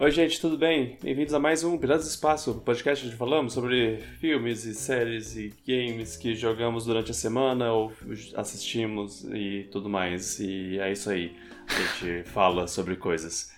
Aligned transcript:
Oi, 0.00 0.12
gente, 0.12 0.40
tudo 0.40 0.56
bem? 0.56 0.96
Bem-vindos 1.02 1.34
a 1.34 1.40
mais 1.40 1.64
um 1.64 1.76
Piratas 1.76 2.04
do 2.04 2.10
Espaço, 2.10 2.62
podcast 2.64 3.04
onde 3.04 3.16
falamos 3.16 3.52
sobre 3.52 3.96
filmes 4.20 4.64
e 4.64 4.72
séries 4.72 5.36
e 5.36 5.52
games 5.66 6.16
que 6.16 6.36
jogamos 6.36 6.84
durante 6.84 7.10
a 7.10 7.14
semana 7.14 7.72
ou 7.72 7.92
assistimos 8.36 9.24
e 9.24 9.68
tudo 9.72 9.88
mais. 9.88 10.38
E 10.38 10.78
é 10.78 10.92
isso 10.92 11.10
aí. 11.10 11.36
A 11.66 12.04
gente 12.04 12.22
fala 12.30 12.68
sobre 12.68 12.94
coisas. 12.94 13.52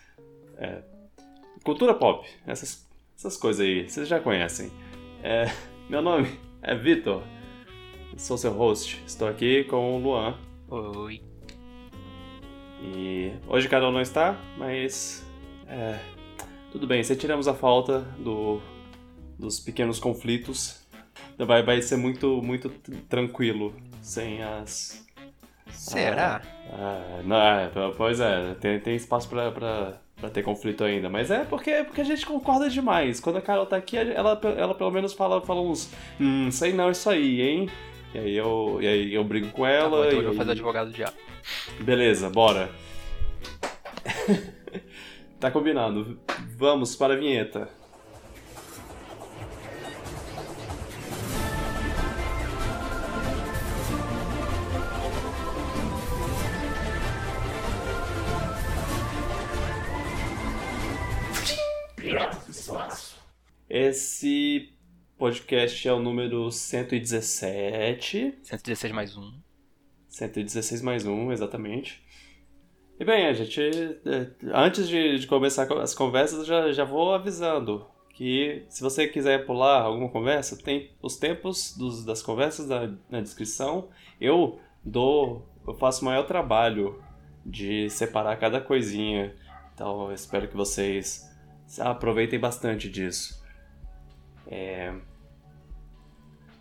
É, 0.57 0.81
cultura 1.63 1.93
pop, 1.93 2.27
essas, 2.47 2.89
essas 3.15 3.37
coisas 3.37 3.61
aí, 3.61 3.87
vocês 3.87 4.09
já 4.09 4.19
conhecem. 4.19 4.73
É, 5.23 5.45
meu 5.91 6.01
nome 6.01 6.41
é 6.63 6.75
Vitor, 6.75 7.23
sou 8.17 8.39
seu 8.39 8.53
host. 8.53 9.03
Estou 9.07 9.29
aqui 9.29 9.65
com 9.65 9.95
o 9.95 9.99
Luan. 9.99 10.39
Oi. 10.71 11.21
E 12.83 13.31
hoje 13.47 13.69
cada 13.69 13.87
um 13.87 13.93
não 13.93 14.01
está, 14.01 14.41
mas. 14.57 15.23
É, 15.69 15.99
tudo 16.73 16.87
bem, 16.87 17.03
se 17.03 17.17
tiramos 17.17 17.49
a 17.49 17.55
falta 17.55 18.01
do, 18.19 18.61
dos 19.39 19.61
pequenos 19.61 19.99
conflitos, 19.99 20.87
vai, 21.39 21.63
vai 21.63 21.83
ser 21.83 21.97
muito, 21.97 22.41
muito 22.43 22.69
tranquilo 23.09 23.75
sem 24.03 24.43
as. 24.43 25.05
Será? 25.71 26.43
Ah, 26.73 27.21
não, 27.25 27.37
é, 27.37 27.71
pois 27.97 28.21
é, 28.21 28.55
tem, 28.55 28.81
tem 28.81 28.97
espaço 28.97 29.29
pra, 29.29 29.51
pra, 29.51 30.01
pra 30.17 30.31
ter 30.31 30.43
conflito 30.43 30.85
ainda. 30.85 31.09
Mas 31.09 31.31
é 31.31 31.45
porque, 31.45 31.85
porque 31.85 32.01
a 32.01 32.05
gente 32.05 32.27
concorda 32.27 32.69
demais. 32.69 33.21
Quando 33.21 33.37
a 33.37 33.43
Carol 33.43 33.67
tá 33.67 33.77
aqui, 33.77 33.97
ela, 33.97 34.41
ela 34.57 34.75
pelo 34.75 34.91
menos 34.91 35.13
fala, 35.13 35.41
fala 35.41 35.61
uns. 35.61 35.91
Hum, 36.21 36.51
sei 36.51 36.73
não, 36.73 36.91
isso 36.91 37.09
aí, 37.09 37.41
hein? 37.41 37.69
E 38.15 38.19
aí 38.19 38.37
eu, 38.37 38.79
e 38.81 38.87
aí 38.87 39.15
eu 39.15 39.23
brigo 39.23 39.51
com 39.51 39.67
ela. 39.67 39.91
Tá 39.91 39.97
bom, 39.97 40.05
então 40.05 40.19
eu 40.19 40.25
vou 40.27 40.35
fazer 40.35 40.51
advogado 40.53 40.93
já. 40.93 41.13
Beleza, 41.81 42.29
bora. 42.29 42.71
Tá 45.41 45.51
combinado. 45.51 46.21
Vamos 46.59 46.95
para 46.95 47.15
a 47.15 47.17
vinheta. 47.17 47.67
Esse 63.67 64.75
podcast 65.17 65.89
é 65.89 65.93
o 65.95 66.01
número 66.01 66.53
117. 66.53 68.35
116 68.43 68.93
mais 68.93 69.17
um. 69.17 69.33
116 70.07 70.83
mais 70.83 71.07
um, 71.07 71.33
exatamente. 71.33 72.05
E 73.01 73.05
bem, 73.05 73.29
a 73.29 73.33
gente, 73.33 73.63
é, 74.05 74.31
antes 74.53 74.87
de, 74.87 75.21
de 75.21 75.27
começar 75.27 75.67
as 75.79 75.95
conversas, 75.95 76.47
já, 76.47 76.71
já 76.71 76.85
vou 76.85 77.15
avisando 77.15 77.87
que 78.11 78.67
se 78.69 78.83
você 78.83 79.09
quiser 79.09 79.47
pular 79.47 79.81
alguma 79.81 80.11
conversa, 80.11 80.63
tem 80.63 80.91
os 81.01 81.17
tempos 81.17 81.75
dos, 81.79 82.05
das 82.05 82.21
conversas 82.21 82.69
na, 82.69 82.93
na 83.09 83.23
descrição. 83.23 83.89
Eu 84.21 84.61
dou, 84.85 85.49
eu 85.67 85.73
faço 85.73 86.03
o 86.03 86.05
maior 86.05 86.25
trabalho 86.25 87.03
de 87.45 87.89
separar 87.89 88.37
cada 88.37 88.61
coisinha. 88.61 89.35
Então 89.73 90.13
espero 90.13 90.47
que 90.47 90.55
vocês 90.55 91.27
aproveitem 91.79 92.39
bastante 92.39 92.91
disso. 92.91 93.43
É... 94.47 94.93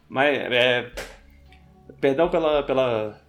Mas, 0.08 0.38
é... 0.38 0.90
Perdão 2.00 2.30
pela, 2.30 2.64
pela 2.64 3.20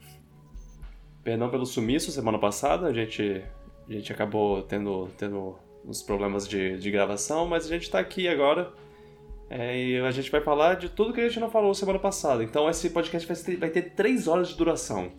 Perdão 1.30 1.48
pelo 1.48 1.64
sumiço 1.64 2.10
semana 2.10 2.40
passada, 2.40 2.88
a 2.88 2.92
gente, 2.92 3.40
a 3.88 3.92
gente 3.92 4.12
acabou 4.12 4.64
tendo, 4.64 5.08
tendo 5.16 5.56
uns 5.84 6.02
problemas 6.02 6.48
de, 6.48 6.76
de 6.76 6.90
gravação, 6.90 7.46
mas 7.46 7.66
a 7.66 7.68
gente 7.68 7.84
está 7.84 8.00
aqui 8.00 8.26
agora 8.26 8.72
é, 9.48 9.80
e 9.80 10.00
a 10.00 10.10
gente 10.10 10.28
vai 10.28 10.40
falar 10.40 10.74
de 10.74 10.88
tudo 10.88 11.12
que 11.12 11.20
a 11.20 11.28
gente 11.28 11.38
não 11.38 11.48
falou 11.48 11.72
semana 11.72 12.00
passada. 12.00 12.42
Então 12.42 12.68
esse 12.68 12.90
podcast 12.90 13.28
vai 13.28 13.36
ter, 13.36 13.56
vai 13.58 13.70
ter 13.70 13.82
três 13.94 14.26
horas 14.26 14.48
de 14.48 14.56
duração. 14.56 15.12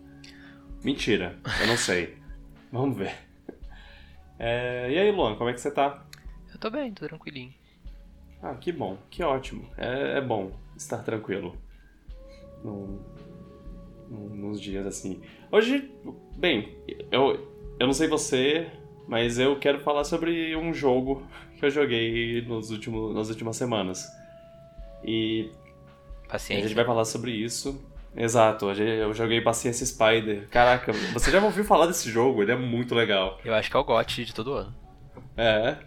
Mentira, 0.84 1.40
eu 1.62 1.68
não 1.68 1.78
sei. 1.78 2.18
Vamos 2.74 2.98
ver. 2.98 3.16
É, 4.38 4.92
e 4.92 5.00
aí, 5.00 5.12
Luan, 5.14 5.38
como 5.38 5.50
é 5.50 5.54
que 5.54 5.62
você 5.62 5.72
tá? 5.72 6.06
Eu 6.54 6.60
tô 6.60 6.70
bem, 6.70 6.94
tô 6.94 7.08
tranquilinho. 7.08 7.54
Ah, 8.44 8.56
que 8.56 8.74
bom, 8.74 8.98
que 9.10 9.24
ótimo. 9.24 9.66
É, 9.78 10.18
é 10.18 10.22
bom 10.22 10.52
estar 10.76 10.98
tranquilo. 11.04 11.56
Não, 12.66 13.00
nos 14.12 14.60
dias 14.60 14.86
assim. 14.86 15.22
Hoje, 15.52 15.92
bem, 16.38 16.76
eu, 17.12 17.48
eu 17.80 17.88
não 17.88 17.94
sei 17.94 18.08
você, 18.08 18.68
mas 19.08 19.40
eu 19.40 19.58
quero 19.58 19.80
falar 19.80 20.04
sobre 20.04 20.56
um 20.56 20.74
jogo 20.74 21.26
que 21.58 21.66
eu 21.66 21.70
joguei 21.70 22.42
nos 22.42 22.70
últimos, 22.72 23.16
nas 23.16 23.30
últimas 23.30 23.56
semanas. 23.56 24.08
E 25.04 25.50
Paciência. 26.28 26.66
a 26.66 26.68
gente 26.68 26.76
vai 26.76 26.86
falar 26.86 27.06
sobre 27.06 27.32
isso. 27.32 27.84
Exato, 28.16 28.70
eu 28.70 29.14
joguei 29.14 29.40
Paciência 29.40 29.86
Spider. 29.86 30.48
Caraca, 30.50 30.92
você 31.14 31.32
já 31.32 31.42
ouviu 31.42 31.64
falar 31.64 31.88
desse 31.88 32.12
jogo? 32.12 32.42
Ele 32.42 32.52
é 32.52 32.58
muito 32.58 32.94
legal. 32.94 33.40
Eu 33.46 33.54
acho 33.54 33.70
que 33.70 33.78
é 33.78 33.80
o 33.80 33.84
GOT 33.84 34.26
de 34.26 34.34
todo 34.34 34.54
ano. 34.54 34.76
É. 35.38 35.78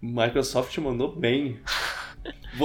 Microsoft 0.00 0.76
mandou 0.78 1.14
bem. 1.14 1.60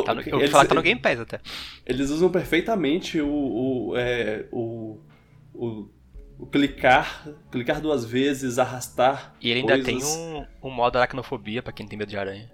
Tá 0.06 0.14
no, 0.14 0.22
eu 0.22 0.40
vou 0.40 0.48
falar 0.48 0.64
que 0.64 0.70
tá 0.70 0.76
no 0.76 0.82
Game 0.82 1.02
Pass 1.02 1.20
até. 1.20 1.40
Eles 1.86 2.10
usam 2.10 2.30
perfeitamente 2.30 3.20
o, 3.20 3.28
o, 3.28 3.98
é, 3.98 4.46
o, 4.52 4.98
o, 5.54 5.90
clicar, 6.52 7.28
clicar 7.52 7.82
duas 7.82 8.06
vezes, 8.06 8.58
arrastar. 8.58 9.36
E 9.42 9.50
ele 9.50 9.62
ainda 9.62 9.74
coisas. 9.82 10.16
tem 10.16 10.24
um, 10.24 10.46
um 10.64 10.72
modo 10.72 10.98
aracnofobia 10.98 11.62
pra 11.62 11.74
quem 11.74 11.88
tem 11.88 11.98
medo 11.98 12.10
de 12.10 12.18
aranha. 12.18 12.50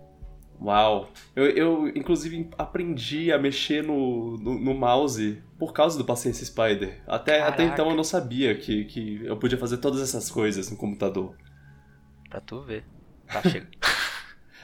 Uau! 0.59 1.11
Eu, 1.35 1.45
eu 1.49 1.87
inclusive 1.89 2.49
aprendi 2.57 3.31
a 3.31 3.37
mexer 3.37 3.83
no, 3.83 4.37
no, 4.37 4.59
no, 4.59 4.73
mouse 4.73 5.41
por 5.59 5.71
causa 5.71 5.97
do 5.97 6.03
Paciência 6.03 6.43
Spider. 6.43 6.99
Até, 7.05 7.41
até 7.41 7.63
então 7.63 7.91
eu 7.91 7.95
não 7.95 8.03
sabia 8.03 8.55
que, 8.55 8.85
que 8.85 9.23
eu 9.23 9.37
podia 9.37 9.57
fazer 9.57 9.77
todas 9.77 10.01
essas 10.01 10.31
coisas 10.31 10.71
no 10.71 10.77
computador. 10.77 11.35
Pra 12.27 12.41
tu 12.41 12.61
ver. 12.61 12.83
Tá, 13.27 13.41
chega. 13.43 13.67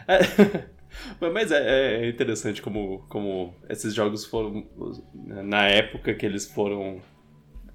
é. 0.07 0.69
Mas 1.19 1.51
é, 1.51 2.05
é, 2.05 2.09
interessante 2.09 2.61
como, 2.61 3.05
como 3.09 3.53
esses 3.69 3.93
jogos 3.93 4.25
foram. 4.25 4.65
Na 5.13 5.67
época 5.67 6.13
que 6.13 6.25
eles 6.25 6.45
foram 6.45 7.01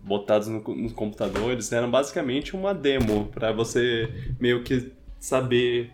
botados 0.03 0.49
no, 0.49 0.61
no 0.61 0.93
computador, 0.93 1.53
eles 1.53 1.71
eram 1.73 1.91
basicamente 1.91 2.55
uma 2.55 2.73
demo 2.73 3.27
para 3.27 3.53
você 3.53 4.09
meio 4.41 4.63
que 4.63 4.93
saber 5.19 5.91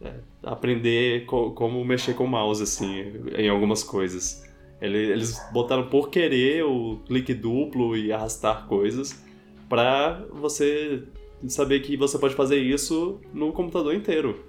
é, 0.00 0.12
aprender 0.42 1.24
co 1.26 1.52
como 1.52 1.84
mexer 1.84 2.14
com 2.14 2.24
o 2.24 2.28
mouse, 2.28 2.62
assim, 2.62 3.04
em 3.36 3.48
algumas 3.48 3.82
coisas. 3.82 4.44
Eles 4.80 5.40
botaram 5.52 5.88
por 5.88 6.10
querer 6.10 6.62
o 6.64 7.00
clique 7.06 7.32
duplo 7.32 7.96
e 7.96 8.12
arrastar 8.12 8.66
coisas 8.66 9.24
para 9.68 10.26
você 10.30 11.04
saber 11.48 11.80
que 11.80 11.96
você 11.96 12.18
pode 12.18 12.34
fazer 12.34 12.58
isso 12.58 13.20
no 13.32 13.52
computador 13.52 13.94
inteiro. 13.94 14.44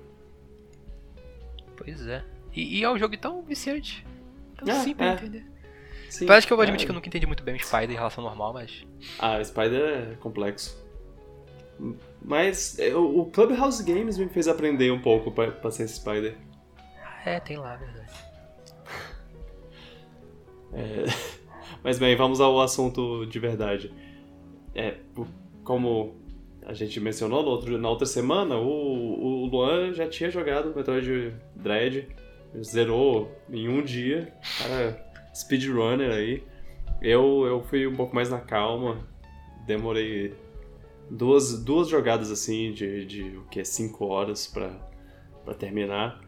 Pois 1.86 2.06
é. 2.08 2.24
E, 2.54 2.80
e 2.80 2.84
é 2.84 2.90
um 2.90 2.98
jogo 2.98 3.16
tão 3.18 3.42
viciante. 3.44 4.06
Tão 4.58 4.68
é, 4.68 4.80
simples 4.80 5.08
é. 5.08 5.16
de 5.16 5.24
entender. 5.24 5.46
Sim, 6.10 6.26
Parece 6.26 6.48
que 6.48 6.54
eu 6.54 6.58
vou 6.58 6.64
admitir 6.64 6.84
é. 6.84 6.86
que 6.88 6.92
eu 6.92 6.96
nunca 6.96 7.08
entendi 7.08 7.28
muito 7.28 7.44
bem 7.44 7.56
o 7.56 7.60
Spider 7.60 7.92
em 7.92 7.96
relação 7.96 8.24
ao 8.24 8.30
normal, 8.30 8.54
mas. 8.54 8.86
Ah, 9.20 9.44
Spider 9.44 10.12
é 10.12 10.16
complexo. 10.16 10.84
Mas 12.22 12.80
é, 12.80 12.96
o 12.96 13.26
Clubhouse 13.26 13.84
Games 13.84 14.18
me 14.18 14.30
fez 14.30 14.48
aprender 14.48 14.92
um 14.92 15.02
pouco 15.02 15.32
pra, 15.32 15.52
pra 15.52 15.70
ser 15.72 15.88
Spider. 15.88 16.38
É, 17.26 17.40
tem 17.40 17.58
lá, 17.58 17.76
verdade. 17.76 18.06
É, 20.78 21.06
mas 21.82 21.98
bem, 21.98 22.18
vamos 22.18 22.42
ao 22.42 22.60
assunto 22.60 23.26
de 23.28 23.40
verdade. 23.40 23.94
É, 24.74 24.98
como 25.64 26.18
a 26.66 26.74
gente 26.74 27.00
mencionou 27.00 27.44
no 27.44 27.50
outro, 27.50 27.78
na 27.78 27.90
outra 27.90 28.06
semana, 28.06 28.58
o, 28.58 28.64
o 28.64 29.46
Luan 29.46 29.94
já 29.94 30.08
tinha 30.08 30.32
jogado 30.32 30.76
Metroid 30.76 31.34
Dread, 31.56 32.08
zerou 32.64 33.32
em 33.50 33.70
um 33.70 33.84
dia, 33.84 34.34
cara, 34.58 35.06
speedrunner 35.34 36.12
aí. 36.12 36.44
Eu, 37.02 37.46
eu 37.46 37.62
fui 37.62 37.86
um 37.86 37.96
pouco 37.96 38.16
mais 38.16 38.30
na 38.30 38.40
calma, 38.40 39.08
demorei 39.68 40.34
duas, 41.10 41.64
duas 41.64 41.88
jogadas 41.88 42.32
assim 42.32 42.72
de, 42.72 43.06
de 43.06 43.38
o 43.38 43.44
que, 43.44 43.64
5 43.64 44.06
horas 44.06 44.48
pra 44.48 45.54
terminar. 45.54 46.22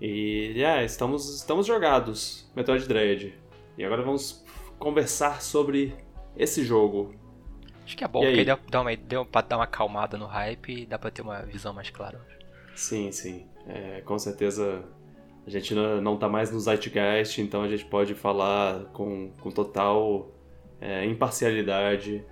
E 0.00 0.60
é, 0.62 0.84
estamos, 0.84 1.32
estamos 1.36 1.66
jogados, 1.66 2.50
Metroid 2.56 2.88
Dread. 2.88 3.34
E 3.78 3.84
agora 3.84 4.02
vamos 4.02 4.44
conversar 4.78 5.40
sobre 5.40 5.94
esse 6.36 6.64
jogo, 6.64 7.14
Acho 7.84 7.96
que 7.96 8.04
é 8.04 8.08
bom, 8.08 8.22
E 8.22 8.26
porque 8.26 8.40
aí? 8.40 8.44
deu, 8.44 8.80
uma, 8.80 8.96
deu 8.96 9.24
pra 9.26 9.42
dar 9.42 9.56
uma 9.58 9.64
acalmada 9.64 10.16
no 10.16 10.26
hype 10.26 10.82
e 10.82 10.86
dá 10.86 10.98
pra 10.98 11.10
ter 11.10 11.22
uma 11.22 11.42
visão 11.42 11.72
mais 11.72 11.90
clara. 11.90 12.20
Sim, 12.74 13.12
sim. 13.12 13.46
É, 13.66 14.00
com 14.02 14.18
certeza 14.18 14.84
a 15.46 15.50
gente 15.50 15.74
não, 15.74 16.16
tá 16.16 16.28
mais 16.28 16.50
no 16.50 16.58
Zeitgeist, 16.58 17.38
então 17.40 17.62
a 17.62 17.68
gente 17.68 17.84
pode 17.84 18.14
falar 18.14 18.84
com, 18.92 19.30
com 19.40 19.50
total 19.50 20.30
é, 20.80 21.04
imparcialidade. 21.04 22.24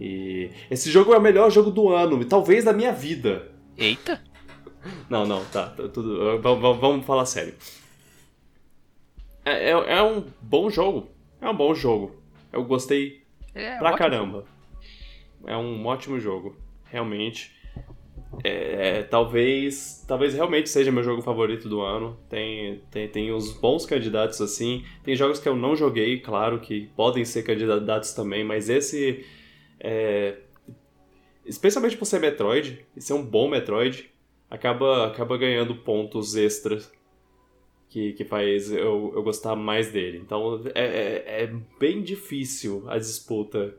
E 0.00 0.50
esse 0.70 0.90
jogo 0.90 1.12
é 1.12 1.18
o 1.18 1.20
melhor 1.20 1.50
jogo 1.50 1.70
do 1.70 1.88
ano, 1.88 2.20
e 2.22 2.24
talvez 2.24 2.64
da 2.64 2.72
minha 2.72 2.92
vida. 2.92 3.52
Eita! 3.76 4.22
Não, 5.08 5.24
não, 5.24 5.42
tá. 5.46 5.70
tá 5.70 5.88
tudo, 5.88 6.38
vamos, 6.42 6.78
vamos 6.78 7.06
falar 7.06 7.24
sério. 7.24 7.54
É, 9.42 9.70
é, 9.70 9.96
é, 9.96 10.02
um 10.02 10.22
bom 10.42 10.68
jogo. 10.68 11.08
É 11.40 11.48
um 11.48 11.56
bom 11.56 11.74
jogo. 11.74 12.22
Eu 12.52 12.62
gostei 12.64 13.24
é, 13.54 13.78
pra 13.78 13.96
caramba. 13.96 14.44
É 15.46 15.56
um 15.56 15.84
ótimo 15.86 16.18
jogo. 16.18 16.56
Realmente. 16.84 17.52
É, 18.42 19.02
talvez 19.04 20.04
talvez 20.08 20.34
realmente 20.34 20.68
seja 20.68 20.90
meu 20.90 21.02
jogo 21.02 21.22
favorito 21.22 21.68
do 21.68 21.80
ano. 21.80 22.18
Tem, 22.28 22.82
tem, 22.90 23.08
tem 23.08 23.32
uns 23.32 23.52
bons 23.52 23.86
candidatos 23.86 24.40
assim. 24.40 24.84
Tem 25.02 25.14
jogos 25.14 25.38
que 25.38 25.48
eu 25.48 25.56
não 25.56 25.76
joguei, 25.76 26.20
claro, 26.20 26.60
que 26.60 26.90
podem 26.96 27.24
ser 27.24 27.42
candidatos 27.42 28.12
também, 28.12 28.44
mas 28.44 28.68
esse. 28.68 29.24
É, 29.78 30.38
especialmente 31.44 31.96
por 31.96 32.06
ser 32.06 32.20
Metroid, 32.20 32.84
e 32.96 33.00
ser 33.00 33.12
um 33.12 33.22
bom 33.22 33.48
Metroid, 33.48 34.10
acaba, 34.50 35.06
acaba 35.06 35.36
ganhando 35.36 35.74
pontos 35.76 36.36
extras 36.36 36.90
que, 37.88 38.12
que 38.14 38.24
faz 38.24 38.72
eu, 38.72 39.12
eu 39.14 39.22
gostar 39.22 39.54
mais 39.54 39.92
dele. 39.92 40.18
Então 40.18 40.60
é, 40.74 40.84
é, 40.84 41.42
é 41.44 41.54
bem 41.78 42.02
difícil 42.02 42.84
a 42.88 42.98
disputa 42.98 43.74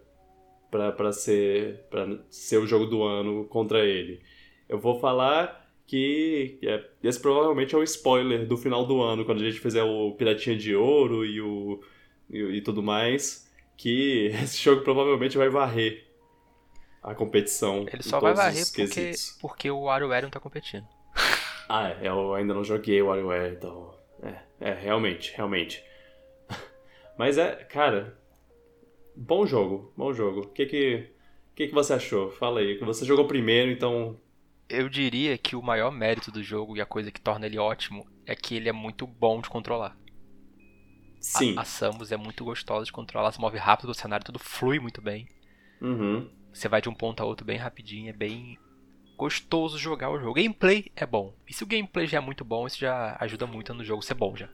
para 0.96 1.12
ser, 1.12 1.86
pra 1.90 2.08
ser 2.30 2.58
o 2.58 2.68
jogo 2.68 2.86
do 2.86 3.04
ano 3.04 3.46
contra 3.46 3.86
ele. 3.86 4.22
Eu 4.68 4.78
vou 4.80 5.00
falar 5.00 5.70
que 5.88 6.58
é, 6.64 6.84
esse 7.04 7.20
provavelmente 7.20 7.76
é 7.76 7.78
o 7.78 7.84
spoiler 7.84 8.48
do 8.48 8.58
final 8.58 8.86
do 8.86 9.02
ano, 9.02 9.24
quando 9.24 9.42
a 9.42 9.46
gente 9.46 9.60
fizer 9.60 9.84
o 9.84 10.12
Piratinha 10.14 10.58
de 10.58 10.76
Ouro 10.76 11.26
e 11.26 11.40
o 11.42 11.80
e, 12.30 12.40
e 12.58 12.62
tudo 12.62 12.82
mais, 12.82 13.50
que 13.78 14.28
esse 14.44 14.62
jogo 14.62 14.82
provavelmente 14.82 15.38
vai 15.38 15.50
varrer 15.50 16.06
a 17.04 17.14
competição. 17.14 17.86
Ele 17.92 18.04
só 18.04 18.20
vai 18.20 18.34
varrer 18.34 18.66
porque, 18.74 19.12
porque 19.40 19.72
o 19.72 19.82
WarioWare 19.82 20.24
não 20.24 20.30
tá 20.30 20.40
competindo. 20.40 20.88
Ah, 21.68 21.90
é, 21.90 22.08
eu 22.08 22.36
ainda 22.36 22.54
não 22.54 22.64
joguei 22.64 23.02
o 23.02 23.08
WarioWare, 23.08 23.56
então. 23.56 23.92
É, 24.22 24.70
é, 24.70 24.72
realmente, 24.72 25.34
realmente. 25.36 25.84
Mas 27.18 27.40
é, 27.40 27.56
cara. 27.56 28.16
Bom 29.16 29.46
jogo, 29.46 29.94
bom 29.96 30.14
jogo. 30.14 30.42
O 30.42 30.48
que 30.48 30.66
que, 30.66 31.10
que 31.56 31.68
que 31.68 31.74
você 31.74 31.94
achou? 31.94 32.32
Fala 32.32 32.60
aí. 32.60 32.78
Você 32.80 33.06
jogou 33.06 33.28
primeiro, 33.28 33.72
então. 33.72 34.18
Eu 34.68 34.90
diria 34.90 35.38
que 35.38 35.56
o 35.56 35.62
maior 35.62 35.92
mérito 35.92 36.32
do 36.32 36.44
jogo 36.44 36.76
e 36.76 36.82
a 36.82 36.86
coisa 36.86 37.12
que 37.12 37.22
torna 37.22 37.46
ele 37.46 37.58
ótimo 37.58 38.06
é 38.26 38.36
que 38.36 38.56
ele 38.56 38.68
é 38.68 38.74
muito 38.74 39.06
bom 39.08 39.40
de 39.40 39.50
controlar. 39.50 39.98
Sim. 41.20 41.56
A, 41.58 41.62
a 41.62 41.66
Samus 41.66 42.12
é 42.12 42.18
muito 42.18 42.44
gostosa 42.44 42.86
de 42.86 42.92
controlar, 42.92 43.26
ela 43.26 43.32
se 43.32 43.40
move 43.40 43.58
rápido, 43.58 43.90
o 43.90 43.96
cenário 43.96 44.26
tudo 44.26 44.38
flui 44.38 44.80
muito 44.80 45.02
bem. 45.02 45.28
Uhum. 45.82 46.30
Você 46.54 46.68
vai 46.68 46.82
de 46.82 46.90
um 46.90 46.94
ponto 46.94 47.22
a 47.22 47.26
outro 47.26 47.46
bem 47.46 47.58
rapidinho, 47.58 48.10
é 48.10 48.14
bem 48.14 48.58
gostoso 49.18 49.78
jogar 49.78 50.10
o 50.10 50.20
jogo. 50.20 50.34
Gameplay 50.34 50.92
é 50.96 51.06
bom. 51.06 51.34
E 51.48 51.54
se 51.54 51.64
o 51.64 51.68
gameplay 51.68 52.06
já 52.06 52.18
é 52.18 52.22
muito 52.22 52.46
bom, 52.46 52.68
isso 52.68 52.80
já 52.80 53.18
ajuda 53.20 53.48
muito 53.48 53.74
no 53.74 53.84
jogo 53.84 54.02
ser 54.02 54.14
bom 54.14 54.36
já. 54.36 54.50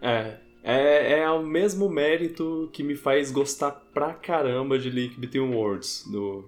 É. 0.00 0.38
É, 0.62 1.20
é 1.20 1.30
o 1.30 1.44
mesmo 1.44 1.88
mérito 1.88 2.68
que 2.72 2.82
me 2.82 2.96
faz 2.96 3.30
gostar 3.30 3.70
pra 3.70 4.12
caramba 4.12 4.78
de 4.78 4.90
Link 4.90 5.18
Between 5.18 5.54
Worlds 5.54 6.04
do, 6.10 6.44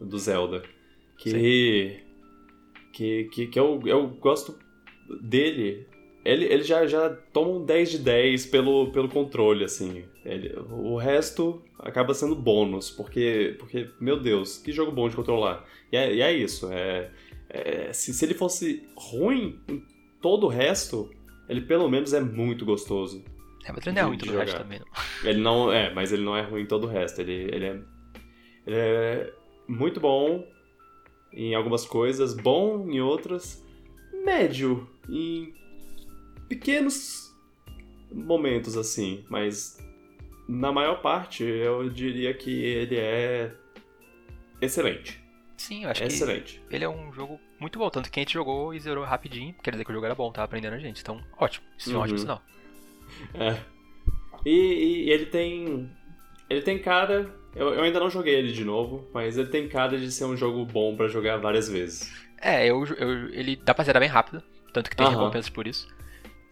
do 0.00 0.18
Zelda. 0.18 0.62
Que, 1.18 2.00
que, 2.92 3.24
que, 3.24 3.46
que 3.46 3.58
eu, 3.58 3.80
eu 3.84 4.08
gosto 4.08 4.56
dele 5.20 5.86
ele, 6.26 6.44
ele 6.46 6.64
já, 6.64 6.84
já 6.88 7.08
toma 7.32 7.50
um 7.50 7.64
10 7.64 7.90
de 7.92 7.98
10 7.98 8.46
pelo, 8.46 8.90
pelo 8.90 9.08
controle, 9.08 9.64
assim. 9.64 10.04
Ele, 10.24 10.52
o 10.72 10.96
resto 10.96 11.62
acaba 11.78 12.12
sendo 12.14 12.34
bônus, 12.34 12.90
porque, 12.90 13.54
porque, 13.60 13.88
meu 14.00 14.18
Deus, 14.18 14.58
que 14.58 14.72
jogo 14.72 14.90
bom 14.90 15.08
de 15.08 15.14
controlar. 15.14 15.64
E 15.92 15.96
é, 15.96 16.12
e 16.12 16.20
é 16.20 16.32
isso, 16.32 16.68
é, 16.72 17.12
é, 17.48 17.92
se, 17.92 18.12
se 18.12 18.24
ele 18.24 18.34
fosse 18.34 18.82
ruim 18.96 19.60
em 19.68 19.80
todo 20.20 20.46
o 20.46 20.48
resto, 20.48 21.08
ele 21.48 21.60
pelo 21.60 21.88
menos 21.88 22.12
é 22.12 22.20
muito 22.20 22.64
gostoso. 22.64 23.24
É, 23.66 23.72
mas 23.72 23.86
ele 23.86 23.96
não 23.96 24.02
é 24.02 24.04
ruim 24.04 24.18
todo 24.18 24.34
o 24.34 24.38
resto 24.38 24.58
também, 24.58 24.78
não. 24.78 24.86
Ele 25.30 25.40
não, 25.40 25.72
é, 25.72 25.92
mas 25.92 26.12
ele 26.12 26.22
não 26.22 26.36
é 26.36 26.42
ruim 26.42 26.66
todo 26.66 26.84
o 26.84 26.90
resto. 26.90 27.20
Ele, 27.20 27.32
ele, 27.32 27.66
é, 27.66 27.82
ele 28.66 28.76
é 28.76 29.32
muito 29.66 29.98
bom 29.98 30.46
em 31.32 31.54
algumas 31.54 31.84
coisas, 31.84 32.32
bom 32.32 32.88
em 32.88 33.00
outras, 33.00 33.64
médio 34.24 34.88
em 35.08 35.52
pequenos 36.48 37.34
momentos 38.12 38.76
assim, 38.76 39.24
mas 39.28 39.78
na 40.48 40.72
maior 40.72 41.02
parte 41.02 41.42
eu 41.42 41.88
diria 41.90 42.32
que 42.32 42.50
ele 42.50 42.96
é 42.96 43.52
excelente. 44.60 45.22
Sim, 45.56 45.84
eu 45.84 45.90
acho 45.90 46.04
excelente. 46.04 46.62
que 46.68 46.76
ele 46.76 46.84
é 46.84 46.88
um 46.88 47.12
jogo 47.12 47.40
muito 47.58 47.78
bom, 47.78 47.90
tanto 47.90 48.10
que 48.10 48.20
a 48.20 48.22
gente 48.22 48.34
jogou 48.34 48.74
e 48.74 48.78
zerou 48.78 49.04
rapidinho, 49.04 49.54
quer 49.62 49.70
dizer 49.70 49.84
que 49.84 49.90
o 49.90 49.94
jogo 49.94 50.06
era 50.06 50.14
bom, 50.14 50.30
tava 50.30 50.44
aprendendo 50.44 50.74
a 50.74 50.78
gente, 50.78 51.00
então 51.00 51.20
ótimo, 51.38 51.66
isso 51.76 51.92
é 51.92 51.96
um 51.96 52.00
ótimo 52.00 52.18
uhum. 52.18 52.22
sinal. 52.22 52.42
É. 53.34 53.56
E, 54.44 54.50
e, 54.50 55.10
ele 55.10 55.26
tem. 55.26 55.90
Ele 56.48 56.62
tem 56.62 56.78
cara. 56.78 57.34
Eu, 57.54 57.74
eu, 57.74 57.82
ainda 57.82 57.98
não 57.98 58.10
joguei 58.10 58.34
ele 58.34 58.52
de 58.52 58.64
novo, 58.64 59.08
mas 59.12 59.36
ele 59.36 59.48
tem 59.48 59.68
cara 59.68 59.98
de 59.98 60.10
ser 60.12 60.24
um 60.24 60.36
jogo 60.36 60.64
bom 60.64 60.94
para 60.94 61.08
jogar 61.08 61.38
várias 61.38 61.68
vezes. 61.68 62.12
É, 62.40 62.66
eu, 62.66 62.84
eu, 62.84 63.28
ele 63.30 63.56
dá 63.56 63.74
pra 63.74 63.84
zerar 63.84 64.00
bem 64.00 64.08
rápido, 64.08 64.42
tanto 64.72 64.90
que 64.90 64.96
tem 64.96 65.08
recompensas 65.08 65.50
por 65.50 65.66
isso. 65.66 65.88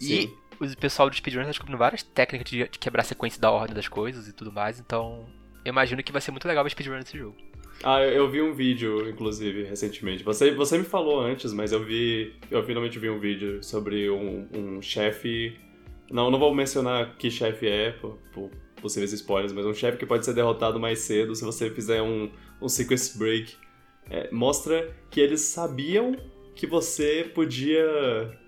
E 0.00 0.28
o 0.60 0.76
pessoal 0.76 1.08
do 1.08 1.16
speedrun 1.16 1.42
tá 1.42 1.48
descobrindo 1.48 1.78
várias 1.78 2.02
técnicas 2.02 2.50
de, 2.50 2.68
de, 2.68 2.78
quebrar 2.78 3.02
a 3.02 3.04
sequência 3.04 3.40
da 3.40 3.50
ordem 3.50 3.74
das 3.74 3.88
coisas 3.88 4.28
e 4.28 4.32
tudo 4.32 4.52
mais, 4.52 4.80
então 4.80 5.26
eu 5.64 5.70
imagino 5.70 6.02
que 6.02 6.12
vai 6.12 6.20
ser 6.20 6.30
muito 6.30 6.48
legal 6.48 6.64
ver 6.64 6.70
speedrun 6.70 6.96
nesse 6.96 7.16
jogo. 7.16 7.36
Ah, 7.82 8.00
eu, 8.00 8.12
eu, 8.12 8.30
vi 8.30 8.40
um 8.40 8.54
vídeo, 8.54 9.08
inclusive, 9.08 9.64
recentemente. 9.64 10.22
Você, 10.22 10.52
você 10.52 10.78
me 10.78 10.84
falou 10.84 11.20
antes, 11.20 11.52
mas 11.52 11.72
eu 11.72 11.84
vi. 11.84 12.32
Eu 12.50 12.62
finalmente 12.64 12.98
vi 12.98 13.10
um 13.10 13.18
vídeo 13.18 13.62
sobre 13.62 14.08
um, 14.08 14.48
um 14.54 14.82
chefe. 14.82 15.58
Não, 16.10 16.30
não 16.30 16.38
vou 16.38 16.54
mencionar 16.54 17.16
que 17.16 17.30
chefe 17.30 17.66
é, 17.66 17.92
por, 17.92 18.18
por 18.32 18.50
possíveis 18.80 19.12
spoilers, 19.12 19.52
mas 19.52 19.64
um 19.64 19.72
chefe 19.72 19.96
que 19.96 20.06
pode 20.06 20.24
ser 20.24 20.34
derrotado 20.34 20.78
mais 20.78 20.98
cedo 20.98 21.34
se 21.34 21.44
você 21.44 21.70
fizer 21.70 22.02
um, 22.02 22.30
um 22.60 22.68
sequence 22.68 23.18
break. 23.18 23.56
É, 24.10 24.30
mostra 24.30 24.94
que 25.10 25.18
eles 25.18 25.40
sabiam 25.40 26.14
que 26.54 26.66
você 26.66 27.30
podia 27.34 28.38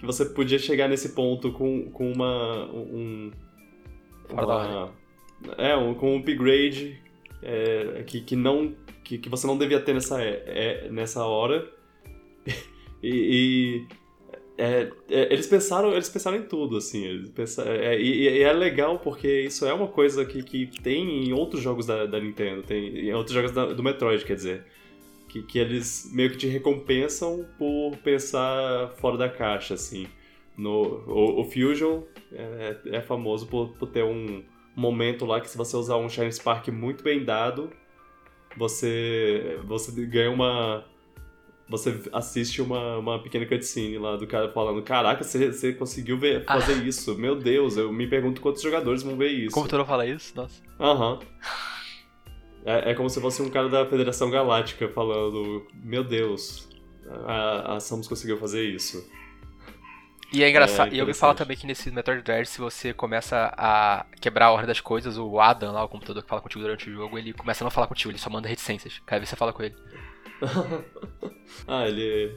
que 0.00 0.06
você 0.06 0.24
podia 0.24 0.58
chegar 0.58 0.88
nesse 0.88 1.10
ponto 1.10 1.52
com, 1.52 1.90
com 1.90 2.10
uma. 2.10 2.64
Um, 2.72 3.30
uma 4.30 4.94
é, 5.58 5.76
um, 5.76 5.94
com 5.94 6.14
um 6.14 6.18
upgrade 6.20 6.98
é, 7.42 8.02
que, 8.06 8.22
que, 8.22 8.34
não, 8.34 8.74
que, 9.04 9.18
que 9.18 9.28
você 9.28 9.46
não 9.46 9.58
devia 9.58 9.78
ter 9.78 9.92
nessa, 9.92 10.22
é, 10.22 10.88
nessa 10.90 11.24
hora. 11.24 11.70
e, 13.02 13.82
e 13.82 13.86
é, 14.60 14.90
é, 15.08 15.32
eles 15.32 15.46
pensaram 15.46 15.92
eles 15.92 16.08
pensaram 16.08 16.36
em 16.36 16.42
tudo 16.42 16.76
assim 16.76 17.04
eles 17.04 17.30
pensaram, 17.30 17.72
é, 17.72 18.00
e, 18.00 18.28
e, 18.28 18.42
é 18.42 18.52
legal 18.52 18.98
porque 18.98 19.42
isso 19.42 19.66
é 19.66 19.72
uma 19.72 19.88
coisa 19.88 20.24
que, 20.24 20.42
que 20.42 20.66
tem 20.82 21.24
em 21.24 21.32
outros 21.32 21.62
jogos 21.62 21.86
da, 21.86 22.06
da 22.06 22.20
Nintendo 22.20 22.62
tem 22.62 23.08
em 23.08 23.12
outros 23.14 23.34
jogos 23.34 23.52
da, 23.52 23.66
do 23.66 23.82
Metroid 23.82 24.24
quer 24.24 24.36
dizer 24.36 24.64
que, 25.30 25.42
que 25.42 25.58
eles 25.58 26.10
meio 26.12 26.30
que 26.30 26.36
te 26.36 26.46
recompensam 26.48 27.46
por 27.56 27.96
pensar 27.98 28.90
fora 28.96 29.16
da 29.16 29.28
caixa, 29.28 29.74
assim. 29.74 30.06
No, 30.56 31.04
o, 31.06 31.40
o 31.40 31.44
Fusion 31.44 32.02
é, 32.32 32.76
é, 32.86 33.00
famoso 33.00 33.46
por, 33.46 33.68
por 33.78 33.88
ter 33.88 34.04
um 34.04 34.44
momento 34.76 35.24
lá 35.24 35.40
que 35.40 35.48
se 35.48 35.56
você 35.56 35.76
usar 35.76 35.96
um 35.96 36.08
Shine 36.08 36.32
Spark 36.32 36.68
muito 36.68 37.02
bem 37.02 37.24
dado, 37.24 37.70
você, 38.56 39.58
você 39.64 40.04
ganha 40.06 40.30
uma... 40.30 40.84
Você 41.70 42.02
assiste 42.12 42.60
uma, 42.60 42.98
uma 42.98 43.22
pequena 43.22 43.46
cutscene 43.46 43.96
lá 43.96 44.16
do 44.16 44.26
cara 44.26 44.50
falando 44.50 44.82
Caraca, 44.82 45.22
você, 45.22 45.52
você 45.52 45.72
conseguiu 45.72 46.18
ver, 46.18 46.44
fazer 46.44 46.72
ah. 46.72 46.84
isso. 46.84 47.16
Meu 47.16 47.36
Deus, 47.36 47.76
eu 47.76 47.92
me 47.92 48.08
pergunto 48.08 48.40
quantos 48.40 48.60
jogadores 48.60 49.02
vão 49.02 49.16
ver 49.16 49.28
isso. 49.28 49.68
Tu 49.68 49.78
não 49.78 49.86
fala 49.86 50.04
isso? 50.04 50.32
Nossa. 50.34 50.60
Aham. 50.78 51.12
Uhum. 51.12 51.18
É, 52.64 52.90
é 52.90 52.94
como 52.94 53.08
se 53.08 53.20
fosse 53.20 53.40
um 53.40 53.48
cara 53.48 53.68
da 53.68 53.86
Federação 53.86 54.30
Galáctica 54.30 54.88
falando: 54.88 55.66
Meu 55.82 56.04
Deus, 56.04 56.68
a, 57.26 57.76
a 57.76 57.80
Samus 57.80 58.06
conseguiu 58.06 58.36
fazer 58.36 58.64
isso. 58.64 59.08
E 60.32 60.44
é 60.44 60.50
engraçado, 60.50 60.92
é 60.92 60.94
e 60.94 60.98
eu 60.98 61.06
ouvi 61.06 61.18
falar 61.18 61.34
também 61.34 61.56
que 61.56 61.66
nesse 61.66 61.90
Metroid 61.90 62.22
Dread, 62.22 62.48
se 62.48 62.60
você 62.60 62.94
começa 62.94 63.52
a 63.56 64.06
quebrar 64.20 64.46
a 64.46 64.52
ordem 64.52 64.68
das 64.68 64.80
coisas, 64.80 65.18
o 65.18 65.40
Adam 65.40 65.72
lá, 65.72 65.82
o 65.82 65.88
computador 65.88 66.22
que 66.22 66.28
fala 66.28 66.40
contigo 66.40 66.62
durante 66.62 66.88
o 66.88 66.92
jogo, 66.92 67.18
ele 67.18 67.32
começa 67.32 67.64
a 67.64 67.66
não 67.66 67.70
falar 67.70 67.88
contigo, 67.88 68.12
ele 68.12 68.18
só 68.18 68.30
manda 68.30 68.48
reticências. 68.48 69.00
Cada 69.04 69.18
vez 69.18 69.28
você 69.28 69.34
fala 69.34 69.52
com 69.52 69.62
ele. 69.64 69.74
ah, 71.66 71.86
ele. 71.86 72.36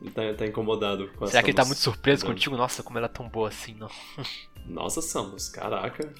Ele 0.00 0.10
tá, 0.12 0.22
tá 0.32 0.46
incomodado 0.46 1.08
com 1.08 1.26
Será 1.26 1.42
que 1.42 1.50
ele 1.50 1.56
tá 1.56 1.64
muito 1.64 1.78
surpreso 1.78 2.24
contigo? 2.24 2.56
Nossa, 2.56 2.82
como 2.82 2.96
ela 2.96 3.06
é 3.06 3.10
tão 3.10 3.28
boa 3.28 3.48
assim, 3.48 3.74
não. 3.74 3.90
Nossa, 4.64 5.02
Samus, 5.02 5.50
caraca. 5.50 6.10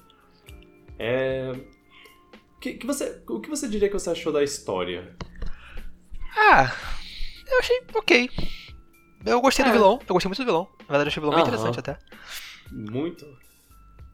É. 0.98 1.52
Que, 2.60 2.74
que 2.74 2.86
você, 2.86 3.22
o 3.26 3.40
que 3.40 3.48
você 3.48 3.66
diria 3.66 3.88
que 3.88 3.98
você 3.98 4.10
achou 4.10 4.30
da 4.30 4.44
história? 4.44 5.16
Ah, 6.36 6.70
eu 7.50 7.58
achei 7.58 7.80
ok. 7.94 8.30
Eu 9.24 9.40
gostei 9.40 9.64
é. 9.64 9.68
do 9.68 9.72
vilão, 9.72 9.98
eu 10.06 10.14
gostei 10.14 10.28
muito 10.28 10.38
do 10.38 10.44
vilão. 10.44 10.68
Na 10.80 10.98
verdade, 10.98 11.04
eu 11.04 11.08
achei 11.08 11.20
o 11.20 11.26
vilão 11.26 11.36
bem 11.36 11.42
interessante 11.42 11.78
até. 11.78 11.98
Muito. 12.70 13.26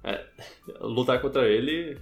É, 0.02 0.24
lutar 0.80 1.20
contra 1.20 1.48
ele 1.48 1.98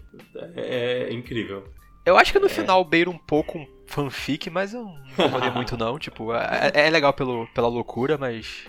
é, 0.57 1.09
é 1.09 1.13
incrível. 1.13 1.67
Eu 2.05 2.19
acho 2.19 2.33
que 2.33 2.39
no 2.39 2.47
é. 2.47 2.51
final 2.51 2.85
beira 2.85 3.09
um 3.09 3.17
pouco 3.17 3.59
um 3.59 3.67
fanfic, 3.87 4.51
mas 4.51 4.75
eu 4.75 4.85
não 4.85 5.07
incomodei 5.09 5.51
muito 5.53 5.77
não. 5.77 5.99
Tipo, 5.99 6.35
é, 6.35 6.71
é, 6.75 6.91
legal 6.91 7.13
pelo, 7.13 7.47
pela 7.49 7.69
loucura, 7.69 8.19
mas. 8.19 8.67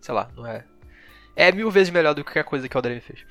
Sei 0.00 0.14
lá, 0.14 0.30
não 0.34 0.46
é. 0.46 0.64
É 1.36 1.52
mil 1.52 1.70
vezes 1.70 1.92
melhor 1.92 2.14
do 2.14 2.24
que 2.24 2.30
qualquer 2.30 2.44
coisa 2.44 2.68
que 2.68 2.76
o 2.76 2.78
Aldrin 2.78 3.00
fez. 3.00 3.24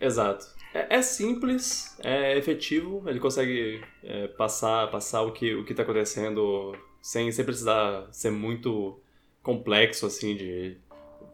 Exato. 0.00 0.46
É, 0.74 0.96
é, 0.96 1.02
simples, 1.02 1.96
é 2.02 2.36
efetivo, 2.36 3.04
ele 3.06 3.20
consegue 3.20 3.80
é, 4.02 4.26
passar, 4.28 4.90
passar 4.90 5.22
o 5.22 5.30
que, 5.30 5.54
o 5.54 5.64
que 5.64 5.72
tá 5.72 5.84
acontecendo 5.84 6.76
sem, 7.00 7.30
sem 7.30 7.44
precisar 7.44 8.08
ser 8.10 8.30
muito 8.30 8.98
complexo, 9.44 10.06
assim, 10.06 10.34
de 10.34 10.76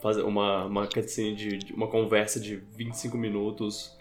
fazer 0.02 0.22
uma, 0.22 0.66
uma 0.66 0.86
cutscene 0.86 1.34
de, 1.34 1.58
de 1.58 1.72
uma 1.72 1.86
conversa 1.86 2.38
de 2.38 2.56
25 2.56 3.16
minutos. 3.16 3.96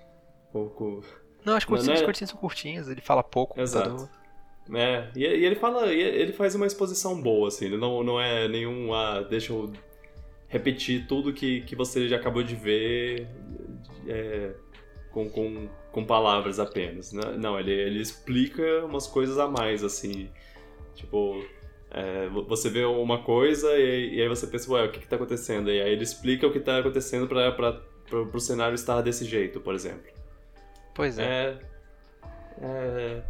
Pouco. 0.51 1.01
Não, 1.45 1.55
as 1.55 1.63
cutscenes, 1.63 2.01
é... 2.01 2.25
são 2.25 2.37
curtinhas, 2.37 2.89
ele 2.89 2.99
fala 2.99 3.23
pouco. 3.23 3.61
Exato. 3.61 4.09
É, 4.73 5.09
e, 5.15 5.21
e, 5.21 5.45
ele 5.45 5.55
fala, 5.55 5.91
ele 5.91 6.33
faz 6.33 6.53
uma 6.53 6.67
exposição 6.67 7.19
boa, 7.19 7.47
assim, 7.47 7.65
ele 7.65 7.77
não, 7.77 8.03
não 8.03 8.21
é 8.21 8.47
nenhum, 8.47 8.93
ah, 8.93 9.21
deixa 9.21 9.51
eu 9.51 9.71
repetir 10.47 11.07
tudo 11.07 11.33
que, 11.33 11.61
que 11.61 11.75
você 11.75 12.07
já 12.07 12.17
acabou 12.17 12.43
de 12.43 12.55
ver 12.55 13.27
é, 14.07 14.53
com, 15.11 15.27
com, 15.27 15.67
com 15.91 16.05
palavras 16.05 16.59
apenas, 16.59 17.11
né? 17.13 17.35
Não, 17.37 17.59
ele, 17.59 17.71
ele 17.71 17.99
explica 17.99 18.85
umas 18.85 19.07
coisas 19.07 19.39
a 19.39 19.47
mais, 19.47 19.83
assim, 19.83 20.29
tipo, 20.93 21.43
é, 21.91 22.27
você 22.47 22.69
vê 22.69 22.85
uma 22.85 23.23
coisa 23.23 23.67
e, 23.77 24.15
e, 24.15 24.21
aí 24.21 24.27
você 24.27 24.45
pensa, 24.45 24.71
ué, 24.71 24.85
o 24.85 24.91
que 24.91 24.99
que 24.99 25.07
tá 25.07 25.15
acontecendo? 25.15 25.71
E 25.71 25.81
aí 25.81 25.91
ele 25.91 26.03
explica 26.03 26.45
o 26.45 26.51
que 26.51 26.59
tá 26.59 26.77
acontecendo 26.77 27.27
pra, 27.27 27.51
pro 28.09 28.39
cenário 28.39 28.75
estar 28.75 29.01
desse 29.01 29.25
jeito, 29.25 29.59
por 29.59 29.73
exemplo. 29.73 30.11
Pois 30.93 31.17
é. 31.17 31.23
É, 31.23 31.57
é, 32.61 33.21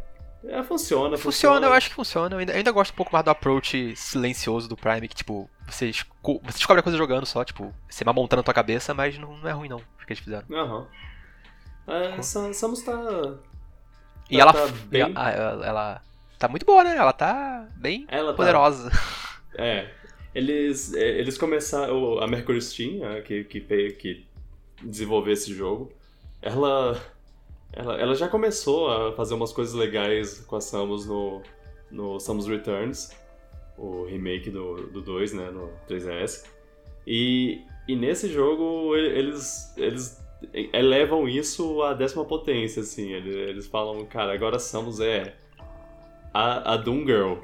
é 0.43 0.63
funciona, 0.63 1.17
funciona, 1.17 1.17
funciona. 1.17 1.67
eu 1.67 1.73
acho 1.73 1.89
que 1.89 1.95
funciona. 1.95 2.35
Eu 2.35 2.39
ainda, 2.39 2.51
eu 2.51 2.57
ainda, 2.57 2.71
gosto 2.71 2.91
um 2.91 2.95
pouco 2.95 3.13
mais 3.13 3.23
do 3.23 3.31
approach 3.31 3.95
silencioso 3.95 4.67
do 4.67 4.75
Prime, 4.75 5.07
que, 5.07 5.15
tipo, 5.15 5.49
você, 5.65 5.91
você 5.91 6.39
descobre 6.43 6.81
a 6.81 6.83
coisa 6.83 6.97
jogando 6.97 7.25
só, 7.25 7.45
tipo, 7.45 7.73
você 7.89 8.03
vai 8.03 8.13
montando 8.13 8.39
na 8.39 8.43
tua 8.43 8.53
cabeça, 8.53 8.93
mas 8.93 9.17
não, 9.17 9.37
não 9.37 9.49
é 9.49 9.53
ruim 9.53 9.69
não, 9.69 9.77
o 9.77 10.05
que 10.05 10.11
eles 10.11 10.23
fizeram. 10.23 10.45
Aham. 10.51 10.79
Uhum. 10.79 10.87
É, 11.93 12.21
Samus 12.21 12.81
tá... 12.83 12.93
E 14.29 14.37
tá, 14.37 14.43
ela, 14.43 14.53
tá 14.53 14.67
bem... 14.85 15.01
ela, 15.01 15.65
ela, 15.65 16.01
tá 16.39 16.47
muito 16.47 16.65
boa, 16.65 16.83
né? 16.83 16.95
Ela 16.95 17.13
tá 17.13 17.67
bem 17.75 18.05
ela 18.07 18.31
tá 18.31 18.37
poderosa. 18.37 18.89
Tá... 18.89 18.99
É. 19.57 19.89
Eles, 20.33 20.93
é, 20.93 21.19
eles 21.19 21.37
começaram... 21.37 22.19
A 22.19 22.27
Mercury 22.27 22.61
Steam, 22.61 23.01
que, 23.25 23.43
que, 23.43 23.59
que 23.59 24.25
desenvolveu 24.81 25.33
esse 25.33 25.53
jogo, 25.53 25.91
ela 26.41 27.01
ela, 27.71 27.99
ela 27.99 28.15
já 28.15 28.27
começou 28.27 28.89
a 28.89 29.13
fazer 29.13 29.33
umas 29.35 29.51
coisas 29.51 29.73
legais 29.73 30.39
com 30.39 30.55
a 30.55 30.61
Samus 30.61 31.05
no, 31.05 31.41
no 31.91 32.19
Samus 32.19 32.47
Returns, 32.47 33.11
o 33.77 34.05
remake 34.05 34.49
do, 34.49 34.87
do 34.87 35.01
2, 35.01 35.33
né, 35.33 35.51
no 35.51 35.69
3DS. 35.87 36.45
E, 37.05 37.61
e 37.87 37.95
nesse 37.95 38.27
jogo 38.29 38.95
eles, 38.95 39.73
eles 39.77 40.19
elevam 40.73 41.27
isso 41.27 41.81
à 41.83 41.93
décima 41.93 42.25
potência, 42.25 42.81
assim. 42.81 43.11
Eles, 43.13 43.35
eles 43.35 43.67
falam, 43.67 44.03
cara, 44.05 44.33
agora 44.33 44.57
Samus 44.57 44.99
é 44.99 45.35
a, 46.33 46.73
a 46.73 46.77
Doom 46.77 47.05
Girl. 47.05 47.35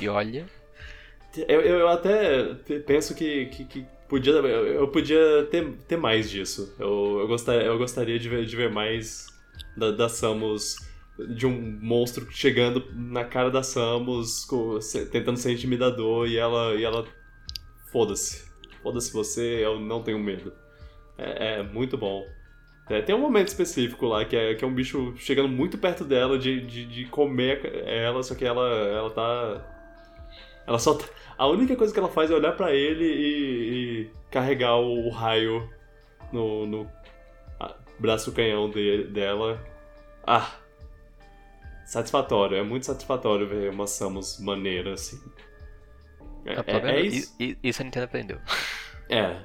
e 0.00 0.08
olha... 0.08 0.46
Eu, 1.46 1.60
eu 1.60 1.88
até 1.88 2.54
penso 2.86 3.14
que, 3.14 3.46
que, 3.46 3.64
que 3.64 3.86
podia, 4.08 4.32
eu 4.32 4.88
podia 4.88 5.46
ter, 5.48 5.76
ter 5.86 5.96
mais 5.96 6.28
disso. 6.28 6.74
Eu, 6.78 7.20
eu, 7.20 7.28
gostaria, 7.28 7.62
eu 7.62 7.78
gostaria 7.78 8.18
de 8.18 8.28
ver, 8.28 8.44
de 8.44 8.56
ver 8.56 8.68
mais 8.68 9.28
da, 9.76 9.92
da 9.92 10.08
Samus, 10.08 10.76
de 11.36 11.46
um 11.46 11.78
monstro 11.80 12.26
chegando 12.30 12.84
na 12.92 13.24
cara 13.24 13.50
da 13.50 13.62
Samus, 13.62 14.46
tentando 15.12 15.38
ser 15.38 15.52
intimidador 15.52 16.26
e 16.26 16.36
ela, 16.36 16.74
e 16.74 16.82
ela 16.82 17.06
foda-se. 17.92 18.50
Foda-se 18.82 19.12
você, 19.12 19.64
eu 19.64 19.78
não 19.78 20.02
tenho 20.02 20.18
medo. 20.18 20.52
É, 21.16 21.58
é 21.58 21.62
muito 21.62 21.96
bom. 21.96 22.24
É, 22.90 23.00
tem 23.00 23.14
um 23.14 23.20
momento 23.20 23.48
específico 23.48 24.04
lá 24.06 24.24
que 24.24 24.36
é, 24.36 24.54
que 24.54 24.64
é 24.64 24.66
um 24.66 24.74
bicho 24.74 25.14
chegando 25.16 25.48
muito 25.48 25.78
perto 25.78 26.04
dela 26.04 26.36
de, 26.36 26.60
de, 26.60 26.84
de 26.84 27.04
comer 27.06 27.84
ela, 27.86 28.20
só 28.22 28.34
que 28.34 28.44
ela, 28.44 28.68
ela 28.68 29.10
tá. 29.10 29.64
Ela 30.66 30.78
só 30.78 30.94
tá, 30.94 31.04
a 31.38 31.46
única 31.46 31.76
coisa 31.76 31.92
que 31.92 31.98
ela 31.98 32.08
faz 32.08 32.30
é 32.30 32.34
olhar 32.34 32.52
para 32.52 32.74
ele 32.74 33.04
e, 33.04 34.00
e, 34.02 34.10
carregar 34.30 34.76
o, 34.76 35.08
raio 35.08 35.70
no, 36.32 36.66
no 36.66 36.90
braço 37.98 38.32
canhão 38.32 38.68
de, 38.68 39.04
dela. 39.04 39.64
Ah! 40.26 40.50
Satisfatório, 41.86 42.56
é 42.56 42.62
muito 42.62 42.86
satisfatório 42.86 43.48
ver 43.48 43.70
uma 43.70 43.86
Samus 43.86 44.38
maneira 44.40 44.94
assim. 44.94 45.18
É, 46.44 46.54
é, 46.72 46.90
é 46.96 47.00
isso. 47.00 47.34
isso 47.62 47.82
a 47.82 47.84
Nintendo 47.84 48.04
aprendeu. 48.04 48.38
É, 49.08 49.36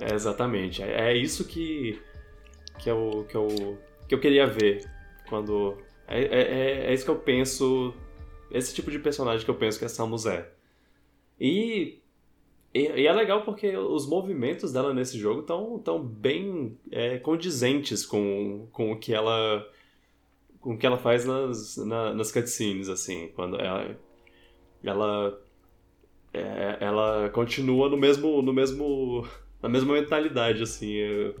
é 0.00 0.14
exatamente. 0.14 0.82
É, 0.82 1.10
é, 1.10 1.16
isso 1.16 1.46
que, 1.46 2.00
que, 2.78 2.90
eu, 2.90 3.26
que, 3.28 3.36
eu, 3.36 3.78
que 4.08 4.14
eu 4.14 4.20
queria 4.20 4.46
ver 4.46 4.88
quando. 5.28 5.76
É, 6.06 6.22
é, 6.22 6.90
é 6.90 6.94
isso 6.94 7.04
que 7.04 7.10
eu 7.10 7.18
penso. 7.18 7.94
Esse 8.50 8.74
tipo 8.74 8.90
de 8.90 8.98
personagem 8.98 9.44
que 9.44 9.50
eu 9.50 9.54
penso 9.56 9.78
que 9.78 9.84
a 9.84 9.88
Samus 9.88 10.24
é. 10.24 10.50
E, 11.38 11.98
e, 12.74 12.80
e, 12.80 13.06
é 13.06 13.12
legal 13.12 13.42
porque 13.44 13.76
os 13.76 14.06
movimentos 14.08 14.72
dela 14.72 14.94
nesse 14.94 15.18
jogo 15.18 15.40
estão 15.40 15.78
tão 15.78 16.02
bem 16.02 16.76
é, 16.90 17.18
condizentes 17.18 18.04
com, 18.04 18.66
com 18.72 18.92
o 18.92 18.98
que 18.98 19.14
ela 19.14 19.66
com 20.60 20.74
o 20.74 20.78
que 20.78 20.86
ela 20.86 20.98
faz 20.98 21.24
nas, 21.24 21.76
na, 21.76 22.12
nas 22.12 22.32
cutscenes, 22.32 22.88
assim, 22.88 23.30
quando 23.34 23.60
ela 23.60 23.96
ela, 24.82 25.40
é, 26.32 26.78
ela 26.80 27.28
continua 27.30 27.88
no 27.88 27.96
mesmo 27.96 28.42
no 28.42 28.52
mesmo 28.52 29.26
na 29.62 29.68
mesma 29.68 29.94
mentalidade, 29.94 30.62
assim, 30.62 30.96
é, 30.98 31.34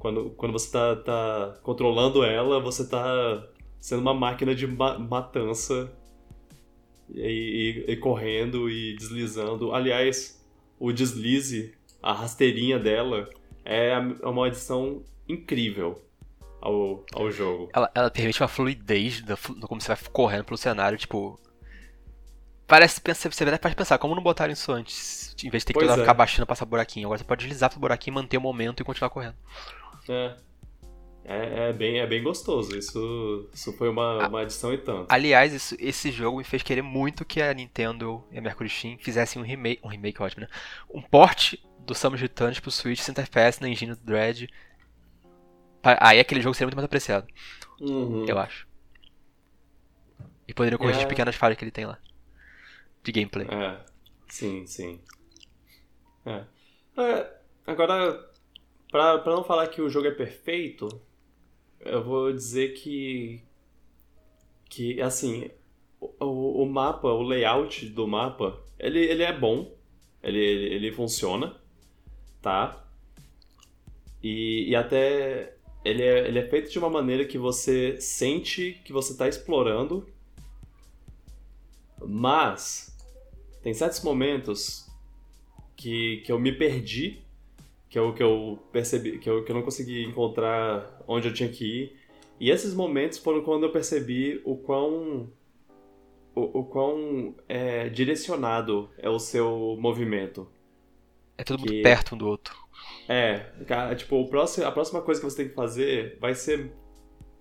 quando, 0.00 0.30
quando 0.30 0.52
você 0.52 0.72
tá, 0.72 0.96
tá 0.96 1.58
controlando 1.62 2.24
ela, 2.24 2.58
você 2.58 2.88
tá 2.88 3.46
sendo 3.78 4.00
uma 4.00 4.14
máquina 4.14 4.54
de 4.54 4.66
ma 4.66 4.98
matança 4.98 5.92
e, 7.14 7.84
e, 7.86 7.92
e 7.92 7.96
correndo 7.98 8.68
e 8.68 8.96
deslizando. 8.96 9.74
Aliás, 9.74 10.42
o 10.78 10.90
deslize, 10.90 11.74
a 12.02 12.14
rasteirinha 12.14 12.78
dela, 12.78 13.28
é, 13.62 13.90
é 13.90 14.26
uma 14.26 14.46
adição 14.46 15.04
incrível 15.28 16.02
ao, 16.62 17.04
ao 17.14 17.30
jogo. 17.30 17.68
Ela, 17.74 17.90
ela 17.94 18.10
permite 18.10 18.40
uma 18.42 18.48
fluidez 18.48 19.20
do, 19.20 19.34
do 19.54 19.68
como 19.68 19.82
você 19.82 19.88
vai 19.88 19.98
correndo 20.10 20.44
pelo 20.44 20.56
cenário, 20.56 20.96
tipo. 20.96 21.38
Parece 22.66 23.00
você 23.04 23.58
pode 23.58 23.74
pensar, 23.74 23.98
como 23.98 24.14
não 24.14 24.22
botaram 24.22 24.52
isso 24.52 24.70
antes? 24.70 25.34
Em 25.42 25.50
vez 25.50 25.62
de 25.62 25.66
ter 25.66 25.72
que 25.72 25.84
é. 25.84 25.96
ficar 25.96 26.14
baixando 26.14 26.46
passar 26.46 26.64
buraquinho. 26.64 27.06
Agora 27.06 27.18
você 27.18 27.24
pode 27.24 27.40
deslizar 27.40 27.68
pro 27.68 27.80
buraquinho, 27.80 28.14
manter 28.14 28.38
o 28.38 28.40
momento 28.40 28.80
e 28.80 28.84
continuar 28.84 29.10
correndo. 29.10 29.34
É. 30.10 30.36
É, 31.22 31.68
é, 31.68 31.72
bem, 31.72 32.00
é 32.00 32.06
bem 32.06 32.22
gostoso. 32.22 32.76
Isso, 32.76 33.48
isso 33.52 33.72
foi 33.74 33.88
uma, 33.88 34.26
uma 34.26 34.40
adição 34.40 34.72
e 34.72 34.78
tanto. 34.78 35.06
Aliás, 35.08 35.52
isso, 35.52 35.76
esse 35.78 36.10
jogo 36.10 36.38
me 36.38 36.44
fez 36.44 36.62
querer 36.62 36.82
muito 36.82 37.24
que 37.24 37.40
a 37.40 37.52
Nintendo 37.52 38.24
e 38.32 38.38
a 38.38 38.40
Mercury 38.40 38.68
Steam 38.68 38.98
fizessem 38.98 39.40
um 39.40 39.44
remake. 39.44 39.80
Um 39.84 39.88
remake 39.88 40.20
ótimo, 40.20 40.42
né? 40.42 40.48
Um 40.92 41.00
port 41.00 41.54
do 41.80 41.94
Samus 41.94 42.20
Returns 42.20 42.58
pro 42.58 42.70
Switch 42.70 43.00
Center 43.00 43.24
FPS 43.24 43.60
na 43.60 43.68
engine 43.68 43.94
do 43.94 44.00
Dread. 44.02 44.48
Aí 45.82 46.18
aquele 46.18 46.40
jogo 46.40 46.54
seria 46.54 46.66
muito 46.66 46.76
mais 46.76 46.84
apreciado. 46.84 47.26
Uhum. 47.80 48.24
Eu 48.26 48.38
acho. 48.38 48.66
E 50.48 50.52
poderia 50.52 50.78
corrigir 50.78 51.00
é... 51.00 51.04
as 51.04 51.08
pequenas 51.08 51.36
falhas 51.36 51.56
que 51.56 51.64
ele 51.64 51.70
tem 51.70 51.86
lá. 51.86 51.98
De 53.04 53.12
gameplay. 53.12 53.46
É. 53.48 53.80
Sim, 54.28 54.66
sim. 54.66 55.00
É. 56.26 56.44
é 56.98 57.40
agora, 57.66 58.29
pra, 58.90 59.22
não 59.24 59.44
falar 59.44 59.68
que 59.68 59.80
o 59.80 59.88
jogo 59.88 60.08
é 60.08 60.10
perfeito, 60.10 60.88
eu 61.80 62.02
vou 62.02 62.32
dizer 62.32 62.74
que. 62.74 63.42
Que, 64.68 65.00
assim, 65.00 65.50
o, 66.00 66.62
o 66.62 66.66
mapa, 66.66 67.08
o 67.08 67.22
layout 67.22 67.86
do 67.86 68.06
mapa, 68.06 68.62
ele, 68.78 69.00
ele 69.00 69.22
é 69.22 69.32
bom. 69.32 69.74
Ele, 70.22 70.38
ele, 70.38 70.74
ele 70.74 70.92
funciona, 70.92 71.56
tá? 72.42 72.84
E, 74.22 74.68
e 74.68 74.76
até 74.76 75.56
ele 75.84 76.02
é, 76.02 76.28
ele 76.28 76.38
é 76.38 76.46
feito 76.46 76.70
de 76.70 76.78
uma 76.78 76.90
maneira 76.90 77.24
que 77.24 77.38
você 77.38 77.98
sente 78.00 78.80
que 78.84 78.92
você 78.92 79.12
está 79.12 79.26
explorando, 79.26 80.06
mas 82.06 82.96
tem 83.62 83.72
certos 83.72 84.02
momentos 84.02 84.86
que, 85.76 86.18
que 86.18 86.30
eu 86.30 86.38
me 86.38 86.52
perdi 86.52 87.22
que 87.90 87.98
eu, 87.98 88.14
que 88.14 88.22
eu 88.22 88.58
percebi, 88.72 89.18
que 89.18 89.28
eu, 89.28 89.44
que 89.44 89.50
eu 89.50 89.56
não 89.56 89.62
consegui 89.62 90.04
encontrar 90.04 91.02
onde 91.08 91.28
eu 91.28 91.34
tinha 91.34 91.48
que 91.48 91.64
ir. 91.64 91.96
E 92.38 92.48
esses 92.48 92.72
momentos 92.72 93.18
foram 93.18 93.42
quando 93.42 93.64
eu 93.64 93.72
percebi 93.72 94.40
o 94.44 94.56
quão 94.56 95.30
o, 96.34 96.60
o 96.60 96.64
quão 96.64 97.34
é, 97.48 97.88
direcionado 97.88 98.88
é 98.96 99.10
o 99.10 99.18
seu 99.18 99.76
movimento. 99.78 100.48
É 101.36 101.42
tudo 101.42 101.64
que, 101.64 101.68
muito 101.68 101.82
perto 101.82 102.14
um 102.14 102.18
do 102.18 102.28
outro. 102.28 102.56
É, 103.08 103.50
tipo, 103.96 104.16
o 104.16 104.28
próximo, 104.28 104.66
a 104.66 104.72
próxima 104.72 105.02
coisa 105.02 105.20
que 105.20 105.28
você 105.28 105.38
tem 105.38 105.48
que 105.48 105.54
fazer 105.54 106.16
vai 106.20 106.34
ser 106.34 106.72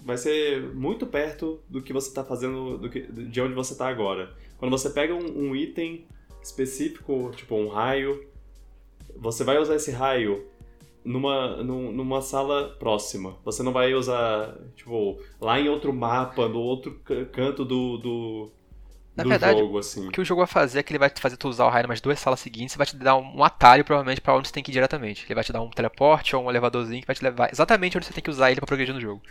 vai 0.03 0.17
ser 0.17 0.73
muito 0.73 1.05
perto 1.05 1.61
do 1.69 1.81
que 1.81 1.91
você 1.91 2.07
está 2.07 2.23
fazendo, 2.23 2.77
do 2.77 2.89
que, 2.89 3.01
de 3.01 3.41
onde 3.41 3.53
você 3.53 3.73
está 3.73 3.87
agora. 3.87 4.33
Quando 4.57 4.71
você 4.71 4.89
pega 4.89 5.13
um, 5.13 5.49
um, 5.49 5.55
item 5.55 6.07
específico, 6.41 7.31
tipo 7.35 7.55
um 7.55 7.67
raio, 7.67 8.25
você 9.19 9.43
vai 9.43 9.57
usar 9.57 9.75
esse 9.75 9.91
raio 9.91 10.45
numa, 11.03 11.57
numa 11.63 12.21
sala 12.21 12.69
próxima. 12.79 13.37
Você 13.43 13.63
não 13.63 13.71
vai 13.71 13.93
usar, 13.93 14.55
tipo, 14.75 15.19
lá 15.39 15.59
em 15.59 15.69
outro 15.69 15.93
mapa, 15.93 16.47
no 16.47 16.59
outro 16.59 16.99
canto 17.31 17.65
do, 17.65 17.97
do, 17.97 18.51
na 19.19 19.23
do 19.23 19.29
verdade, 19.29 19.59
jogo, 19.59 19.77
assim. 19.77 20.07
O 20.07 20.11
que 20.11 20.21
o 20.21 20.25
jogo 20.25 20.39
vai 20.39 20.47
fazer 20.47 20.79
é 20.79 20.83
que 20.83 20.91
ele 20.91 20.99
vai 20.99 21.09
te 21.09 21.21
fazer 21.21 21.35
tu 21.35 21.49
usar 21.49 21.65
o 21.65 21.69
raio 21.69 21.87
nas 21.87 21.99
duas 21.99 22.19
salas 22.19 22.39
seguintes 22.39 22.75
e 22.75 22.77
vai 22.77 22.87
te 22.87 22.95
dar 22.95 23.17
um, 23.17 23.43
atalho, 23.43 23.83
provavelmente, 23.83 24.21
para 24.21 24.35
onde 24.35 24.47
você 24.47 24.53
tem 24.53 24.63
que 24.63 24.71
ir 24.71 24.73
diretamente. 24.73 25.25
Ele 25.27 25.35
vai 25.35 25.43
te 25.43 25.51
dar 25.51 25.61
um 25.61 25.69
teleporte 25.69 26.35
ou 26.35 26.45
um 26.45 26.49
elevadorzinho 26.49 27.01
que 27.01 27.07
vai 27.07 27.15
te 27.15 27.23
levar 27.23 27.51
exatamente 27.51 27.97
onde 27.97 28.05
você 28.05 28.13
tem 28.13 28.23
que 28.23 28.29
usar 28.29 28.51
ele 28.51 28.61
para 28.61 28.67
progredir 28.67 28.93
no 28.93 29.01
jogo. 29.01 29.21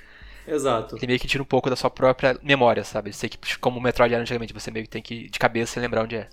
Exato. 0.46 0.96
Ele 0.96 1.06
meio 1.06 1.20
que 1.20 1.26
tira 1.26 1.42
um 1.42 1.46
pouco 1.46 1.68
da 1.68 1.76
sua 1.76 1.90
própria 1.90 2.38
memória, 2.42 2.84
sabe? 2.84 3.12
Sei 3.12 3.28
que, 3.28 3.38
como 3.58 3.78
o 3.78 3.82
Metroid 3.82 4.12
era 4.12 4.22
antigamente, 4.22 4.52
você 4.52 4.70
meio 4.70 4.84
que 4.84 4.90
tem 4.90 5.02
que, 5.02 5.28
de 5.28 5.38
cabeça, 5.38 5.80
lembrar 5.80 6.04
onde 6.04 6.16
é. 6.16 6.28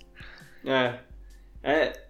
É. 0.64 1.00
É. 1.62 2.05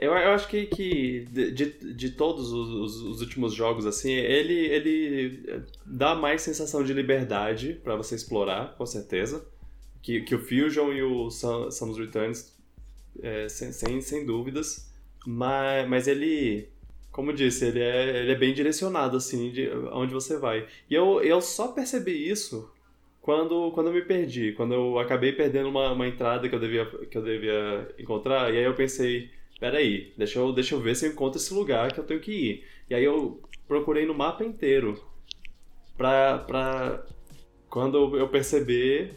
Eu, 0.00 0.12
eu 0.12 0.30
acho 0.32 0.48
que, 0.48 0.66
que 0.66 1.26
de, 1.30 1.92
de 1.94 2.10
todos 2.10 2.52
os, 2.52 2.96
os, 2.96 3.20
últimos 3.20 3.52
jogos, 3.54 3.86
assim, 3.86 4.12
ele, 4.12 4.54
ele 4.54 5.64
dá 5.84 6.14
mais 6.14 6.42
sensação 6.42 6.84
de 6.84 6.92
liberdade 6.92 7.80
para 7.82 7.96
você 7.96 8.14
explorar, 8.14 8.74
com 8.76 8.86
certeza 8.86 9.44
que, 10.02 10.20
que 10.22 10.34
o 10.34 10.38
Fusion 10.38 10.92
e 10.92 11.02
o 11.02 11.30
Samus 11.30 11.96
Returns, 11.96 12.52
é, 13.22 13.48
sem, 13.48 13.72
sem, 13.72 14.00
sem 14.00 14.26
dúvidas, 14.26 14.92
mas, 15.24 15.88
mas 15.88 16.08
ele, 16.08 16.68
como 17.12 17.32
disse, 17.32 17.66
ele 17.66 17.80
é, 17.80 18.20
ele 18.20 18.32
é 18.32 18.34
bem 18.34 18.52
direcionado, 18.52 19.16
assim, 19.16 19.50
de 19.50 19.70
onde 19.92 20.12
você 20.12 20.36
vai. 20.36 20.66
E 20.90 20.94
eu, 20.94 21.22
eu 21.22 21.40
só 21.40 21.68
percebi 21.68 22.28
isso 22.28 22.70
quando, 23.20 23.70
quando 23.70 23.86
eu 23.88 23.92
me 23.92 24.02
perdi, 24.02 24.52
quando 24.52 24.74
eu 24.74 24.98
acabei 24.98 25.32
perdendo 25.32 25.68
uma, 25.68 25.92
uma 25.92 26.08
entrada 26.08 26.48
que 26.48 26.54
eu, 26.54 26.60
devia, 26.60 26.84
que 26.86 27.16
eu 27.16 27.22
devia 27.22 27.94
encontrar, 27.98 28.52
e 28.52 28.58
aí 28.58 28.64
eu 28.64 28.74
pensei, 28.74 29.30
peraí, 29.62 30.12
deixa 30.18 30.40
eu, 30.40 30.52
deixa 30.52 30.74
eu 30.74 30.80
ver 30.80 30.96
se 30.96 31.06
eu 31.06 31.12
encontro 31.12 31.38
esse 31.38 31.54
lugar 31.54 31.92
que 31.92 32.00
eu 32.00 32.04
tenho 32.04 32.18
que 32.18 32.32
ir. 32.32 32.64
E 32.90 32.94
aí 32.96 33.04
eu 33.04 33.40
procurei 33.68 34.04
no 34.04 34.12
mapa 34.12 34.42
inteiro 34.42 35.00
pra, 35.96 36.38
pra 36.38 37.06
quando 37.70 38.16
eu 38.18 38.28
perceber 38.28 39.12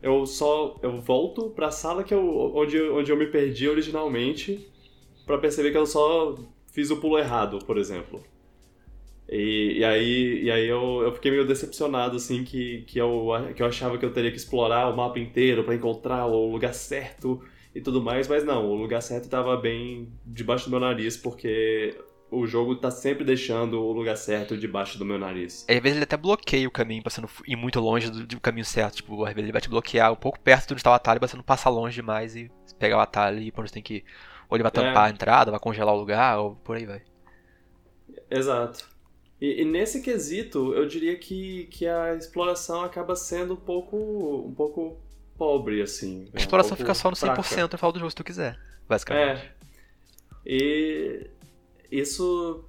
eu 0.00 0.24
só 0.24 0.78
eu 0.82 0.98
volto 1.02 1.50
para 1.50 1.66
a 1.66 1.70
sala 1.70 2.02
que 2.02 2.14
eu, 2.14 2.54
onde, 2.56 2.80
onde 2.80 3.12
eu 3.12 3.16
me 3.18 3.26
perdi 3.26 3.68
originalmente 3.68 4.66
para 5.26 5.36
perceber 5.36 5.70
que 5.70 5.76
eu 5.76 5.84
só 5.84 6.34
fiz 6.72 6.90
o 6.90 6.96
pulo 6.96 7.18
errado, 7.18 7.58
por 7.66 7.76
exemplo. 7.76 8.24
E, 9.28 9.80
e 9.80 9.84
aí, 9.84 10.44
e 10.44 10.50
aí 10.50 10.66
eu, 10.66 11.02
eu 11.02 11.12
fiquei 11.12 11.30
meio 11.30 11.46
decepcionado, 11.46 12.16
assim, 12.16 12.42
que, 12.42 12.84
que, 12.86 12.98
eu, 12.98 13.28
que 13.54 13.62
eu 13.62 13.66
achava 13.66 13.98
que 13.98 14.04
eu 14.06 14.14
teria 14.14 14.30
que 14.30 14.38
explorar 14.38 14.88
o 14.88 14.96
mapa 14.96 15.18
inteiro 15.18 15.62
para 15.62 15.74
encontrar 15.74 16.24
o 16.24 16.50
lugar 16.50 16.72
certo 16.72 17.42
e 17.74 17.80
tudo 17.80 18.02
mais, 18.02 18.26
mas 18.26 18.44
não, 18.44 18.66
o 18.66 18.74
lugar 18.74 19.00
certo 19.02 19.24
estava 19.24 19.56
bem 19.56 20.12
debaixo 20.24 20.66
do 20.66 20.70
meu 20.70 20.80
nariz, 20.80 21.16
porque 21.16 21.96
o 22.30 22.46
jogo 22.46 22.76
tá 22.76 22.90
sempre 22.90 23.24
deixando 23.24 23.80
o 23.80 23.92
lugar 23.92 24.16
certo 24.16 24.56
debaixo 24.56 24.98
do 24.98 25.04
meu 25.04 25.18
nariz. 25.18 25.64
Às 25.68 25.78
vezes 25.80 25.96
ele 25.96 26.04
até 26.04 26.16
bloqueia 26.16 26.68
o 26.68 26.70
caminho 26.70 27.02
não 27.20 27.28
ir 27.46 27.56
muito 27.56 27.80
longe 27.80 28.10
do, 28.10 28.26
do, 28.26 28.40
caminho 28.40 28.64
certo. 28.64 28.96
Tipo, 28.96 29.24
às 29.24 29.32
vezes 29.32 29.44
ele 29.44 29.52
vai 29.52 29.60
te 29.60 29.68
bloquear 29.68 30.12
um 30.12 30.16
pouco 30.16 30.38
perto 30.38 30.68
de 30.68 30.74
onde 30.74 30.80
está 30.80 30.90
o 30.90 30.94
atalho 30.94 31.20
você 31.20 31.36
não 31.36 31.42
passar 31.42 31.70
longe 31.70 31.96
demais 31.96 32.36
e 32.36 32.50
pegar 32.78 32.98
o 32.98 33.00
atalho 33.00 33.40
e 33.40 33.52
onde 33.56 33.70
você 33.70 33.74
tem 33.74 33.82
que. 33.82 34.04
Ou 34.48 34.56
ele 34.56 34.62
vai 34.62 34.72
tampar 34.72 35.06
é. 35.06 35.10
a 35.10 35.10
entrada, 35.10 35.50
vai 35.50 35.60
congelar 35.60 35.94
o 35.94 35.98
lugar, 35.98 36.38
ou 36.38 36.56
por 36.56 36.76
aí 36.76 36.86
vai. 36.86 37.02
Exato. 38.30 38.88
E, 39.40 39.62
e, 39.62 39.64
nesse 39.64 40.02
quesito, 40.02 40.74
eu 40.74 40.86
diria 40.86 41.16
que, 41.16 41.66
que 41.66 41.86
a 41.86 42.14
exploração 42.14 42.82
acaba 42.82 43.14
sendo 43.14 43.54
um 43.54 43.58
pouco, 43.58 43.96
um 44.46 44.54
pouco 44.54 44.98
pobre, 45.38 45.80
assim. 45.80 46.28
A 46.34 46.38
exploração 46.38 46.76
fica 46.76 46.92
só 46.92 47.08
no 47.08 47.16
100% 47.16 47.18
fraca. 47.18 47.62
no 47.62 47.78
final 47.78 47.92
do 47.92 47.98
jogo 48.00 48.10
se 48.10 48.16
tu 48.16 48.24
quiser, 48.24 48.58
basicamente. 48.88 49.40
É. 49.40 49.52
E 50.44 51.30
isso. 51.90 52.64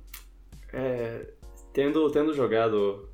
É, 0.72 1.26
tendo, 1.74 2.10
tendo 2.12 2.34
jogado 2.34 3.10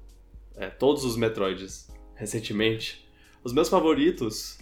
é, 0.58 0.68
todos 0.70 1.06
os 1.06 1.16
Metroids 1.16 1.90
recentemente, 2.16 3.08
os 3.44 3.54
meus 3.54 3.70
favoritos, 3.70 4.58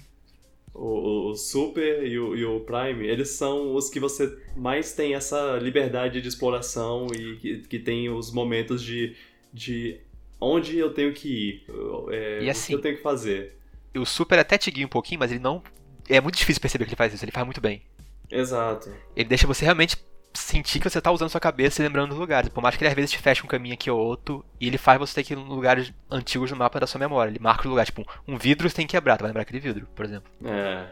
o, 0.74 1.30
o 1.30 1.36
Super 1.36 2.06
e 2.06 2.20
o, 2.20 2.36
e 2.36 2.46
o, 2.46 2.60
Prime, 2.60 3.08
eles 3.08 3.30
são 3.30 3.76
os 3.76 3.90
que 3.90 4.00
você 4.00 4.38
mais 4.56 4.94
tem 4.94 5.14
essa 5.14 5.58
liberdade 5.58 6.22
de 6.22 6.28
exploração 6.28 7.08
e 7.16 7.38
que, 7.38 7.58
que 7.60 7.80
tem 7.80 8.10
os 8.10 8.32
momentos 8.32 8.82
de, 8.82 9.16
de 9.52 10.00
onde 10.40 10.78
eu 10.78 10.94
tenho 10.94 11.14
que 11.14 11.28
ir, 11.30 11.66
é, 12.12 12.50
assim, 12.50 12.74
o 12.74 12.78
que 12.78 12.80
eu 12.80 12.82
tenho 12.82 12.98
que 12.98 13.04
fazer. 13.04 13.56
O 13.96 14.06
Super 14.06 14.40
até 14.40 14.58
te 14.58 14.72
guia 14.72 14.86
um 14.86 14.90
pouquinho, 14.90 15.20
mas 15.20 15.32
ele 15.32 15.40
não. 15.40 15.62
É 16.10 16.20
muito 16.20 16.38
difícil 16.38 16.62
perceber 16.62 16.86
que 16.86 16.90
ele 16.90 16.98
faz 16.98 17.14
isso, 17.14 17.24
ele 17.24 17.32
faz 17.32 17.46
muito 17.46 17.62
bem. 17.62 17.82
Exato. 18.30 18.94
Ele 19.16 19.30
deixa 19.30 19.48
você 19.48 19.64
realmente 19.64 19.98
sentir 20.34 20.80
que 20.80 20.90
você 20.90 21.00
tá 21.00 21.12
usando 21.12 21.30
sua 21.30 21.40
cabeça 21.40 21.82
e 21.82 21.86
lembrando 21.86 22.10
dos 22.10 22.18
lugares. 22.18 22.50
Por 22.50 22.62
mais 22.62 22.76
que 22.76 22.84
ele 22.84 22.90
às 22.90 22.96
vezes 22.96 23.12
te 23.12 23.20
feche 23.20 23.44
um 23.44 23.48
caminho 23.48 23.76
aqui 23.76 23.90
ou 23.90 24.00
outro, 24.00 24.44
e 24.60 24.68
ele 24.68 24.78
faz 24.78 25.00
você 25.00 25.16
ter 25.16 25.24
que 25.24 25.34
ir 25.34 25.38
em 25.38 25.48
lugares 25.48 25.94
antigos 26.10 26.50
no 26.52 26.58
mapa 26.58 26.80
da 26.80 26.88
sua 26.88 27.00
memória. 27.00 27.30
Ele 27.30 27.40
marca 27.40 27.68
o 27.68 27.70
lugar, 27.70 27.86
tipo, 27.86 28.06
um 28.28 28.38
vidro 28.38 28.68
você 28.68 28.76
tem 28.76 28.88
que 28.88 28.96
quebrar, 28.98 29.18
tu 29.18 29.22
vai 29.22 29.30
lembrar 29.30 29.44
aquele 29.44 29.60
vidro, 29.60 29.88
por 29.96 30.06
exemplo. 30.06 30.32
É. 30.44 30.88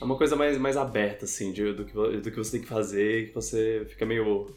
É 0.00 0.04
uma 0.04 0.16
coisa 0.16 0.34
mais, 0.34 0.56
mais 0.56 0.78
aberta, 0.78 1.26
assim, 1.26 1.52
de, 1.52 1.74
do, 1.74 1.84
que, 1.84 1.92
do 1.92 2.30
que 2.30 2.36
você 2.36 2.52
tem 2.52 2.62
que 2.62 2.66
fazer, 2.66 3.28
que 3.28 3.34
você 3.34 3.86
fica 3.90 4.06
meio. 4.06 4.54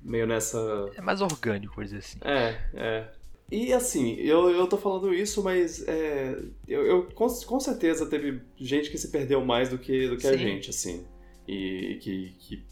meio 0.00 0.26
nessa. 0.26 0.58
É 0.94 1.00
mais 1.00 1.20
orgânico, 1.20 1.74
por 1.74 1.82
dizer 1.82 1.98
assim. 1.98 2.18
É, 2.22 2.56
é. 2.74 3.08
E 3.50 3.72
assim, 3.72 4.14
eu, 4.14 4.48
eu 4.50 4.66
tô 4.68 4.76
falando 4.76 5.12
isso, 5.12 5.42
mas 5.42 5.86
é, 5.88 6.38
eu, 6.68 6.86
eu 6.86 7.02
com, 7.14 7.26
com 7.26 7.60
certeza 7.60 8.06
teve 8.06 8.40
gente 8.56 8.90
que 8.90 8.96
se 8.96 9.10
perdeu 9.10 9.44
mais 9.44 9.68
do 9.68 9.78
que, 9.78 10.08
do 10.08 10.16
que 10.16 10.26
a 10.26 10.36
gente, 10.36 10.70
assim. 10.70 11.04
E 11.48 11.98
que, 12.00 12.32
que 12.38 12.64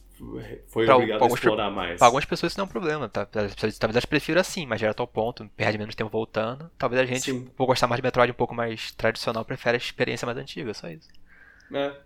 foi 0.69 0.85
pra, 0.85 0.97
obrigado 0.97 1.23
a 1.23 1.27
explorar 1.27 1.71
mais. 1.71 1.99
Pra 1.99 2.07
algumas 2.07 2.25
pessoas 2.25 2.53
isso 2.53 2.59
não 2.59 2.64
é 2.64 2.67
um 2.67 2.71
problema, 2.71 3.09
tá? 3.09 3.27
Talvez 3.27 3.79
elas 3.81 4.05
prefiram 4.05 4.41
assim, 4.41 4.67
mas 4.67 4.79
direto 4.79 5.01
ao 5.01 5.07
ponto, 5.07 5.49
perde 5.57 5.79
menos 5.79 5.95
tempo 5.95 6.11
voltando. 6.11 6.71
Talvez 6.79 7.03
a 7.03 7.07
gente, 7.07 7.33
Sim. 7.33 7.45
por 7.57 7.67
gostar 7.67 7.87
mais 7.87 7.99
de 7.99 8.03
Metroid 8.03 8.33
um 8.33 8.35
pouco 8.35 8.55
mais 8.55 8.93
tradicional, 8.93 9.45
prefere 9.45 9.77
a 9.77 9.79
experiência 9.79 10.27
mais 10.27 10.38
antiga, 10.38 10.75
só 10.75 10.88
isso. 10.88 11.09
É. 11.73 11.97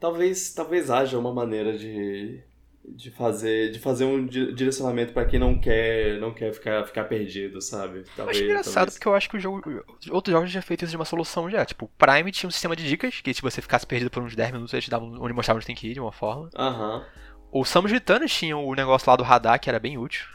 Talvez, 0.00 0.52
talvez 0.52 0.90
haja 0.90 1.18
uma 1.18 1.32
maneira 1.32 1.78
de, 1.78 2.40
de 2.86 3.10
fazer 3.10 3.70
de 3.70 3.78
fazer 3.78 4.04
um 4.04 4.26
direcionamento 4.26 5.12
para 5.12 5.24
quem 5.24 5.38
não 5.38 5.58
quer 5.58 6.18
não 6.20 6.32
quer 6.32 6.52
ficar 6.52 6.84
ficar 6.84 7.04
perdido, 7.04 7.60
sabe? 7.60 8.04
Talvez, 8.16 8.38
eu 8.38 8.44
acho 8.44 8.44
engraçado 8.44 8.74
talvez. 8.74 8.94
porque 8.94 9.08
eu 9.08 9.14
acho 9.14 9.30
que 9.30 9.36
o 9.36 9.40
jogo 9.40 9.84
outros 10.10 10.32
jogos 10.32 10.50
já 10.50 10.60
feito 10.60 10.82
isso 10.82 10.90
de 10.90 10.96
uma 10.96 11.04
solução 11.04 11.48
já, 11.48 11.64
tipo, 11.64 11.90
Prime 11.96 12.30
tinha 12.30 12.48
um 12.48 12.50
sistema 12.50 12.76
de 12.76 12.86
dicas 12.86 13.20
que 13.20 13.32
se 13.32 13.40
você 13.40 13.62
ficasse 13.62 13.86
perdido 13.86 14.10
por 14.10 14.22
uns 14.22 14.36
10 14.36 14.52
minutos, 14.52 14.74
ele 14.74 14.82
te 14.82 14.90
dava 14.90 15.04
onde 15.04 15.32
mostrava 15.32 15.56
onde 15.56 15.66
tem 15.66 15.74
que 15.74 15.88
ir 15.88 15.94
de 15.94 16.00
uma 16.00 16.12
forma. 16.12 16.50
Uhum. 16.56 17.04
O 17.50 17.64
Samus 17.64 17.90
Returns 17.90 18.32
tinha 18.32 18.56
o 18.56 18.74
negócio 18.74 19.08
lá 19.08 19.16
do 19.16 19.22
radar 19.22 19.58
que 19.60 19.68
era 19.68 19.78
bem 19.78 19.96
útil. 19.96 20.26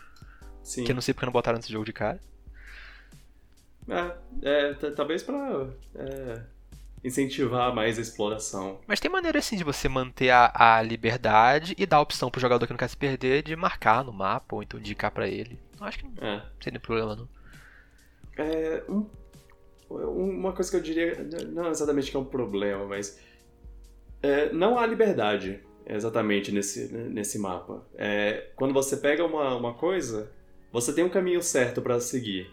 Sim. 0.64 0.84
Que 0.84 0.92
eu 0.92 0.96
não 0.96 1.02
sei 1.02 1.14
porque 1.14 1.26
não 1.26 1.34
botaram 1.34 1.58
nesse 1.58 1.72
jogo 1.72 1.86
de 1.86 1.94
cara. 1.94 2.20
É, 4.42 4.72
é 4.72 4.74
talvez 4.92 5.24
pra 5.24 5.68
é 5.96 6.42
incentivar 7.04 7.74
mais 7.74 7.98
a 7.98 8.02
exploração. 8.02 8.80
Mas 8.88 9.00
tem 9.00 9.10
maneira 9.10 9.40
assim 9.40 9.56
de 9.56 9.64
você 9.64 9.88
manter 9.88 10.30
a, 10.30 10.52
a 10.54 10.82
liberdade 10.82 11.76
e 11.78 11.86
dar 11.86 11.98
a 11.98 12.02
opção 12.02 12.30
pro 12.30 12.42
jogador 12.42 12.66
que 12.66 12.74
não 12.74 12.78
quer 12.78 12.90
se 12.90 12.98
perder 12.98 13.44
de 13.44 13.56
marcar 13.56 14.04
no 14.04 14.14
mapa 14.14 14.56
ou 14.56 14.64
então 14.64 14.80
indicar 14.80 15.12
para 15.12 15.28
ele. 15.28 15.60
Eu 15.80 15.86
acho 15.86 16.00
que 16.00 16.06
não 16.06 16.28
é. 16.28 16.46
seria 16.62 16.80
problema 16.80 17.16
não. 17.16 17.30
É, 18.38 18.84
um, 18.90 19.06
uma 19.90 20.54
coisa 20.54 20.70
que 20.70 20.78
eu 20.78 20.82
diria, 20.82 21.28
não 21.52 21.70
exatamente 21.70 22.12
que 22.12 22.18
é 22.18 22.20
um 22.20 22.26
problema, 22.26 22.86
mas 22.86 23.20
é, 24.22 24.52
não 24.52 24.78
há 24.78 24.86
liberdade 24.86 25.62
exatamente 25.86 26.52
nesse, 26.52 26.88
nesse 26.94 27.40
mapa. 27.40 27.84
É, 27.96 28.52
quando 28.56 28.74
você 28.74 28.96
pega 28.98 29.26
uma, 29.26 29.56
uma 29.56 29.74
coisa, 29.74 30.32
você 30.72 30.94
tem 30.94 31.04
um 31.04 31.10
caminho 31.10 31.42
certo 31.42 31.82
para 31.82 32.00
seguir 32.00 32.52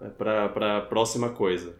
é, 0.00 0.08
para 0.08 0.78
a 0.78 0.80
próxima 0.80 1.30
coisa. 1.30 1.76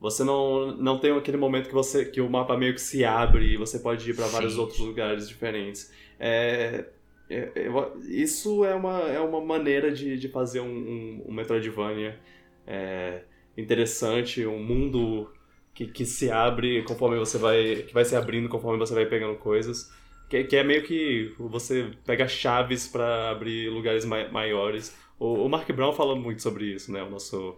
Você 0.00 0.22
não, 0.22 0.76
não 0.76 0.98
tem 0.98 1.16
aquele 1.16 1.36
momento 1.36 1.68
que 1.68 1.74
você 1.74 2.04
que 2.04 2.20
o 2.20 2.28
mapa 2.28 2.56
meio 2.56 2.74
que 2.74 2.80
se 2.80 3.04
abre 3.04 3.54
e 3.54 3.56
você 3.56 3.78
pode 3.78 4.08
ir 4.10 4.14
para 4.14 4.26
vários 4.26 4.58
outros 4.58 4.78
lugares 4.80 5.28
diferentes. 5.28 5.92
É, 6.18 6.84
é, 7.28 7.36
é, 7.54 7.68
isso 8.06 8.64
é 8.64 8.74
uma, 8.74 9.00
é 9.00 9.20
uma 9.20 9.40
maneira 9.40 9.90
de, 9.90 10.18
de 10.18 10.28
fazer 10.28 10.60
um, 10.60 10.66
um, 10.66 11.24
um 11.28 11.32
Metroidvania 11.32 12.18
é, 12.66 13.22
interessante, 13.56 14.44
um 14.46 14.62
mundo 14.62 15.30
que, 15.74 15.86
que 15.86 16.04
se 16.04 16.30
abre 16.30 16.82
conforme 16.84 17.18
você 17.18 17.38
vai. 17.38 17.84
que 17.86 17.94
vai 17.94 18.04
se 18.04 18.14
abrindo 18.14 18.48
conforme 18.48 18.78
você 18.78 18.94
vai 18.94 19.06
pegando 19.06 19.36
coisas. 19.36 19.92
Que, 20.28 20.44
que 20.44 20.56
é 20.56 20.64
meio 20.64 20.82
que 20.82 21.34
você 21.38 21.90
pega 22.04 22.26
chaves 22.26 22.88
para 22.88 23.30
abrir 23.30 23.68
lugares 23.70 24.04
mai, 24.04 24.30
maiores. 24.30 24.96
O, 25.18 25.44
o 25.44 25.48
Mark 25.48 25.70
Brown 25.72 25.92
fala 25.92 26.14
muito 26.14 26.42
sobre 26.42 26.66
isso, 26.66 26.92
né? 26.92 27.02
O 27.02 27.10
nosso 27.10 27.56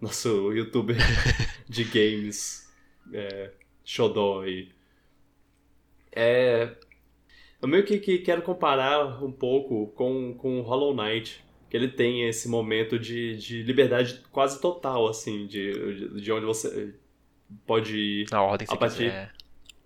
nosso 0.00 0.52
youtuber 0.52 0.96
de 1.68 1.84
games, 1.84 2.70
é, 3.12 3.52
Shodoi. 3.84 4.70
É, 6.12 6.74
eu 7.60 7.68
meio 7.68 7.84
que, 7.84 7.98
que, 7.98 8.18
quero 8.18 8.42
comparar 8.42 9.22
um 9.22 9.32
pouco 9.32 9.88
com, 9.88 10.34
com 10.34 10.60
Hollow 10.60 10.94
Knight, 10.94 11.44
que 11.68 11.76
ele 11.76 11.88
tem 11.88 12.28
esse 12.28 12.48
momento 12.48 12.98
de, 12.98 13.36
de 13.36 13.62
liberdade 13.62 14.22
quase 14.30 14.60
total, 14.60 15.08
assim, 15.08 15.46
de, 15.46 16.20
de 16.20 16.32
onde 16.32 16.46
você 16.46 16.94
pode 17.66 17.96
ir. 17.96 18.26
Na 18.30 18.42
ordem 18.42 18.66
você 18.66 18.76
partir... 18.76 18.96
quiser. 19.04 19.32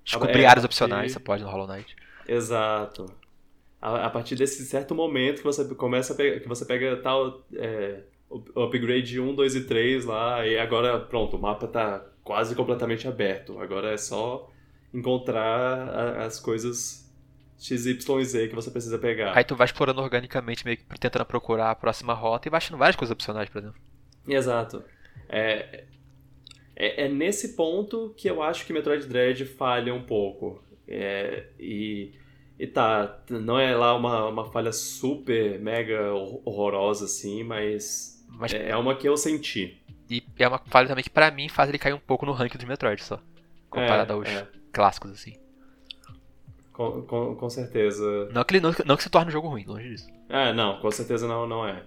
Descobrir 0.04 0.42
é, 0.42 0.46
áreas 0.46 0.64
opcionais, 0.64 1.12
você 1.12 1.20
pode 1.20 1.42
no 1.42 1.50
Hollow 1.50 1.68
Knight. 1.68 1.94
Exato. 2.26 3.06
A, 3.80 4.06
a, 4.06 4.10
partir 4.10 4.34
desse 4.34 4.64
certo 4.64 4.94
momento 4.94 5.38
que 5.38 5.44
você 5.44 5.64
começa 5.74 6.12
a 6.12 6.16
pegar, 6.16 6.40
que 6.40 6.48
você 6.48 6.64
pega 6.64 6.96
tal 6.96 7.46
é, 7.54 8.00
upgrade 8.56 9.20
1, 9.20 9.34
2 9.34 9.56
e 9.56 9.64
3 9.64 10.04
lá, 10.04 10.46
e 10.46 10.58
agora 10.58 10.98
pronto, 10.98 11.36
o 11.36 11.40
mapa 11.40 11.66
tá 11.66 12.04
quase 12.22 12.54
completamente 12.54 13.08
aberto. 13.08 13.58
Agora 13.58 13.92
é 13.92 13.96
só 13.96 14.50
encontrar 14.92 16.18
as 16.18 16.38
coisas 16.38 17.10
XYZ 17.58 18.48
que 18.48 18.54
você 18.54 18.70
precisa 18.70 18.98
pegar. 18.98 19.36
Aí 19.36 19.44
tu 19.44 19.54
vai 19.54 19.66
explorando 19.66 20.00
organicamente, 20.00 20.64
meio 20.64 20.78
que 20.78 20.84
tentando 20.98 21.24
procurar 21.24 21.70
a 21.70 21.74
próxima 21.74 22.14
rota 22.14 22.48
e 22.48 22.50
vai 22.50 22.58
achando 22.58 22.78
várias 22.78 22.96
coisas 22.96 23.12
opcionais, 23.12 23.48
por 23.48 23.58
exemplo. 23.58 23.80
Exato. 24.26 24.82
É, 25.28 25.84
é, 26.74 27.04
é, 27.04 27.08
nesse 27.08 27.54
ponto 27.54 28.14
que 28.16 28.28
eu 28.28 28.42
acho 28.42 28.66
que 28.66 28.72
Metroid 28.72 29.06
Dread 29.06 29.44
falha 29.44 29.94
um 29.94 30.02
pouco. 30.02 30.64
É, 30.88 31.44
e, 31.58 32.14
e 32.58 32.66
tá, 32.66 33.22
não 33.28 33.58
é 33.58 33.76
lá 33.76 33.94
uma, 33.94 34.26
uma 34.28 34.50
falha 34.50 34.72
super, 34.72 35.60
mega 35.60 36.12
horrorosa 36.14 37.04
assim, 37.04 37.44
mas, 37.44 38.19
mas 38.38 38.52
é, 38.52 38.70
é 38.70 38.76
uma 38.76 38.94
que 38.94 39.08
eu 39.08 39.16
senti. 39.16 39.80
E 40.08 40.22
é 40.38 40.48
uma 40.48 40.58
falha 40.58 40.88
também 40.88 41.04
que 41.04 41.10
pra 41.10 41.30
mim 41.30 41.48
faz 41.48 41.68
ele 41.68 41.78
cair 41.78 41.92
um 41.92 41.98
pouco 41.98 42.26
no 42.26 42.32
ranking 42.32 42.58
dos 42.58 42.66
Metroid 42.66 43.02
só. 43.02 43.20
Comparado 43.68 44.12
é, 44.12 44.16
aos 44.16 44.28
é. 44.28 44.48
clássicos, 44.72 45.12
assim. 45.12 45.34
Com, 46.72 47.02
com, 47.02 47.36
com 47.36 47.50
certeza. 47.50 48.28
Não 48.32 48.42
que, 48.42 48.54
ele, 48.54 48.60
não, 48.60 48.74
não 48.84 48.96
que 48.96 49.02
se 49.02 49.10
torne 49.10 49.28
um 49.28 49.32
jogo 49.32 49.48
ruim, 49.48 49.64
longe 49.64 49.88
disso. 49.88 50.08
É, 50.28 50.52
não, 50.52 50.80
com 50.80 50.90
certeza 50.90 51.28
não, 51.28 51.46
não 51.46 51.66
é. 51.66 51.82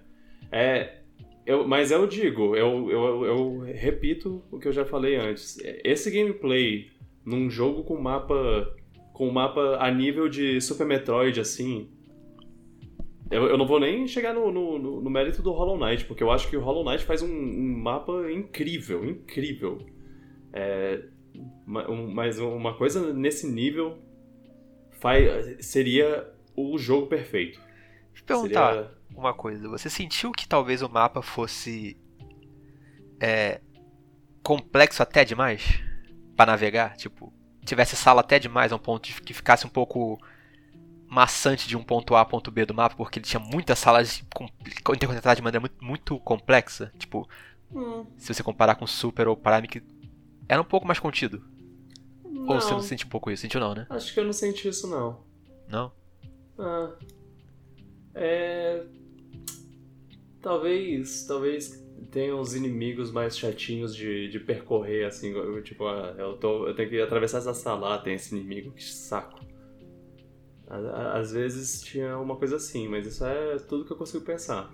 É. 0.52 1.00
Eu, 1.46 1.68
mas 1.68 1.92
eu 1.92 2.08
digo, 2.08 2.56
eu, 2.56 2.90
eu, 2.90 3.26
eu 3.26 3.60
repito 3.74 4.42
o 4.50 4.60
que 4.60 4.68
eu 4.68 4.72
já 4.72 4.86
falei 4.86 5.18
antes. 5.18 5.58
Esse 5.84 6.10
gameplay 6.10 6.92
num 7.26 7.50
jogo 7.50 7.84
com 7.84 8.00
mapa. 8.00 8.74
com 9.12 9.30
mapa 9.30 9.78
a 9.80 9.92
nível 9.92 10.30
de 10.30 10.62
Super 10.62 10.86
Metroid, 10.88 11.40
assim. 11.40 11.90
Eu, 13.34 13.48
eu 13.48 13.58
não 13.58 13.65
vou 13.65 13.80
nem 13.80 14.08
chegar 14.08 14.34
no, 14.34 14.52
no, 14.52 15.02
no, 15.02 15.10
mérito 15.10 15.41
do 15.41 15.52
Hollow 15.52 15.78
Knight, 15.78 16.06
porque 16.06 16.22
eu 16.22 16.32
acho 16.32 16.48
que 16.50 16.56
o 16.56 16.62
Hollow 16.62 16.86
Knight 16.86 17.04
faz 17.04 17.22
um, 17.22 17.28
um 17.28 17.78
mapa 17.78 18.32
incrível, 18.32 19.04
incrível. 19.04 19.80
É, 20.54 21.04
mas 21.65 22.38
uma 22.38 22.76
coisa 22.76 23.12
nesse 23.12 23.50
nível 23.50 23.98
faz, 25.00 25.65
seria 25.65 26.32
o 26.56 26.78
jogo 26.78 27.08
perfeito. 27.08 27.60
Deixa 27.60 28.22
eu 28.22 28.26
perguntar 28.26 28.74
seria... 28.74 28.91
uma 29.15 29.34
coisa. 29.34 29.67
Você 29.67 29.89
sentiu 29.89 30.32
que 30.32 30.48
talvez 30.48 30.84
o 30.84 30.89
mapa 30.89 31.22
fosse 31.22 31.98
é, 33.19 33.62
complexo 34.43 35.02
até 35.02 35.26
demais 35.26 35.82
para 36.36 36.52
navegar? 36.52 36.96
Tipo, 36.98 37.34
tivesse 37.65 37.96
sala 37.96 38.22
até 38.22 38.38
demais 38.38 38.72
a 38.72 38.76
um 38.76 38.80
ponto 38.80 39.10
que 39.22 39.34
ficasse 39.34 39.65
um 39.65 39.69
pouco 39.69 40.19
maçante 41.13 41.67
de 41.67 41.78
um 41.78 41.84
ponto 41.84 42.15
A 42.15 42.21
a 42.21 42.26
ponto 42.26 42.49
B 42.49 42.65
do 42.65 42.73
mapa, 42.73 42.95
porque 42.95 43.19
ele 43.19 43.26
tinha 43.26 43.39
muitas 43.39 43.78
salas 43.78 44.23
interconectadas 44.89 45.38
de 45.38 45.43
maneira 45.43 45.60
muito, 45.60 45.86
muito 45.86 46.19
complexa. 46.19 46.91
Tipo, 46.97 47.30
hum. 47.71 48.06
se 48.17 48.34
você 48.34 48.41
comparar 48.41 48.76
com 48.76 48.88
Super 48.88 49.28
ou 49.28 49.38
Prime, 49.38 49.67
que 49.67 49.84
era 50.49 50.60
um 50.60 50.65
pouco 50.65 50.88
mais 50.88 50.99
contido. 50.99 51.43
Não. 52.23 52.47
Ou 52.47 52.60
você 52.60 52.71
não 52.71 52.82
sente 52.82 53.06
um 53.06 53.10
pouco 53.10 53.30
isso? 53.30 53.43
Sentiu 53.43 53.60
não, 53.60 53.76
né? 53.76 53.86
Acho 53.89 54.12
que 54.12 54.19
eu 54.19 54.26
não 54.26 54.34
senti 54.34 54.67
isso, 54.67 54.88
não. 54.88 55.23
Não? 55.69 55.91
Ah. 56.58 56.95
É. 58.15 58.84
Talvez. 60.41 61.26
Talvez 61.28 61.84
tenha 62.12 62.36
uns 62.36 62.56
inimigos 62.56 63.12
mais 63.12 63.38
chatinhos 63.38 63.95
de, 63.95 64.30
de 64.30 64.39
percorrer, 64.39 65.06
assim. 65.06 65.32
Tipo, 65.62 65.86
ah, 65.86 66.15
eu, 66.17 66.38
tô, 66.38 66.67
eu 66.67 66.76
tenho 66.76 66.89
que 66.89 66.99
atravessar 66.99 67.38
essa 67.38 67.54
sala, 67.54 67.99
tem 67.99 68.15
esse 68.15 68.36
inimigo, 68.36 68.71
que 68.71 68.84
saco. 68.84 69.43
Às 70.67 71.32
vezes 71.32 71.82
tinha 71.82 72.17
uma 72.17 72.36
coisa 72.36 72.56
assim, 72.56 72.88
mas 72.88 73.06
isso 73.06 73.26
é 73.26 73.58
tudo 73.58 73.86
que 73.86 73.91
eu 73.91 73.97
consigo 73.97 74.23
pensar. 74.23 74.71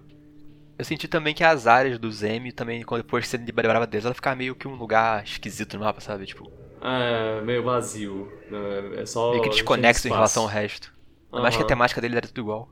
Eu 0.77 0.85
senti 0.85 1.07
também 1.07 1.33
que 1.33 1.43
as 1.43 1.67
áreas 1.67 1.99
do 1.99 2.09
Zemi 2.09 2.53
também, 2.53 2.83
quando 2.83 3.01
depois 3.01 3.27
você 3.27 3.35
liberava 3.35 3.85
deles, 3.85 4.05
ela 4.05 4.13
ficava 4.13 4.35
meio 4.35 4.55
que 4.55 4.67
um 4.67 4.75
lugar 4.75 5.23
esquisito 5.23 5.73
no 5.77 5.83
mapa, 5.83 5.99
sabe? 5.99 6.25
Tipo, 6.25 6.49
é, 6.81 7.41
meio 7.41 7.63
vazio. 7.63 8.31
Né? 8.49 9.01
É 9.01 9.05
só. 9.05 9.31
Meio 9.31 9.43
que 9.43 9.49
desconexo 9.49 10.07
em 10.07 10.11
relação 10.11 10.43
ao 10.43 10.49
resto. 10.49 10.93
Uhum. 11.31 11.39
Eu 11.39 11.45
acho 11.45 11.57
que 11.57 11.63
a 11.63 11.67
temática 11.67 12.01
dele 12.01 12.17
era 12.17 12.27
tudo 12.27 12.41
igual. 12.41 12.69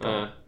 É. 0.00 0.06
é. 0.08 0.40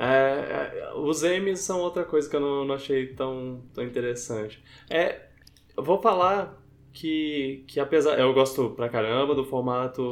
É, 0.00 0.92
os 0.94 1.22
M's 1.22 1.60
são 1.60 1.80
outra 1.80 2.04
coisa 2.04 2.30
que 2.30 2.36
eu 2.36 2.40
não, 2.40 2.64
não 2.64 2.74
achei 2.74 3.08
tão, 3.14 3.64
tão 3.74 3.82
interessante. 3.82 4.62
É, 4.88 5.26
eu 5.76 5.82
vou 5.82 6.00
falar 6.00 6.56
que, 6.98 7.64
que 7.68 7.78
apesar. 7.78 8.18
Eu 8.18 8.34
gosto 8.34 8.70
pra 8.70 8.88
caramba 8.88 9.32
do 9.32 9.44
formato 9.44 10.02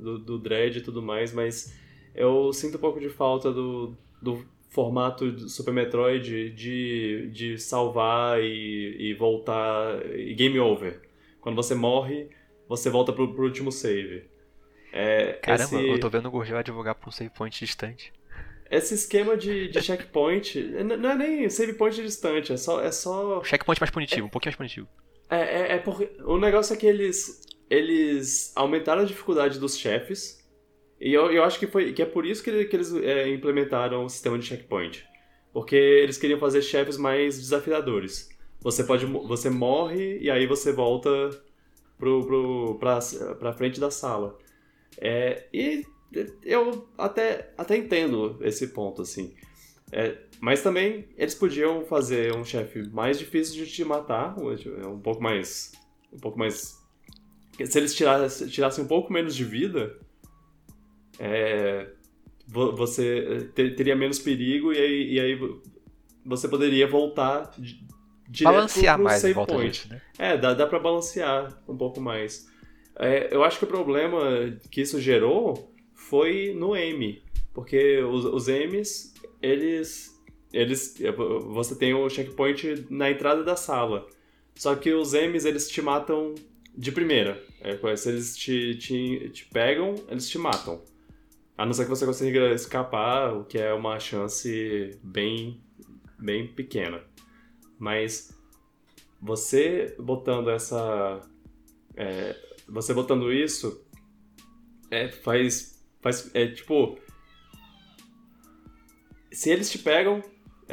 do, 0.00 0.18
do 0.18 0.38
Dread 0.38 0.78
e 0.78 0.80
tudo 0.80 1.02
mais, 1.02 1.32
mas 1.32 1.76
eu 2.14 2.52
sinto 2.52 2.76
um 2.76 2.80
pouco 2.80 3.00
de 3.00 3.08
falta 3.08 3.52
do, 3.52 3.96
do 4.20 4.44
formato 4.70 5.32
do 5.32 5.48
Super 5.48 5.74
Metroid 5.74 6.50
de, 6.50 7.28
de 7.32 7.58
salvar 7.58 8.40
e, 8.40 8.96
e 9.00 9.14
voltar. 9.14 10.00
e 10.14 10.32
game 10.34 10.60
over. 10.60 11.02
Quando 11.40 11.56
você 11.56 11.74
morre, 11.74 12.28
você 12.68 12.88
volta 12.88 13.12
pro, 13.12 13.34
pro 13.34 13.44
último 13.44 13.72
save. 13.72 14.24
É, 14.92 15.32
Caramba, 15.42 15.64
esse... 15.64 15.88
eu 15.88 15.98
tô 15.98 16.08
vendo 16.08 16.26
o 16.26 16.30
Gurgel 16.30 16.58
advogar 16.58 16.94
pra 16.94 17.08
um 17.08 17.12
save 17.12 17.30
point 17.30 17.58
distante. 17.58 18.12
Esse 18.70 18.94
esquema 18.94 19.36
de, 19.36 19.68
de 19.68 19.82
checkpoint 19.82 20.56
não 20.84 21.10
é 21.10 21.16
nem 21.16 21.50
save 21.50 21.72
point 21.72 22.00
distante, 22.00 22.52
é 22.52 22.56
só. 22.56 22.80
É 22.80 22.92
só... 22.92 23.42
Checkpoint 23.42 23.80
mais 23.80 23.90
punitivo, 23.90 24.20
é, 24.20 24.24
um 24.24 24.30
pouquinho 24.30 24.50
mais 24.50 24.56
punitivo. 24.56 24.88
É, 25.32 25.36
é, 25.36 25.72
é 25.76 25.78
porque. 25.78 26.10
O 26.24 26.36
negócio 26.36 26.74
é 26.74 26.76
que 26.76 26.86
eles. 26.86 27.40
Eles 27.70 28.52
aumentaram 28.54 29.00
a 29.00 29.06
dificuldade 29.06 29.58
dos 29.58 29.78
chefes. 29.78 30.46
E 31.00 31.12
eu, 31.12 31.32
eu 31.32 31.42
acho 31.42 31.58
que, 31.58 31.66
foi, 31.66 31.94
que 31.94 32.02
é 32.02 32.06
por 32.06 32.26
isso 32.26 32.44
que, 32.44 32.66
que 32.66 32.76
eles 32.76 32.94
é, 32.94 33.28
implementaram 33.30 34.04
o 34.04 34.10
sistema 34.10 34.38
de 34.38 34.44
checkpoint. 34.44 35.04
Porque 35.52 35.74
eles 35.74 36.18
queriam 36.18 36.38
fazer 36.38 36.60
chefes 36.60 36.98
mais 36.98 37.38
desafiadores. 37.40 38.28
Você 38.60 38.84
pode. 38.84 39.06
Você 39.06 39.48
morre 39.48 40.18
e 40.20 40.30
aí 40.30 40.46
você 40.46 40.70
volta 40.70 41.10
pro, 41.98 42.26
pro, 42.26 42.78
pra, 42.78 42.98
pra 43.38 43.52
frente 43.54 43.80
da 43.80 43.90
sala. 43.90 44.38
É, 44.98 45.46
e 45.52 45.82
eu 46.44 46.86
até, 46.98 47.54
até 47.56 47.74
entendo 47.78 48.38
esse 48.42 48.68
ponto, 48.68 49.00
assim. 49.00 49.34
É, 49.90 50.14
mas 50.42 50.60
também 50.60 51.08
eles 51.16 51.36
podiam 51.36 51.84
fazer 51.84 52.34
um 52.34 52.44
chefe 52.44 52.82
mais 52.90 53.16
difícil 53.16 53.64
de 53.64 53.70
te 53.70 53.84
matar, 53.84 54.34
um 54.38 54.98
pouco 54.98 55.22
mais. 55.22 55.70
Um 56.12 56.18
pouco 56.18 56.36
mais. 56.36 56.76
Se 57.64 57.78
eles 57.78 57.94
tirassem, 57.94 58.48
tirassem 58.48 58.82
um 58.82 58.88
pouco 58.88 59.12
menos 59.12 59.36
de 59.36 59.44
vida, 59.44 59.96
é, 61.16 61.90
você 62.48 63.52
teria 63.54 63.94
menos 63.94 64.18
perigo 64.18 64.72
e 64.72 64.78
aí, 64.78 65.12
e 65.12 65.20
aí 65.20 65.38
você 66.26 66.48
poderia 66.48 66.88
voltar 66.88 67.54
direto 68.28 68.52
balancear 68.52 68.96
pro, 68.96 69.04
mais 69.04 69.20
save 69.20 69.34
volta 69.34 69.54
point. 69.54 69.70
Disso, 69.70 69.88
né? 69.90 70.02
É, 70.18 70.36
dá, 70.36 70.54
dá 70.54 70.66
pra 70.66 70.80
balancear 70.80 71.56
um 71.68 71.76
pouco 71.76 72.00
mais. 72.00 72.50
É, 72.96 73.32
eu 73.32 73.44
acho 73.44 73.60
que 73.60 73.64
o 73.64 73.68
problema 73.68 74.20
que 74.72 74.80
isso 74.80 75.00
gerou 75.00 75.72
foi 75.94 76.52
no 76.52 76.74
M. 76.74 77.22
Porque 77.54 78.02
os, 78.02 78.24
os 78.24 78.48
M's, 78.48 79.14
eles. 79.40 80.11
Eles. 80.52 80.94
Você 81.50 81.74
tem 81.74 81.94
o 81.94 82.08
checkpoint 82.08 82.86
na 82.90 83.10
entrada 83.10 83.42
da 83.42 83.56
sala. 83.56 84.06
Só 84.54 84.74
que 84.74 84.92
os 84.92 85.14
M's, 85.14 85.44
eles 85.44 85.68
te 85.68 85.80
matam 85.80 86.34
de 86.76 86.92
primeira. 86.92 87.42
É, 87.60 87.96
se 87.96 88.08
eles 88.08 88.36
te, 88.36 88.74
te, 88.76 89.30
te 89.30 89.46
pegam, 89.46 89.94
eles 90.08 90.28
te 90.28 90.38
matam. 90.38 90.82
A 91.56 91.64
não 91.64 91.72
ser 91.72 91.84
que 91.84 91.90
você 91.90 92.04
consiga 92.04 92.52
escapar, 92.52 93.34
o 93.34 93.44
que 93.44 93.58
é 93.58 93.72
uma 93.72 93.98
chance 93.98 94.98
bem, 95.02 95.60
bem 96.18 96.46
pequena. 96.46 97.02
Mas 97.78 98.36
você 99.20 99.94
botando 99.98 100.50
essa. 100.50 101.20
É, 101.96 102.36
você 102.68 102.92
botando 102.94 103.32
isso 103.32 103.84
é, 104.90 105.08
faz. 105.08 105.82
faz 106.00 106.30
é 106.34 106.46
tipo. 106.48 106.98
Se 109.32 109.50
eles 109.50 109.70
te 109.70 109.78
pegam, 109.78 110.22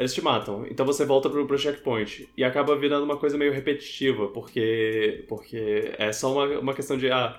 eles 0.00 0.14
te 0.14 0.22
matam. 0.22 0.66
Então 0.66 0.86
você 0.86 1.04
volta 1.04 1.28
pro, 1.28 1.46
pro 1.46 1.58
checkpoint. 1.58 2.26
E 2.34 2.42
acaba 2.42 2.74
virando 2.74 3.04
uma 3.04 3.18
coisa 3.18 3.36
meio 3.36 3.52
repetitiva, 3.52 4.28
porque. 4.28 5.26
Porque 5.28 5.92
é 5.98 6.10
só 6.10 6.32
uma, 6.32 6.58
uma 6.58 6.74
questão 6.74 6.96
de. 6.96 7.10
Ah, 7.10 7.38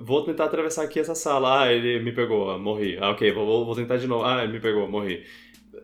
vou 0.00 0.24
tentar 0.24 0.44
atravessar 0.44 0.84
aqui 0.84 1.00
essa 1.00 1.16
sala. 1.16 1.62
Ah, 1.62 1.72
ele 1.72 1.98
me 1.98 2.12
pegou, 2.12 2.56
morri. 2.60 2.96
Ah, 3.00 3.10
ok, 3.10 3.32
vou, 3.32 3.66
vou 3.66 3.74
tentar 3.74 3.96
de 3.96 4.06
novo. 4.06 4.24
Ah, 4.24 4.44
ele 4.44 4.52
me 4.52 4.60
pegou, 4.60 4.88
morri. 4.88 5.24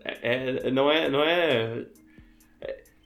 É, 0.05 0.69
é, 0.69 0.71
não 0.71 0.91
é. 0.91 1.11
Não 1.11 1.23
é 1.23 1.87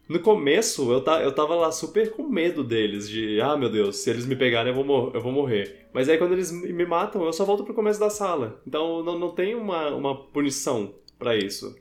no 0.08 0.20
começo, 0.20 0.92
eu, 0.92 1.00
tá, 1.00 1.20
eu 1.20 1.34
tava 1.34 1.56
lá 1.56 1.72
super 1.72 2.12
com 2.12 2.22
medo 2.22 2.62
deles, 2.62 3.08
de, 3.10 3.40
ah, 3.40 3.56
meu 3.56 3.68
Deus, 3.68 3.96
se 3.96 4.08
eles 4.08 4.24
me 4.24 4.36
pegarem 4.36 4.72
eu 4.72 4.84
vou, 4.84 5.10
eu 5.12 5.20
vou 5.20 5.32
morrer. 5.32 5.88
Mas 5.92 6.08
aí 6.08 6.16
quando 6.16 6.32
eles 6.32 6.52
me 6.52 6.86
matam, 6.86 7.24
eu 7.24 7.32
só 7.32 7.44
volto 7.44 7.64
pro 7.64 7.74
começo 7.74 7.98
da 7.98 8.08
sala. 8.08 8.62
Então 8.64 9.02
não, 9.02 9.18
não 9.18 9.30
tem 9.30 9.56
uma, 9.56 9.88
uma 9.88 10.14
punição 10.28 10.94
para 11.18 11.36
isso. 11.36 11.74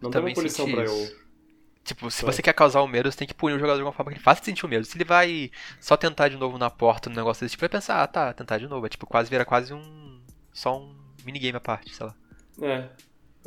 Não 0.00 0.10
tem 0.10 0.20
uma 0.20 0.32
punição 0.32 0.70
pra 0.70 0.84
eu. 0.84 1.28
Tipo, 1.88 2.10
se 2.10 2.22
você 2.22 2.42
quer 2.42 2.52
causar 2.52 2.82
o 2.82 2.86
medo, 2.86 3.10
você 3.10 3.16
tem 3.16 3.26
que 3.26 3.32
punir 3.32 3.54
o 3.54 3.58
jogador 3.58 3.76
de 3.76 3.80
alguma 3.80 3.94
forma 3.94 4.12
que 4.12 4.18
ele 4.18 4.24
faça 4.24 4.44
sentir 4.44 4.66
o 4.66 4.68
medo. 4.68 4.84
Se 4.84 4.96
ele 4.96 5.04
vai 5.04 5.50
só 5.80 5.96
tentar 5.96 6.28
de 6.28 6.36
novo 6.36 6.58
na 6.58 6.68
porta, 6.68 7.08
no 7.08 7.16
negócio 7.16 7.42
desse 7.42 7.52
tipo, 7.52 7.62
vai 7.62 7.68
pensar, 7.70 8.02
ah, 8.02 8.06
tá, 8.06 8.32
tentar 8.34 8.58
de 8.58 8.68
novo. 8.68 8.84
É 8.84 8.90
tipo, 8.90 9.06
quase 9.06 9.30
vira 9.30 9.44
quase 9.44 9.72
um. 9.72 10.20
só 10.52 10.78
um 10.78 10.94
minigame 11.24 11.56
à 11.56 11.60
parte, 11.60 11.94
sei 11.94 12.06
lá. 12.06 12.14
É. 12.60 12.88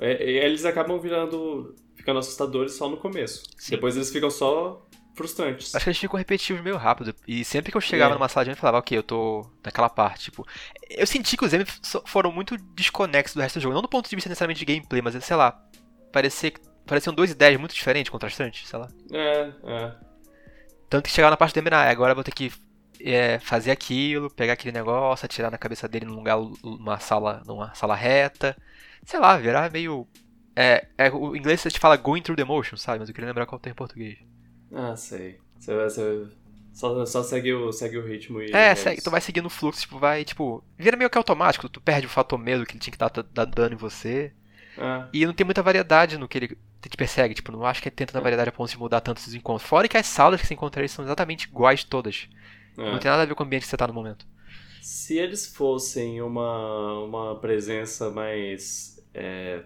é 0.02 0.46
eles 0.46 0.66
acabam 0.66 1.00
virando. 1.00 1.76
ficando 1.96 2.18
assustadores 2.18 2.74
só 2.74 2.90
no 2.90 2.98
começo. 2.98 3.44
Sim. 3.58 3.76
Depois 3.76 3.96
eles 3.96 4.10
ficam 4.10 4.32
só 4.32 4.88
frustrantes. 5.14 5.76
Acho 5.76 5.84
que 5.84 5.90
eles 5.90 6.00
ficam 6.00 6.18
repetitivos 6.18 6.64
meio 6.64 6.78
rápido. 6.78 7.14
E 7.28 7.46
sempre 7.46 7.72
que 7.72 7.78
eu 7.78 7.82
chegava 7.82 8.14
é. 8.14 8.18
numa 8.18 8.28
sala 8.28 8.46
de 8.46 8.52
eu 8.52 8.58
falava, 8.58 8.80
ok, 8.80 8.98
eu 8.98 9.04
tô 9.04 9.46
naquela 9.64 9.90
parte. 9.90 10.26
Tipo, 10.26 10.48
eu 10.90 11.06
senti 11.06 11.38
que 11.38 11.46
os 11.46 11.54
M 11.54 11.64
foram 12.06 12.32
muito 12.32 12.58
desconexos 12.58 13.36
do 13.36 13.42
resto 13.42 13.60
do 13.60 13.62
jogo. 13.62 13.76
Não 13.76 13.84
do 13.84 13.90
ponto 13.90 14.10
de 14.10 14.16
vista 14.16 14.30
necessariamente 14.30 14.66
de 14.66 14.74
gameplay, 14.74 15.02
mas 15.02 15.24
sei 15.24 15.36
lá, 15.36 15.64
parecia 16.12 16.52
pareciam 16.86 17.14
duas 17.14 17.32
ideias 17.32 17.60
muito 17.60 17.74
diferentes, 17.74 18.10
contrastantes, 18.10 18.68
sei 18.68 18.80
lá. 18.80 18.90
É, 19.12 19.54
é. 19.64 19.96
Tanto 20.90 21.06
que 21.06 21.12
chegava 21.12 21.32
na 21.32 21.38
parte 21.38 21.54
do 21.54 21.60
Eminar, 21.60 21.88
agora 21.88 22.12
eu 22.12 22.16
vou 22.16 22.24
ter 22.24 22.34
que 22.34 22.52
é, 23.00 23.40
fazer 23.40 23.72
aquilo, 23.72 24.30
pegar 24.30 24.54
aquele 24.54 24.74
negócio, 24.74 25.26
atirar 25.26 25.50
na 25.50 25.58
cabeça 25.58 25.88
dele 25.88 26.06
num 26.06 26.16
lugar, 26.16 26.38
numa 26.64 27.00
sala, 27.00 27.42
numa 27.46 27.74
sala 27.74 27.96
reta. 27.96 28.56
Sei 29.06 29.20
lá, 29.20 29.38
virar 29.38 29.72
meio. 29.72 30.08
É, 30.56 30.88
é, 30.98 31.10
o 31.10 31.36
inglês 31.36 31.62
você 31.62 31.72
te 31.72 31.80
fala 31.80 31.96
going 31.96 32.22
through 32.22 32.36
the 32.36 32.44
motion, 32.44 32.76
sabe? 32.76 33.00
Mas 33.00 33.10
eu 33.10 33.16
queria 33.16 33.30
lembrar 33.30 33.46
qual 33.46 33.60
tem 33.60 33.72
em 33.72 33.76
português. 33.76 34.20
Ah, 34.74 34.96
sei. 34.96 35.40
Você, 35.58 35.74
você 35.74 36.28
só, 36.74 37.06
só 37.06 37.24
segue, 37.24 37.54
o, 37.54 37.72
segue 37.72 37.98
o 37.98 38.06
ritmo 38.06 38.42
e. 38.42 38.52
É, 38.52 38.76
segue, 38.76 39.02
tu 39.02 39.10
vai 39.10 39.22
seguindo 39.22 39.46
o 39.46 39.50
fluxo, 39.50 39.82
tipo, 39.82 39.98
vai, 39.98 40.24
tipo. 40.24 40.64
Vira 40.78 40.98
meio 40.98 41.10
que 41.10 41.18
automático, 41.18 41.70
tu 41.70 41.80
perde 41.82 42.06
o 42.06 42.10
fator 42.10 42.38
medo 42.38 42.66
que 42.66 42.74
ele 42.74 42.80
tinha 42.80 42.92
que 42.92 42.98
dar 42.98 43.46
dano 43.46 43.76
em 43.76 43.78
você. 43.78 44.34
É. 44.78 45.06
E 45.14 45.26
não 45.26 45.34
tem 45.34 45.46
muita 45.46 45.62
variedade 45.62 46.18
no 46.18 46.28
que 46.28 46.38
ele 46.38 46.58
te 46.82 46.98
persegue. 46.98 47.34
Tipo, 47.34 47.52
não 47.52 47.66
acho 47.66 47.82
que 47.82 47.88
é 47.88 47.92
tanta 47.92 48.18
é. 48.18 48.22
variedade 48.22 48.50
a 48.50 48.52
ponto 48.52 48.70
de 48.70 48.78
mudar 48.78 49.02
tanto 49.02 49.20
esses 49.20 49.34
encontros. 49.34 49.68
Fora 49.68 49.88
que 49.88 49.98
as 49.98 50.06
salas 50.06 50.42
que 50.42 50.48
você 50.48 50.54
encontra 50.54 50.88
são 50.88 51.06
exatamente 51.06 51.48
iguais 51.48 51.84
todas. 51.84 52.30
É. 52.78 52.92
Não 52.92 53.00
tem 53.00 53.12
nada 53.12 53.24
a 53.24 53.26
ver 53.26 53.36
com 53.36 53.44
o 53.44 53.46
ambiente 53.46 53.64
que 53.64 53.70
você 53.70 53.78
tá 53.78 53.88
no 53.88 53.94
momento. 53.94 54.26
Se 54.82 55.18
eles 55.18 55.46
fossem 55.46 56.22
uma, 56.22 57.04
uma 57.04 57.40
presença 57.40 58.10
mais. 58.10 59.04
É... 59.14 59.64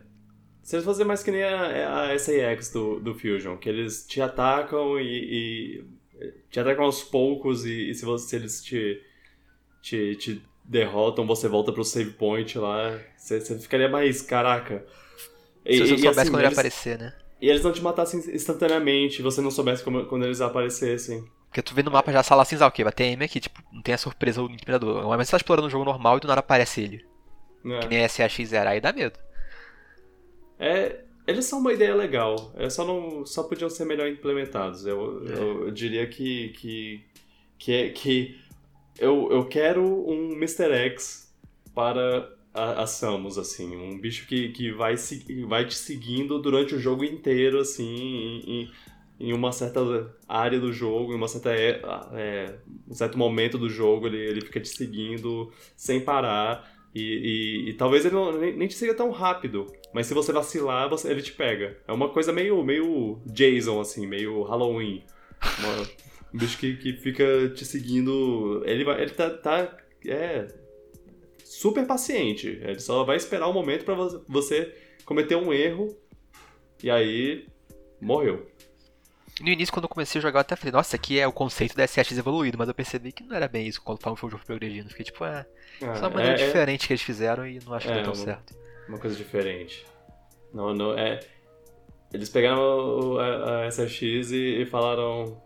Se 0.61 0.75
eles 0.75 0.85
fossem 0.85 1.05
mais 1.05 1.21
que 1.21 1.31
nem 1.31 1.43
a, 1.43 2.11
a 2.11 2.19
SAX 2.19 2.71
do, 2.71 2.99
do 2.99 3.13
Fusion, 3.13 3.55
que 3.55 3.69
eles 3.69 4.05
te 4.07 4.19
atacam 4.19 4.99
e, 4.99 5.83
e 5.83 5.85
te 6.49 6.59
atacam 6.59 6.85
aos 6.85 7.03
poucos 7.03 7.65
e, 7.65 7.91
e 7.91 7.93
se, 7.93 8.03
você, 8.03 8.29
se 8.29 8.35
eles 8.35 8.63
te, 8.63 9.01
te, 9.81 10.15
te 10.15 10.41
derrotam, 10.67 11.25
você 11.25 11.47
volta 11.47 11.71
pro 11.71 11.83
save 11.83 12.11
point 12.11 12.57
lá, 12.57 12.99
você, 13.15 13.39
você 13.39 13.59
ficaria 13.59 13.87
mais, 13.87 14.21
caraca, 14.21 14.85
se 15.65 15.79
você 15.79 15.91
não 15.91 15.97
soubesse 15.97 16.19
assim, 16.19 16.31
quando 16.31 16.39
ele 16.41 16.47
ia 16.47 16.51
aparecer, 16.51 16.99
né? 16.99 17.13
E 17.41 17.49
eles 17.49 17.63
não 17.63 17.71
te 17.71 17.81
matassem 17.81 18.19
instantaneamente, 18.33 19.21
você 19.21 19.41
não 19.41 19.51
soubesse 19.51 19.83
como, 19.83 20.05
quando 20.05 20.25
eles 20.25 20.41
aparecessem. 20.41 21.27
Porque 21.47 21.61
tu 21.61 21.73
vê 21.73 21.83
no 21.83 21.91
mapa 21.91 22.11
já 22.11 22.19
a 22.19 22.23
sala 22.23 22.45
cinza, 22.45 22.65
o 22.65 22.71
quê? 22.71 22.83
Vai 22.83 22.93
ter 22.93 23.05
M 23.05 23.23
aqui, 23.23 23.39
tipo, 23.39 23.61
não 23.71 23.81
tem 23.81 23.93
a 23.93 23.97
surpresa 23.97 24.41
do 24.41 24.51
imperador. 24.51 25.05
Mas 25.07 25.27
você 25.27 25.31
tá 25.31 25.37
explorando 25.37 25.67
um 25.67 25.71
jogo 25.71 25.85
normal 25.85 26.17
e 26.17 26.19
do 26.19 26.27
nada 26.27 26.39
aparece 26.39 26.81
ele. 26.81 27.05
É. 27.65 27.79
Que 27.79 27.87
nem 27.87 28.05
SAX0, 28.05 28.67
aí 28.67 28.81
dá 28.81 28.91
medo. 28.93 29.17
É, 30.59 30.99
eles 31.27 31.45
são 31.45 31.59
uma 31.59 31.73
ideia 31.73 31.95
legal. 31.95 32.53
É, 32.55 32.69
só, 32.69 32.85
não, 32.85 33.25
só 33.25 33.43
podiam 33.43 33.69
ser 33.69 33.85
melhor 33.85 34.07
implementados. 34.07 34.85
Eu, 34.85 35.25
é. 35.27 35.31
eu, 35.33 35.65
eu, 35.67 35.71
diria 35.71 36.05
que. 36.07 36.49
que, 36.49 37.05
que, 37.57 37.73
é, 37.73 37.89
que 37.89 38.39
eu, 38.99 39.29
eu 39.31 39.45
quero 39.45 39.83
um 39.83 40.33
Mr. 40.33 40.71
X 40.71 41.33
para 41.73 42.29
a, 42.53 42.83
a 42.83 42.87
Samus, 42.87 43.37
assim. 43.37 43.75
Um 43.75 43.99
bicho 43.99 44.25
que, 44.27 44.49
que 44.49 44.71
vai, 44.71 44.95
vai 45.47 45.65
te 45.65 45.75
seguindo 45.75 46.39
durante 46.39 46.73
o 46.75 46.79
jogo 46.79 47.03
inteiro, 47.03 47.59
assim, 47.59 48.41
em, 48.45 48.71
em 49.19 49.33
uma 49.33 49.51
certa 49.51 49.81
área 50.27 50.59
do 50.59 50.71
jogo, 50.71 51.11
em 51.11 51.15
uma 51.15 51.27
certa, 51.27 51.53
é, 51.53 51.81
é, 52.13 52.55
um 52.87 52.93
certo 52.93 53.17
momento 53.17 53.57
do 53.57 53.69
jogo, 53.69 54.07
ele, 54.07 54.17
ele 54.17 54.41
fica 54.41 54.59
te 54.59 54.69
seguindo 54.69 55.51
sem 55.75 55.99
parar. 55.99 56.73
E, 56.93 57.01
e, 57.01 57.69
e 57.69 57.73
talvez 57.73 58.05
ele 58.05 58.15
não, 58.15 58.31
nem, 58.37 58.55
nem, 58.55 58.67
te 58.69 58.73
siga 58.73 58.93
tão 58.93 59.11
rápido, 59.11 59.67
mas 59.93 60.07
se 60.07 60.13
você 60.13 60.31
vacilar, 60.31 60.89
você, 60.89 61.11
ele 61.11 61.21
te 61.21 61.33
pega. 61.33 61.77
É 61.85 61.91
uma 61.91 62.07
coisa 62.07 62.31
meio, 62.31 62.63
meio 62.63 63.19
Jason, 63.25 63.81
assim, 63.81 64.07
meio 64.07 64.43
Halloween. 64.43 65.03
Uma, 65.59 65.87
um 66.35 66.37
bicho 66.37 66.57
que, 66.57 66.75
que 66.75 66.93
fica 66.93 67.49
te 67.55 67.65
seguindo. 67.65 68.61
Ele, 68.65 68.83
vai, 68.83 69.01
ele 69.01 69.11
tá, 69.11 69.29
tá 69.29 69.77
é, 70.05 70.47
super 71.43 71.87
paciente. 71.87 72.59
Ele 72.61 72.79
só 72.79 73.05
vai 73.05 73.15
esperar 73.15 73.47
o 73.47 73.51
um 73.51 73.53
momento 73.53 73.85
para 73.85 73.95
você 74.27 74.75
cometer 75.05 75.37
um 75.37 75.53
erro 75.53 75.97
e 76.83 76.91
aí 76.91 77.47
morreu. 78.01 78.51
No 79.39 79.49
início, 79.49 79.73
quando 79.73 79.85
eu 79.85 79.89
comecei 79.89 80.19
a 80.19 80.21
jogar, 80.21 80.39
eu 80.39 80.41
até 80.41 80.55
falei, 80.55 80.71
nossa, 80.73 80.95
aqui 80.95 81.19
é 81.19 81.27
o 81.27 81.31
conceito 81.31 81.75
da 81.75 81.85
SX 81.87 82.17
evoluído, 82.17 82.57
mas 82.57 82.67
eu 82.67 82.73
percebi 82.73 83.11
que 83.11 83.23
não 83.23 83.35
era 83.35 83.47
bem 83.47 83.67
isso 83.67 83.81
quando 83.81 83.99
o 84.05 84.29
jogo 84.29 84.45
progredindo. 84.45 84.89
Fiquei 84.89 85.05
tipo, 85.05 85.23
é. 85.25 85.45
é 85.81 85.95
só 85.95 86.07
uma 86.07 86.09
maneira 86.09 86.39
é, 86.39 86.43
é, 86.43 86.45
diferente 86.47 86.87
que 86.87 86.93
eles 86.93 87.01
fizeram 87.01 87.47
e 87.47 87.59
não 87.65 87.73
acho 87.73 87.87
que 87.87 87.93
é, 87.93 87.95
deu 87.95 88.03
tão 88.03 88.13
uma, 88.13 88.23
certo. 88.23 88.55
Uma 88.89 88.97
coisa 88.97 89.15
diferente. 89.15 89.85
Não, 90.53 90.73
não, 90.73 90.97
é. 90.97 91.19
Eles 92.13 92.29
pegaram 92.29 93.19
a, 93.19 93.65
a 93.65 93.71
SX 93.71 94.31
e, 94.31 94.61
e 94.61 94.65
falaram 94.65 95.44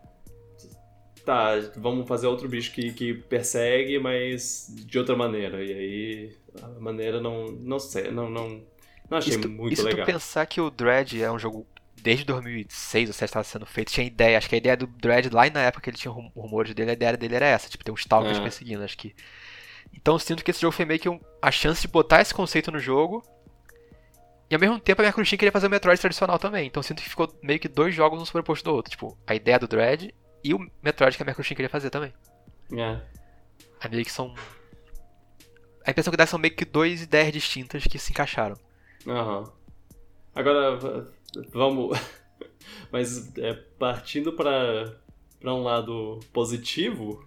tá, 1.30 1.70
vamos 1.76 2.08
fazer 2.08 2.26
outro 2.26 2.48
bicho 2.48 2.72
que, 2.72 2.92
que 2.92 3.14
persegue, 3.14 3.98
mas 4.00 4.66
de 4.68 4.98
outra 4.98 5.14
maneira. 5.14 5.62
E 5.62 5.72
aí 5.72 6.36
a 6.60 6.80
maneira 6.80 7.20
não. 7.20 7.46
Não 7.52 7.78
sei, 7.78 8.10
não, 8.10 8.28
não, 8.28 8.62
não 9.08 9.18
achei 9.18 9.36
isso, 9.36 9.48
muito 9.48 9.74
isso 9.74 9.84
legal. 9.84 10.04
Se 10.04 10.12
tu 10.12 10.14
pensar 10.14 10.46
que 10.46 10.60
o 10.60 10.70
Dread 10.70 11.22
é 11.22 11.30
um 11.30 11.38
jogo 11.38 11.66
desde 12.02 12.24
2006 12.24 13.02
ou 13.02 13.12
2007 13.12 13.28
estava 13.28 13.44
sendo 13.44 13.66
feito, 13.66 13.92
tinha 13.92 14.06
ideia, 14.06 14.38
acho 14.38 14.48
que 14.48 14.54
a 14.54 14.58
ideia 14.58 14.76
do 14.76 14.86
Dread 14.86 15.30
lá 15.30 15.48
na 15.50 15.62
época 15.62 15.82
que 15.82 15.90
ele 15.90 15.96
tinha 15.96 16.12
rumores 16.12 16.74
dele, 16.74 16.90
a 16.90 16.94
ideia 16.94 17.16
dele 17.16 17.36
era 17.36 17.46
essa, 17.46 17.68
tipo, 17.68 17.84
ter 17.84 17.92
um 17.92 17.94
stalkers 17.94 18.38
é. 18.38 18.42
perseguindo, 18.42 18.82
acho 18.82 18.98
que. 18.98 19.14
Então 19.92 20.18
sinto 20.18 20.44
que 20.44 20.50
esse 20.50 20.60
jogo 20.60 20.72
foi 20.72 20.84
meio 20.84 21.00
que 21.00 21.08
um, 21.08 21.20
a 21.40 21.50
chance 21.50 21.82
de 21.82 21.88
botar 21.88 22.20
esse 22.20 22.34
conceito 22.34 22.70
no 22.70 22.78
jogo. 22.78 23.22
E 24.48 24.54
ao 24.54 24.60
mesmo 24.60 24.80
tempo 24.80 25.00
a 25.00 25.04
Mercury 25.04 25.24
queria 25.28 25.52
fazer 25.52 25.68
o 25.68 25.70
Metroid 25.70 26.00
tradicional 26.00 26.38
também. 26.38 26.66
Então 26.66 26.82
sinto 26.82 27.02
que 27.02 27.08
ficou 27.08 27.32
meio 27.40 27.60
que 27.60 27.68
dois 27.68 27.94
jogos 27.94 28.20
um 28.20 28.24
sobreposto 28.24 28.64
do 28.64 28.74
outro. 28.74 28.90
Tipo, 28.90 29.16
a 29.24 29.34
ideia 29.34 29.60
do 29.60 29.68
Dread 29.68 30.12
e 30.42 30.54
o 30.54 30.70
Metroid 30.82 31.16
que 31.16 31.22
a 31.22 31.26
Microsoft 31.26 31.54
queria 31.54 31.68
fazer 31.68 31.90
também. 31.90 32.12
É. 32.72 33.00
Aí 33.80 33.90
meio 33.90 34.04
que 34.04 34.12
são. 34.12 34.34
A 35.84 35.90
impressão 35.90 36.10
que 36.10 36.16
dá 36.16 36.26
são 36.26 36.38
meio 36.38 36.54
que 36.54 36.64
duas 36.64 37.02
ideias 37.02 37.32
distintas 37.32 37.84
que 37.84 37.98
se 37.98 38.12
encaixaram. 38.12 38.56
Aham. 39.06 39.40
Uhum. 39.40 39.52
Agora, 40.34 41.10
vamos. 41.52 41.98
Mas 42.92 43.36
é, 43.38 43.54
partindo 43.78 44.32
para 44.32 45.00
para 45.40 45.54
um 45.54 45.62
lado 45.62 46.20
positivo, 46.32 47.26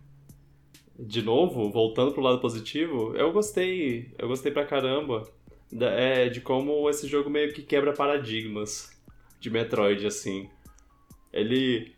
de 0.97 1.23
novo, 1.23 1.71
voltando 1.71 2.11
pro 2.11 2.21
lado 2.21 2.39
positivo, 2.39 3.15
eu 3.15 3.33
gostei, 3.33 4.13
eu 4.19 4.27
gostei 4.27 4.51
pra 4.51 4.65
caramba 4.65 5.27
da, 5.71 5.89
é, 5.89 6.29
de 6.29 6.39
como 6.39 6.87
esse 6.89 7.07
jogo 7.07 7.29
meio 7.29 7.51
que 7.51 7.63
quebra 7.63 7.91
paradigmas 7.91 8.91
de 9.39 9.49
Metroid, 9.49 10.05
assim. 10.05 10.47
Ele, 11.31 11.92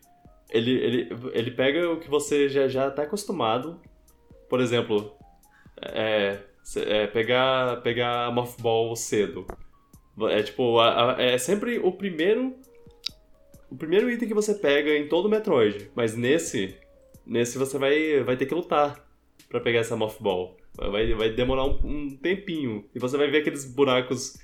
ele, 0.49 0.71
ele, 0.71 1.10
ele 1.34 1.51
pega 1.51 1.89
o 1.89 1.99
que 1.99 2.10
você 2.10 2.47
já, 2.49 2.67
já 2.67 2.89
tá 2.91 3.03
acostumado. 3.03 3.79
Por 4.49 4.60
exemplo, 4.60 5.15
é, 5.81 6.39
é, 6.77 7.08
pegar, 7.08 7.81
pegar 7.81 8.25
a 8.25 8.31
Mothball 8.31 8.95
cedo. 8.95 9.45
É 10.29 10.41
tipo, 10.43 10.79
a, 10.79 11.17
a, 11.17 11.21
é 11.21 11.38
sempre 11.38 11.79
o 11.79 11.91
primeiro. 11.91 12.55
O 13.69 13.75
primeiro 13.75 14.10
item 14.10 14.27
que 14.27 14.34
você 14.34 14.53
pega 14.53 14.95
em 14.95 15.08
todo 15.08 15.25
o 15.25 15.29
Metroid. 15.29 15.91
Mas 15.95 16.15
nesse. 16.15 16.75
Nesse 17.25 17.58
você 17.58 17.77
vai, 17.77 18.21
vai 18.23 18.38
ter 18.38 18.45
que 18.45 18.53
lutar 18.53 19.03
para 19.49 19.60
pegar 19.60 19.79
essa 19.79 19.95
Mothball. 19.95 20.55
Vai, 20.77 21.13
vai 21.13 21.29
demorar 21.31 21.65
um, 21.65 21.79
um, 21.84 22.17
tempinho. 22.17 22.86
E 22.93 22.99
você 22.99 23.17
vai 23.17 23.29
ver 23.29 23.39
aqueles 23.39 23.65
buracos 23.65 24.38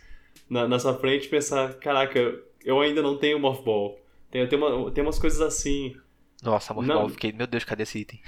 na, 0.50 0.68
na 0.68 0.80
sua 0.80 0.96
frente 0.96 1.26
e 1.26 1.30
pensar, 1.30 1.76
caraca, 1.76 2.40
eu 2.66 2.80
ainda 2.82 3.02
não 3.02 3.18
tenho 3.18 3.40
Mothball. 3.40 4.00
Tem, 4.32 4.48
tem, 4.48 4.58
uma, 4.58 4.90
tem 4.92 5.04
umas 5.04 5.20
coisas 5.20 5.42
assim. 5.42 5.96
Nossa, 6.42 6.74
Mothball, 6.74 7.10
fiquei, 7.10 7.32
meu 7.32 7.46
Deus, 7.46 7.64
cadê 7.64 7.84
esse 7.84 8.00
item? 8.00 8.20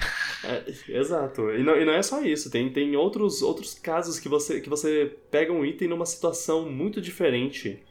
É, 0.44 0.64
exato. 0.90 1.50
E 1.52 1.64
não, 1.64 1.76
e 1.76 1.86
não 1.86 1.94
é 1.94 2.04
só 2.04 2.22
isso, 2.22 2.52
tem, 2.52 2.70
tem 2.72 2.96
outros, 2.96 3.42
outros 3.42 3.74
casos 3.74 4.20
que 4.20 4.30
você, 4.30 4.62
que 4.62 4.70
você 4.70 5.16
pega 5.32 5.52
um 5.52 5.66
item 5.66 5.88
numa 5.88 6.06
situação 6.06 6.70
muito 6.70 7.02
diferente 7.02 7.82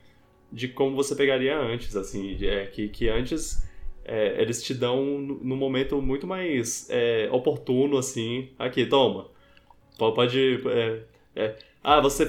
de 0.53 0.69
como 0.69 0.95
você 0.95 1.17
pegaria 1.17 1.59
antes, 1.59 1.97
assim, 1.97 2.37
é, 2.45 2.67
que, 2.67 2.89
que 2.89 3.09
antes 3.09 3.67
é, 4.05 4.41
eles 4.41 4.63
te 4.63 4.75
dão 4.75 5.03
num 5.03 5.57
momento 5.57 6.01
muito 6.01 6.27
mais 6.27 6.87
é, 6.91 7.29
oportuno, 7.33 7.97
assim, 7.97 8.51
aqui, 8.59 8.87
toma, 8.87 9.29
pode... 9.99 10.61
É, 10.67 11.03
é 11.35 11.72
ah, 11.83 12.01
você 12.01 12.27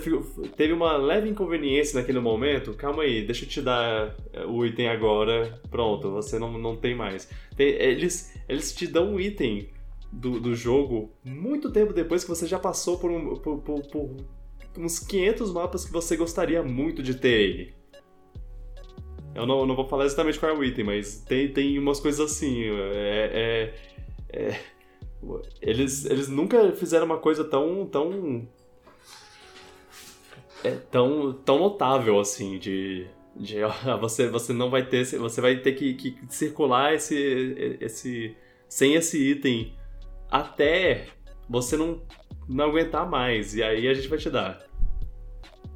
teve 0.56 0.74
uma 0.74 0.98
leve 0.98 1.30
inconveniência 1.30 2.00
naquele 2.00 2.20
momento? 2.20 2.74
Calma 2.74 3.04
aí, 3.04 3.24
deixa 3.24 3.46
eu 3.46 3.50
te 3.50 3.62
dar 3.62 4.16
é, 4.34 4.46
o 4.46 4.66
item 4.66 4.90
agora. 4.90 5.62
Pronto, 5.70 6.12
você 6.12 6.40
não, 6.40 6.58
não 6.58 6.76
tem 6.76 6.96
mais. 6.96 7.30
Tem, 7.56 7.68
eles, 7.68 8.34
eles 8.50 8.74
te 8.74 8.88
dão 8.88 9.14
um 9.14 9.20
item 9.20 9.70
do, 10.12 10.40
do 10.40 10.56
jogo 10.56 11.12
muito 11.24 11.72
tempo 11.72 11.94
depois 11.94 12.24
que 12.24 12.30
você 12.30 12.48
já 12.48 12.60
passou 12.60 12.98
por, 12.98 13.12
um, 13.12 13.36
por, 13.36 13.60
por, 13.62 13.82
por 13.88 14.16
uns 14.78 15.00
500 15.00 15.52
mapas 15.52 15.86
que 15.86 15.92
você 15.92 16.16
gostaria 16.16 16.64
muito 16.64 17.04
de 17.04 17.16
ter 17.16 17.40
ele. 17.42 17.74
Eu 19.36 19.48
não, 19.48 19.66
não 19.66 19.76
vou 19.76 19.88
falar 19.88 20.06
exatamente 20.06 20.40
qual 20.40 20.52
é 20.52 20.58
o 20.58 20.64
item, 20.64 20.86
mas 20.86 21.20
tem, 21.22 21.52
tem 21.52 21.80
umas 21.80 22.00
coisas 22.00 22.32
assim. 22.32 22.64
É, 22.64 23.74
é, 24.32 24.40
é, 24.50 24.60
eles, 25.62 26.06
eles 26.06 26.28
nunca 26.28 26.72
fizeram 26.74 27.06
uma 27.06 27.18
coisa 27.18 27.44
tão. 27.44 27.86
tão. 27.86 28.48
É, 30.64 30.72
tão, 30.72 31.34
tão 31.34 31.60
notável 31.60 32.20
assim 32.20 32.58
de. 32.58 33.08
de 33.36 33.58
você, 34.00 34.28
você 34.30 34.54
não 34.54 34.70
vai 34.70 34.86
ter. 34.86 35.06
Você 35.06 35.42
vai 35.42 35.58
ter 35.58 35.74
que, 35.74 35.94
que 35.94 36.18
circular 36.30 36.94
esse, 36.94 37.78
esse. 37.80 38.36
sem 38.68 38.96
esse 38.96 39.18
item 39.32 39.74
até 40.32 41.06
você 41.48 41.78
não, 41.78 42.02
não 42.48 42.66
aguentar 42.66 43.08
mais. 43.08 43.56
E 43.56 43.62
aí 43.62 43.88
a 43.88 43.94
gente 43.94 44.08
vai 44.08 44.18
te 44.18 44.30
dar. 44.30 44.60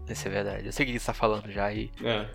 Isso 0.10 0.28
é 0.28 0.32
verdade. 0.32 0.66
Eu 0.66 0.72
sei 0.72 0.86
o 0.86 0.90
que 0.90 1.00
você 1.00 1.06
tá 1.06 1.14
falando 1.14 1.52
já 1.52 1.72
e. 1.72 1.92
É. 2.04 2.28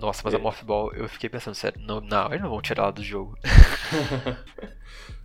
Nossa, 0.00 0.22
mas 0.24 0.32
é. 0.32 0.38
a 0.38 0.40
Morph 0.40 0.62
Ball, 0.62 0.94
eu 0.94 1.06
fiquei 1.08 1.28
pensando, 1.28 1.54
sério, 1.54 1.78
não, 1.82 2.00
não, 2.00 2.28
eles 2.28 2.40
não 2.40 2.48
vão 2.48 2.62
tirar 2.62 2.84
ela 2.84 2.92
do 2.92 3.04
jogo. 3.04 3.36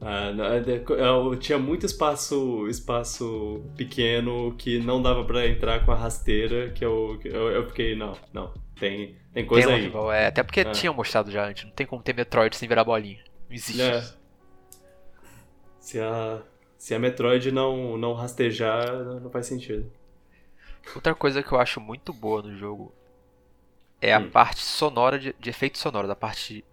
ah, 0.00 0.32
é, 0.66 1.04
eu 1.04 1.36
tinha 1.36 1.58
muito 1.58 1.84
espaço 1.84 2.66
espaço 2.68 3.62
pequeno 3.76 4.54
que 4.56 4.78
não 4.78 5.02
dava 5.02 5.24
para 5.24 5.46
entrar 5.46 5.84
com 5.84 5.92
a 5.92 5.94
rasteira, 5.94 6.70
que 6.70 6.82
eu, 6.82 7.20
eu, 7.22 7.50
eu 7.50 7.68
fiquei, 7.68 7.94
não, 7.94 8.16
não, 8.32 8.54
tem, 8.78 9.16
tem 9.34 9.44
coisa 9.44 9.68
tem 9.68 9.76
aí. 9.76 9.92
É, 10.14 10.26
até 10.28 10.42
porque 10.42 10.60
é. 10.60 10.70
tinham 10.70 10.94
mostrado 10.94 11.30
já 11.30 11.46
antes, 11.46 11.64
não 11.64 11.72
tem 11.72 11.86
como 11.86 12.02
ter 12.02 12.14
Metroid 12.14 12.56
sem 12.56 12.66
virar 12.66 12.82
bolinha. 12.82 13.22
Não 13.46 13.54
existe. 13.54 13.82
É. 13.82 14.02
Se 15.78 16.00
a, 16.00 16.40
se 16.78 16.94
a 16.94 16.98
Metroid 16.98 17.52
não, 17.52 17.98
não 17.98 18.14
rastejar, 18.14 19.04
não 19.04 19.30
faz 19.30 19.46
sentido. 19.46 19.92
Outra 20.94 21.14
coisa 21.14 21.42
que 21.42 21.52
eu 21.52 21.60
acho 21.60 21.78
muito 21.78 22.10
boa 22.10 22.40
no 22.40 22.56
jogo 22.56 22.94
é 24.00 24.14
a 24.14 24.18
hum. 24.18 24.30
parte 24.30 24.60
sonora 24.62 25.18
de, 25.18 25.34
de 25.38 25.50
efeitos 25.50 25.80
sonoros. 25.80 26.08
A 26.08 26.16
parte 26.16 26.64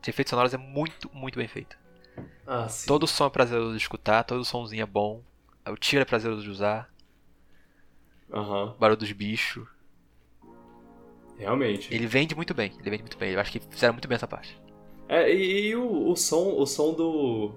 de 0.00 0.10
efeitos 0.10 0.30
sonoros 0.30 0.54
é 0.54 0.58
muito, 0.58 1.10
muito 1.12 1.36
bem 1.38 1.48
feita. 1.48 1.76
Ah, 2.46 2.66
todo 2.86 3.06
som 3.06 3.26
é 3.26 3.30
prazeroso 3.30 3.72
de 3.72 3.78
escutar, 3.78 4.24
todo 4.24 4.44
somzinho 4.44 4.82
é 4.82 4.86
bom. 4.86 5.22
O 5.68 5.76
tiro 5.76 6.02
é 6.02 6.04
prazeroso 6.04 6.42
de 6.42 6.50
usar. 6.50 6.88
Uhum. 8.32 8.74
Barulho 8.78 8.98
dos 8.98 9.10
bichos. 9.12 9.66
Realmente. 11.38 11.92
Ele 11.92 12.06
vende 12.06 12.34
muito 12.34 12.54
bem, 12.54 12.72
ele 12.78 12.90
vende 12.90 13.02
muito 13.02 13.18
bem. 13.18 13.32
Eu 13.32 13.40
acho 13.40 13.52
que 13.52 13.60
fizeram 13.60 13.94
muito 13.94 14.08
bem 14.08 14.16
essa 14.16 14.28
parte. 14.28 14.58
É, 15.08 15.32
e, 15.32 15.68
e 15.68 15.76
o, 15.76 16.10
o, 16.10 16.16
som, 16.16 16.54
o 16.56 16.66
som 16.66 16.92
do, 16.92 17.52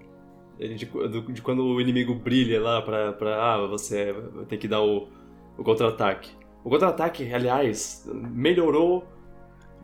de, 0.60 0.76
de, 0.76 0.86
de, 1.34 1.42
quando 1.42 1.64
o 1.64 1.82
inimigo 1.82 2.14
brilha 2.14 2.62
lá 2.62 2.82
pra, 2.82 3.14
pra 3.14 3.54
ah, 3.54 3.68
você 3.68 4.14
tem 4.48 4.60
que 4.60 4.68
dar 4.68 4.82
o, 4.82 5.08
o 5.58 5.64
contra-ataque. 5.64 6.32
O 6.64 6.70
contra-ataque, 6.70 7.34
aliás, 7.34 8.08
melhorou 8.14 9.08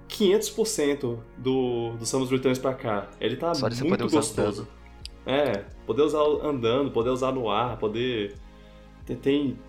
500% 0.09 1.17
do, 1.37 1.91
do 1.91 2.05
Samus 2.05 2.29
Returns 2.29 2.59
pra 2.59 2.73
cá. 2.73 3.09
Ele 3.19 3.35
tá 3.35 3.53
Só 3.53 3.67
muito 3.83 4.07
gostoso. 4.09 4.67
É, 5.25 5.65
poder 5.85 6.03
usar 6.03 6.19
andando, 6.19 6.91
poder 6.91 7.09
usar 7.09 7.31
no 7.31 7.49
ar, 7.49 7.77
poder. 7.77 8.35
Tem, 9.05 9.15
tem 9.15 9.59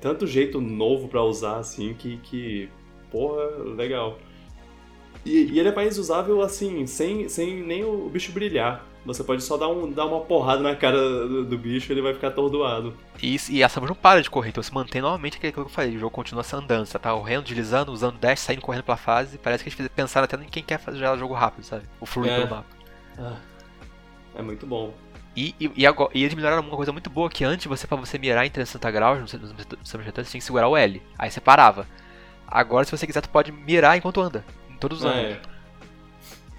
tanto 0.00 0.26
jeito 0.26 0.60
novo 0.60 1.08
para 1.08 1.22
usar 1.22 1.58
assim 1.58 1.94
que, 1.94 2.16
que. 2.18 2.68
Porra, 3.10 3.44
legal. 3.76 4.18
E, 5.24 5.52
e, 5.52 5.58
ele 5.58 5.68
é 5.68 5.74
mais 5.74 5.98
usável 5.98 6.40
assim, 6.40 6.86
sem, 6.86 7.28
sem 7.28 7.62
nem 7.62 7.84
o 7.84 8.08
bicho 8.08 8.32
brilhar. 8.32 8.86
Você 9.04 9.24
pode 9.24 9.42
só 9.42 9.56
dar, 9.56 9.68
um, 9.68 9.90
dar 9.90 10.06
uma 10.06 10.20
porrada 10.20 10.62
na 10.62 10.76
cara 10.76 10.96
do, 10.96 11.44
do 11.44 11.58
bicho 11.58 11.90
e 11.90 11.92
ele 11.92 12.02
vai 12.02 12.14
ficar 12.14 12.28
atordoado. 12.28 12.94
E, 13.20 13.36
e 13.50 13.62
a 13.62 13.68
Samus 13.68 13.88
não 13.88 13.96
para 13.96 14.22
de 14.22 14.30
correr, 14.30 14.50
então 14.50 14.62
você 14.62 14.72
mantém 14.72 15.02
novamente 15.02 15.36
aquilo 15.36 15.52
que 15.52 15.58
eu 15.58 15.68
falei. 15.68 15.96
O 15.96 15.98
jogo 15.98 16.14
continua 16.14 16.42
essa 16.42 16.56
andança, 16.56 17.00
tá 17.00 17.12
correndo, 17.12 17.44
deslizando, 17.44 17.92
usando 17.92 18.18
dash, 18.18 18.40
saindo 18.40 18.62
correndo 18.62 18.84
pela 18.84 18.96
fase. 18.96 19.38
Parece 19.38 19.64
que 19.64 19.80
eles 19.80 19.90
pensaram 19.92 20.24
até 20.24 20.36
em 20.36 20.48
quem 20.48 20.62
quer 20.62 20.78
fazer 20.78 21.04
o 21.04 21.18
jogo 21.18 21.34
rápido, 21.34 21.64
sabe? 21.64 21.82
O 22.00 22.06
fluido 22.06 22.34
é. 22.34 22.46
do 22.46 22.50
mapa. 22.50 22.66
Ah, 23.18 23.36
é 24.36 24.42
muito 24.42 24.66
bom. 24.66 24.94
E, 25.34 25.54
e, 25.58 25.72
e, 25.76 25.86
agora, 25.86 26.10
e 26.14 26.22
eles 26.22 26.34
melhoraram 26.34 26.62
uma 26.62 26.76
coisa 26.76 26.92
muito 26.92 27.10
boa 27.10 27.28
que 27.28 27.42
antes 27.42 27.66
você, 27.66 27.86
pra 27.86 27.96
você 27.96 28.18
mirar 28.18 28.46
em 28.46 28.50
360 28.50 28.90
graus 28.90 29.18
no 29.18 29.26
Samus 29.28 30.06
Returns, 30.06 30.28
você 30.28 30.32
tinha 30.32 30.40
que 30.40 30.44
segurar 30.44 30.68
o 30.68 30.76
L. 30.76 31.02
Aí 31.18 31.30
você 31.30 31.40
parava. 31.40 31.88
Agora, 32.46 32.84
se 32.84 32.90
você 32.90 33.06
quiser, 33.06 33.22
tu 33.22 33.30
pode 33.30 33.50
mirar 33.50 33.96
enquanto 33.96 34.20
anda. 34.20 34.44
Em 34.70 34.76
todos 34.76 35.00
os 35.00 35.06
ah, 35.06 35.10
anos. 35.10 35.32
É. 35.32 35.40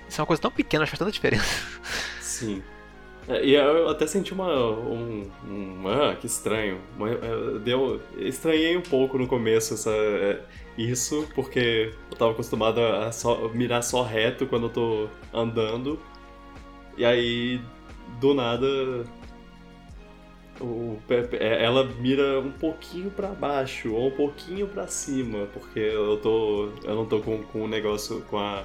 Isso 0.10 0.20
é 0.20 0.22
uma 0.22 0.28
coisa 0.28 0.42
tão 0.42 0.52
pequena, 0.52 0.82
mas 0.82 0.90
faz 0.90 1.00
tanta 1.00 1.12
diferença. 1.12 1.46
Sim. 2.34 2.64
É, 3.28 3.46
e 3.46 3.54
eu 3.54 3.88
até 3.90 4.08
senti 4.08 4.34
uma. 4.34 4.52
Um, 4.54 5.30
um, 5.48 5.88
ah, 5.88 6.16
que 6.16 6.26
estranho. 6.26 6.80
Deu, 7.64 8.02
estranhei 8.18 8.76
um 8.76 8.82
pouco 8.82 9.18
no 9.18 9.28
começo 9.28 9.76
essa, 9.76 9.92
é, 9.92 10.42
isso, 10.78 11.28
porque 11.36 11.94
eu 12.12 12.18
tava 12.18 12.32
acostumado 12.32 12.82
a 12.82 13.12
só, 13.12 13.50
mirar 13.50 13.84
só 13.84 14.02
reto 14.02 14.48
quando 14.48 14.64
eu 14.64 14.70
tô 14.70 15.10
andando. 15.34 16.00
E 16.98 17.06
aí, 17.06 17.62
do 18.20 18.34
nada. 18.34 18.68
O, 20.60 20.98
é, 21.40 21.64
ela 21.64 21.84
mira 22.00 22.40
um 22.40 22.52
pouquinho 22.52 23.12
para 23.12 23.30
baixo 23.30 23.94
ou 23.94 24.08
um 24.08 24.12
pouquinho 24.12 24.68
para 24.68 24.88
cima, 24.88 25.48
porque 25.54 25.80
eu 25.80 26.18
tô. 26.18 26.70
Eu 26.84 26.96
não 26.96 27.06
tô 27.06 27.20
com, 27.22 27.44
com 27.44 27.64
o 27.64 27.68
negócio 27.68 28.22
com 28.22 28.38
a 28.38 28.64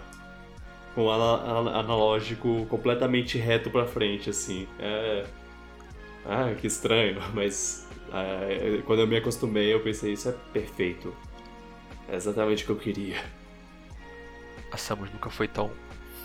com 0.99 1.09
analógico 1.13 2.67
completamente 2.67 3.39
reto 3.39 3.71
para 3.71 3.87
frente, 3.87 4.31
assim. 4.31 4.67
É... 4.81 5.25
Ah, 6.27 6.53
que 6.61 6.67
estranho, 6.67 7.23
mas 7.33 7.89
é, 8.13 8.83
quando 8.85 9.03
eu 9.03 9.07
me 9.07 9.17
acostumei 9.17 9.73
eu 9.73 9.81
pensei, 9.81 10.15
isso 10.15 10.29
é 10.29 10.35
perfeito. 10.53 11.15
É 12.09 12.17
exatamente 12.17 12.65
o 12.65 12.67
que 12.67 12.73
eu 12.73 12.77
queria. 12.77 13.17
A 14.73 14.77
Samus 14.77 15.09
nunca 15.13 15.31
foi 15.31 15.47
tão 15.47 15.71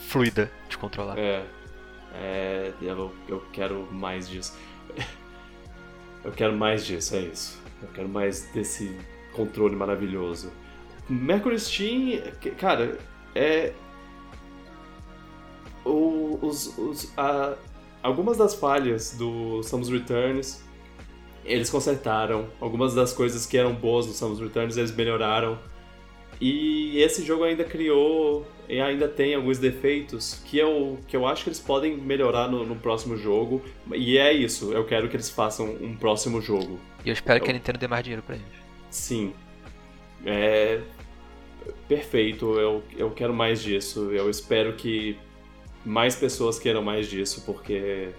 fluida 0.08 0.52
de 0.68 0.76
controlar. 0.76 1.20
É, 1.20 1.46
é 2.16 2.74
eu, 2.82 3.14
eu 3.28 3.46
quero 3.54 3.88
mais 3.92 4.28
disso. 4.28 4.58
Eu 6.24 6.32
quero 6.32 6.56
mais 6.56 6.86
disso, 6.86 7.18
é 7.18 7.20
isso. 7.20 7.62
Eu 7.82 7.90
quero 7.90 8.08
mais 8.08 8.46
desse 8.54 8.98
controle 9.34 9.76
maravilhoso. 9.76 10.54
Mercury 11.10 11.60
Steam, 11.60 12.22
cara, 12.58 12.98
é, 13.36 13.74
o, 15.86 16.40
os, 16.42 16.78
os, 16.78 17.14
a, 17.18 17.56
algumas 18.02 18.38
das 18.38 18.56
falhas 18.56 19.16
do 19.18 19.62
Samus 19.64 19.90
Returns 19.90 20.64
eles 21.46 21.70
consertaram. 21.70 22.48
Algumas 22.60 22.94
das 22.94 23.14
coisas 23.14 23.46
que 23.46 23.58
eram 23.58 23.74
boas 23.74 24.06
do 24.06 24.14
Samus 24.14 24.40
Returns 24.40 24.78
eles 24.78 24.96
melhoraram. 24.96 25.58
E 26.40 27.00
esse 27.00 27.24
jogo 27.24 27.44
ainda 27.44 27.64
criou 27.64 28.46
e 28.68 28.80
ainda 28.80 29.08
tem 29.08 29.36
alguns 29.36 29.60
defeitos 29.60 30.42
que 30.46 30.58
eu, 30.58 30.98
que 31.08 31.16
eu 31.16 31.28
acho 31.28 31.44
que 31.44 31.50
eles 31.50 31.60
podem 31.60 31.98
melhorar 31.98 32.50
no, 32.50 32.66
no 32.66 32.76
próximo 32.76 33.18
jogo. 33.18 33.62
E 33.94 34.18
é 34.18 34.34
isso, 34.34 34.74
eu 34.74 34.86
quero 34.86 35.10
que 35.10 35.16
eles 35.16 35.30
façam 35.30 35.66
um 35.82 35.96
próximo 35.96 36.42
jogo. 36.42 36.80
E 37.06 37.10
eu 37.10 37.14
espero 37.14 37.40
eu... 37.40 37.44
que 37.44 37.50
a 37.50 37.54
Nintendo 37.54 37.78
dê 37.78 37.88
mais 37.88 38.04
dinheiro 38.04 38.24
pra 38.24 38.36
eles. 38.36 38.48
Sim. 38.90 39.34
É. 40.26 40.82
Perfeito, 41.88 42.60
eu, 42.60 42.84
eu 42.98 43.12
quero 43.12 43.34
mais 43.34 43.62
disso. 43.62 44.12
Eu 44.12 44.30
espero 44.30 44.74
que 44.74 45.18
mais 45.86 46.16
pessoas 46.16 46.60
queiram 46.60 46.82
mais 46.82 47.10
disso, 47.10 47.44
porque. 47.46 48.10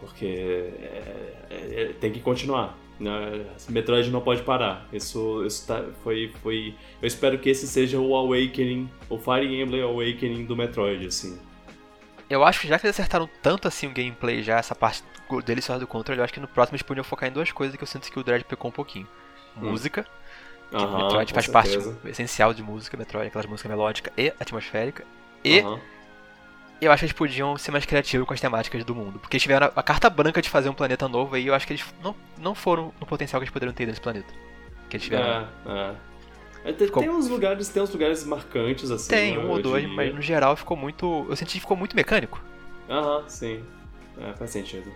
Porque 0.00 0.26
é, 0.26 1.34
é, 1.50 1.82
é, 1.82 1.92
tem 2.00 2.10
que 2.10 2.20
continuar. 2.20 2.76
Né? 2.98 3.46
Metroid 3.68 4.10
não 4.10 4.20
pode 4.20 4.42
parar. 4.42 4.88
Isso, 4.92 5.44
isso 5.46 5.66
tá, 5.66 5.84
foi, 6.02 6.32
foi. 6.42 6.74
Eu 7.00 7.06
espero 7.06 7.38
que 7.38 7.48
esse 7.48 7.66
seja 7.66 7.98
o 7.98 8.14
Awakening, 8.14 8.88
o 9.08 9.18
Fire 9.18 9.46
Emblem 9.46 9.82
Awakening 9.82 10.44
do 10.44 10.56
Metroid, 10.56 11.06
assim. 11.06 11.38
Eu 12.28 12.42
acho 12.44 12.60
que 12.60 12.68
já 12.68 12.78
que 12.78 12.86
eles 12.86 12.98
acertaram 12.98 13.28
tanto 13.42 13.68
assim 13.68 13.86
o 13.86 13.90
gameplay, 13.90 14.42
já 14.42 14.58
essa 14.58 14.74
parte 14.74 15.02
deliciosa 15.44 15.80
do 15.80 15.86
controle, 15.86 16.20
eu 16.20 16.24
acho 16.24 16.32
que 16.32 16.40
no 16.40 16.48
próximo 16.48 16.76
eles 16.76 16.82
podiam 16.82 17.04
focar 17.04 17.28
em 17.28 17.32
duas 17.32 17.52
coisas 17.52 17.76
que 17.76 17.82
eu 17.82 17.86
sinto 17.86 18.10
que 18.10 18.18
o 18.18 18.24
Dread 18.24 18.44
pecou 18.44 18.70
um 18.70 18.72
pouquinho. 18.72 19.06
Hum. 19.56 19.70
Música, 19.70 20.06
que 20.70 20.76
uhum, 20.76 21.02
Metroid 21.02 21.32
faz 21.32 21.46
certeza. 21.46 21.92
parte 21.92 22.08
essencial 22.08 22.54
de 22.54 22.62
música, 22.62 22.96
Metroid, 22.96 23.28
aquelas 23.28 23.46
músicas 23.46 23.70
melódicas 23.70 24.12
e 24.16 24.32
atmosférica. 24.40 25.04
E 25.44 25.62
eu 26.84 26.90
acho 26.90 27.00
que 27.00 27.04
eles 27.06 27.12
podiam 27.12 27.56
ser 27.56 27.70
mais 27.70 27.84
criativos 27.86 28.26
com 28.26 28.34
as 28.34 28.40
temáticas 28.40 28.84
do 28.84 28.94
mundo. 28.94 29.18
Porque 29.18 29.36
eles 29.36 29.42
tiveram 29.42 29.70
a, 29.74 29.82
carta 29.82 30.10
branca 30.10 30.42
de 30.42 30.48
fazer 30.48 30.68
um 30.68 30.74
planeta 30.74 31.08
novo 31.08 31.36
e 31.36 31.46
eu 31.46 31.54
acho 31.54 31.66
que 31.66 31.72
eles 31.72 31.84
não, 32.02 32.14
não 32.38 32.54
foram 32.54 32.92
no 32.98 33.06
potencial 33.06 33.40
que 33.40 33.44
eles 33.44 33.52
poderiam 33.52 33.74
ter 33.74 33.86
nesse 33.86 34.00
planeta. 34.00 34.32
Que 34.88 34.96
eles 34.96 35.04
tiveram. 35.04 35.48
É, 35.66 35.94
é. 36.64 36.72
Tem, 36.72 36.86
ficou... 36.86 37.02
tem 37.02 37.10
uns 37.10 37.28
lugares, 37.28 37.68
tem 37.68 37.82
uns 37.82 37.90
lugares 37.90 38.24
marcantes 38.24 38.90
assim. 38.90 39.10
Tem 39.10 39.38
um 39.38 39.50
ou 39.50 39.60
dois, 39.60 39.88
mas 39.88 40.14
no 40.14 40.20
geral 40.20 40.56
ficou 40.56 40.76
muito. 40.76 41.26
Eu 41.28 41.36
senti 41.36 41.54
que 41.54 41.60
ficou 41.60 41.76
muito 41.76 41.96
mecânico. 41.96 42.42
Aham, 42.88 43.24
sim. 43.28 43.64
É, 44.20 44.32
faz 44.34 44.50
sentido. 44.50 44.92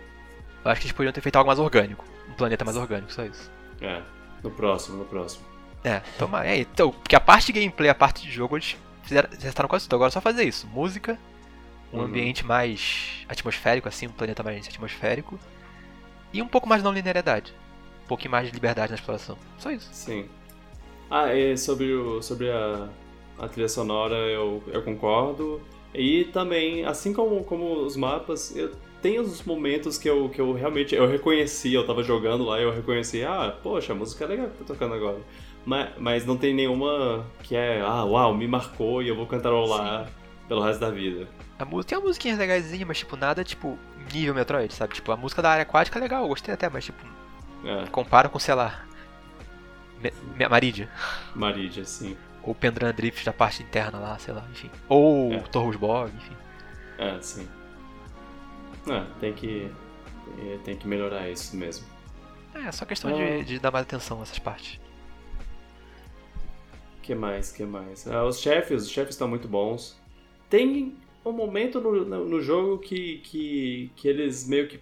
Eu 0.63 0.71
acho 0.71 0.81
que 0.81 0.87
eles 0.87 0.95
podiam 0.95 1.11
ter 1.11 1.21
feito 1.21 1.35
algo 1.35 1.47
mais 1.47 1.59
orgânico. 1.59 2.05
Um 2.29 2.33
planeta 2.33 2.63
mais 2.63 2.77
orgânico, 2.77 3.11
só 3.11 3.25
isso. 3.25 3.49
É, 3.81 4.01
no 4.43 4.51
próximo, 4.51 4.97
no 4.97 5.05
próximo. 5.05 5.45
É, 5.83 6.01
toma. 6.17 6.45
É, 6.45 6.57
então, 6.59 6.91
porque 6.91 7.15
a 7.15 7.19
parte 7.19 7.51
de 7.51 7.59
gameplay, 7.59 7.89
a 7.89 7.95
parte 7.95 8.23
de 8.23 8.31
jogo, 8.31 8.57
eles 8.57 8.75
fizeram, 9.03 9.29
testaram 9.29 9.69
quase 9.69 9.85
tudo. 9.85 9.95
Agora 9.95 10.09
é 10.09 10.11
só 10.11 10.21
fazer 10.21 10.43
isso. 10.43 10.67
Música, 10.67 11.17
um 11.93 11.99
uhum. 11.99 12.05
ambiente 12.05 12.45
mais 12.45 13.25
atmosférico, 13.27 13.87
assim, 13.87 14.07
um 14.07 14.11
planeta 14.11 14.43
mais 14.43 14.67
atmosférico. 14.67 15.39
E 16.33 16.41
um 16.41 16.47
pouco 16.47 16.67
mais 16.67 16.81
de 16.81 16.85
não 16.85 16.93
linearidade. 16.93 17.53
Um 18.03 18.07
pouquinho 18.07 18.31
mais 18.31 18.47
de 18.47 18.53
liberdade 18.53 18.91
na 18.91 18.95
exploração. 18.95 19.37
Só 19.57 19.71
isso. 19.71 19.89
Sim. 19.91 20.25
Ah, 21.09 21.29
é 21.29 21.55
sobre, 21.55 21.93
o, 21.93 22.21
sobre 22.21 22.51
a, 22.51 22.89
a 23.39 23.47
trilha 23.47 23.69
sonora 23.69 24.15
eu, 24.15 24.61
eu 24.67 24.81
concordo. 24.81 25.61
E 25.93 26.25
também, 26.25 26.85
assim 26.85 27.13
como, 27.13 27.43
como 27.43 27.85
os 27.85 27.95
mapas, 27.95 28.55
eu 28.55 28.71
tem 29.01 29.19
os 29.19 29.43
momentos 29.43 29.97
que 29.97 30.09
eu, 30.09 30.29
que 30.29 30.41
eu 30.41 30.53
realmente 30.53 30.95
eu 30.95 31.07
reconheci, 31.07 31.73
eu 31.73 31.85
tava 31.85 32.03
jogando 32.03 32.43
lá 32.43 32.59
e 32.59 32.63
eu 32.63 32.71
reconheci, 32.71 33.23
ah, 33.23 33.55
poxa, 33.61 33.93
a 33.93 33.95
música 33.95 34.25
é 34.25 34.27
legal 34.27 34.47
que 34.47 34.57
tá 34.57 34.65
tocando 34.65 34.93
agora. 34.95 35.19
Mas, 35.65 35.89
mas 35.97 36.25
não 36.25 36.37
tem 36.37 36.53
nenhuma 36.53 37.25
que 37.43 37.55
é, 37.55 37.81
ah, 37.81 38.03
uau, 38.05 38.33
me 38.33 38.47
marcou 38.47 39.01
e 39.01 39.07
eu 39.07 39.15
vou 39.15 39.25
cantarolar 39.25 40.05
Sim. 40.05 40.11
Pelo 40.47 40.63
resto 40.63 40.79
da 40.79 40.89
vida. 40.89 41.27
A 41.59 41.65
música 41.65 41.89
tem 41.89 41.97
uma 41.97 42.07
musiquinha 42.07 42.35
legaisinha, 42.35 42.85
mas 42.85 42.99
tipo, 42.99 43.15
nada 43.15 43.43
tipo 43.43 43.77
nível 44.13 44.33
Metroid, 44.33 44.73
sabe? 44.73 44.93
Tipo, 44.93 45.11
a 45.11 45.17
música 45.17 45.41
da 45.41 45.51
área 45.51 45.63
aquática 45.63 45.99
é 45.99 46.01
legal, 46.01 46.23
eu 46.23 46.29
gostei 46.29 46.53
até, 46.53 46.69
mas 46.69 46.85
tipo, 46.85 47.05
é. 47.65 47.87
compara 47.87 48.29
com, 48.29 48.39
sei 48.39 48.53
lá, 48.53 48.87
Maridia. 50.49 50.89
Maridia, 51.35 51.85
sim. 51.85 52.15
Ou 52.43 52.55
Pendran 52.55 52.93
Drift 52.93 53.25
da 53.25 53.33
parte 53.33 53.63
interna 53.63 53.99
lá, 53.99 54.17
sei 54.19 54.33
lá, 54.33 54.45
enfim. 54.51 54.69
Ou 54.87 55.33
é. 55.33 55.39
Torros 55.39 55.75
Bog, 55.75 56.11
enfim. 56.15 56.35
É, 56.97 57.19
sim. 57.21 57.47
É, 58.89 59.05
tem 59.19 59.33
que. 59.33 59.71
Tem 60.63 60.77
que 60.77 60.87
melhorar 60.87 61.29
isso 61.29 61.55
mesmo. 61.55 61.85
É, 62.53 62.71
só 62.71 62.85
questão 62.85 63.11
de, 63.11 63.43
de 63.43 63.59
dar 63.59 63.71
mais 63.71 63.83
atenção 63.83 64.19
a 64.19 64.23
essas 64.23 64.39
partes. 64.39 64.79
que 67.01 67.15
mais? 67.15 67.51
que 67.51 67.63
mais? 67.63 68.07
Ah, 68.07 68.23
os 68.23 68.39
chefes, 68.39 68.83
os 68.83 68.89
chefes 68.89 69.15
estão 69.15 69.27
muito 69.27 69.47
bons. 69.47 69.96
Tem 70.49 70.95
um 71.25 71.31
momento 71.31 71.81
no, 71.81 72.25
no 72.25 72.41
jogo 72.41 72.77
que, 72.77 73.17
que, 73.19 73.91
que 73.95 74.07
eles 74.07 74.47
meio 74.47 74.67
que 74.67 74.79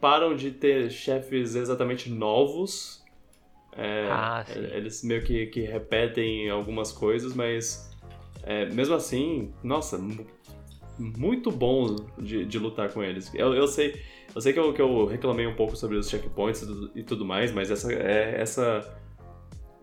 param 0.00 0.36
de 0.36 0.50
ter 0.50 0.90
chefes 0.90 1.54
exatamente 1.54 2.10
novos. 2.10 3.04
É, 3.72 4.08
ah, 4.10 4.44
eles 4.54 5.02
meio 5.02 5.22
que, 5.22 5.46
que 5.46 5.60
repetem 5.62 6.48
algumas 6.48 6.92
coisas, 6.92 7.34
mas 7.34 7.90
é, 8.42 8.66
mesmo 8.66 8.94
assim, 8.94 9.52
nossa, 9.62 9.98
muito 10.98 11.50
bom 11.50 11.96
de, 12.18 12.44
de 12.44 12.58
lutar 12.58 12.90
com 12.90 13.02
eles. 13.02 13.30
Eu, 13.34 13.52
eu 13.54 13.66
sei, 13.66 14.00
eu 14.34 14.40
sei 14.40 14.52
que 14.52 14.58
eu, 14.58 14.72
que 14.72 14.80
eu 14.80 15.04
reclamei 15.06 15.46
um 15.46 15.54
pouco 15.54 15.76
sobre 15.76 15.96
os 15.96 16.08
checkpoints 16.08 16.66
e 16.94 17.02
tudo 17.02 17.24
mais, 17.24 17.52
mas 17.52 17.70
essa 17.70 17.92
é, 17.92 18.40
essa 18.40 18.98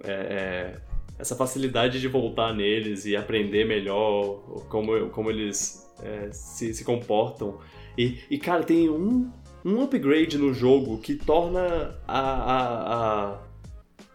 é, 0.04 0.12
é, 0.12 0.82
essa 1.18 1.36
facilidade 1.36 2.01
de 2.01 2.07
voltar 2.07 2.53
neles 2.53 3.05
e 3.05 3.16
aprender 3.16 3.66
melhor 3.66 4.39
como, 4.70 5.09
como 5.09 5.30
eles 5.30 5.91
é, 6.01 6.32
se, 6.32 6.74
se 6.74 6.84
comportam. 6.84 7.59
E, 7.97 8.20
e, 8.30 8.38
cara, 8.38 8.64
tem 8.64 8.89
um, 8.89 9.32
um 9.64 9.82
upgrade 9.82 10.38
no 10.38 10.53
jogo 10.53 10.97
que 10.97 11.16
torna 11.16 11.99
a, 12.07 12.20
a, 12.20 12.93
a, 12.95 13.39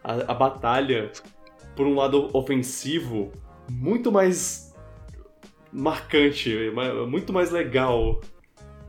a, 0.03 0.13
a 0.31 0.33
batalha, 0.33 1.11
por 1.75 1.87
um 1.87 1.95
lado 1.95 2.29
ofensivo, 2.33 3.31
muito 3.69 4.11
mais 4.11 4.75
marcante, 5.71 6.53
muito 7.07 7.31
mais 7.31 7.51
legal. 7.51 8.19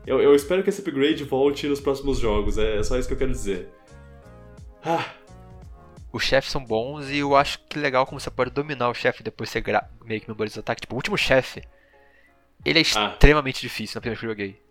Eu, 0.05 0.19
eu, 0.19 0.35
espero 0.35 0.63
que 0.63 0.69
esse 0.69 0.81
upgrade 0.81 1.23
volte 1.23 1.67
nos 1.67 1.79
próximos 1.79 2.19
jogos, 2.19 2.57
é, 2.57 2.77
é 2.77 2.83
só 2.83 2.97
isso 2.97 3.07
que 3.07 3.13
eu 3.13 3.17
quero 3.17 3.31
dizer. 3.31 3.69
Ah. 4.83 5.20
Os 6.11 6.23
chefes 6.23 6.51
são 6.51 6.63
bons 6.63 7.09
e 7.09 7.19
eu 7.19 7.35
acho 7.35 7.59
que 7.65 7.79
legal 7.79 8.05
como 8.05 8.19
você 8.19 8.29
pode 8.29 8.51
dominar 8.51 8.89
o 8.89 8.93
chefe 8.93 9.23
depois 9.23 9.49
de 9.49 9.61
você 9.61 9.81
meio 10.03 10.19
que 10.19 10.29
memoriza 10.29 10.59
o 10.59 10.61
ataque. 10.61 10.81
Tipo, 10.81 10.95
o 10.95 10.97
último 10.97 11.17
chefe, 11.17 11.63
ele 12.65 12.79
é 12.79 12.83
ah. 12.95 13.13
extremamente 13.13 13.61
difícil 13.61 13.95
na 13.95 14.01
primeira 14.01 14.19
vez 14.19 14.19
que 14.19 14.25
eu 14.25 14.29
joguei. 14.29 14.61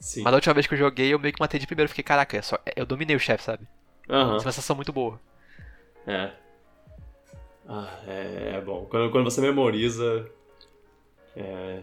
Sim. 0.00 0.22
Mas 0.22 0.32
da 0.32 0.36
última 0.36 0.54
vez 0.54 0.66
que 0.66 0.74
eu 0.74 0.78
joguei, 0.78 1.12
eu 1.12 1.18
meio 1.18 1.34
que 1.34 1.40
matei 1.40 1.60
de 1.60 1.66
primeiro. 1.66 1.88
Fiquei, 1.88 2.02
caraca, 2.02 2.36
é 2.36 2.42
só, 2.42 2.58
eu 2.74 2.86
dominei 2.86 3.14
o 3.14 3.20
chefe, 3.20 3.44
sabe? 3.44 3.68
Uhum. 4.08 4.30
Uma 4.30 4.40
sensação 4.40 4.74
muito 4.74 4.92
boa. 4.92 5.20
É. 6.06 6.30
Ah, 7.68 8.00
é, 8.06 8.54
é 8.56 8.60
bom. 8.60 8.86
Quando, 8.86 9.10
quando 9.12 9.24
você 9.24 9.40
memoriza, 9.40 10.28
é, 11.36 11.82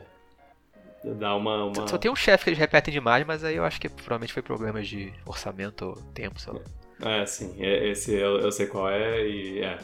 dá 1.04 1.36
uma, 1.36 1.66
uma... 1.66 1.88
Só 1.88 1.98
tem 1.98 2.12
um 2.12 2.16
chefe 2.16 2.44
que 2.44 2.50
eles 2.50 2.60
repetem 2.60 2.94
demais, 2.94 3.26
mas 3.26 3.44
aí 3.44 3.56
eu 3.56 3.64
acho 3.64 3.80
que 3.80 3.88
provavelmente 3.88 4.34
foi 4.34 4.42
problemas 4.42 4.88
de 4.88 5.14
orçamento 5.26 5.86
ou 5.86 5.96
tempo, 6.14 6.40
sei 6.40 6.54
lá. 6.54 6.60
É, 6.60 6.79
sim. 7.26 7.56
É, 7.60 7.90
esse 7.90 8.14
eu, 8.14 8.40
eu 8.40 8.52
sei 8.52 8.68
qual 8.68 8.90
é 8.90 9.28
e 9.28 9.60
é. 9.60 9.78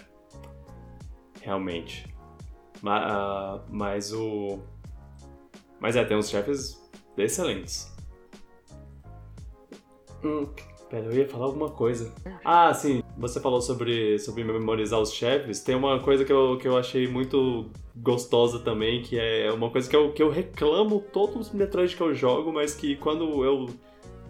Realmente. 1.42 2.14
Mas, 2.82 3.12
uh, 3.12 3.62
mas 3.70 4.14
o. 4.14 4.60
Mas 5.80 5.96
é, 5.96 6.04
tem 6.04 6.18
uns 6.18 6.30
chefes 6.30 6.82
excelentes. 7.18 7.94
Hum, 10.24 10.48
pera, 10.90 11.06
eu 11.06 11.14
ia 11.14 11.28
falar 11.28 11.46
alguma 11.46 11.70
coisa. 11.70 12.14
Ah, 12.44 12.74
sim. 12.74 13.04
Você 13.18 13.40
falou 13.40 13.62
sobre, 13.62 14.18
sobre 14.20 14.44
memorizar 14.44 15.00
os 15.00 15.14
chefes. 15.14 15.62
Tem 15.62 15.76
uma 15.76 16.00
coisa 16.00 16.26
que 16.26 16.34
eu, 16.34 16.58
que 16.58 16.68
eu 16.68 16.78
achei 16.78 17.08
muito 17.08 17.70
gostosa 17.96 18.60
também, 18.60 19.02
que 19.02 19.18
é 19.18 19.52
uma 19.52 19.70
coisa 19.70 19.90
que 19.90 19.96
eu, 19.96 20.12
que 20.12 20.22
eu 20.22 20.30
reclamo 20.30 21.00
todos 21.00 21.48
os 21.48 21.54
Metroid 21.54 21.96
que 21.96 22.02
eu 22.02 22.14
jogo, 22.14 22.52
mas 22.52 22.74
que 22.74 22.96
quando 22.96 23.46
eu 23.46 23.68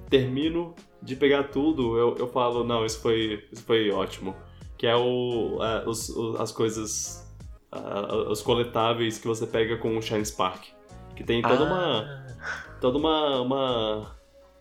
termino 0.09 0.75
de 1.05 1.15
pegar 1.15 1.43
tudo, 1.45 1.97
eu, 1.97 2.15
eu 2.17 2.27
falo, 2.27 2.63
não, 2.63 2.85
isso 2.85 2.99
foi, 2.99 3.47
isso 3.51 3.63
foi 3.63 3.91
ótimo. 3.91 4.35
Que 4.77 4.87
é 4.87 4.95
o, 4.95 5.59
é, 5.63 5.87
os, 5.87 6.09
as 6.37 6.51
coisas, 6.51 7.25
os 8.29 8.41
coletáveis 8.41 9.17
que 9.17 9.27
você 9.27 9.47
pega 9.47 9.77
com 9.77 9.97
o 9.97 10.01
Shine 10.01 10.25
Spark. 10.25 10.65
Que 11.15 11.23
tem 11.23 11.41
toda 11.41 11.63
ah. 11.63 11.67
uma. 11.67 12.25
Toda 12.81 12.97
uma. 12.97 13.41
uma 13.41 14.15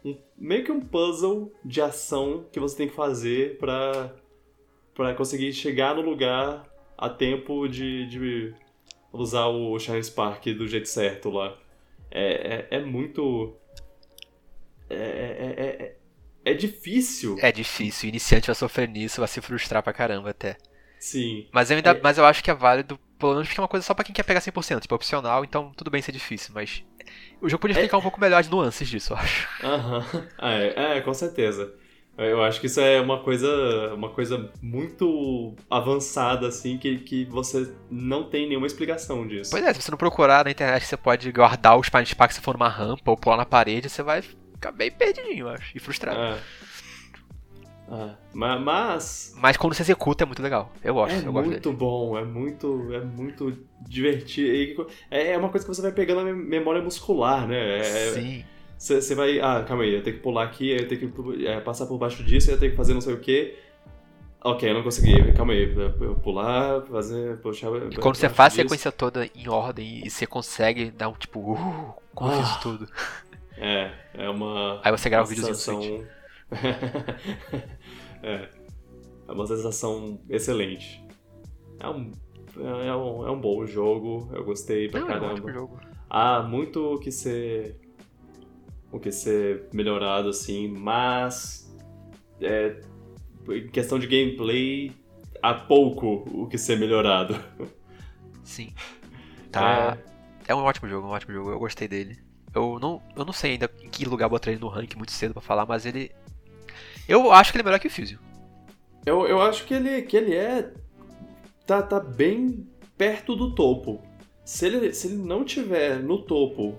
um, 0.04 0.16
meio 0.36 0.64
que 0.64 0.70
um 0.70 0.80
puzzle 0.80 1.52
de 1.64 1.80
ação 1.80 2.44
que 2.52 2.60
você 2.60 2.76
tem 2.76 2.88
que 2.88 2.94
fazer 2.94 3.58
pra, 3.58 4.12
pra 4.94 5.14
conseguir 5.14 5.52
chegar 5.52 5.96
no 5.96 6.02
lugar 6.02 6.62
a 6.96 7.08
tempo 7.08 7.66
de, 7.66 8.06
de 8.06 8.54
usar 9.12 9.46
o 9.46 9.78
Shine 9.78 10.02
Spark 10.04 10.44
do 10.54 10.68
jeito 10.68 10.88
certo 10.88 11.30
lá. 11.30 11.56
É, 12.10 12.68
é, 12.70 12.78
é 12.78 12.80
muito. 12.80 13.54
É, 14.88 14.96
é, 14.96 15.73
é, 16.54 16.56
é, 16.56 16.58
difícil. 16.58 17.36
É 17.40 17.52
difícil. 17.52 18.06
O 18.06 18.08
iniciante 18.08 18.46
vai 18.46 18.54
sofrer 18.54 18.88
nisso, 18.88 19.20
vai 19.20 19.28
se 19.28 19.40
frustrar 19.40 19.82
pra 19.82 19.92
caramba 19.92 20.30
até. 20.30 20.56
Sim. 20.98 21.46
Mas 21.52 21.70
eu, 21.70 21.76
ainda, 21.76 21.90
é... 21.90 22.00
mas 22.02 22.16
eu 22.16 22.24
acho 22.24 22.42
que 22.42 22.50
é 22.50 22.54
válido, 22.54 22.98
pelo 23.18 23.34
menos 23.34 23.46
porque 23.46 23.60
é 23.60 23.62
uma 23.62 23.68
coisa 23.68 23.84
só 23.84 23.92
pra 23.92 24.04
quem 24.04 24.14
quer 24.14 24.22
pegar 24.22 24.40
100%, 24.40 24.80
tipo, 24.80 24.94
é 24.94 24.96
opcional, 24.96 25.44
então 25.44 25.70
tudo 25.76 25.90
bem 25.90 26.00
ser 26.00 26.12
difícil, 26.12 26.52
mas. 26.54 26.82
O 27.42 27.48
jogo 27.48 27.60
podia 27.60 27.74
explicar 27.74 27.96
é... 27.96 28.00
um 28.00 28.02
pouco 28.02 28.18
melhor 28.18 28.40
as 28.40 28.48
nuances 28.48 28.88
disso, 28.88 29.12
eu 29.12 29.16
acho. 29.18 29.48
Aham. 29.62 30.28
Ah, 30.38 30.54
é, 30.54 30.96
é, 30.96 31.00
com 31.02 31.12
certeza. 31.12 31.74
Eu 32.16 32.42
acho 32.44 32.60
que 32.60 32.66
isso 32.68 32.80
é 32.80 33.00
uma 33.00 33.22
coisa, 33.22 33.92
uma 33.92 34.08
coisa 34.08 34.50
muito 34.62 35.54
avançada, 35.68 36.46
assim, 36.46 36.78
que, 36.78 36.98
que 36.98 37.24
você 37.24 37.74
não 37.90 38.30
tem 38.30 38.48
nenhuma 38.48 38.68
explicação 38.68 39.26
disso. 39.26 39.50
Pois 39.50 39.64
é, 39.64 39.74
se 39.74 39.82
você 39.82 39.90
não 39.90 39.98
procurar 39.98 40.44
na 40.44 40.50
internet, 40.52 40.86
você 40.86 40.96
pode 40.96 41.30
guardar 41.32 41.76
os 41.76 41.88
Spine 41.88 42.06
Spark 42.06 42.32
se 42.32 42.40
for 42.40 42.54
numa 42.54 42.68
rampa 42.68 43.10
ou 43.10 43.16
pular 43.16 43.36
na 43.36 43.44
parede, 43.44 43.90
você 43.90 44.02
vai 44.02 44.22
ficar 44.64 44.72
bem 44.72 44.90
perdidinho, 44.90 45.46
eu 45.46 45.48
acho, 45.48 45.76
e 45.76 45.80
frustrado. 45.80 46.18
É. 46.18 46.38
É. 47.86 48.10
Mas. 48.32 49.34
Mas 49.36 49.58
quando 49.58 49.74
você 49.74 49.82
executa 49.82 50.24
é 50.24 50.26
muito 50.26 50.42
legal. 50.42 50.72
Eu 50.82 50.94
gosto. 50.94 51.14
É 51.14 51.18
eu 51.18 51.32
muito 51.32 51.50
gosto 51.50 51.72
bom, 51.72 52.16
é 52.16 52.24
muito, 52.24 52.94
é 52.94 53.00
muito 53.00 53.58
divertido. 53.86 54.86
É 55.10 55.36
uma 55.36 55.50
coisa 55.50 55.66
que 55.66 55.74
você 55.74 55.82
vai 55.82 55.92
pegando 55.92 56.24
na 56.24 56.32
memória 56.32 56.80
muscular, 56.80 57.46
né? 57.46 57.80
É, 57.80 57.82
Sim. 57.82 58.44
Você 58.78 59.14
vai. 59.14 59.38
Ah, 59.38 59.62
calma 59.68 59.82
aí, 59.82 59.94
eu 59.94 60.02
tenho 60.02 60.16
que 60.16 60.22
pular 60.22 60.44
aqui, 60.44 60.70
eu 60.70 60.88
tenho 60.88 61.12
que 61.12 61.46
é, 61.46 61.60
passar 61.60 61.86
por 61.86 61.98
baixo 61.98 62.24
disso, 62.24 62.50
eu 62.50 62.58
tenho 62.58 62.72
que 62.72 62.76
fazer 62.76 62.94
não 62.94 63.02
sei 63.02 63.14
o 63.14 63.20
que. 63.20 63.54
Ok, 64.42 64.68
eu 64.68 64.74
não 64.74 64.82
consegui. 64.82 65.32
Calma 65.32 65.52
aí, 65.52 65.74
eu 65.74 66.14
pular, 66.16 66.82
fazer, 66.82 67.38
puxar. 67.38 67.70
E 67.90 67.96
quando 67.96 68.16
você 68.16 68.28
faz 68.28 68.52
a 68.54 68.56
sequência 68.56 68.92
toda 68.92 69.28
em 69.34 69.48
ordem 69.48 70.06
e 70.06 70.10
você 70.10 70.26
consegue 70.26 70.90
dar 70.90 71.08
um 71.08 71.14
tipo, 71.14 71.52
uh, 71.52 71.94
como 72.14 72.30
ah, 72.30 72.58
tudo. 72.62 72.86
É, 73.56 73.92
é 74.14 74.28
uma. 74.28 74.80
Aí 74.84 74.90
você 74.90 75.08
grava 75.08 75.26
um 75.26 75.30
videozinho 75.30 76.06
é. 78.22 78.48
É 79.26 79.32
uma 79.32 79.46
sensação 79.46 80.20
excelente. 80.28 81.02
É 81.80 81.88
um, 81.88 82.12
é 82.58 82.94
um, 82.94 83.26
é 83.26 83.30
um 83.30 83.40
bom 83.40 83.64
jogo, 83.66 84.28
eu 84.32 84.44
gostei 84.44 84.88
pra 84.88 85.00
não, 85.00 85.06
caramba. 85.06 85.50
É 85.50 85.60
um 85.60 85.68
Há 86.10 86.42
muito 86.42 86.98
que 87.00 87.10
ser 87.10 87.80
o 88.92 89.00
que 89.00 89.10
ser 89.10 89.68
melhorado, 89.72 90.28
assim, 90.28 90.68
mas 90.68 91.74
é, 92.40 92.80
em 93.48 93.66
questão 93.68 93.98
de 93.98 94.06
gameplay, 94.06 94.92
há 95.42 95.52
pouco 95.54 96.24
o 96.32 96.46
que 96.46 96.56
ser 96.56 96.78
melhorado. 96.78 97.36
Sim. 98.42 98.72
Tá. 99.54 99.96
É... 100.48 100.50
é 100.50 100.54
um 100.56 100.64
ótimo 100.64 100.88
jogo, 100.88 101.06
um 101.06 101.10
ótimo 101.10 101.32
jogo. 101.32 101.52
Eu 101.52 101.60
gostei 101.60 101.86
dele. 101.86 102.18
Eu 102.54 102.78
não, 102.80 103.02
eu 103.16 103.24
não 103.24 103.32
sei 103.32 103.52
ainda 103.52 103.70
em 103.82 103.88
que 103.88 104.04
lugar 104.04 104.28
botar 104.28 104.50
ele 104.50 104.60
no 104.60 104.68
ranking 104.68 104.96
muito 104.96 105.12
cedo 105.12 105.34
para 105.34 105.42
falar, 105.42 105.66
mas 105.66 105.84
ele. 105.84 106.12
Eu 107.08 107.32
acho 107.32 107.50
que 107.50 107.58
ele 107.58 107.62
é 107.62 107.66
melhor 107.66 107.80
que 107.80 107.88
o 107.88 107.90
Fusio. 107.90 108.18
Eu, 109.04 109.26
eu 109.26 109.42
acho 109.42 109.64
que 109.64 109.74
ele, 109.74 110.02
que 110.02 110.16
ele 110.16 110.34
é. 110.34 110.72
Tá, 111.66 111.82
tá 111.82 111.98
bem 111.98 112.66
perto 112.96 113.34
do 113.34 113.54
topo. 113.54 114.02
Se 114.44 114.66
ele, 114.66 114.92
se 114.92 115.08
ele 115.08 115.16
não 115.16 115.44
tiver 115.44 115.98
no 116.02 116.22
topo 116.22 116.78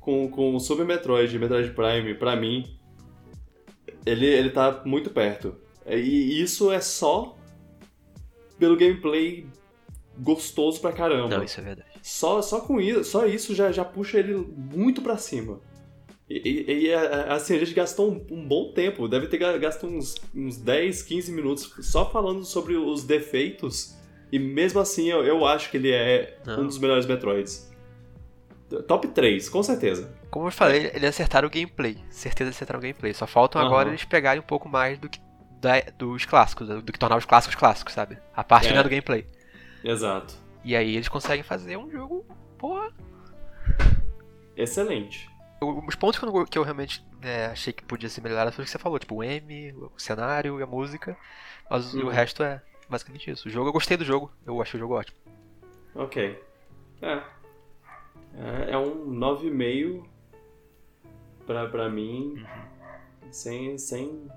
com, 0.00 0.28
com 0.28 0.54
o 0.54 0.60
Super 0.60 0.86
Metroid 0.86 1.36
Metroid 1.38 1.70
Prime, 1.70 2.14
pra 2.14 2.36
mim, 2.36 2.78
ele, 4.06 4.26
ele 4.26 4.50
tá 4.50 4.82
muito 4.84 5.10
perto. 5.10 5.56
E 5.86 6.40
isso 6.40 6.70
é 6.70 6.80
só 6.80 7.36
pelo 8.58 8.76
gameplay 8.76 9.46
gostoso 10.18 10.80
pra 10.80 10.92
caramba. 10.92 11.36
Não, 11.36 11.44
isso 11.44 11.60
é 11.60 11.64
verdade. 11.64 11.91
Só, 12.02 12.42
só 12.42 12.60
com 12.60 12.80
isso, 12.80 13.04
só 13.04 13.24
isso 13.26 13.54
já, 13.54 13.70
já 13.70 13.84
puxa 13.84 14.18
ele 14.18 14.34
muito 14.34 15.00
pra 15.00 15.16
cima. 15.16 15.60
E, 16.28 16.64
e, 16.66 16.86
e 16.86 16.94
assim, 16.94 17.54
a 17.54 17.58
gente 17.58 17.74
gastou 17.74 18.10
um, 18.10 18.26
um, 18.30 18.46
bom 18.46 18.72
tempo, 18.72 19.06
deve 19.06 19.28
ter 19.28 19.38
gasto 19.58 19.86
uns, 19.86 20.16
uns 20.34 20.56
10, 20.56 21.02
15 21.02 21.32
minutos 21.32 21.72
só 21.80 22.10
falando 22.10 22.44
sobre 22.44 22.76
os 22.76 23.04
defeitos. 23.04 23.96
E 24.32 24.38
mesmo 24.38 24.80
assim, 24.80 25.10
eu, 25.10 25.24
eu 25.24 25.46
acho 25.46 25.70
que 25.70 25.76
ele 25.76 25.92
é 25.92 26.38
Não. 26.44 26.62
um 26.62 26.66
dos 26.66 26.78
melhores 26.78 27.06
Metroids. 27.06 27.70
Top 28.88 29.06
3, 29.06 29.48
com 29.50 29.62
certeza. 29.62 30.10
Como 30.30 30.46
eu 30.46 30.52
falei, 30.52 30.90
eles 30.94 31.10
acertaram 31.10 31.46
o 31.46 31.50
gameplay. 31.50 31.98
Certeza 32.08 32.50
acertaram 32.50 32.78
o 32.78 32.82
gameplay. 32.82 33.12
Só 33.12 33.26
faltam 33.26 33.60
uhum. 33.60 33.68
agora 33.68 33.90
eles 33.90 34.04
pegarem 34.04 34.40
um 34.40 34.46
pouco 34.46 34.68
mais 34.68 34.98
do 34.98 35.10
que 35.10 35.20
da, 35.60 35.80
dos 35.98 36.24
clássicos, 36.24 36.66
do 36.68 36.92
que 36.92 36.98
tornar 36.98 37.18
os 37.18 37.26
clássicos 37.26 37.54
clássicos, 37.54 37.92
sabe? 37.92 38.16
A 38.34 38.42
parte 38.42 38.68
é. 38.68 38.72
Né, 38.72 38.82
do 38.82 38.88
gameplay. 38.88 39.26
Exato. 39.84 40.34
E 40.64 40.76
aí 40.76 40.94
eles 40.94 41.08
conseguem 41.08 41.42
fazer 41.42 41.76
um 41.76 41.90
jogo, 41.90 42.24
porra. 42.58 42.90
Excelente. 44.56 45.30
Os 45.60 45.94
pontos 45.94 46.18
que 46.18 46.26
eu, 46.26 46.44
que 46.46 46.58
eu 46.58 46.62
realmente 46.62 47.04
é, 47.22 47.46
achei 47.46 47.72
que 47.72 47.84
podia 47.84 48.08
ser 48.08 48.20
melhorados 48.20 48.54
foi 48.54 48.62
o 48.62 48.66
que 48.66 48.70
você 48.70 48.78
falou, 48.78 48.98
tipo 48.98 49.14
o 49.16 49.22
M, 49.22 49.72
o 49.72 49.92
cenário 49.96 50.58
e 50.58 50.62
a 50.62 50.66
música. 50.66 51.16
Mas 51.70 51.94
uhum. 51.94 52.06
o 52.06 52.08
resto 52.08 52.42
é 52.42 52.60
basicamente 52.88 53.30
isso. 53.30 53.48
O 53.48 53.50
jogo, 53.50 53.68
eu 53.68 53.72
gostei 53.72 53.96
do 53.96 54.04
jogo, 54.04 54.30
eu 54.44 54.60
achei 54.60 54.78
o 54.78 54.80
jogo 54.80 54.94
ótimo. 54.94 55.16
Ok. 55.94 56.42
É. 57.00 57.22
É, 58.34 58.72
é 58.72 58.78
um 58.78 59.10
9,5 59.10 60.04
pra, 61.46 61.68
pra 61.68 61.88
mim. 61.88 62.34
Uhum. 62.36 62.72
Sem, 63.30 63.78
sem, 63.78 64.28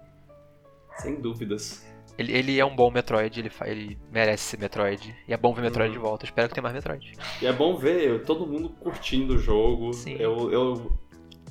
sem 0.97 1.19
dúvidas. 1.19 1.85
Ele, 2.17 2.31
ele 2.31 2.59
é 2.59 2.65
um 2.65 2.75
bom 2.75 2.89
Metroid, 2.89 3.39
ele, 3.39 3.51
ele 3.65 3.97
merece 4.11 4.43
ser 4.43 4.59
Metroid. 4.59 5.15
E 5.27 5.33
é 5.33 5.37
bom 5.37 5.53
ver 5.53 5.61
Metroid 5.61 5.89
uhum. 5.89 5.93
de 5.93 5.99
volta. 5.99 6.25
espero 6.25 6.47
que 6.47 6.53
tenha 6.53 6.63
mais 6.63 6.73
Metroid. 6.73 7.13
E 7.41 7.45
é 7.45 7.53
bom 7.53 7.75
ver 7.75 8.23
todo 8.23 8.47
mundo 8.47 8.69
curtindo 8.69 9.35
o 9.35 9.37
jogo. 9.37 9.93
Sim. 9.93 10.15
Eu, 10.17 10.51
eu, 10.51 10.97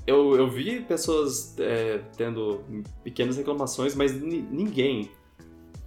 eu, 0.07 0.37
eu 0.37 0.49
vi 0.49 0.81
pessoas 0.81 1.59
é, 1.59 2.01
tendo 2.17 2.65
pequenas 3.03 3.37
reclamações, 3.37 3.95
mas 3.95 4.12
ninguém, 4.21 5.11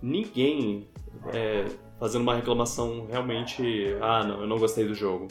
ninguém 0.01 0.87
é, 1.33 1.65
fazendo 1.99 2.21
uma 2.21 2.35
reclamação 2.35 3.07
realmente. 3.09 3.63
Ah, 4.01 4.23
não, 4.23 4.41
eu 4.41 4.47
não 4.47 4.57
gostei 4.57 4.87
do 4.87 4.93
jogo. 4.93 5.27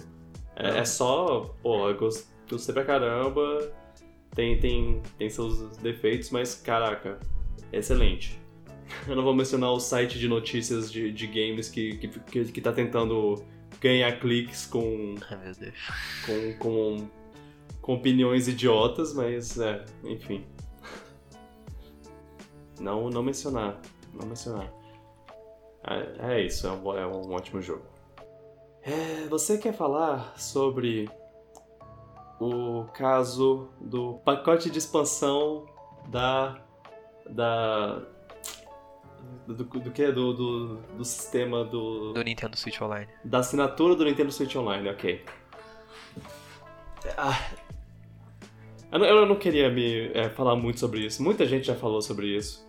É, 0.56 0.78
é 0.78 0.84
só, 0.84 1.54
pô, 1.62 1.88
eu 1.88 1.96
gostei 1.96 2.74
pra 2.74 2.84
caramba. 2.84 3.72
Tem, 4.34 4.58
tem, 4.58 5.00
tem 5.16 5.30
seus 5.30 5.76
defeitos, 5.78 6.30
mas 6.30 6.54
caraca, 6.54 7.18
excelente. 7.72 8.38
Eu 9.06 9.16
não 9.16 9.22
vou 9.22 9.34
mencionar 9.34 9.70
o 9.72 9.80
site 9.80 10.18
de 10.18 10.28
notícias 10.28 10.90
de, 10.90 11.10
de 11.12 11.26
games 11.26 11.68
que, 11.68 11.96
que, 11.98 12.08
que, 12.08 12.44
que 12.52 12.60
tá 12.60 12.72
tentando 12.72 13.44
ganhar 13.80 14.18
cliques 14.18 14.66
com. 14.66 15.14
Ai, 15.30 15.38
meu 15.44 15.54
Deus. 15.54 15.74
Com, 16.24 16.58
com, 16.58 17.08
com 17.80 17.94
opiniões 17.94 18.48
idiotas, 18.48 19.14
mas 19.14 19.58
é, 19.58 19.84
enfim. 20.04 20.44
Não, 22.80 23.08
não 23.10 23.22
mencionar. 23.22 23.80
Não 24.12 24.26
mencionar. 24.26 24.72
É, 25.84 26.34
é 26.34 26.44
isso, 26.44 26.66
é 26.66 26.72
um, 26.72 26.98
é 26.98 27.06
um 27.06 27.32
ótimo 27.32 27.62
jogo. 27.62 27.84
É, 28.82 29.26
você 29.28 29.58
quer 29.58 29.72
falar 29.72 30.38
sobre 30.38 31.08
o 32.40 32.84
caso 32.94 33.68
do 33.80 34.14
pacote 34.24 34.70
de 34.70 34.78
expansão 34.78 35.66
da. 36.08 36.60
da 37.28 38.02
do, 39.46 39.54
do, 39.54 39.90
que? 39.90 40.10
Do, 40.10 40.32
do, 40.32 40.76
do 40.76 41.04
sistema 41.04 41.64
do. 41.64 42.12
Do 42.12 42.22
Nintendo 42.22 42.56
Switch 42.56 42.80
Online. 42.80 43.08
Da 43.24 43.38
assinatura 43.38 43.94
do 43.94 44.04
Nintendo 44.04 44.32
Switch 44.32 44.54
Online, 44.56 44.88
ok. 44.88 45.24
Ah, 47.16 47.38
eu, 48.90 48.98
não, 48.98 49.06
eu 49.06 49.26
não 49.26 49.36
queria 49.36 49.70
me 49.70 50.10
é, 50.12 50.28
falar 50.30 50.56
muito 50.56 50.80
sobre 50.80 51.00
isso. 51.00 51.22
Muita 51.22 51.46
gente 51.46 51.66
já 51.66 51.74
falou 51.74 52.02
sobre 52.02 52.36
isso. 52.36 52.66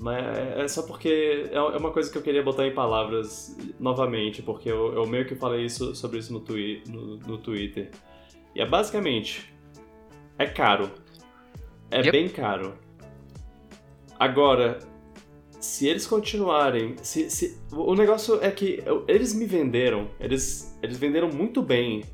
Mas 0.00 0.36
é, 0.36 0.62
é 0.62 0.68
só 0.68 0.82
porque 0.82 1.48
é, 1.50 1.54
é 1.54 1.60
uma 1.60 1.92
coisa 1.92 2.10
que 2.10 2.18
eu 2.18 2.22
queria 2.22 2.42
botar 2.42 2.66
em 2.66 2.74
palavras 2.74 3.56
novamente, 3.78 4.42
porque 4.42 4.70
eu, 4.70 4.92
eu 4.92 5.06
meio 5.06 5.26
que 5.26 5.34
falei 5.34 5.64
isso, 5.64 5.94
sobre 5.94 6.18
isso 6.18 6.32
no, 6.32 6.40
twi 6.40 6.82
no, 6.88 7.16
no 7.18 7.38
Twitter. 7.38 7.90
E 8.54 8.60
é 8.60 8.66
basicamente: 8.66 9.54
é 10.38 10.46
caro. 10.46 10.90
É 11.90 11.98
yep. 11.98 12.10
bem 12.10 12.28
caro. 12.28 12.76
Agora, 14.18 14.78
se 15.60 15.88
eles 15.88 16.06
continuarem. 16.06 16.96
Se, 17.02 17.30
se, 17.30 17.58
o 17.72 17.94
negócio 17.94 18.42
é 18.42 18.50
que 18.50 18.82
eles 19.08 19.34
me 19.34 19.46
venderam, 19.46 20.08
eles, 20.20 20.76
eles 20.82 20.98
venderam 20.98 21.28
muito 21.28 21.62
bem 21.62 22.04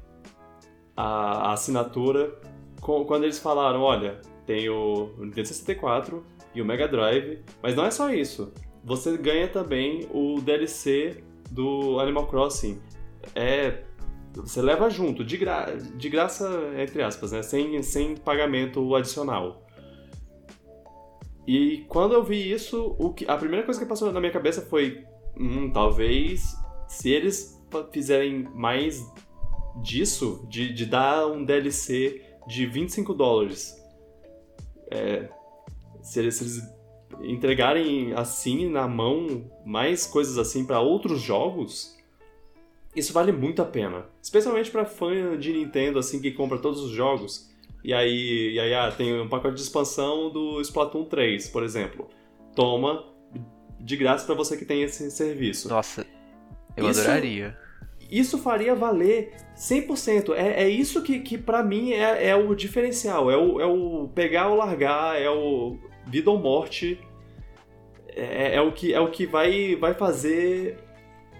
a, 0.96 1.48
a 1.48 1.52
assinatura 1.52 2.38
com, 2.80 3.04
quando 3.04 3.24
eles 3.24 3.38
falaram: 3.38 3.80
olha, 3.80 4.20
tem 4.46 4.68
o 4.68 5.10
Nintendo 5.18 5.48
64 5.48 6.24
e 6.54 6.60
o 6.60 6.64
Mega 6.64 6.86
Drive, 6.86 7.40
mas 7.62 7.74
não 7.74 7.84
é 7.84 7.90
só 7.90 8.12
isso. 8.12 8.52
Você 8.84 9.16
ganha 9.16 9.48
também 9.48 10.08
o 10.12 10.40
DLC 10.40 11.22
do 11.50 11.98
Animal 12.00 12.26
Crossing. 12.26 12.80
É. 13.34 13.84
Você 14.34 14.62
leva 14.62 14.88
junto, 14.88 15.22
de, 15.22 15.36
gra, 15.36 15.76
de 15.94 16.08
graça, 16.08 16.48
entre 16.78 17.02
aspas, 17.02 17.32
né? 17.32 17.42
Sem, 17.42 17.82
sem 17.82 18.16
pagamento 18.16 18.94
adicional. 18.94 19.61
E 21.46 21.84
quando 21.88 22.14
eu 22.14 22.22
vi 22.22 22.50
isso, 22.50 22.94
o 22.98 23.12
que, 23.12 23.28
a 23.28 23.36
primeira 23.36 23.64
coisa 23.64 23.80
que 23.80 23.86
passou 23.86 24.12
na 24.12 24.20
minha 24.20 24.32
cabeça 24.32 24.62
foi: 24.62 25.04
hum, 25.38 25.70
talvez 25.70 26.56
se 26.86 27.10
eles 27.10 27.60
fizerem 27.90 28.48
mais 28.54 29.04
disso, 29.82 30.46
de, 30.48 30.72
de 30.72 30.86
dar 30.86 31.26
um 31.26 31.44
DLC 31.44 32.22
de 32.46 32.66
25 32.66 33.14
dólares, 33.14 33.74
é, 34.90 35.28
se, 36.02 36.18
eles, 36.18 36.34
se 36.36 36.44
eles 36.44 36.62
entregarem 37.22 38.12
assim 38.12 38.68
na 38.68 38.86
mão 38.86 39.50
mais 39.64 40.06
coisas 40.06 40.38
assim 40.38 40.64
para 40.64 40.80
outros 40.80 41.20
jogos, 41.20 41.96
isso 42.94 43.12
vale 43.12 43.32
muito 43.32 43.62
a 43.62 43.64
pena. 43.64 44.06
Especialmente 44.22 44.70
para 44.70 44.84
fã 44.84 45.36
de 45.38 45.52
Nintendo 45.52 45.98
assim 45.98 46.20
que 46.20 46.30
compra 46.30 46.58
todos 46.58 46.80
os 46.80 46.90
jogos 46.90 47.51
e 47.84 47.92
aí, 47.92 48.52
e 48.52 48.60
aí 48.60 48.74
ah, 48.74 48.92
tem 48.92 49.20
um 49.20 49.28
pacote 49.28 49.56
de 49.56 49.62
expansão 49.62 50.30
do 50.30 50.60
Splatoon 50.60 51.04
3, 51.04 51.48
por 51.48 51.64
exemplo. 51.64 52.08
Toma 52.54 53.04
de 53.80 53.96
graça 53.96 54.24
para 54.24 54.36
você 54.36 54.56
que 54.56 54.64
tem 54.64 54.82
esse 54.82 55.10
serviço. 55.10 55.68
Nossa, 55.68 56.06
eu 56.76 56.88
isso, 56.88 57.00
adoraria. 57.00 57.58
Isso 58.08 58.38
faria 58.38 58.74
valer 58.74 59.34
100%. 59.56 60.32
É, 60.34 60.62
é 60.62 60.68
isso 60.68 61.02
que, 61.02 61.18
que 61.20 61.36
para 61.36 61.64
mim 61.64 61.92
é, 61.92 62.28
é 62.28 62.36
o 62.36 62.54
diferencial. 62.54 63.28
É 63.28 63.36
o, 63.36 63.60
é 63.60 63.66
o 63.66 64.08
pegar 64.14 64.48
ou 64.48 64.56
largar, 64.56 65.20
é 65.20 65.28
o 65.28 65.76
vida 66.06 66.30
ou 66.30 66.38
morte. 66.38 67.00
É, 68.14 68.56
é 68.56 68.60
o 68.60 68.70
que, 68.70 68.94
é 68.94 69.00
o 69.00 69.10
que 69.10 69.26
vai, 69.26 69.74
vai 69.74 69.94
fazer 69.94 70.78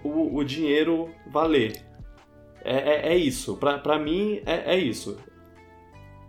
o, 0.03 0.35
o 0.35 0.43
dinheiro 0.43 1.09
valer. 1.31 1.81
É, 2.65 2.75
é, 2.75 3.13
é 3.13 3.15
isso. 3.15 3.55
Pra, 3.55 3.77
pra 3.77 3.97
mim, 3.97 4.41
é, 4.45 4.75
é 4.75 4.77
isso 4.77 5.17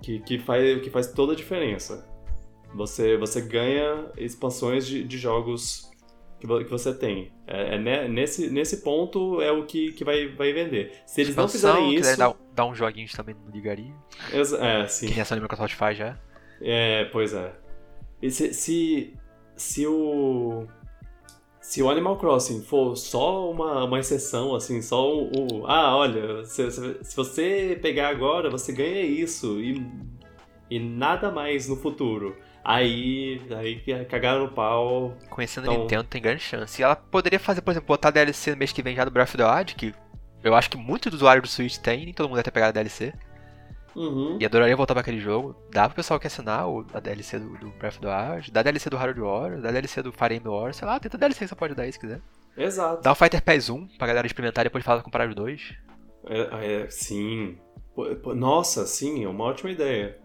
que, 0.05 0.19
que, 0.19 0.39
faz, 0.39 0.83
que 0.83 0.91
faz 0.91 1.13
toda 1.13 1.33
a 1.33 1.37
diferença. 1.37 2.07
Você, 2.75 3.17
você 3.17 3.41
ganha 3.41 4.11
expansões 4.19 4.87
de, 4.87 5.03
de 5.03 5.17
jogos 5.17 5.91
que, 6.39 6.47
que 6.47 6.71
você 6.71 6.93
tem. 6.93 7.33
É, 7.47 7.77
é, 7.77 8.09
nesse, 8.09 8.51
nesse 8.51 8.83
ponto 8.83 9.41
é 9.41 9.51
o 9.51 9.65
que, 9.65 9.93
que 9.93 10.05
vai, 10.05 10.29
vai 10.29 10.53
vender. 10.53 10.93
Se 11.07 11.23
eles 11.23 11.31
Expansão, 11.31 11.75
não 11.75 11.91
fizerem 11.91 11.95
isso. 11.95 12.19
Dar, 12.19 12.35
dar 12.53 12.67
uns 12.67 12.77
joguinhos 12.77 13.13
também 13.13 13.35
no 13.35 13.51
ligaria. 13.51 13.95
É, 14.31 14.87
sim. 14.87 15.07
Que 15.07 15.13
nem 15.13 15.23
a 15.23 15.25
Sony 15.25 15.41
Microsoft 15.41 15.75
faz 15.75 15.97
já. 15.97 16.19
É, 16.61 17.07
pois 17.07 17.33
é. 17.33 17.55
E 18.21 18.31
se, 18.31 18.53
se, 18.53 19.15
se 19.57 19.87
o 19.87 20.67
se 21.65 21.83
o 21.83 21.89
Animal 21.89 22.19
Crossing 22.19 22.63
for 22.63 22.95
só 22.95 23.51
uma, 23.51 23.85
uma 23.85 23.99
exceção, 23.99 24.55
assim, 24.55 24.83
só 24.83 25.11
o. 25.11 25.65
ah, 25.67 25.97
olha, 25.97 26.45
se, 26.45 26.71
se, 26.71 27.17
você 27.17 27.79
pegar 27.81 28.11
agora, 28.11 28.51
você 28.51 28.71
ganha 28.71 29.01
isso 29.01 29.59
e, 29.59 29.83
e 30.69 30.79
nada 30.79 31.31
mais 31.31 31.67
no 31.67 31.75
futuro. 31.75 32.37
Aí, 32.63 33.41
aí 33.57 33.81
cagaram 34.05 34.43
no 34.43 34.53
pau. 34.53 35.17
Conhecendo 35.31 35.65
então... 35.65 35.75
a 35.75 35.79
Nintendo, 35.79 36.05
tem 36.05 36.21
grande 36.21 36.43
chance. 36.43 36.81
E 36.81 36.85
ela 36.85 36.95
poderia 36.95 37.41
fazer, 37.41 37.63
por 37.63 37.71
exemplo, 37.71 37.89
botar 37.89 38.11
DLC 38.11 38.51
no 38.51 38.59
mês 38.59 38.71
que 38.71 38.83
vem 38.83 38.95
já 38.95 39.03
do 39.07 39.11
Breath 39.11 39.31
of 39.31 39.39
the 39.39 39.51
Wild, 39.51 39.75
que 39.75 39.95
eu 40.43 40.55
acho 40.55 40.69
que 40.69 40.77
muitos 40.77 41.15
usuários 41.15 41.49
do 41.49 41.51
Switch 41.51 41.79
tem, 41.79 42.05
nem 42.05 42.13
todo 42.13 42.27
mundo 42.29 42.37
deve 42.37 42.45
ter 42.45 42.51
pegado 42.51 42.79
a 42.79 42.83
DLC. 42.83 43.15
Uhum. 43.97 44.39
E 44.41 44.45
adoraria 44.45 44.77
voltar 44.77 44.95
para 44.95 45.03
aquele 45.03 45.21
jogo. 45.21 45.57
Dá 45.71 45.89
pro 45.89 45.97
pessoal 45.97 46.19
que 46.19 46.27
assinar 46.27 46.69
o, 46.69 46.85
a 46.93 47.01
DLC 47.01 47.39
do, 47.39 47.57
do 47.59 47.71
Breath 47.71 47.95
of 47.95 48.01
the 48.01 48.09
Wild, 48.09 48.51
dá 48.51 48.61
a 48.61 48.63
DLC 48.63 48.91
do 48.91 48.97
Hard 48.97 49.19
War, 49.19 49.61
dá 49.61 49.69
a 49.69 49.73
DLC 49.73 50.03
do 50.03 50.13
Fire 50.13 50.35
Emblem 50.35 50.55
War, 50.55 50.75
sei 50.75 50.87
lá, 50.87 50.99
tenta 50.99 51.17
DLC 51.17 51.41
que 51.41 51.49
você 51.49 51.55
pode 51.55 51.75
dar 51.75 51.85
aí 51.85 51.93
se 51.93 51.99
quiser. 51.99 52.21
Exato. 52.57 53.03
Dá 53.03 53.13
o 53.13 53.15
Fighter 53.15 53.43
Pass 53.43 53.69
1 53.69 53.89
pra 53.99 54.07
galera 54.07 54.27
experimentar 54.27 54.65
e 54.65 54.69
depois 54.69 54.85
falar 54.85 55.03
comparar 55.03 55.29
os 55.29 55.35
dois. 55.35 55.75
É, 56.27 56.83
é, 56.83 56.91
sim. 56.91 57.59
Nossa, 58.35 58.87
sim, 58.87 59.25
é 59.25 59.29
uma 59.29 59.45
ótima 59.45 59.71
ideia. 59.71 60.19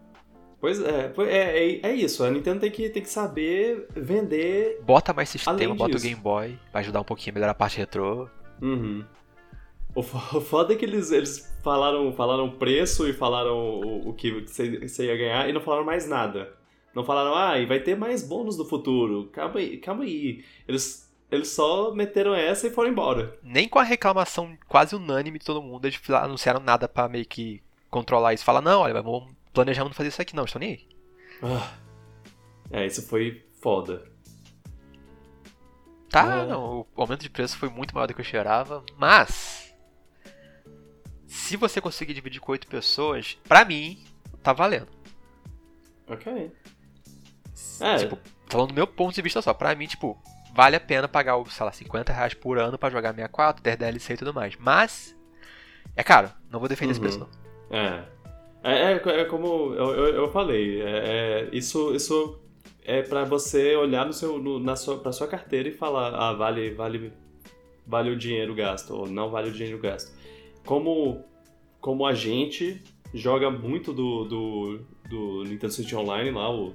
Pois 0.60 0.80
é, 0.80 1.12
é, 1.18 1.32
é, 1.32 1.80
é, 1.82 1.94
isso. 1.94 2.22
A 2.22 2.30
Nintendo 2.30 2.60
tem 2.60 2.70
que, 2.70 2.90
tem 2.90 3.02
que 3.02 3.08
saber 3.08 3.86
vender. 3.96 4.80
Bota 4.82 5.12
mais 5.12 5.28
sistema, 5.30 5.74
bota 5.74 5.96
o 5.96 6.00
Game 6.00 6.20
Boy, 6.20 6.58
vai 6.72 6.82
ajudar 6.82 7.00
um 7.00 7.04
pouquinho 7.04 7.32
a 7.32 7.34
melhorar 7.34 7.52
a 7.52 7.54
parte 7.54 7.78
retrô. 7.78 8.28
Uhum. 8.60 9.04
O 9.94 10.02
foda 10.02 10.72
é 10.72 10.76
que 10.76 10.84
eles, 10.84 11.10
eles 11.10 11.52
falaram, 11.62 12.12
falaram 12.12 12.50
preço 12.50 13.08
e 13.08 13.12
falaram 13.12 13.56
o, 13.58 14.10
o 14.10 14.14
que 14.14 14.30
você 14.40 15.06
ia 15.06 15.16
ganhar 15.16 15.48
e 15.48 15.52
não 15.52 15.60
falaram 15.60 15.84
mais 15.84 16.08
nada. 16.08 16.54
Não 16.94 17.04
falaram, 17.04 17.34
ah, 17.34 17.58
e 17.58 17.66
vai 17.66 17.80
ter 17.80 17.96
mais 17.96 18.26
bônus 18.26 18.56
no 18.56 18.64
futuro. 18.64 19.28
Calma 19.32 19.58
aí, 19.58 19.78
calma 19.78 20.04
aí. 20.04 20.44
Eles, 20.66 21.12
eles 21.30 21.48
só 21.48 21.92
meteram 21.92 22.34
essa 22.34 22.66
e 22.66 22.70
foram 22.70 22.90
embora. 22.90 23.38
Nem 23.42 23.68
com 23.68 23.78
a 23.78 23.84
reclamação 23.84 24.56
quase 24.68 24.94
unânime 24.94 25.38
de 25.38 25.44
todo 25.44 25.62
mundo, 25.62 25.84
eles 25.84 26.00
anunciaram 26.10 26.60
nada 26.60 26.88
para 26.88 27.08
meio 27.08 27.26
que 27.26 27.62
controlar 27.88 28.34
isso. 28.34 28.44
Fala, 28.44 28.60
não, 28.60 28.80
olha, 28.80 29.00
vamos 29.02 29.32
planejando 29.52 29.94
fazer 29.94 30.08
isso 30.08 30.22
aqui, 30.22 30.34
não, 30.34 30.44
estou 30.44 30.60
nem 30.60 30.70
aí. 30.70 30.88
Ah. 31.42 31.74
É, 32.70 32.86
isso 32.86 33.06
foi 33.08 33.44
foda. 33.60 34.04
Tá, 36.08 36.42
é. 36.42 36.46
não, 36.46 36.86
o 36.94 37.00
aumento 37.00 37.22
de 37.22 37.30
preço 37.30 37.56
foi 37.56 37.68
muito 37.68 37.94
maior 37.94 38.06
do 38.06 38.14
que 38.14 38.20
eu 38.20 38.24
esperava, 38.24 38.84
mas 38.96 39.49
se 41.30 41.56
você 41.56 41.80
conseguir 41.80 42.12
dividir 42.12 42.40
com 42.40 42.50
8 42.50 42.66
pessoas, 42.66 43.38
pra 43.46 43.64
mim, 43.64 44.02
tá 44.42 44.52
valendo. 44.52 44.88
Ok. 46.08 46.50
É. 47.80 47.96
Tipo, 47.98 48.18
falando 48.48 48.70
do 48.70 48.74
meu 48.74 48.86
ponto 48.86 49.14
de 49.14 49.22
vista 49.22 49.40
só, 49.40 49.54
pra 49.54 49.72
mim, 49.76 49.86
tipo, 49.86 50.20
vale 50.52 50.74
a 50.74 50.80
pena 50.80 51.06
pagar, 51.06 51.40
sei 51.48 51.64
lá, 51.64 51.70
50 51.70 52.12
reais 52.12 52.34
por 52.34 52.58
ano 52.58 52.76
pra 52.76 52.90
jogar 52.90 53.14
64, 53.14 53.62
ter 53.62 53.76
DLC 53.76 54.14
e 54.14 54.16
tudo 54.16 54.34
mais. 54.34 54.56
Mas, 54.58 55.16
é 55.94 56.02
caro, 56.02 56.32
não 56.50 56.58
vou 56.58 56.68
defender 56.68 56.86
uhum. 56.86 56.92
esse 56.92 57.00
preço 57.00 57.18
não. 57.20 57.28
É. 57.78 58.04
É, 58.62 58.92
é, 58.92 59.20
é 59.20 59.24
como 59.24 59.72
eu, 59.72 59.94
eu, 59.94 60.14
eu 60.16 60.32
falei, 60.32 60.82
é, 60.82 60.88
é, 60.88 61.48
isso, 61.52 61.94
isso 61.94 62.40
é 62.84 63.02
para 63.02 63.22
você 63.22 63.76
olhar 63.76 64.04
no 64.04 64.12
seu, 64.12 64.36
no, 64.38 64.58
na 64.58 64.74
sua, 64.74 64.98
pra 64.98 65.12
sua 65.12 65.28
carteira 65.28 65.68
e 65.68 65.72
falar, 65.72 66.12
ah, 66.12 66.32
vale, 66.32 66.74
vale, 66.74 67.12
vale 67.86 68.10
o 68.10 68.16
dinheiro 68.16 68.52
gasto, 68.52 68.94
ou 68.94 69.06
não 69.06 69.30
vale 69.30 69.48
o 69.48 69.52
dinheiro 69.52 69.78
gasto. 69.78 70.12
Como 70.64 71.24
como 71.80 72.06
a 72.06 72.12
gente 72.12 72.82
joga 73.14 73.50
muito 73.50 73.92
do, 73.92 74.24
do, 74.24 74.80
do 75.08 75.44
Nintendo 75.44 75.72
Switch 75.72 75.92
Online 75.94 76.30
lá, 76.30 76.54
o, 76.54 76.74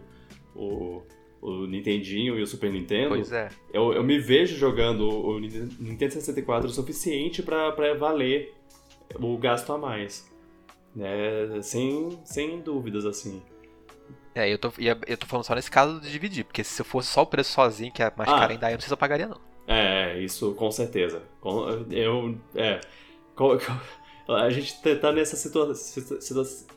o, 0.55 1.03
o 1.41 1.67
Nintendinho 1.67 2.37
e 2.37 2.41
o 2.41 2.47
Super 2.47 2.71
Nintendo. 2.71 3.09
Pois 3.09 3.31
é. 3.31 3.49
Eu, 3.71 3.93
eu 3.93 4.03
me 4.03 4.17
vejo 4.19 4.57
jogando 4.57 5.07
o 5.07 5.39
Nintendo 5.39 6.13
64 6.13 6.67
o 6.67 6.73
suficiente 6.73 7.43
para 7.43 7.93
valer 7.93 8.53
o 9.19 9.37
gasto 9.37 9.71
a 9.71 9.77
mais. 9.77 10.29
Né? 10.95 11.61
Sem, 11.61 12.17
sem 12.23 12.59
dúvidas, 12.61 13.05
assim. 13.05 13.41
É, 14.33 14.51
eu 14.51 14.57
tô, 14.57 14.71
eu 14.77 15.17
tô 15.17 15.25
falando 15.25 15.45
só 15.45 15.55
nesse 15.55 15.71
caso 15.71 16.01
de 16.01 16.11
dividir, 16.11 16.43
porque 16.43 16.63
se 16.63 16.83
fosse 16.83 17.07
só 17.07 17.21
o 17.21 17.25
preço 17.25 17.51
sozinho, 17.51 17.91
que 17.91 18.03
é 18.03 18.11
mais 18.17 18.29
ah, 18.29 18.39
caro 18.39 18.51
ainda, 18.51 18.69
eu 18.69 18.73
não 18.73 18.81
sei 18.81 18.87
se 18.87 18.93
eu 18.93 18.97
pagaria, 18.97 19.27
não. 19.27 19.39
É, 19.67 20.19
isso 20.19 20.53
com 20.55 20.69
certeza. 20.71 21.23
Eu. 21.89 22.37
É. 22.53 22.81
A 24.27 24.49
gente 24.49 24.81
tá, 24.81 24.95
tá 24.95 25.11
nessa 25.11 25.35
situação. 25.35 26.67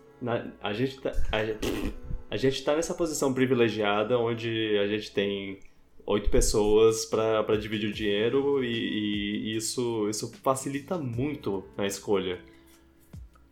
A 0.60 0.72
gente 0.74 1.00
tá. 1.00 1.12
A, 1.32 2.34
a 2.34 2.36
gente 2.36 2.62
tá 2.62 2.76
nessa 2.76 2.92
posição 2.92 3.32
privilegiada 3.32 4.18
onde 4.18 4.78
a 4.78 4.86
gente 4.86 5.10
tem 5.12 5.60
oito 6.04 6.28
pessoas 6.28 7.06
para 7.06 7.56
dividir 7.56 7.88
o 7.88 7.92
dinheiro 7.92 8.62
e, 8.62 9.52
e, 9.52 9.56
isso, 9.56 10.08
isso 10.10 10.30
facilita 10.42 10.98
muito 10.98 11.66
na 11.76 11.86
escolha. 11.86 12.38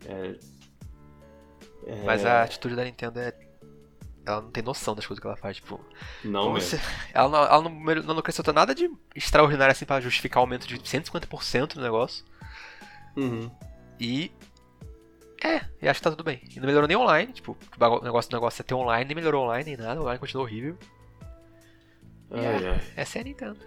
É, 0.06 0.34
é... 1.86 2.04
Mas 2.04 2.24
a 2.24 2.42
atitude 2.42 2.74
da 2.74 2.84
Nintendo 2.84 3.20
é. 3.20 3.32
Ela 4.26 4.40
não 4.40 4.50
tem 4.50 4.60
noção 4.60 4.92
das 4.92 5.06
coisas 5.06 5.20
que 5.20 5.26
ela 5.26 5.36
faz, 5.36 5.56
tipo. 5.56 5.80
Não, 6.24 6.52
mesmo. 6.52 6.80
Ela, 7.14 7.28
não, 7.28 7.38
ela 7.38 7.62
não, 7.62 8.02
não 8.02 8.18
acrescentou 8.18 8.52
nada 8.52 8.74
de 8.74 8.90
extraordinário 9.14 9.70
assim 9.70 9.84
para 9.84 10.00
justificar 10.00 10.40
o 10.40 10.44
aumento 10.44 10.66
de 10.66 10.76
150% 10.78 11.76
no 11.76 11.82
negócio. 11.82 12.24
Uhum. 13.16 13.50
E. 13.98 14.30
É, 15.44 15.64
eu 15.80 15.90
acho 15.90 16.00
que 16.00 16.04
tá 16.04 16.10
tudo 16.10 16.24
bem. 16.24 16.40
E 16.50 16.58
não 16.58 16.66
melhorou 16.66 16.88
nem 16.88 16.96
online, 16.96 17.32
tipo, 17.32 17.52
o 17.52 18.02
negócio, 18.02 18.32
negócio 18.32 18.62
é 18.62 18.64
ter 18.64 18.74
online, 18.74 19.04
nem 19.04 19.14
melhorou 19.14 19.44
online 19.44 19.64
nem 19.64 19.76
nada, 19.76 20.00
o 20.00 20.02
online 20.02 20.18
continua 20.18 20.44
horrível. 20.44 20.78
Ai, 22.30 22.64
é, 22.64 22.68
ai. 22.70 22.80
Essa 22.96 23.18
é 23.18 23.20
a 23.20 23.24
Nintendo. 23.24 23.60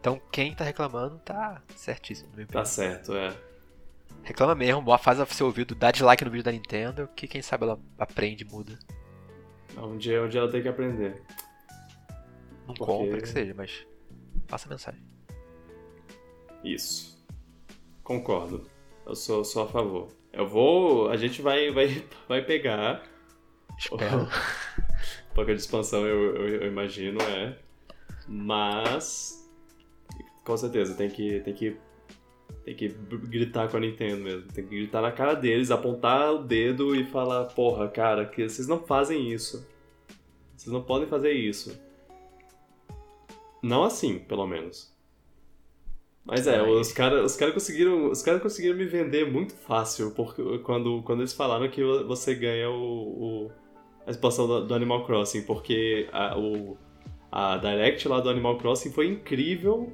Então 0.00 0.20
quem 0.30 0.54
tá 0.54 0.64
reclamando 0.64 1.18
tá 1.18 1.62
certíssimo. 1.76 2.30
Tá 2.46 2.64
certo, 2.64 3.14
é. 3.14 3.34
Reclama 4.22 4.54
mesmo, 4.54 4.82
boa 4.82 4.98
faz 4.98 5.20
o 5.20 5.26
seu 5.26 5.46
ouvido, 5.46 5.74
dá 5.74 5.90
dislike 5.90 6.24
no 6.24 6.30
vídeo 6.30 6.44
da 6.44 6.52
Nintendo, 6.52 7.08
que 7.14 7.28
quem 7.28 7.42
sabe 7.42 7.64
ela 7.64 7.78
aprende 7.98 8.44
muda. 8.44 8.78
Um 9.76 9.96
dia, 9.96 10.22
um 10.22 10.28
dia 10.28 10.40
ela 10.40 10.50
tem 10.50 10.62
que 10.62 10.68
aprender. 10.68 11.22
Não 12.66 12.74
Porque... 12.74 12.84
compra 12.84 13.20
que 13.20 13.28
seja, 13.28 13.54
mas 13.54 13.86
passa 14.46 14.66
a 14.66 14.70
mensagem. 14.70 15.13
Isso. 16.64 17.22
Concordo. 18.02 18.66
Eu 19.06 19.14
sou, 19.14 19.44
sou 19.44 19.64
a 19.64 19.66
favor. 19.68 20.08
Eu 20.32 20.48
vou. 20.48 21.10
A 21.10 21.16
gente 21.16 21.42
vai, 21.42 21.70
vai, 21.70 22.02
vai 22.26 22.42
pegar. 22.42 23.02
Espero. 23.78 24.26
Pouca 25.34 25.54
de 25.54 25.60
expansão, 25.60 26.06
eu, 26.06 26.36
eu, 26.36 26.48
eu, 26.62 26.66
imagino, 26.68 27.20
é. 27.22 27.58
Mas. 28.26 29.48
Com 30.44 30.56
certeza, 30.56 30.94
tem 30.94 31.10
que, 31.10 31.40
tem 31.40 31.54
que. 31.54 31.76
Tem 32.64 32.74
que 32.74 32.88
gritar 32.88 33.68
com 33.68 33.76
a 33.76 33.80
Nintendo 33.80 34.22
mesmo. 34.22 34.50
Tem 34.52 34.64
que 34.66 34.74
gritar 34.74 35.02
na 35.02 35.12
cara 35.12 35.34
deles, 35.34 35.70
apontar 35.70 36.32
o 36.32 36.38
dedo 36.38 36.96
e 36.96 37.04
falar: 37.04 37.44
Porra, 37.46 37.88
cara, 37.88 38.24
que 38.24 38.48
vocês 38.48 38.66
não 38.66 38.80
fazem 38.80 39.30
isso. 39.30 39.68
Vocês 40.56 40.72
não 40.72 40.82
podem 40.82 41.06
fazer 41.06 41.32
isso. 41.32 41.78
Não 43.62 43.82
assim, 43.82 44.18
pelo 44.18 44.46
menos. 44.46 44.93
Mas 46.24 46.46
é, 46.46 46.62
os 46.62 46.90
caras 46.90 47.32
os 47.32 47.36
cara 47.36 47.52
conseguiram, 47.52 48.10
os 48.10 48.22
cara 48.22 48.40
conseguiram 48.40 48.76
me 48.76 48.86
vender 48.86 49.30
muito 49.30 49.52
fácil 49.54 50.10
porque, 50.12 50.42
quando, 50.60 51.02
quando 51.02 51.20
eles 51.20 51.34
falaram 51.34 51.68
que 51.68 51.82
você 51.82 52.34
ganha 52.34 52.70
o, 52.70 53.44
o 53.44 53.50
a 54.06 54.10
expansão 54.10 54.46
do, 54.46 54.66
do, 54.66 54.74
Animal 54.74 55.04
Crossing, 55.04 55.42
porque 55.42 56.08
a, 56.12 56.38
o, 56.38 56.78
a 57.30 57.58
Direct 57.58 58.08
lá 58.08 58.20
do 58.20 58.30
Animal 58.30 58.56
Crossing 58.56 58.90
foi 58.90 59.08
incrível, 59.08 59.92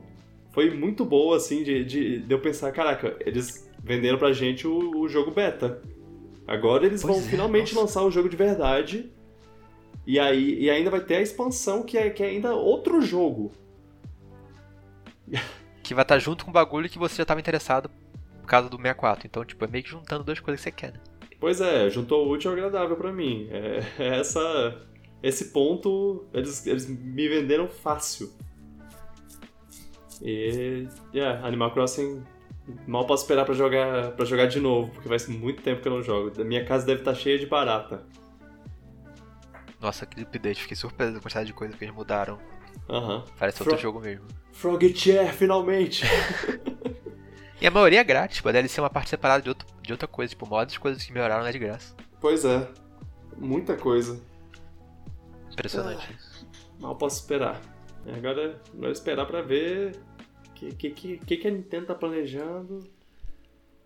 foi 0.53 0.71
muito 0.71 1.05
boa, 1.05 1.37
assim, 1.37 1.63
de, 1.65 1.85
de, 1.85 2.19
de 2.21 2.33
eu 2.33 2.41
pensar, 2.41 2.71
caraca, 2.73 3.17
eles 3.21 3.69
venderam 3.83 4.19
pra 4.19 4.33
gente 4.33 4.67
o, 4.67 5.01
o 5.01 5.09
jogo 5.09 5.33
beta. 5.33 5.83
Agora 6.47 6.87
eles 6.87 7.03
pois 7.03 7.15
vão 7.17 7.25
é, 7.25 7.29
finalmente 7.29 7.75
nossa. 7.75 7.87
lançar 7.87 8.03
o 8.05 8.11
jogo 8.11 8.29
de 8.29 8.37
verdade. 8.37 9.13
E 10.07 10.19
aí 10.19 10.61
e 10.61 10.71
ainda 10.71 10.91
vai 10.91 11.01
ter 11.01 11.17
a 11.17 11.23
expansão 11.23 11.83
que 11.83 11.97
é, 11.99 12.11
que 12.11 12.23
é 12.23 12.27
ainda 12.27 12.55
outro 12.55 13.01
jogo. 13.01 13.53
que 15.91 15.95
vai 15.95 16.05
estar 16.05 16.21
junto 16.21 16.45
com 16.45 16.53
o 16.53 16.55
bagulho 16.55 16.89
que 16.89 17.01
você 17.01 17.17
já 17.17 17.23
estava 17.25 17.41
interessado 17.41 17.91
por 18.41 18.47
causa 18.47 18.69
do 18.69 18.77
64. 18.77 19.27
Então, 19.27 19.45
tipo, 19.45 19.65
é 19.65 19.69
meio 19.69 19.83
que 19.83 19.91
juntando 19.91 20.23
duas 20.23 20.39
coisas 20.39 20.61
que 20.61 20.71
você 20.71 20.71
quer, 20.71 20.93
né? 20.93 21.01
Pois 21.41 21.61
é, 21.61 21.91
juntou 21.91 22.29
o 22.29 22.31
útil 22.31 22.53
ao 22.53 22.57
agradável 22.57 22.97
para 22.97 23.13
mim. 23.13 23.49
É, 23.51 23.81
é, 23.99 24.21
essa, 24.21 24.87
esse 25.21 25.47
ponto 25.47 26.29
eles, 26.33 26.65
eles 26.65 26.87
me 26.87 27.29
venderam 27.29 27.67
fácil. 27.67 28.33
E, 30.23 30.87
yeah, 31.13 31.45
Animal 31.45 31.73
Crossing 31.73 32.23
mal 32.87 33.05
posso 33.05 33.25
esperar 33.25 33.45
para 33.45 33.55
jogar 33.55 34.13
para 34.13 34.25
jogar 34.25 34.47
de 34.47 34.61
novo, 34.61 34.93
porque 34.93 35.09
vai 35.09 35.19
ser 35.19 35.33
muito 35.33 35.61
tempo 35.61 35.83
que 35.83 35.89
eu 35.89 35.93
não 35.93 36.05
jogo. 36.05 36.45
Minha 36.45 36.65
casa 36.65 36.87
deve 36.87 37.01
estar 37.01 37.17
cheia 37.17 37.37
de 37.37 37.47
barata. 37.47 38.07
Nossa, 39.81 40.07
que 40.07 40.23
update, 40.23 40.63
fiquei 40.63 40.77
surpreso 40.77 41.15
com 41.15 41.19
a 41.19 41.23
quantidade 41.23 41.47
de 41.49 41.53
coisas 41.53 41.77
que 41.77 41.85
eles 41.85 41.95
mudaram. 41.97 42.39
Uhum. 42.89 43.25
Parece 43.39 43.59
Fro 43.59 43.71
outro 43.71 43.83
jogo 43.83 44.01
mesmo. 44.01 44.27
Frogchair, 44.53 45.33
finalmente! 45.35 46.05
e 47.61 47.67
a 47.67 47.71
maioria 47.71 48.01
é 48.01 48.05
grátis, 48.05 48.41
DLC 48.41 48.81
é 48.81 48.83
uma 48.83 48.91
parte 48.91 49.11
separada 49.11 49.43
de, 49.43 49.49
outro, 49.49 49.67
de 49.83 49.93
outra 49.93 50.09
coisa, 50.09 50.31
tipo, 50.31 50.47
mods 50.47 50.77
coisas 50.79 51.03
que 51.03 51.13
melhoraram 51.13 51.47
é 51.47 51.53
de 51.53 51.59
graça. 51.59 51.95
Pois 52.21 52.45
é, 52.45 52.69
muita 53.37 53.77
coisa. 53.77 54.21
Impressionante. 55.53 56.07
Ah, 56.11 56.47
mal 56.81 56.97
posso 56.97 57.21
esperar. 57.21 57.61
Agora, 58.07 58.61
agora 58.73 58.93
esperar 58.93 59.27
pra 59.27 59.43
ver 59.43 59.97
o 60.49 60.53
que, 60.53 60.73
que, 60.73 61.19
que, 61.19 61.37
que 61.37 61.49
a 61.49 61.51
Nintendo 61.51 61.87
tá 61.87 61.95
planejando. 61.95 62.81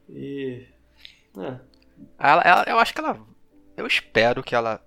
E. 0.09 0.67
É. 1.37 1.59
Ela, 2.19 2.43
ela, 2.43 2.65
eu 2.67 2.79
acho 2.79 2.95
que 2.95 3.01
ela. 3.01 3.21
Eu 3.77 3.87
espero 3.87 4.43
que 4.43 4.55
ela. 4.55 4.84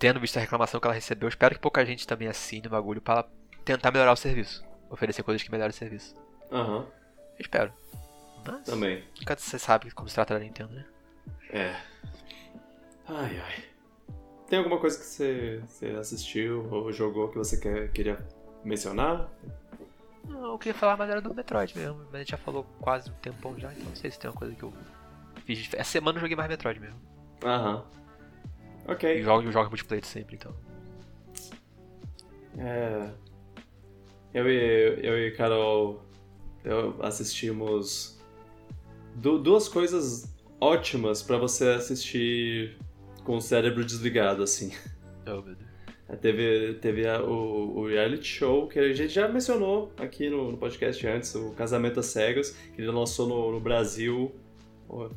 Tendo 0.00 0.18
visto 0.18 0.36
a 0.36 0.40
reclamação 0.40 0.80
que 0.80 0.86
ela 0.86 0.94
recebeu, 0.94 1.26
eu 1.26 1.30
espero 1.30 1.54
que 1.54 1.60
pouca 1.60 1.86
gente 1.86 2.08
também 2.08 2.26
assine 2.26 2.66
o 2.66 2.70
bagulho 2.70 3.00
pra 3.00 3.14
ela 3.14 3.30
tentar 3.64 3.92
melhorar 3.92 4.12
o 4.12 4.16
serviço 4.16 4.68
oferecer 4.90 5.22
coisas 5.22 5.42
que 5.42 5.50
melhorem 5.50 5.70
o 5.70 5.74
serviço. 5.74 6.14
Aham. 6.50 6.78
Uhum. 6.78 6.86
Espero. 7.38 7.72
Mas, 8.46 8.66
Também. 8.66 9.04
Nunca 9.18 9.36
você 9.38 9.58
sabe 9.58 9.90
como 9.92 10.08
se 10.08 10.14
trata 10.14 10.34
da 10.34 10.40
Nintendo, 10.40 10.72
né? 10.74 10.84
É. 11.50 11.76
Ai, 13.08 13.40
ai. 13.40 13.64
Tem 14.48 14.58
alguma 14.58 14.78
coisa 14.78 14.98
que 14.98 15.04
você, 15.04 15.62
você 15.66 15.86
assistiu 15.90 16.68
ou 16.70 16.92
jogou 16.92 17.28
que 17.28 17.38
você 17.38 17.58
quer, 17.58 17.90
queria 17.92 18.18
mencionar? 18.64 19.28
Não, 20.28 20.52
eu 20.52 20.58
queria 20.58 20.74
falar 20.74 20.96
mais 20.96 21.10
era 21.10 21.20
do 21.20 21.32
Metroid 21.32 21.76
mesmo, 21.78 22.04
mas 22.06 22.14
a 22.14 22.18
gente 22.18 22.30
já 22.32 22.36
falou 22.36 22.64
quase 22.80 23.10
um 23.10 23.14
tempão 23.14 23.58
já, 23.58 23.72
então 23.72 23.84
não 23.84 23.96
sei 23.96 24.10
se 24.10 24.18
tem 24.18 24.30
uma 24.30 24.36
coisa 24.36 24.54
que 24.54 24.62
eu 24.62 24.72
fiz. 25.46 25.72
Essa 25.74 25.90
semana 25.90 26.18
eu 26.18 26.20
joguei 26.20 26.36
mais 26.36 26.48
Metroid 26.48 26.80
mesmo. 26.80 27.00
Aham. 27.44 27.84
Ok. 28.86 29.18
E 29.18 29.22
jogo 29.22 29.68
multiplayer 29.68 30.04
sempre, 30.04 30.36
então. 30.36 30.54
É. 32.58 33.10
Eu 34.32 34.48
e, 34.48 35.00
eu 35.02 35.18
e 35.18 35.30
Carol 35.32 36.02
eu 36.64 36.94
assistimos 37.02 38.18
du 39.14 39.38
duas 39.38 39.68
coisas 39.68 40.34
ótimas 40.60 41.22
para 41.22 41.38
você 41.38 41.68
assistir 41.70 42.76
com 43.24 43.36
o 43.36 43.40
cérebro 43.40 43.84
desligado, 43.84 44.42
assim. 44.42 44.72
Oh, 45.26 45.42
meu 45.42 45.54
Deus. 45.54 45.70
É, 46.08 46.16
teve, 46.16 46.74
teve 46.74 47.06
a, 47.06 47.22
o, 47.22 47.78
o 47.78 47.86
reality 47.86 48.26
show 48.26 48.66
que 48.66 48.78
a 48.78 48.92
gente 48.92 49.12
já 49.12 49.28
mencionou 49.28 49.92
aqui 49.96 50.28
no, 50.28 50.50
no, 50.50 50.58
podcast 50.58 51.06
antes, 51.06 51.34
o 51.34 51.52
Casamento 51.52 52.00
às 52.00 52.06
Cegas, 52.06 52.50
que 52.74 52.80
ele 52.80 52.90
lançou 52.90 53.28
no, 53.28 53.52
no 53.52 53.60
Brasil. 53.60 54.34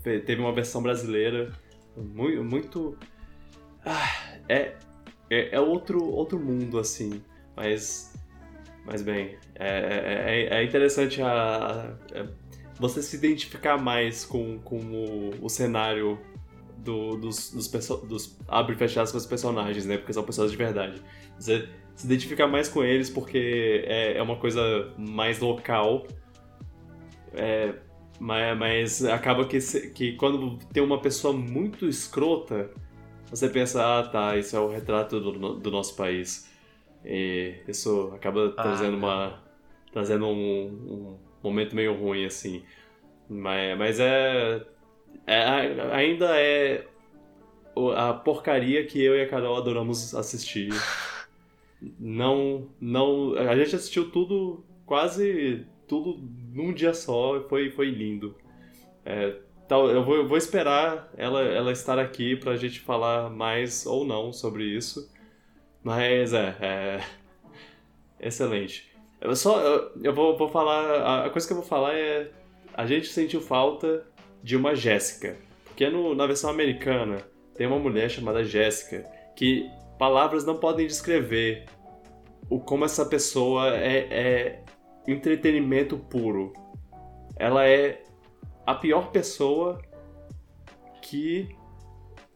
Teve 0.03 0.39
uma 0.39 0.53
versão 0.53 0.84
brasileira. 0.84 1.51
Muito. 1.97 2.43
muito 2.43 2.97
ah, 3.86 4.09
é, 4.47 4.73
é, 5.29 5.55
é, 5.55 5.59
outro, 5.59 6.03
outro 6.03 6.39
mundo, 6.39 6.79
assim. 6.79 7.21
Mas. 7.55 8.13
Mas 8.86 9.01
bem, 9.01 9.38
é, 9.55 10.49
é, 10.49 10.57
é 10.57 10.63
interessante 10.63 11.21
a, 11.21 11.95
a, 12.13 12.27
você 12.77 13.01
se 13.01 13.15
identificar 13.15 13.77
mais 13.77 14.25
com, 14.25 14.59
com 14.59 14.77
o, 14.77 15.45
o 15.45 15.49
cenário 15.49 16.19
do, 16.77 17.15
dos, 17.15 17.51
dos, 17.51 17.67
dos 18.03 18.38
abre 18.45 18.75
e 18.75 18.77
fecha 18.77 19.01
aspas 19.01 19.25
personagens, 19.25 19.86
né? 19.86 19.97
Porque 19.97 20.11
são 20.11 20.23
pessoas 20.23 20.51
de 20.51 20.57
verdade. 20.57 21.01
Você 21.39 21.69
se 21.95 22.05
identifica 22.05 22.45
mais 22.47 22.67
com 22.67 22.84
eles 22.84 23.09
porque 23.09 23.86
é, 23.88 24.17
é 24.17 24.21
uma 24.21 24.36
coisa 24.36 24.91
mais 24.97 25.39
local. 25.39 26.05
É, 27.34 27.73
mas, 28.19 28.57
mas 28.57 29.05
acaba 29.05 29.45
que, 29.45 29.59
que 29.91 30.13
quando 30.13 30.57
tem 30.73 30.84
uma 30.84 30.99
pessoa 30.99 31.34
muito 31.34 31.88
escrota, 31.88 32.69
você 33.34 33.49
pensa, 33.49 33.99
ah 33.99 34.03
tá, 34.03 34.38
isso 34.38 34.55
é 34.55 34.59
o 34.59 34.69
retrato 34.69 35.19
do, 35.19 35.55
do 35.55 35.71
nosso 35.71 35.95
país. 35.95 36.49
E 37.03 37.55
isso 37.67 38.11
acaba 38.15 38.53
ah, 38.57 38.63
trazendo 38.63 38.97
uma. 38.97 39.41
trazendo 39.91 40.27
um, 40.27 40.67
um 40.67 41.17
momento 41.43 41.75
meio 41.75 41.93
ruim, 41.93 42.25
assim. 42.25 42.63
Mas, 43.29 43.77
mas 43.77 43.99
é 43.99 44.63
é, 45.25 45.39
ainda 45.91 46.38
é 46.39 46.86
a 47.95 48.13
porcaria 48.13 48.86
que 48.86 49.01
eu 49.01 49.15
e 49.15 49.21
a 49.21 49.27
Carol 49.27 49.57
adoramos 49.57 50.13
assistir. 50.13 50.69
Não, 51.99 52.69
não, 52.79 53.34
a 53.34 53.55
gente 53.57 53.75
assistiu 53.75 54.11
tudo, 54.11 54.63
quase 54.86 55.65
tudo 55.88 56.17
num 56.53 56.73
dia 56.73 56.93
só, 56.93 57.41
foi, 57.47 57.71
foi 57.71 57.89
lindo. 57.89 58.36
É, 59.05 59.36
tal, 59.74 59.89
eu, 59.89 60.05
vou, 60.05 60.28
vou 60.28 60.38
esperar 60.38 61.11
ela, 61.17 61.41
ela 61.41 61.71
estar 61.71 61.97
aqui 61.97 62.36
pra 62.36 62.55
gente 62.55 62.80
falar 62.80 63.30
mais 63.32 63.88
ou 63.88 64.05
não 64.05 64.32
sobre 64.32 64.63
isso. 64.63 65.11
Mas 65.84 66.32
é, 66.32 66.55
é 66.61 68.28
excelente. 68.28 68.91
Eu 69.19 69.36
só, 69.36 69.59
eu, 69.59 69.91
eu 70.03 70.13
vou, 70.13 70.38
vou 70.38 70.47
falar, 70.47 71.26
a 71.26 71.30
coisa 71.32 71.47
que 71.47 71.53
eu 71.53 71.57
vou 71.57 71.65
falar 71.65 71.95
é, 71.95 72.30
a 72.74 72.86
gente 72.86 73.07
sentiu 73.07 73.41
falta 73.41 74.05
de 74.43 74.55
uma 74.55 74.76
Jéssica. 74.76 75.38
Porque 75.65 75.89
no, 75.89 76.13
na 76.13 76.28
versão 76.28 76.51
americana 76.51 77.17
tem 77.55 77.65
uma 77.65 77.80
mulher 77.80 78.09
chamada 78.09 78.43
Jéssica 78.43 79.03
que 79.36 79.67
palavras 79.97 80.45
não 80.45 80.57
podem 80.57 80.86
descrever 80.86 81.65
o 82.47 82.59
como 82.59 82.86
essa 82.86 83.05
pessoa 83.05 83.76
é, 83.76 83.97
é 84.11 84.63
entretenimento 85.07 85.97
puro. 85.97 86.53
Ela 87.39 87.65
é 87.67 88.03
a 88.66 88.76
pior 88.76 89.11
pessoa 89.11 89.82
que 91.01 91.49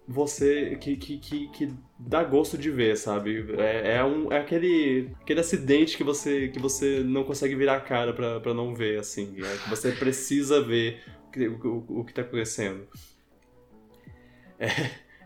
você 0.08 0.78
que, 0.78 0.96
que, 0.96 1.18
que, 1.18 1.48
que, 1.50 1.74
dá 2.00 2.24
gosto 2.24 2.58
de 2.58 2.72
ver, 2.72 2.96
sabe? 2.96 3.46
É, 3.58 3.98
é, 3.98 4.04
um, 4.04 4.32
é 4.32 4.40
aquele, 4.40 5.12
aquele 5.22 5.42
acidente 5.42 5.98
que 5.98 6.04
você, 6.04 6.48
que 6.48 6.60
você 6.60 7.02
não 7.04 7.24
consegue 7.24 7.56
virar 7.56 7.76
a 7.76 7.82
cara 7.82 8.14
pra, 8.14 8.54
não 8.54 8.74
ver, 8.74 9.00
assim. 9.00 9.36
É, 9.40 9.58
que 9.58 9.70
você 9.70 9.92
precisa 9.92 10.62
ver 10.62 11.02
o, 11.36 12.00
o 12.00 12.06
que 12.06 12.14
tá 12.14 12.22
acontecendo. 12.22 12.88
É, 14.60 14.68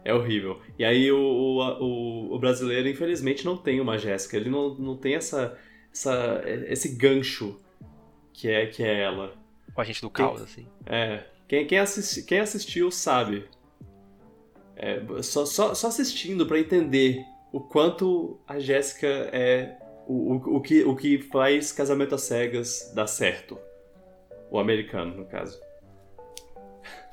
é 0.03 0.13
horrível. 0.13 0.59
E 0.79 0.83
aí 0.83 1.11
o, 1.11 1.17
o, 1.19 2.35
o, 2.35 2.39
brasileiro, 2.39 2.89
infelizmente, 2.89 3.45
não 3.45 3.55
tem 3.55 3.79
uma 3.79 3.97
Jéssica. 3.97 4.35
Ele 4.35 4.49
não, 4.49 4.73
não 4.75 4.97
tem 4.97 5.15
essa, 5.15 5.57
essa, 5.93 6.41
esse 6.67 6.95
gancho 6.95 7.59
que 8.33 8.49
é, 8.49 8.65
que 8.65 8.83
é 8.83 9.03
ela. 9.03 9.40
O 9.75 9.81
agente 9.81 10.01
do 10.01 10.09
caos, 10.09 10.41
assim. 10.41 10.67
É. 10.85 11.23
Quem, 11.47 11.65
quem, 11.65 11.79
assisti, 11.79 12.23
quem 12.23 12.39
assistiu 12.39 12.91
sabe. 12.91 13.47
É, 14.75 15.01
só, 15.21 15.45
só, 15.45 15.73
só 15.73 15.87
assistindo 15.87 16.45
para 16.45 16.59
entender 16.59 17.23
o 17.51 17.59
quanto 17.59 18.39
a 18.47 18.59
Jéssica 18.59 19.07
é 19.07 19.77
o, 20.07 20.33
o, 20.33 20.57
o, 20.57 20.61
que, 20.61 20.83
o 20.83 20.95
que 20.95 21.21
faz 21.23 21.71
Casamento 21.71 22.15
às 22.15 22.21
Cegas 22.21 22.91
dar 22.95 23.07
certo. 23.07 23.59
O 24.49 24.59
americano, 24.59 25.15
no 25.15 25.25
caso. 25.25 25.61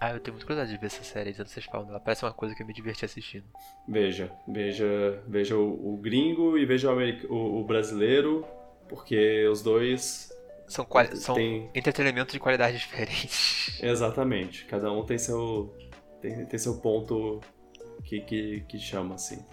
Ah, 0.01 0.13
eu 0.13 0.21
tenho 0.21 0.35
muita 0.35 0.47
curiosidade 0.47 0.73
de 0.73 0.79
ver 0.79 0.87
essa 0.87 1.03
série, 1.03 1.35
tanto 1.35 1.51
vocês 1.51 1.67
falam 1.67 1.87
dela. 1.87 1.99
Parece 1.99 2.25
uma 2.25 2.33
coisa 2.33 2.55
que 2.55 2.63
eu 2.63 2.67
me 2.67 2.73
diverti 2.73 3.05
assistindo. 3.05 3.45
Veja, 3.87 4.31
veja, 4.47 5.23
veja 5.27 5.57
o, 5.57 5.95
o 5.95 5.97
gringo 5.97 6.57
e 6.57 6.65
veja 6.65 6.93
o, 6.93 7.33
o, 7.33 7.61
o, 7.61 7.65
brasileiro, 7.65 8.47
porque 8.89 9.47
os 9.49 9.61
dois 9.61 10.33
são, 10.69 10.85
quali 10.85 11.17
são 11.17 11.35
tem... 11.35 11.71
entretenimento 11.75 12.33
de 12.33 12.39
qualidade 12.39 12.77
diferente. 12.79 13.85
Exatamente, 13.85 14.65
cada 14.67 14.93
um 14.93 15.05
tem 15.05 15.19
seu 15.19 15.75
tem, 16.21 16.47
tem 16.47 16.59
seu 16.59 16.79
ponto 16.81 17.41
que, 18.05 18.21
que, 18.21 18.61
que 18.69 18.79
chama 18.79 19.15
assim. 19.15 19.45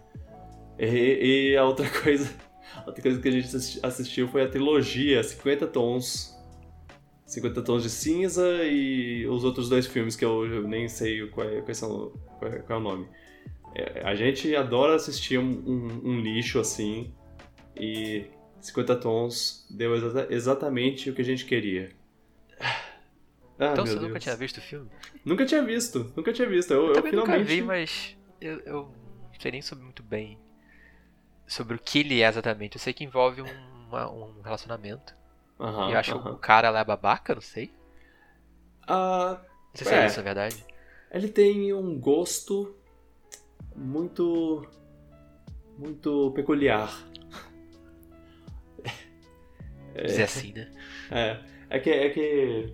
E, 0.78 1.52
e 1.52 1.58
a 1.58 1.64
outra 1.64 1.90
coisa, 2.04 2.32
outra 2.86 3.02
coisa 3.02 3.22
que 3.22 3.28
a 3.28 3.32
gente 3.32 3.80
assistiu 3.82 4.28
foi 4.28 4.44
a 4.44 4.50
trilogia 4.50 5.24
50 5.24 5.68
tons 5.68 6.36
50 7.26 7.62
Tons 7.64 7.84
de 7.84 7.90
Cinza 7.90 8.64
e 8.64 9.26
os 9.28 9.44
outros 9.44 9.68
dois 9.68 9.88
filmes 9.88 10.16
que 10.16 10.24
eu 10.24 10.68
nem 10.68 10.88
sei 10.88 11.28
qual 11.28 11.50
é, 11.50 11.62
quais 11.62 11.78
são, 11.78 12.12
qual 12.38 12.52
é, 12.52 12.60
qual 12.60 12.80
é 12.80 12.82
o 12.82 12.84
nome. 12.84 13.08
É, 13.76 14.02
a 14.06 14.16
gente 14.16 14.56
adora 14.56 14.96
assistir 14.96 15.38
um, 15.38 15.64
um, 15.66 16.02
um, 16.04 16.20
lixo 16.20 16.60
assim 16.60 17.14
e 17.76 18.26
50 18.66 18.96
Tons 18.98 19.66
deu 19.70 19.96
exa 19.96 20.28
exatamente 20.30 21.10
o 21.10 21.14
que 21.14 21.22
a 21.22 21.26
gente 21.26 21.46
queria. 21.46 21.92
Ah, 23.58 23.72
então 23.72 23.86
você 23.86 23.94
Deus. 23.94 24.08
nunca 24.08 24.20
tinha 24.20 24.36
visto 24.36 24.58
o 24.58 24.62
filme? 24.62 24.90
Nunca 25.24 25.46
tinha 25.46 25.64
visto, 25.64 26.12
nunca 26.16 26.34
tinha 26.34 26.48
visto. 26.48 26.74
Eu, 26.74 26.88
eu, 26.88 26.96
eu 26.96 27.04
finalmente... 27.04 27.38
nunca 27.38 27.44
vi, 27.44 27.62
mas 27.62 28.18
eu, 28.42 28.60
eu 28.62 28.74
não 29.32 29.40
sei 29.40 29.52
nem 29.52 29.62
sobre 29.62 29.84
muito 29.84 30.04
bem 30.04 30.38
sobre 31.48 31.76
o 31.76 31.80
que 31.80 32.00
ele 32.00 32.22
é 32.22 32.28
exatamente. 32.28 32.76
Eu 32.76 32.82
sei 32.82 32.94
que 32.94 33.04
envolve 33.04 33.42
um, 33.42 33.88
uma, 33.88 34.12
um 34.12 34.42
relacionamento. 34.42 35.16
Uhum, 35.60 35.90
eu 35.90 35.98
acho 35.98 36.16
uhum. 36.16 36.24
que 36.24 36.30
o 36.30 36.38
cara 36.38 36.70
lá 36.70 36.80
é 36.80 36.86
babaca, 36.86 37.34
não 37.34 37.42
sei. 37.42 37.72
Uh, 38.84 39.38
não 39.38 39.72
sei 39.74 39.88
se 39.88 39.94
é, 39.94 40.04
é 40.04 40.06
isso, 40.08 40.18
na 40.18 40.24
verdade. 40.24 40.66
Ele 41.12 41.28
tem 41.28 41.74
um 41.74 41.98
gosto 42.00 42.76
muito. 43.76 44.68
muito 45.78 46.32
peculiar. 46.32 46.92
Dizer 50.04 50.22
é, 50.22 50.24
assim, 50.24 50.54
né? 50.54 50.72
É. 51.12 51.38
É 51.70 51.80
que. 51.80 51.90
É 51.90 52.10
que 52.10 52.74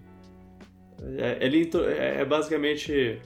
é, 1.17 1.37
ele 1.45 1.69
é, 1.97 2.21
é 2.21 2.25
basicamente. 2.25 3.19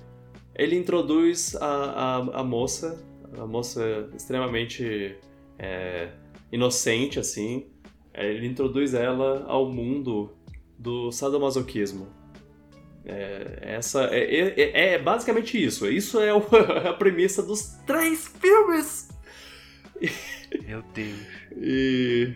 Ele 0.55 0.75
introduz 0.75 1.55
a, 1.57 1.65
a, 1.65 2.17
a 2.39 2.43
moça, 2.43 3.03
a 3.37 3.45
moça 3.45 4.09
extremamente 4.15 5.17
é, 5.59 6.09
inocente, 6.51 7.19
assim, 7.19 7.67
é, 8.13 8.31
ele 8.31 8.47
introduz 8.47 8.93
ela 8.93 9.43
ao 9.47 9.69
mundo 9.69 10.33
do 10.79 11.11
sadomasoquismo. 11.11 12.07
É, 13.05 13.59
essa 13.61 14.05
é, 14.05 14.23
é, 14.23 14.61
é, 14.61 14.93
é 14.93 14.97
basicamente 14.97 15.61
isso. 15.61 15.87
Isso 15.87 16.19
é 16.19 16.33
o, 16.33 16.37
a 16.87 16.93
premissa 16.93 17.43
dos 17.43 17.75
três 17.85 18.27
filmes. 18.27 19.09
Meu 20.65 20.81
Deus. 20.93 21.19
E 21.57 22.33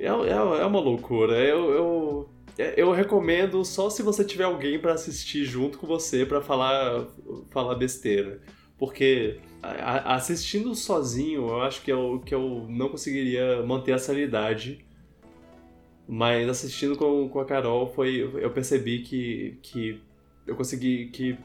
é, 0.00 0.06
é, 0.06 0.60
é 0.60 0.64
uma 0.64 0.80
loucura. 0.80 1.34
Eu, 1.34 1.70
eu, 1.70 2.28
eu 2.76 2.92
recomendo 2.92 3.64
só 3.64 3.90
se 3.90 4.02
você 4.02 4.24
tiver 4.24 4.44
alguém 4.44 4.78
para 4.78 4.92
assistir 4.92 5.44
junto 5.44 5.78
com 5.78 5.86
você 5.86 6.24
para 6.24 6.40
falar 6.40 7.06
falar 7.50 7.74
besteira, 7.74 8.40
porque 8.78 9.40
assistindo 10.04 10.74
sozinho, 10.74 11.48
eu 11.48 11.62
acho 11.62 11.82
que 11.82 11.92
eu, 11.92 12.22
que 12.24 12.34
eu 12.34 12.66
não 12.68 12.88
conseguiria 12.88 13.62
manter 13.62 13.92
a 13.92 13.98
sanidade. 13.98 14.84
Mas 16.10 16.48
assistindo 16.48 16.96
com, 16.96 17.28
com 17.28 17.38
a 17.38 17.44
Carol, 17.44 17.86
foi, 17.86 18.20
eu 18.40 18.50
percebi 18.50 19.00
que, 19.00 19.58
que 19.62 20.00
eu 20.46 20.56
consegui 20.56 21.08
que 21.08 21.36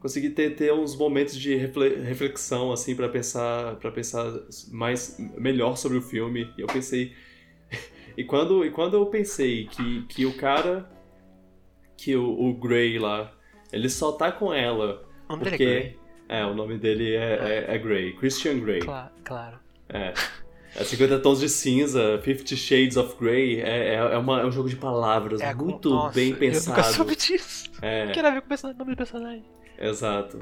consegui 0.00 0.30
ter, 0.30 0.54
ter 0.54 0.72
uns 0.72 0.96
momentos 0.96 1.36
de 1.36 1.54
reflexão 1.56 2.72
assim 2.72 2.94
para 2.94 3.08
pensar 3.08 3.76
para 3.76 3.90
pensar 3.90 4.32
mais 4.70 5.18
melhor 5.36 5.76
sobre 5.76 5.98
o 5.98 6.02
filme. 6.02 6.50
E 6.56 6.62
eu 6.62 6.66
pensei 6.66 7.12
e 8.16 8.24
quando 8.24 8.64
e 8.64 8.70
quando 8.70 8.94
eu 8.94 9.06
pensei 9.06 9.66
que, 9.66 10.02
que 10.06 10.26
o 10.26 10.36
cara 10.36 10.90
que 11.96 12.16
o, 12.16 12.24
o 12.24 12.54
Gray 12.54 12.98
lá 12.98 13.32
Ele 13.72 13.88
só 13.88 14.12
tá 14.12 14.30
com 14.30 14.52
ela. 14.52 15.02
O 15.28 15.32
nome 15.32 15.44
porque... 15.44 15.58
dele 15.58 15.72
é 15.72 15.80
Grey. 15.80 15.98
É, 16.28 16.44
o 16.44 16.54
nome 16.54 16.78
dele 16.78 17.14
é, 17.14 17.66
é, 17.68 17.74
é 17.74 17.78
Grey. 17.78 18.12
Christian 18.14 18.58
Grey. 18.60 18.80
Claro. 18.80 19.10
claro. 19.24 19.58
É. 19.88 20.12
É 20.74 20.84
50 20.84 21.20
Tons 21.20 21.40
de 21.40 21.48
Cinza, 21.48 22.20
Fifty 22.22 22.54
Shades 22.54 22.98
of 22.98 23.16
Grey, 23.18 23.60
é, 23.62 23.94
é, 23.94 23.94
é, 23.94 24.18
uma, 24.18 24.42
é 24.42 24.44
um 24.44 24.52
jogo 24.52 24.68
de 24.68 24.76
palavras 24.76 25.40
É, 25.40 25.54
muito 25.54 25.88
nossa, 25.88 26.14
bem 26.14 26.34
pensado. 26.34 26.78
Eu 26.78 26.84
nunca 26.84 26.92
soube 26.92 27.16
disso. 27.16 27.70
É, 27.80 28.10
Quero 28.12 28.30
ver 28.32 28.42
com 28.42 28.54
o 28.54 28.72
nome 28.74 28.90
do 28.90 28.96
personagem. 28.96 29.44
exato. 29.78 30.38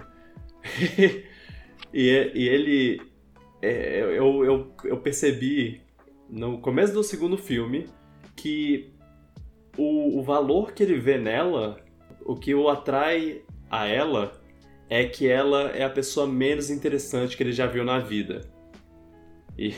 e, 1.94 2.32
e 2.34 2.48
ele. 2.48 3.00
é, 3.62 4.00
eu, 4.00 4.44
eu, 4.44 4.74
eu 4.84 4.96
percebi 4.96 5.83
no 6.34 6.58
começo 6.58 6.92
do 6.92 7.02
segundo 7.04 7.38
filme 7.38 7.86
que 8.34 8.92
o, 9.78 10.18
o 10.18 10.22
valor 10.22 10.72
que 10.72 10.82
ele 10.82 10.98
vê 10.98 11.16
nela, 11.16 11.80
o 12.24 12.34
que 12.34 12.52
o 12.54 12.68
atrai 12.68 13.42
a 13.70 13.86
ela, 13.86 14.42
é 14.90 15.04
que 15.04 15.28
ela 15.28 15.70
é 15.70 15.84
a 15.84 15.90
pessoa 15.90 16.26
menos 16.26 16.70
interessante 16.70 17.36
que 17.36 17.42
ele 17.42 17.52
já 17.52 17.66
viu 17.66 17.84
na 17.84 18.00
vida. 18.00 18.40
E 19.56 19.74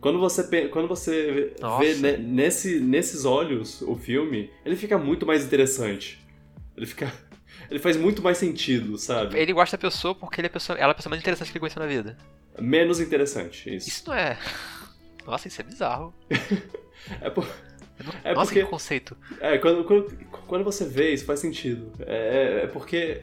quando 0.00 0.18
você, 0.18 0.68
quando 0.68 0.88
você 0.88 1.54
Nossa. 1.60 1.84
vê 1.84 1.94
ne- 1.94 2.16
nesse, 2.16 2.80
nesses 2.80 3.26
olhos 3.26 3.82
o 3.82 3.94
filme, 3.94 4.50
ele 4.64 4.76
fica 4.76 4.96
muito 4.96 5.26
mais 5.26 5.44
interessante. 5.44 6.26
Ele 6.74 6.86
fica. 6.86 7.12
Ele 7.70 7.78
faz 7.78 7.96
muito 7.96 8.22
mais 8.22 8.36
sentido, 8.38 8.98
sabe? 8.98 9.38
Ele 9.38 9.52
gosta 9.52 9.76
da 9.76 9.80
pessoa 9.80 10.14
porque 10.14 10.40
ele 10.40 10.46
é 10.46 10.50
a 10.50 10.52
pessoa, 10.52 10.76
ela 10.78 10.90
é 10.90 10.92
a 10.92 10.94
pessoa 10.94 11.10
mais 11.10 11.22
interessante 11.22 11.50
que 11.50 11.56
ele 11.56 11.60
conheceu 11.60 11.80
na 11.80 11.88
vida. 11.88 12.18
Menos 12.58 13.00
interessante, 13.00 13.74
isso. 13.74 13.88
Isso 13.88 14.08
não 14.08 14.14
é. 14.14 14.36
Nossa, 15.26 15.48
isso 15.48 15.60
é 15.60 15.64
bizarro. 15.64 16.14
É, 17.20 17.28
por- 17.30 17.44
não- 18.04 18.12
É 18.22 18.32
Nossa, 18.32 18.46
porque- 18.52 18.62
que 18.64 18.70
conceito. 18.70 19.16
é, 19.40 19.58
quando, 19.58 19.82
quando, 19.84 20.16
quando 20.46 20.62
você 20.64 20.84
vê 20.84 21.12
isso 21.12 21.24
faz 21.24 21.40
sentido. 21.40 21.90
É, 22.00 22.60
é 22.62 22.66
porque 22.68 23.22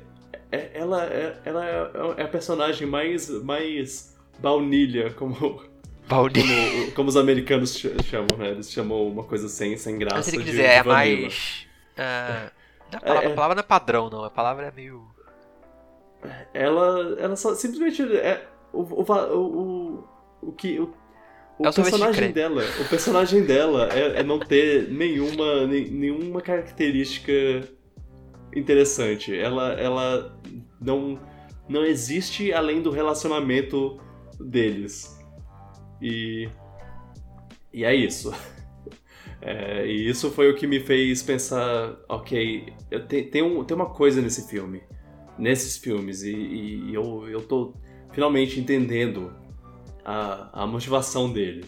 é- 0.52 0.72
ela, 0.74 1.06
é, 1.06 1.38
ela 1.46 1.66
é, 1.66 1.92
é 2.18 2.24
a 2.24 2.28
personagem 2.28 2.86
mais, 2.86 3.30
mais 3.42 4.18
baunilha, 4.38 5.14
como, 5.14 5.64
Baudi. 6.10 6.42
como, 6.42 6.92
como 6.92 7.10
os 7.10 7.16
americanos 7.16 7.74
ch- 7.78 7.88
chamam, 8.04 8.38
né? 8.38 8.50
Eles 8.50 8.70
chamam 8.70 9.08
uma 9.08 9.24
coisa 9.24 9.48
sem, 9.48 9.78
sem 9.78 9.98
graça. 9.98 10.30
Quer 10.30 10.38
de- 10.40 10.44
dizer, 10.44 10.58
de 10.64 10.68
é 10.68 10.84
vanilla. 10.84 11.22
mais. 11.22 11.68
ah, 11.98 12.52
não 12.92 12.98
é 12.98 12.98
a 12.98 13.02
palavra, 13.02 13.24
É, 13.24 13.30
é. 13.30 13.32
a 13.32 13.36
palavra 13.36 13.56
não 13.56 13.60
é 13.62 13.66
padrão, 13.66 14.10
não. 14.10 14.24
A 14.26 14.30
palavra 14.30 14.66
é 14.68 14.72
meio. 14.72 15.08
Ela, 16.54 17.16
ela 17.18 17.36
só 17.38 17.56
simplesmente 17.56 18.02
é 18.18 18.46
o, 18.74 18.82
o, 18.82 19.04
o, 19.04 19.38
o, 19.38 20.08
o 20.42 20.52
que 20.52 20.80
o, 20.80 20.94
o 21.60 21.66
É 21.68 21.70
o 21.70 21.74
personagem 21.74 22.32
dela, 22.32 22.64
o 22.80 22.90
personagem 22.90 23.44
dela 23.44 23.90
é, 23.92 24.22
é 24.22 24.24
não 24.24 24.40
ter 24.40 24.88
nenhuma 24.88 25.68
nenhuma 25.68 26.42
característica 26.42 27.34
interessante. 28.56 29.38
Ela 29.38 29.74
ela 29.74 30.42
não 30.82 31.20
não 31.68 31.86
existe 31.86 32.54
além 32.54 32.82
do 32.82 32.90
relacionamento 32.90 34.00
deles. 34.40 35.20
E 36.02 36.48
e 37.74 37.84
é 37.84 37.94
isso. 37.94 38.34
É, 39.42 39.88
e 39.88 40.10
isso 40.10 40.30
foi 40.32 40.52
o 40.52 40.56
que 40.56 40.68
me 40.68 40.82
fez 40.82 41.24
pensar, 41.24 41.96
ok, 42.10 42.74
eu 42.92 43.08
te, 43.08 43.24
tem, 43.24 43.42
um, 43.42 43.64
tem 43.64 43.74
uma 43.74 43.86
coisa 43.86 44.22
nesse 44.22 44.50
filme, 44.50 44.84
nesses 45.38 45.78
filmes, 45.78 46.24
e, 46.24 46.36
e 46.36 46.94
eu, 46.94 47.26
eu 47.30 47.40
tô 47.40 47.74
finalmente 48.12 48.60
entendendo 48.60 49.34
a, 50.10 50.64
a 50.64 50.68
motivação 50.68 51.32
dele. 51.32 51.66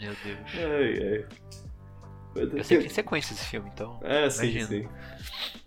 Meu 0.00 0.12
Deus. 0.24 0.38
Ai, 0.56 1.08
ai. 1.12 1.24
Eu 2.36 2.64
sei 2.64 2.78
que 2.78 2.84
tem 2.84 2.92
sequência 2.92 3.32
esse 3.32 3.44
filme, 3.44 3.70
então. 3.72 4.00
É, 4.02 4.28
sim, 4.28 4.48
Imagino. 4.50 4.66
sim. 4.66 4.88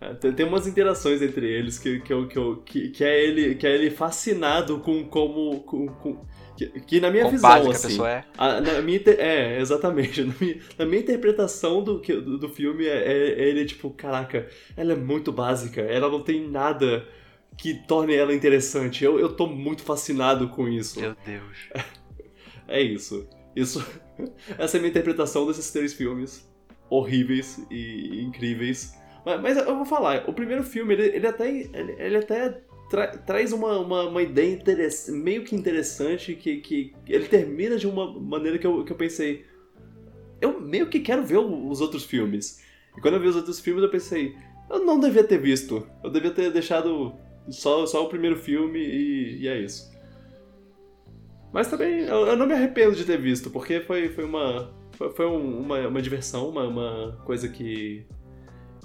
É, 0.01 0.13
tem, 0.15 0.33
tem 0.33 0.45
umas 0.45 0.67
interações 0.67 1.21
entre 1.21 1.47
eles 1.49 1.79
que, 1.79 2.01
que, 2.01 2.11
eu, 2.11 2.27
que, 2.27 2.37
eu, 2.37 2.57
que, 2.57 2.89
que 2.89 3.03
é 3.05 3.23
ele, 3.23 3.55
que 3.55 3.65
é 3.65 3.73
ele 3.73 3.89
fascinado 3.89 4.79
com 4.79 5.05
como. 5.05 5.61
Com, 5.61 5.87
com- 5.87 6.25
que, 6.57 6.67
que 6.81 6.99
na 6.99 7.09
minha 7.09 7.23
Quão 7.23 7.31
visão, 7.31 7.49
básica 7.49 7.71
assim. 7.71 7.85
a 7.85 7.89
pessoa 7.89 8.09
é. 8.11 8.23
A- 8.37 8.59
na 8.61 8.81
minha, 8.81 8.99
é, 9.17 9.61
exatamente. 9.61 10.21
Na 10.25 10.33
minha, 10.41 10.57
na 10.77 10.85
minha 10.85 10.99
interpretação 11.01 11.81
do, 11.81 11.99
do, 11.99 12.37
do 12.37 12.49
filme, 12.49 12.85
é- 12.85 13.31
é 13.39 13.47
ele 13.47 13.63
tipo, 13.63 13.89
caraca, 13.91 14.49
ela 14.75 14.91
é 14.91 14.95
muito 14.95 15.31
básica, 15.31 15.79
ela 15.81 16.09
não 16.09 16.21
tem 16.21 16.49
nada 16.49 17.07
que 17.57 17.73
torne 17.87 18.13
ela 18.13 18.33
interessante. 18.33 19.03
Eu, 19.03 19.19
eu 19.19 19.35
tô 19.35 19.47
muito 19.47 19.81
fascinado 19.81 20.49
com 20.49 20.67
isso. 20.67 20.99
Meu 20.99 21.15
Deus. 21.25 21.57
É 22.69 22.81
isso. 22.81 23.25
Isso. 23.55 23.79
Essa 24.59 24.75
é 24.75 24.79
a 24.79 24.81
minha 24.81 24.89
interpretação 24.89 25.47
desses 25.47 25.71
três 25.71 25.93
filmes 25.93 26.45
horríveis 26.89 27.65
e 27.71 28.21
incríveis. 28.21 28.93
Mas, 29.25 29.41
mas 29.41 29.57
eu 29.57 29.75
vou 29.75 29.85
falar, 29.85 30.29
o 30.29 30.33
primeiro 30.33 30.63
filme, 30.63 30.93
ele, 30.93 31.15
ele 31.15 31.27
até, 31.27 31.49
ele, 31.49 31.95
ele 31.97 32.17
até 32.17 32.61
tra- 32.89 33.07
traz 33.07 33.51
uma, 33.53 33.79
uma, 33.79 34.03
uma 34.09 34.21
ideia 34.21 34.61
meio 35.09 35.43
que 35.43 35.55
interessante, 35.55 36.35
que, 36.35 36.57
que 36.57 36.93
ele 37.07 37.25
termina 37.27 37.77
de 37.77 37.87
uma 37.87 38.19
maneira 38.19 38.57
que 38.57 38.67
eu, 38.67 38.83
que 38.83 38.91
eu 38.91 38.97
pensei. 38.97 39.45
Eu 40.39 40.59
meio 40.59 40.87
que 40.87 40.99
quero 40.99 41.23
ver 41.23 41.37
os 41.37 41.81
outros 41.81 42.03
filmes. 42.03 42.61
E 42.97 43.01
quando 43.01 43.15
eu 43.15 43.21
vi 43.21 43.27
os 43.27 43.35
outros 43.35 43.59
filmes, 43.59 43.83
eu 43.83 43.89
pensei, 43.89 44.35
eu 44.69 44.85
não 44.85 44.99
devia 44.99 45.23
ter 45.23 45.37
visto. 45.39 45.87
Eu 46.03 46.09
devia 46.09 46.31
ter 46.31 46.51
deixado 46.51 47.15
só, 47.49 47.85
só 47.85 48.05
o 48.05 48.09
primeiro 48.09 48.35
filme 48.37 48.79
e, 48.79 49.43
e 49.43 49.47
é 49.47 49.59
isso. 49.59 49.89
Mas 51.51 51.67
também 51.69 52.01
eu, 52.01 52.27
eu 52.27 52.35
não 52.37 52.45
me 52.45 52.53
arrependo 52.53 52.95
de 52.95 53.05
ter 53.05 53.17
visto, 53.19 53.49
porque 53.49 53.81
foi, 53.81 54.09
foi 54.09 54.23
uma. 54.25 54.75
Foi, 54.97 55.13
foi 55.15 55.25
um- 55.27 55.59
uma, 55.61 55.87
uma 55.87 56.01
diversão, 56.01 56.49
uma, 56.49 56.67
uma 56.67 57.21
coisa 57.25 57.47
que. 57.49 58.05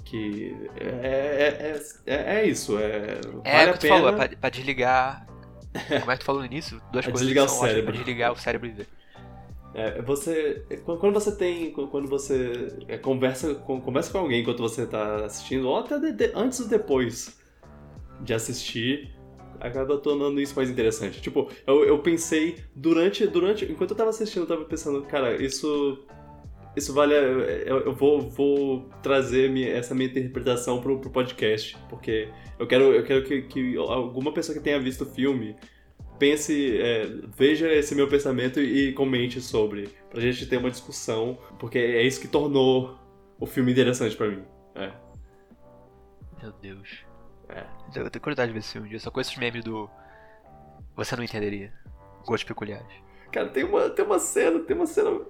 que. 0.05 0.55
É, 0.75 1.73
é, 1.75 1.81
é, 2.07 2.39
é 2.41 2.47
isso. 2.47 2.77
É, 2.79 3.21
É 3.43 3.51
vale 3.51 3.71
o 3.71 3.73
que 3.73 3.79
tu 3.79 3.85
pena. 3.85 3.87
falou, 3.87 4.09
é 4.09 4.13
pra, 4.13 4.27
pra 4.37 4.49
desligar. 4.49 5.25
Como 5.99 6.11
é 6.11 6.15
que 6.15 6.21
tu 6.21 6.25
falou 6.25 6.41
no 6.41 6.47
início? 6.47 6.81
Duas 6.91 7.07
É 7.07 7.09
coisas 7.09 7.33
desligar 7.33 7.45
que 7.45 7.47
o 7.47 7.51
ótimas 7.53 7.93
cérebro. 7.93 7.97
desligar 7.97 8.31
o 8.31 8.35
cérebro 8.37 8.67
e 8.69 8.73
ver. 8.73 8.89
É, 9.73 10.01
você. 10.03 10.65
Quando 10.85 11.13
você 11.13 11.35
tem. 11.35 11.71
Quando 11.73 12.07
você 12.07 12.83
é, 12.87 12.97
conversa, 12.97 13.55
com, 13.55 13.81
conversa 13.81 14.11
com 14.11 14.19
alguém 14.19 14.41
enquanto 14.41 14.59
você 14.61 14.85
tá 14.85 15.25
assistindo, 15.25 15.67
ou 15.67 15.77
até 15.77 15.99
de- 15.99 16.11
de- 16.13 16.31
antes 16.35 16.59
ou 16.59 16.67
depois 16.67 17.39
de 18.23 18.33
assistir, 18.33 19.11
acaba 19.59 19.97
tornando 19.97 20.39
isso 20.41 20.55
mais 20.55 20.69
interessante. 20.69 21.21
Tipo, 21.21 21.49
eu, 21.67 21.83
eu 21.85 21.99
pensei 21.99 22.57
durante. 22.75 23.25
durante 23.27 23.65
Enquanto 23.71 23.91
eu 23.91 23.97
tava 23.97 24.09
assistindo, 24.09 24.43
eu 24.43 24.47
tava 24.47 24.65
pensando, 24.65 25.01
cara, 25.03 25.41
isso. 25.41 26.05
Isso 26.75 26.91
vale. 26.93 27.13
Eu, 27.13 27.79
eu 27.81 27.93
vou, 27.93 28.21
vou 28.21 28.89
trazer 29.03 29.49
minha- 29.49 29.69
essa 29.69 29.93
minha 29.93 30.09
interpretação 30.09 30.81
pro, 30.81 30.99
pro 30.99 31.09
podcast. 31.11 31.77
Porque 31.87 32.29
eu 32.57 32.65
quero, 32.65 32.85
eu 32.85 33.03
quero 33.03 33.23
que, 33.23 33.43
que 33.43 33.77
alguma 33.77 34.33
pessoa 34.33 34.57
que 34.57 34.63
tenha 34.63 34.79
visto 34.79 35.01
o 35.03 35.05
filme 35.05 35.55
pense, 36.17 36.77
é, 36.77 37.05
veja 37.37 37.71
esse 37.71 37.93
meu 37.93 38.07
pensamento 38.07 38.59
e, 38.59 38.93
comente 38.93 39.41
sobre, 39.41 39.89
pra 40.09 40.21
gente 40.21 40.45
ter 40.45 40.57
uma 40.57 40.71
discussão, 40.71 41.37
porque 41.59 41.77
é 41.77 42.01
isso 42.03 42.21
que 42.21 42.27
tornou 42.27 42.97
o 43.39 43.45
filme 43.45 43.71
interessante 43.71 44.15
pra 44.15 44.27
mim. 44.29 44.41
É. 44.75 44.91
Meu 46.41 46.51
Deus. 46.61 47.05
É. 47.53 47.65
Eu 47.95 48.09
tenho 48.09 48.21
curiosidade 48.21 48.49
de 48.49 48.53
ver 48.53 48.59
esse 48.59 48.79
um 48.79 48.83
dia. 48.83 48.99
Só 48.99 49.11
com 49.11 49.21
esses 49.21 49.37
memes 49.37 49.63
do. 49.63 49.89
Você 50.95 51.15
não 51.15 51.23
entenderia. 51.23 51.71
Gostos 52.25 52.43
peculiares. 52.43 52.87
Cara, 53.31 53.49
tem 53.49 53.63
uma, 53.63 53.89
tem 53.89 54.05
uma 54.05 54.19
cena, 54.19 54.59
tem 54.59 54.75
uma 54.75 54.85
cena. 54.85 55.21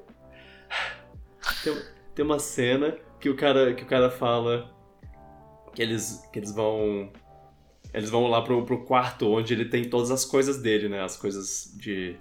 Tem, 1.64 1.82
tem 2.16 2.26
uma 2.26 2.40
cena 2.40 2.98
que 3.20 3.30
o 3.30 3.36
cara, 3.36 3.74
que 3.74 3.84
o 3.84 3.88
cara 3.88 4.10
fala 4.10 4.74
que 5.74 5.82
eles, 5.82 6.28
que 6.32 6.40
eles 6.40 6.54
vão. 6.54 7.12
Eles 7.94 8.10
vão 8.10 8.28
lá 8.28 8.42
pro, 8.42 8.66
pro 8.66 8.86
quarto 8.86 9.30
onde 9.30 9.54
ele 9.54 9.66
tem 9.66 9.90
todas 9.90 10.10
as 10.10 10.26
coisas 10.26 10.62
dele, 10.62 10.90
né? 10.90 11.02
As 11.04 11.18
coisas 11.18 11.74
de. 11.78 12.18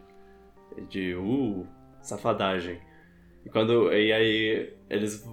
de. 0.88 1.14
uh, 1.14 1.66
safadagem. 2.02 2.80
E 3.44 3.48
quando. 3.50 3.92
E 3.92 4.12
aí 4.12 4.72
eles 4.88 5.26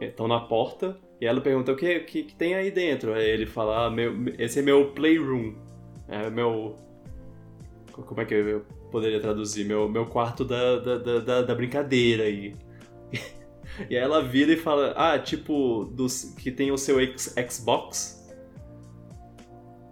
estão 0.00 0.28
na 0.28 0.40
porta 0.40 0.98
e 1.20 1.26
ela 1.26 1.40
pergunta 1.40 1.72
o 1.72 1.76
que, 1.76 2.00
que, 2.00 2.22
que 2.24 2.34
tem 2.34 2.54
aí 2.54 2.70
dentro. 2.70 3.12
Aí 3.14 3.28
ele 3.28 3.46
fala, 3.46 3.86
ah, 3.86 3.90
meu, 3.90 4.12
esse 4.38 4.58
é 4.58 4.62
meu 4.62 4.92
playroom. 4.92 5.54
É 6.08 6.30
meu. 6.30 6.76
Como 7.92 8.20
é 8.20 8.24
que 8.24 8.34
eu 8.34 8.64
poderia 8.92 9.20
traduzir? 9.20 9.64
Meu, 9.64 9.88
meu 9.88 10.06
quarto 10.06 10.44
da, 10.44 10.78
da, 10.78 11.20
da, 11.20 11.42
da- 11.42 11.54
brincadeira 11.54 12.24
aí. 12.24 12.54
E 13.88 13.96
aí 13.96 14.02
ela 14.02 14.20
vira 14.20 14.52
e 14.52 14.56
fala, 14.56 14.92
ah, 14.96 15.16
tipo, 15.20 15.84
dos, 15.92 16.34
que 16.36 16.50
tem 16.50 16.72
o 16.72 16.78
seu 16.78 16.98
X- 16.98 17.32
Xbox. 17.48 18.28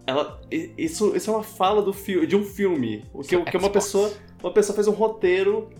Ela, 0.06 0.40
isso, 0.50 1.14
isso 1.16 1.30
é 1.30 1.34
uma 1.34 1.42
fala 1.44 1.82
do 1.82 1.92
fi, 1.92 2.26
de 2.26 2.34
um 2.34 2.42
filme. 2.42 3.04
O 3.12 3.20
que, 3.22 3.40
que 3.44 3.56
uma 3.56 3.70
pessoa, 3.70 4.12
uma 4.42 4.52
pessoa 4.52 4.74
fez 4.74 4.88
um 4.88 4.92
roteiro 4.92 5.70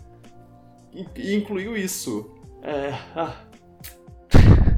incluiu 1.17 1.77
isso. 1.77 2.35
É, 2.63 2.93
ah, 3.15 3.37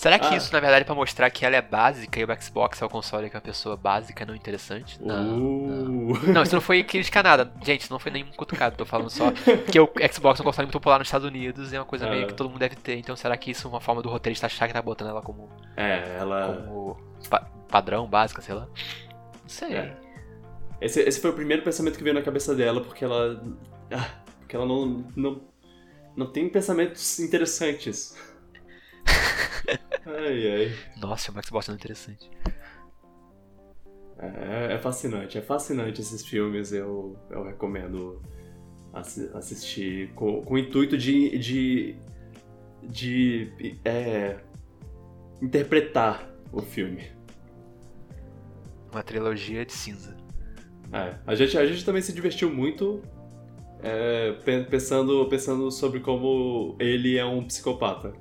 Será 0.00 0.18
que 0.18 0.32
ah. 0.32 0.36
isso, 0.38 0.50
na 0.50 0.60
verdade, 0.60 0.80
é 0.80 0.84
pra 0.84 0.94
mostrar 0.94 1.28
que 1.28 1.44
ela 1.44 1.56
é 1.56 1.60
básica 1.60 2.18
e 2.18 2.24
o 2.24 2.42
Xbox 2.42 2.80
é 2.80 2.86
o 2.86 2.88
console 2.88 3.28
que 3.28 3.36
é 3.36 3.38
uma 3.38 3.42
pessoa 3.42 3.76
básica, 3.76 4.24
não 4.24 4.34
interessante? 4.34 4.98
Não, 4.98 5.14
uh. 5.14 6.26
não. 6.26 6.32
não, 6.32 6.42
isso 6.42 6.54
não 6.54 6.62
foi 6.62 6.82
crítica 6.82 7.22
nada. 7.22 7.52
Gente, 7.62 7.82
isso 7.82 7.92
não 7.92 7.98
foi 7.98 8.10
nenhum 8.10 8.30
cutucado, 8.34 8.78
tô 8.78 8.86
falando 8.86 9.10
só 9.10 9.30
que 9.70 9.78
o 9.78 9.90
Xbox 10.10 10.40
é 10.40 10.42
um 10.42 10.46
console 10.46 10.66
muito 10.66 10.72
popular 10.72 10.98
nos 10.98 11.08
Estados 11.08 11.28
Unidos 11.28 11.70
e 11.70 11.76
é 11.76 11.78
uma 11.78 11.84
coisa 11.84 12.06
é. 12.06 12.10
meio 12.10 12.26
que 12.28 12.32
todo 12.32 12.48
mundo 12.48 12.58
deve 12.58 12.76
ter. 12.76 12.96
Então 12.96 13.14
será 13.14 13.36
que 13.36 13.50
isso 13.50 13.66
é 13.66 13.70
uma 13.70 13.80
forma 13.82 14.00
do 14.00 14.08
roteirista 14.08 14.46
achar 14.46 14.66
que 14.66 14.72
tá 14.72 14.80
botando 14.80 15.10
ela 15.10 15.20
como. 15.20 15.50
É, 15.76 16.16
ela. 16.18 16.64
Como 16.66 16.96
pa 17.28 17.46
padrão, 17.68 18.06
básica, 18.06 18.40
sei 18.40 18.54
lá? 18.54 18.66
Não 19.42 19.48
sei. 19.48 19.76
É. 19.76 19.96
Esse, 20.80 21.02
esse 21.02 21.20
foi 21.20 21.30
o 21.30 21.34
primeiro 21.34 21.62
pensamento 21.62 21.98
que 21.98 22.02
veio 22.02 22.14
na 22.14 22.22
cabeça 22.22 22.54
dela, 22.54 22.80
porque 22.80 23.04
ela. 23.04 23.38
Ah, 23.92 24.08
porque 24.50 24.56
ela 24.56 24.66
não, 24.66 25.06
não. 25.14 25.40
Não 26.16 26.26
tem 26.26 26.48
pensamentos 26.48 27.20
interessantes. 27.20 28.16
ai, 30.04 30.52
ai. 30.52 30.76
Nossa, 31.00 31.30
o 31.30 31.46
Xbox 31.46 31.68
é 31.68 31.72
interessante. 31.72 32.28
É, 34.18 34.74
é, 34.74 34.78
fascinante, 34.78 35.38
é 35.38 35.40
fascinante 35.40 36.00
esses 36.00 36.26
filmes, 36.26 36.72
eu, 36.72 37.16
eu 37.30 37.44
recomendo 37.44 38.20
assi 38.92 39.30
assistir 39.32 40.12
com, 40.14 40.42
com 40.42 40.54
o 40.54 40.58
intuito 40.58 40.98
de, 40.98 41.38
de, 41.38 41.96
de 42.82 43.78
é, 43.84 44.40
interpretar 45.40 46.28
o 46.52 46.60
filme. 46.60 47.08
Uma 48.90 49.04
trilogia 49.04 49.64
de 49.64 49.72
cinza. 49.72 50.14
É, 50.92 51.14
a 51.24 51.34
gente, 51.36 51.56
a 51.56 51.64
gente 51.64 51.84
também 51.84 52.02
se 52.02 52.12
divertiu 52.12 52.52
muito 52.52 53.00
é, 53.82 54.32
pensando, 54.70 55.26
pensando 55.28 55.70
sobre 55.70 56.00
como 56.00 56.76
ele 56.78 57.16
é 57.16 57.24
um 57.24 57.44
psicopata. 57.44 58.12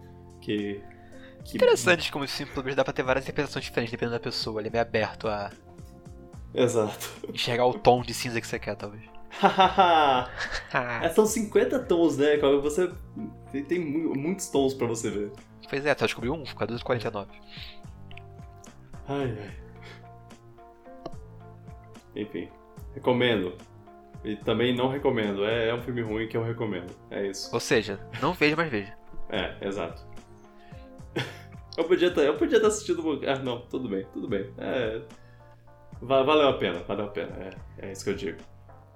Que 0.42 0.82
que... 1.44 1.58
Interessante 1.58 2.12
como 2.12 2.28
simplesmente 2.28 2.76
dá 2.76 2.84
pra 2.84 2.94
ter 2.94 3.04
várias 3.04 3.26
interpretações 3.26 3.66
diferentes 3.66 3.92
dependendo 3.92 4.18
da 4.18 4.24
pessoa. 4.24 4.62
Ele 4.62 4.68
é 4.68 4.72
meio 4.72 4.82
aberto 4.82 5.28
a. 5.28 5.52
Exato. 6.54 7.10
Enxergar 7.34 7.66
o 7.66 7.74
tom 7.74 8.02
de 8.02 8.14
cinza 8.14 8.40
que 8.42 8.48
você 8.48 8.60
quer, 8.60 8.76
talvez. 8.76 9.04
é, 11.04 11.10
são 11.10 11.26
50 11.26 11.80
tons, 11.80 12.18
né? 12.18 12.38
Você 12.38 12.92
tem 13.68 13.80
muitos 13.80 14.48
tons 14.50 14.74
pra 14.74 14.88
você 14.88 15.10
ver. 15.10 15.32
Pois 15.70 15.86
é, 15.86 15.96
só 15.96 16.06
descobriu 16.06 16.34
um, 16.34 16.46
fica 16.46 16.66
249. 16.66 17.32
Ai, 19.08 19.38
ai. 19.40 19.56
Enfim, 22.16 22.50
recomendo. 22.94 23.54
E 24.24 24.36
também 24.36 24.76
não 24.76 24.90
recomendo. 24.90 25.46
É, 25.46 25.70
é 25.70 25.74
um 25.74 25.82
filme 25.82 26.02
ruim 26.02 26.28
que 26.28 26.36
eu 26.36 26.44
recomendo. 26.44 26.94
É 27.10 27.28
isso. 27.28 27.50
Ou 27.54 27.60
seja, 27.60 28.00
não 28.22 28.34
veja, 28.34 28.56
mas 28.56 28.70
veja. 28.70 28.94
é, 29.30 29.56
exato. 29.62 30.08
Eu 31.78 31.86
podia 31.86 32.12
ter, 32.14 32.28
eu 32.28 32.38
podia 32.38 32.60
ter 32.60 32.66
assistido. 32.68 33.22
Ah, 33.26 33.40
não, 33.40 33.62
tudo 33.62 33.88
bem, 33.88 34.06
tudo 34.12 34.28
bem. 34.28 34.52
É, 34.58 35.02
valeu 36.02 36.50
a 36.50 36.54
pena, 36.58 36.84
valeu 36.84 37.06
a 37.06 37.10
pena. 37.10 37.32
É, 37.78 37.88
é 37.88 37.92
isso 37.94 38.04
que 38.04 38.10
eu 38.10 38.16
digo. 38.16 38.38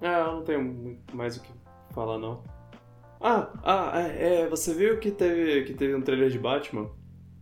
Ah, 0.02 0.26
eu 0.26 0.32
não 0.34 0.42
tenho 0.44 0.98
mais 1.14 1.38
o 1.38 1.42
que 1.42 1.50
falar, 1.92 2.18
não. 2.18 2.42
Ah, 3.20 3.48
ah, 3.62 4.00
é, 4.00 4.42
é, 4.42 4.48
você 4.48 4.74
viu 4.74 4.98
que 4.98 5.10
teve, 5.10 5.64
que 5.64 5.72
teve 5.72 5.94
um 5.94 6.02
trailer 6.02 6.28
de 6.28 6.38
Batman? 6.38 6.90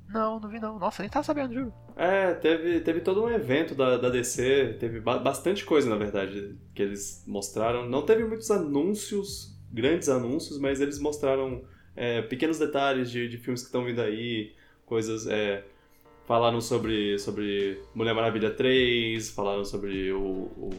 Não, 0.09 0.39
não 0.39 0.49
vi 0.49 0.61
não. 0.61 0.78
Nossa, 0.78 1.03
nem 1.03 1.11
tava 1.11 1.24
sabendo, 1.24 1.55
juro. 1.55 1.74
É, 1.97 2.34
teve, 2.34 2.80
teve 2.80 3.01
todo 3.01 3.24
um 3.24 3.28
evento 3.28 3.74
da, 3.74 3.97
da 3.97 4.09
DC, 4.09 4.76
teve 4.80 5.01
ba 5.01 5.18
bastante 5.18 5.64
coisa, 5.64 5.88
na 5.90 5.97
verdade, 5.97 6.57
que 6.74 6.82
eles 6.82 7.24
mostraram. 7.26 7.88
Não 7.88 8.03
teve 8.03 8.24
muitos 8.24 8.51
anúncios, 8.51 9.59
grandes 9.70 10.09
anúncios, 10.09 10.59
mas 10.59 10.80
eles 10.80 10.99
mostraram 10.99 11.64
é, 11.95 12.22
pequenos 12.22 12.59
detalhes 12.59 13.11
de, 13.11 13.28
de 13.28 13.36
filmes 13.36 13.62
que 13.62 13.66
estão 13.66 13.84
vindo 13.84 14.01
aí, 14.01 14.53
coisas. 14.86 15.26
É, 15.26 15.64
falaram 16.26 16.61
sobre, 16.61 17.18
sobre 17.18 17.82
Mulher 17.95 18.14
Maravilha 18.14 18.51
3, 18.51 19.30
falaram 19.30 19.64
sobre 19.64 20.12
o, 20.12 20.22
o 20.57 20.70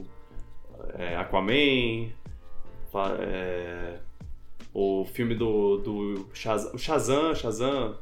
é, 0.97 1.15
Aquaman, 1.15 2.09
é, 3.19 3.99
o 4.73 5.05
filme 5.05 5.35
do, 5.35 5.77
do 5.77 6.29
Shazam, 6.33 6.77
Shazam, 6.77 7.35
Shazam, 7.35 7.97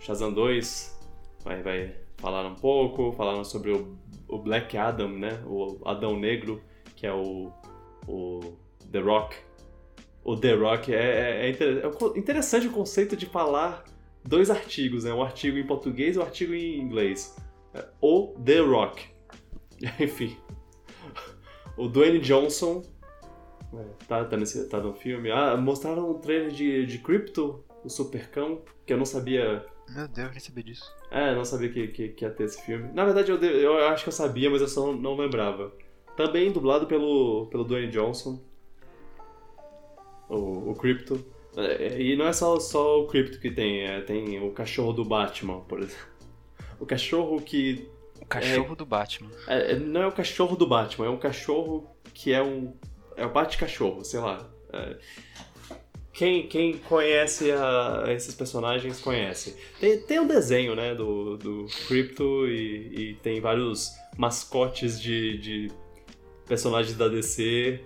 Shazam 0.00 0.32
2, 0.32 0.98
vai, 1.44 1.62
vai 1.62 2.07
falar 2.18 2.46
um 2.46 2.54
pouco, 2.54 3.12
falaram 3.12 3.44
sobre 3.44 3.72
o, 3.72 3.96
o 4.28 4.38
Black 4.38 4.76
Adam, 4.76 5.08
né, 5.08 5.42
o 5.46 5.80
Adão 5.84 6.18
Negro, 6.18 6.62
que 6.94 7.06
é 7.06 7.12
o, 7.12 7.52
o 8.06 8.40
The 8.90 9.00
Rock. 9.00 9.36
O 10.24 10.36
The 10.36 10.54
Rock 10.54 10.92
é, 10.92 11.48
é, 11.48 11.50
é 11.50 11.88
interessante 12.16 12.66
o 12.66 12.72
conceito 12.72 13.16
de 13.16 13.26
falar 13.26 13.84
dois 14.24 14.50
artigos, 14.50 15.04
né? 15.04 15.12
Um 15.12 15.22
artigo 15.22 15.56
em 15.56 15.66
português 15.66 16.16
e 16.16 16.18
um 16.18 16.22
artigo 16.22 16.52
em 16.52 16.78
inglês. 16.78 17.36
É, 17.72 17.86
o 18.00 18.34
The 18.44 18.58
Rock. 18.58 19.06
Enfim. 19.98 20.36
O 21.76 21.88
Dwayne 21.88 22.18
Johnson 22.18 22.82
é, 23.72 23.84
tá, 24.06 24.24
tá, 24.24 24.36
nesse, 24.36 24.68
tá 24.68 24.80
no 24.80 24.92
filme. 24.92 25.30
Ah, 25.30 25.56
mostraram 25.56 26.10
um 26.10 26.18
trailer 26.18 26.50
de, 26.50 26.84
de 26.84 26.98
Crypto, 26.98 27.64
o 27.84 27.88
Supercão, 27.88 28.62
que 28.84 28.92
eu 28.92 28.98
não 28.98 29.04
sabia. 29.04 29.64
Meu 29.88 30.08
Deus, 30.08 30.30
nem 30.30 30.40
sabia 30.40 30.64
disso. 30.64 30.97
É, 31.10 31.34
não 31.34 31.44
sabia 31.44 31.70
que, 31.70 31.88
que, 31.88 32.08
que, 32.08 32.24
ia 32.24 32.30
ter 32.30 32.44
esse 32.44 32.60
filme. 32.62 32.90
Na 32.92 33.04
verdade, 33.04 33.30
eu, 33.30 33.42
eu 33.42 33.88
acho 33.88 34.02
que 34.02 34.08
eu 34.08 34.12
sabia, 34.12 34.50
mas 34.50 34.60
eu 34.60 34.68
só 34.68 34.92
não, 34.92 35.16
lembrava. 35.16 35.72
Também 36.16 36.52
dublado 36.52 36.86
pelo, 36.86 37.46
pelo 37.46 37.64
Dwayne 37.64 37.90
Johnson. 37.90 38.40
O, 40.28 40.70
o 40.70 40.74
Crypto. 40.74 41.24
É, 41.56 42.00
e 42.00 42.14
não 42.16 42.26
é 42.26 42.32
só, 42.32 42.60
só 42.60 43.00
o 43.00 43.06
Crypto 43.06 43.40
que 43.40 43.50
tem, 43.50 43.86
é, 43.86 44.00
tem 44.02 44.38
o 44.46 44.50
cachorro 44.52 44.92
do 44.92 45.04
Batman, 45.04 45.60
por 45.60 45.80
exemplo. 45.80 46.06
O 46.78 46.84
cachorro 46.84 47.40
que. 47.40 47.88
O 48.20 48.26
cachorro 48.26 48.74
é, 48.74 48.76
do 48.76 48.86
Batman. 48.86 49.30
É, 49.46 49.72
é, 49.72 49.76
não 49.76 50.02
é 50.02 50.06
o 50.06 50.12
cachorro 50.12 50.56
do 50.56 50.66
Batman, 50.66 51.06
é 51.06 51.10
um 51.10 51.18
cachorro 51.18 51.88
que 52.12 52.32
é 52.32 52.42
um. 52.42 52.74
É 53.16 53.24
o 53.24 53.30
Bate-Cachorro, 53.30 54.04
sei 54.04 54.20
lá. 54.20 54.48
É, 54.72 54.96
quem, 56.12 56.46
quem 56.48 56.78
conhece 56.78 57.50
a, 57.52 58.04
esses 58.08 58.34
personagens 58.34 59.00
conhece. 59.00 59.56
Tem, 59.78 59.98
tem 60.00 60.20
um 60.20 60.26
desenho, 60.26 60.74
né, 60.74 60.94
do, 60.94 61.36
do 61.36 61.66
Crypto 61.86 62.46
e, 62.46 63.10
e 63.10 63.14
tem 63.22 63.40
vários 63.40 63.92
mascotes 64.16 65.00
de, 65.00 65.38
de 65.38 65.68
personagens 66.46 66.96
da 66.96 67.08
DC 67.08 67.80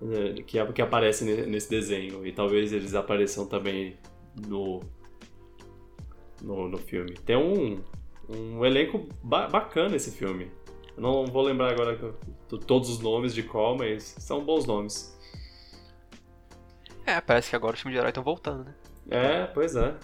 né, 0.00 0.34
que, 0.46 0.64
que 0.72 0.82
aparecem 0.82 1.46
nesse 1.46 1.68
desenho. 1.68 2.26
E 2.26 2.32
talvez 2.32 2.72
eles 2.72 2.94
apareçam 2.94 3.46
também 3.46 3.96
no, 4.48 4.80
no, 6.42 6.68
no 6.68 6.78
filme. 6.78 7.12
Tem 7.24 7.36
um, 7.36 7.82
um 8.28 8.64
elenco 8.64 9.06
ba 9.22 9.46
bacana 9.46 9.96
esse 9.96 10.10
filme. 10.10 10.50
Eu 10.96 11.02
não 11.02 11.26
vou 11.26 11.42
lembrar 11.42 11.70
agora 11.70 11.96
todos 12.66 12.90
os 12.90 12.98
nomes 12.98 13.34
de 13.34 13.42
qual, 13.42 13.76
mas 13.76 14.14
são 14.18 14.44
bons 14.44 14.66
nomes. 14.66 15.18
É, 17.04 17.20
parece 17.20 17.50
que 17.50 17.56
agora 17.56 17.74
os 17.74 17.80
filmes 17.80 17.94
de 17.94 17.98
herói 17.98 18.10
estão 18.10 18.22
voltando, 18.22 18.64
né? 18.64 18.74
É, 19.10 19.46
pois 19.46 19.74
é. 19.74 19.94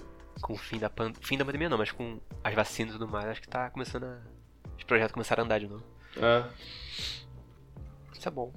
Com 0.40 0.54
o 0.54 0.56
fim 0.56 0.78
da, 0.78 0.90
pan... 0.90 1.12
fim 1.20 1.38
da 1.38 1.44
pandemia 1.44 1.68
não, 1.68 1.78
mas 1.78 1.90
com 1.92 2.20
as 2.42 2.54
vacinas 2.54 2.94
e 2.94 2.98
tudo 2.98 3.10
mais, 3.10 3.26
acho 3.26 3.40
que 3.40 3.48
tá 3.48 3.70
começando 3.70 4.04
a... 4.04 4.18
Os 4.76 4.84
projetos 4.84 5.12
começaram 5.12 5.42
a 5.42 5.44
andar 5.44 5.58
de 5.58 5.66
novo. 5.68 5.84
É. 6.16 6.44
Isso 8.12 8.28
é 8.28 8.30
bom. 8.30 8.52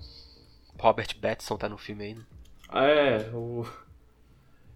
Robert 0.79 1.15
Pattinson 1.19 1.57
tá 1.57 1.69
no 1.69 1.77
filme 1.77 2.03
aí, 2.03 2.13
né? 2.15 2.23
Ah, 2.69 2.85
é, 2.85 3.29
o... 3.33 3.65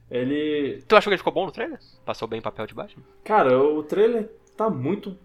Ele... 0.09 0.83
Tu 0.87 0.95
achou 0.95 1.09
que 1.09 1.13
ele 1.13 1.17
ficou 1.17 1.33
bom 1.33 1.45
no 1.45 1.51
trailer? 1.51 1.79
Passou 2.03 2.27
bem 2.27 2.39
o 2.39 2.43
papel 2.43 2.67
de 2.67 2.75
Batman? 2.75 3.03
Cara, 3.23 3.57
o 3.57 3.81
trailer 3.81 4.29
tá 4.55 4.69
muito, 4.69 5.17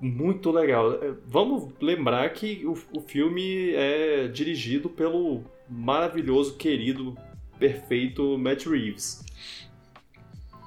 muito 0.00 0.50
legal. 0.50 0.92
É, 1.02 1.14
vamos 1.24 1.72
lembrar 1.80 2.28
que 2.30 2.66
o, 2.66 2.72
o 2.92 3.00
filme 3.00 3.74
é 3.74 4.28
dirigido 4.28 4.90
pelo 4.90 5.42
maravilhoso, 5.68 6.56
querido, 6.56 7.16
perfeito 7.58 8.38
Matt 8.38 8.66
Reeves. 8.66 9.24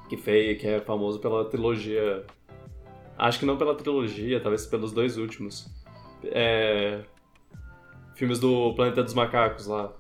Que, 0.10 0.18
fez, 0.18 0.60
que 0.60 0.68
é 0.68 0.80
famoso 0.80 1.20
pela 1.20 1.46
trilogia... 1.46 2.26
Acho 3.18 3.40
que 3.40 3.46
não 3.46 3.58
pela 3.58 3.76
trilogia, 3.76 4.40
talvez 4.40 4.66
pelos 4.66 4.92
dois 4.92 5.18
últimos. 5.18 5.70
É, 6.26 7.04
filmes 8.16 8.40
do 8.40 8.74
Planeta 8.74 9.04
dos 9.04 9.14
Macacos 9.14 9.68
lá. 9.68 9.94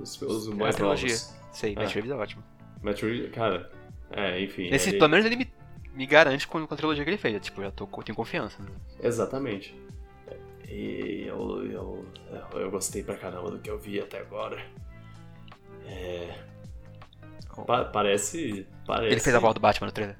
Os, 0.00 0.20
os 0.20 0.48
é 0.48 0.54
mais 0.54 0.78
é 0.78 0.82
novos. 0.82 1.34
Sei, 1.52 1.74
Matt 1.74 1.90
é. 1.90 1.94
Reeves 1.94 2.10
é 2.10 2.14
ótimo. 2.14 2.44
Matt 2.82 3.02
Reeves, 3.02 3.30
cara, 3.32 3.70
é, 4.10 4.40
enfim. 4.42 4.68
Esse, 4.72 4.90
ele... 4.90 4.98
Pelo 4.98 5.10
menos 5.10 5.26
ele 5.26 5.36
me, 5.36 5.52
me 5.94 6.06
garante 6.06 6.46
com, 6.46 6.66
com 6.66 6.74
a 6.74 6.76
trilogia 6.76 7.02
que 7.02 7.10
ele 7.10 7.16
fez. 7.16 7.40
Tipo, 7.42 7.62
já 7.62 7.70
tô, 7.70 7.86
tenho 7.86 8.14
confiança. 8.14 8.62
Né? 8.62 8.68
Exatamente. 9.02 9.74
E 10.68 11.24
eu, 11.26 11.64
eu, 11.70 12.06
eu 12.54 12.70
gostei 12.70 13.02
pra 13.02 13.16
caramba 13.16 13.50
do 13.50 13.58
que 13.58 13.70
eu 13.70 13.78
vi 13.78 14.00
até 14.00 14.20
agora. 14.20 14.62
É. 15.86 16.34
Pa 17.66 17.84
parece, 17.84 18.66
parece. 18.86 19.12
Ele 19.12 19.20
fez 19.20 19.34
a 19.34 19.38
voz 19.38 19.54
do 19.54 19.60
Batman 19.60 19.86
no 19.86 19.92
trailer? 19.92 20.16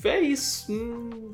Fez. 0.00 0.66
Hum, 0.68 1.32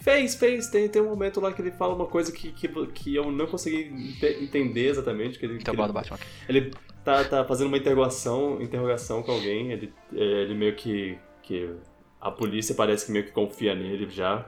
Fez, 0.00 0.36
fez. 0.36 0.68
Tem, 0.68 0.88
tem 0.88 1.02
um 1.02 1.06
momento 1.06 1.40
lá 1.40 1.52
que 1.52 1.60
ele 1.60 1.70
fala 1.70 1.94
uma 1.94 2.06
coisa 2.06 2.32
que, 2.32 2.52
que, 2.52 2.68
que 2.86 3.14
eu 3.14 3.30
não 3.30 3.46
consegui 3.46 4.16
entender 4.40 4.88
exatamente. 4.88 5.38
Que 5.38 5.46
ele, 5.46 5.58
então, 5.60 5.74
que 5.74 5.80
ele, 5.80 5.92
Batman. 5.92 6.18
ele 6.48 6.70
tá, 7.04 7.24
tá 7.24 7.44
fazendo 7.44 7.68
uma 7.68 7.76
interrogação, 7.76 8.60
interrogação 8.62 9.22
com 9.22 9.32
alguém. 9.32 9.72
Ele, 9.72 9.92
é, 10.14 10.22
ele 10.22 10.54
meio 10.54 10.74
que, 10.74 11.18
que 11.42 11.70
a 12.20 12.30
polícia 12.30 12.74
parece 12.74 13.06
que 13.06 13.12
meio 13.12 13.24
que 13.24 13.32
confia 13.32 13.74
nele 13.74 14.08
já. 14.08 14.46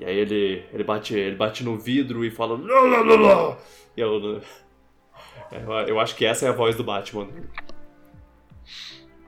E 0.00 0.04
aí 0.04 0.16
ele, 0.16 0.64
ele, 0.72 0.84
bate, 0.84 1.14
ele 1.14 1.36
bate 1.36 1.62
no 1.62 1.78
vidro 1.78 2.24
e 2.24 2.30
fala. 2.30 2.56
Lá, 2.56 2.80
lá, 2.80 3.02
lá, 3.02 3.16
lá. 3.16 3.58
E 3.96 4.00
eu, 4.00 4.40
eu, 5.52 5.72
eu 5.88 6.00
acho 6.00 6.14
que 6.14 6.24
essa 6.24 6.46
é 6.46 6.48
a 6.48 6.52
voz 6.52 6.76
do 6.76 6.84
Batman. 6.84 7.28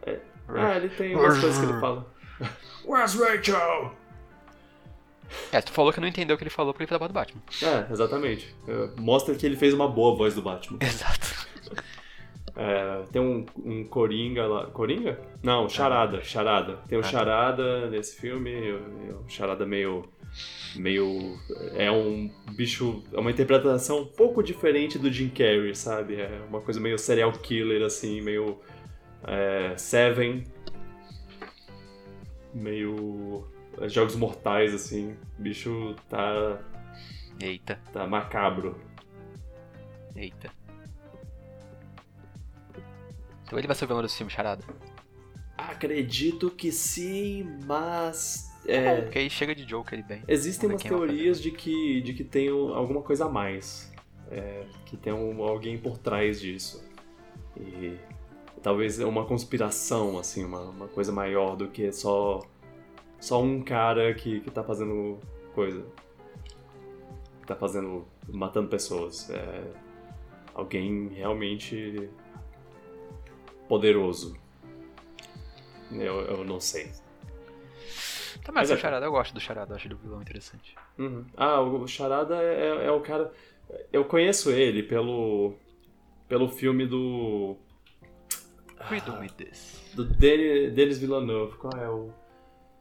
É, 0.06 0.18
ah, 0.48 0.76
ele 0.76 0.88
tem 0.88 1.14
umas 1.14 1.38
coisas 1.38 1.58
que 1.58 1.70
ele 1.70 1.80
fala. 1.80 2.06
Where's 2.84 3.14
Rachel? 3.14 3.94
É, 5.52 5.60
tu 5.60 5.72
falou 5.72 5.92
que 5.92 6.00
não 6.00 6.08
entendeu 6.08 6.34
o 6.34 6.38
que 6.38 6.42
ele 6.42 6.50
falou 6.50 6.72
porque 6.72 6.82
ele 6.82 6.88
fez 6.88 6.96
a 6.96 6.98
voz 6.98 7.10
do 7.10 7.14
Batman. 7.14 7.42
É, 7.62 7.92
exatamente. 7.92 8.54
Mostra 8.96 9.34
que 9.34 9.46
ele 9.46 9.56
fez 9.56 9.72
uma 9.72 9.88
boa 9.88 10.16
voz 10.16 10.34
do 10.34 10.42
Batman. 10.42 10.78
Exato. 10.82 11.48
É, 12.56 13.04
tem 13.12 13.22
um, 13.22 13.46
um 13.64 13.84
Coringa 13.84 14.46
lá. 14.46 14.66
Coringa? 14.66 15.18
Não, 15.42 15.68
Charada. 15.68 16.22
Charada. 16.22 16.78
Tem 16.88 16.98
um 16.98 17.00
ah, 17.00 17.04
Charada 17.04 17.88
nesse 17.88 18.20
filme. 18.20 18.72
Um 18.72 19.28
Charada 19.28 19.64
meio. 19.64 20.04
Meio. 20.76 21.38
É 21.74 21.90
um 21.90 22.30
bicho. 22.52 23.02
É 23.12 23.18
uma 23.18 23.30
interpretação 23.30 24.02
um 24.02 24.06
pouco 24.06 24.42
diferente 24.42 24.98
do 24.98 25.10
Jim 25.10 25.28
Carrey, 25.28 25.74
sabe? 25.74 26.20
É 26.20 26.40
uma 26.48 26.60
coisa 26.60 26.78
meio 26.80 26.98
serial 26.98 27.32
killer, 27.32 27.82
assim, 27.82 28.20
meio. 28.20 28.60
É, 29.24 29.76
Seven. 29.76 30.44
Meio. 32.54 33.44
Jogos 33.88 34.14
mortais, 34.14 34.74
assim. 34.74 35.16
O 35.38 35.42
bicho 35.42 35.96
tá. 36.08 36.60
Eita. 37.40 37.80
Tá 37.92 38.06
macabro. 38.06 38.78
Eita. 40.14 40.50
Então 43.44 43.58
ele 43.58 43.66
vai 43.66 43.74
ser 43.74 43.84
o 43.84 43.88
vilão 43.88 44.02
desse 44.02 44.16
filme, 44.16 44.30
Charada? 44.30 44.62
Acredito 45.58 46.50
que 46.50 46.70
sim, 46.70 47.58
mas. 47.66 48.49
Tá 48.64 48.72
é, 48.72 49.00
porque 49.00 49.18
aí 49.18 49.30
chega 49.30 49.54
de 49.54 49.64
Joker 49.64 49.98
ele 49.98 50.02
bem. 50.02 50.22
Existem 50.28 50.68
umas 50.68 50.82
teorias 50.82 51.40
de 51.40 51.50
que, 51.50 52.00
de 52.02 52.12
que 52.12 52.24
tem 52.24 52.48
alguma 52.48 53.02
coisa 53.02 53.26
a 53.26 53.28
mais. 53.28 53.90
É, 54.30 54.64
que 54.86 54.96
tem 54.96 55.12
um, 55.12 55.42
alguém 55.42 55.78
por 55.78 55.98
trás 55.98 56.40
disso. 56.40 56.84
E 57.56 57.96
talvez 58.62 59.00
é 59.00 59.06
uma 59.06 59.24
conspiração, 59.24 60.18
assim, 60.18 60.44
uma, 60.44 60.60
uma 60.60 60.88
coisa 60.88 61.10
maior 61.10 61.56
do 61.56 61.68
que 61.68 61.90
só, 61.92 62.40
só 63.18 63.42
um 63.42 63.62
cara 63.62 64.14
que, 64.14 64.40
que 64.40 64.50
tá 64.50 64.62
fazendo 64.62 65.18
coisa. 65.54 65.84
Que 67.40 67.46
tá 67.46 67.56
fazendo. 67.56 68.06
matando 68.28 68.68
pessoas. 68.68 69.30
É, 69.30 69.64
alguém 70.54 71.08
realmente 71.08 72.08
poderoso. 73.68 74.36
Eu, 75.92 76.20
eu 76.20 76.44
não 76.44 76.60
sei. 76.60 76.90
Tá, 78.50 78.60
mas 78.60 78.70
o. 78.70 78.76
Charada 78.76 79.06
eu 79.06 79.12
gosto 79.12 79.32
do 79.32 79.40
Charada, 79.40 79.74
acho 79.74 79.88
do 79.88 79.96
vilão 79.96 80.20
interessante. 80.20 80.74
Uhum. 80.98 81.24
Ah, 81.36 81.60
o 81.60 81.86
Charada 81.86 82.36
é, 82.36 82.68
é, 82.68 82.86
é, 82.86 82.90
o 82.90 83.00
cara. 83.00 83.32
Eu 83.92 84.04
conheço 84.04 84.50
ele 84.50 84.82
pelo. 84.82 85.54
pelo 86.28 86.48
filme 86.48 86.86
do. 86.86 87.56
Freedom 88.88 89.12
ah, 89.12 89.20
with 89.20 89.30
this. 89.30 89.92
Do 89.94 90.04
Denis, 90.04 90.72
Denis 90.74 90.98
Villeneuve. 90.98 91.56
Qual 91.56 91.72
é 91.80 91.88
o. 91.88 92.12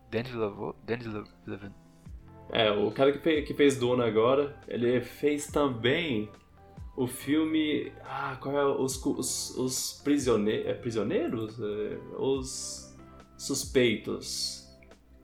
Denis 0.10 0.32
Villeneuve? 0.32 0.76
Denis 0.84 1.06
Villeneuve. 1.46 1.76
É, 2.52 2.72
o 2.72 2.92
cara 2.92 3.12
que 3.12 3.20
fez, 3.20 3.48
que 3.48 3.54
fez 3.54 3.78
Duna 3.78 4.08
agora, 4.08 4.58
ele 4.68 5.02
fez 5.02 5.48
também 5.48 6.28
o 6.98 7.06
filme. 7.06 7.92
Ah, 8.04 8.38
qual 8.42 8.58
é? 8.58 8.66
Os, 8.66 9.06
os, 9.06 9.56
os 9.56 10.04
é, 10.08 10.74
prisioneiros? 10.74 11.60
É, 11.60 11.98
os 12.18 12.96
suspeitos. 13.38 14.59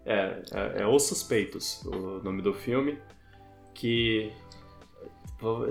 É, 0.06 0.41
é, 0.51 0.82
é, 0.82 0.88
Os 0.88 1.03
Suspeitos, 1.03 1.84
o 1.86 2.24
nome 2.24 2.41
do 2.41 2.53
filme. 2.53 2.97
Que. 3.74 4.32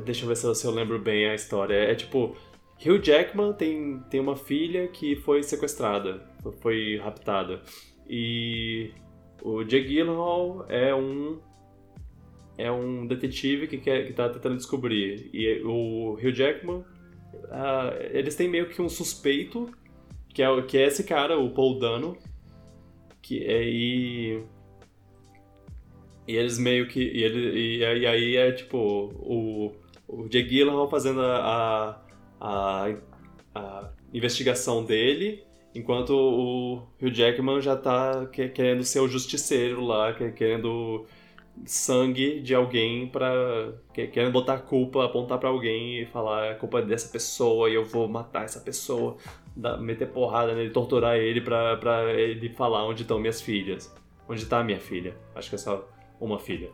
Deixa 0.04 0.24
eu 0.24 0.28
ver 0.28 0.36
se 0.36 0.66
eu, 0.66 0.70
lembro 0.70 0.98
bem 0.98 1.28
a 1.28 1.34
história. 1.34 1.74
É, 1.74 1.92
é 1.92 1.94
tipo. 1.94 2.36
Hugh 2.84 3.00
Jackman 3.00 3.52
tem, 3.52 4.00
tem 4.10 4.20
uma 4.20 4.36
filha 4.36 4.88
que 4.88 5.14
foi 5.16 5.42
sequestrada, 5.42 6.28
foi 6.60 6.96
raptada. 6.96 7.62
E 8.06 8.90
o 9.40 9.62
Jake 9.62 9.88
Gyllenhaal 9.88 10.66
é 10.68 10.94
um 10.94 11.38
é 12.56 12.70
um 12.70 13.06
detetive 13.06 13.66
que, 13.66 13.78
quer, 13.78 14.06
que 14.06 14.12
tá 14.12 14.28
tentando 14.28 14.56
descobrir. 14.56 15.30
E 15.32 15.62
o 15.64 16.14
Hugh 16.14 16.32
Jackman, 16.32 16.78
uh, 16.78 18.00
eles 18.12 18.36
têm 18.36 18.48
meio 18.48 18.68
que 18.68 18.80
um 18.80 18.88
suspeito, 18.88 19.70
que 20.28 20.42
é, 20.42 20.62
que 20.62 20.78
é 20.78 20.86
esse 20.86 21.04
cara, 21.04 21.38
o 21.38 21.50
Paul 21.50 21.78
Dano, 21.78 22.16
que 23.24 23.42
e... 23.70 24.42
E 26.26 26.36
eles 26.36 26.58
meio 26.58 26.88
que... 26.88 27.00
E, 27.00 27.22
ele, 27.22 27.58
e, 27.58 27.78
e 27.78 28.06
aí 28.06 28.36
é 28.36 28.52
tipo 28.52 28.78
o, 28.78 29.72
o 30.08 30.28
Jake 30.28 30.64
fazendo 30.90 31.20
a, 31.20 32.02
a, 32.40 32.94
a 33.54 33.90
investigação 34.12 34.84
dele, 34.84 35.42
enquanto 35.74 36.10
o 36.14 36.76
Hugh 37.02 37.12
Jackman 37.12 37.60
já 37.60 37.76
tá 37.76 38.26
querendo 38.26 38.84
ser 38.84 39.00
o 39.00 39.08
justiceiro 39.08 39.84
lá, 39.84 40.14
querendo 40.14 41.04
sangue 41.64 42.40
de 42.40 42.54
alguém 42.54 43.06
para 43.08 43.72
querendo 43.92 44.32
botar 44.32 44.54
a 44.54 44.58
culpa, 44.58 45.04
apontar 45.04 45.38
para 45.38 45.48
alguém 45.48 46.00
e 46.00 46.06
falar 46.06 46.50
a 46.50 46.54
culpa 46.54 46.80
é 46.80 46.82
dessa 46.82 47.08
pessoa 47.08 47.70
e 47.70 47.74
eu 47.74 47.84
vou 47.84 48.08
matar 48.08 48.44
essa 48.44 48.60
pessoa, 48.60 49.16
dar, 49.54 49.78
meter 49.78 50.08
porrada 50.08 50.54
nele, 50.54 50.70
torturar 50.70 51.16
ele 51.16 51.40
pra, 51.40 51.76
pra 51.76 52.12
ele 52.12 52.48
falar 52.50 52.84
onde 52.84 53.02
estão 53.02 53.18
minhas 53.18 53.40
filhas. 53.40 53.94
Onde 54.28 54.44
tá 54.46 54.60
a 54.60 54.64
minha 54.64 54.80
filha? 54.80 55.16
Acho 55.34 55.50
que 55.50 55.54
é 55.54 55.58
só 55.58 55.88
uma 56.20 56.38
filha. 56.38 56.70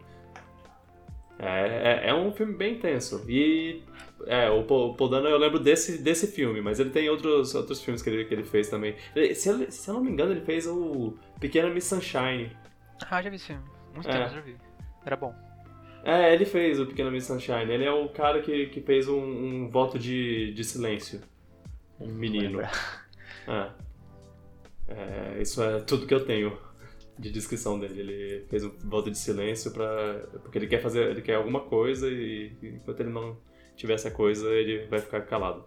É, 1.39 2.05
é, 2.07 2.11
é 2.11 2.15
um 2.15 2.31
filme 2.33 2.55
bem 2.55 2.75
intenso. 2.75 3.25
E 3.29 3.83
é, 4.27 4.49
o 4.51 4.63
Paul 4.65 5.09
Dano 5.09 5.29
eu 5.29 5.39
lembro 5.39 5.59
desse, 5.59 5.99
desse 5.99 6.27
filme, 6.27 6.61
mas 6.61 6.79
ele 6.79 6.91
tem 6.91 7.09
outros, 7.09 7.55
outros 7.55 7.83
filmes 7.83 8.03
que 8.03 8.11
ele, 8.11 8.25
que 8.25 8.35
ele 8.35 8.45
fez 8.45 8.69
também. 8.69 8.95
Ele, 9.17 9.35
se, 9.35 9.49
eu, 9.49 9.71
se 9.71 9.89
eu 9.89 9.95
não 9.95 10.05
me 10.05 10.11
engano, 10.11 10.33
ele 10.33 10.43
fez 10.43 10.67
o 10.67 11.17
Pequena 11.41 11.71
Miss 11.71 11.85
Sunshine. 11.85 12.55
Ah, 13.11 13.23
já 13.23 13.31
vi 13.31 13.37
esse 13.37 13.47
filme. 13.47 13.63
Muito 13.95 14.09
é. 14.09 14.13
tempo, 14.13 14.35
já 14.35 14.41
vi. 14.41 14.70
Era 15.05 15.17
bom. 15.17 15.35
É, 16.03 16.33
ele 16.33 16.45
fez 16.45 16.81
o 16.81 16.87
Pequeno 16.87 17.11
Miss 17.11 17.27
Sunshine. 17.27 17.71
Ele 17.71 17.85
é 17.85 17.93
o 17.93 18.09
cara 18.09 18.41
que, 18.41 18.67
que 18.67 18.81
fez 18.81 19.07
um, 19.09 19.21
um 19.21 19.69
voto 19.69 19.99
de, 19.99 20.53
de 20.53 20.65
silêncio. 20.65 21.21
Um 22.01 22.09
menino. 22.09 22.61
É. 22.61 23.71
é. 24.89 25.43
Isso 25.43 25.63
é 25.63 25.81
tudo 25.81 26.07
que 26.07 26.15
eu 26.15 26.25
tenho 26.25 26.59
de 27.19 27.31
descrição 27.31 27.79
dele. 27.79 28.01
Ele 28.01 28.47
fez 28.49 28.65
um 28.65 28.71
voto 28.85 29.11
de 29.11 29.19
silêncio 29.19 29.71
para 29.73 30.27
porque 30.43 30.59
ele 30.59 30.67
quer 30.67 30.81
fazer, 30.81 31.11
ele 31.11 31.23
quer 31.23 31.35
alguma 31.35 31.61
coisa 31.61 32.09
e 32.11 32.57
enquanto 32.63 33.01
ele 33.01 33.11
não 33.11 33.37
tiver 33.77 33.95
essa 33.95 34.11
coisa, 34.11 34.49
ele 34.51 34.87
vai 34.87 35.01
ficar 35.01 35.21
calado. 35.23 35.65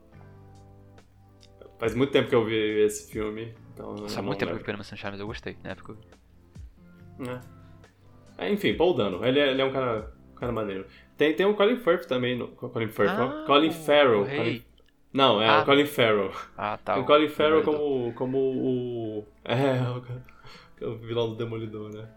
Faz 1.79 1.93
muito 1.93 2.11
tempo 2.11 2.29
que 2.29 2.35
eu 2.35 2.45
vi 2.45 2.55
esse 2.81 3.11
filme, 3.11 3.53
então 3.73 3.97
Faz 4.07 4.17
muito 4.17 4.39
tempo 4.39 4.51
que 4.51 4.53
eu 4.53 4.57
vi 4.57 4.59
Pequeno 4.59 4.77
Miss 4.77 4.87
Sunshine, 4.87 5.11
mas 5.11 5.19
eu 5.19 5.27
gostei, 5.27 5.57
na 5.63 5.71
época. 5.71 5.95
É. 7.19 7.62
É, 8.37 8.51
enfim, 8.51 8.73
Paul 8.73 8.93
Dano. 8.93 9.25
Ele 9.25 9.39
é, 9.39 9.51
ele 9.51 9.61
é 9.61 9.65
um 9.65 9.71
cara, 9.71 10.11
um 10.31 10.35
cara 10.35 10.51
maneiro. 10.51 10.85
Tem, 11.17 11.33
tem 11.33 11.45
o 11.45 11.53
Colin 11.53 11.77
Firth 11.77 12.05
também. 12.05 12.37
No, 12.37 12.47
Colin 12.49 12.87
Firth, 12.87 13.09
ah, 13.09 13.43
Colin 13.45 13.71
Farrell. 13.71 14.25
Colin, 14.25 14.63
não, 15.13 15.39
é 15.39 15.47
ah, 15.47 15.61
o 15.61 15.65
Colin 15.65 15.85
Farrell. 15.85 16.31
Ah, 16.57 16.77
tá. 16.77 16.97
O 16.97 17.05
Colin 17.05 17.29
Farrell 17.29 17.63
como, 17.63 18.13
como 18.13 18.37
o. 18.37 19.27
É, 19.45 19.79
o, 20.83 20.89
o 20.89 20.95
vilão 20.95 21.29
do 21.29 21.35
Demolidor, 21.35 21.93
né? 21.93 22.07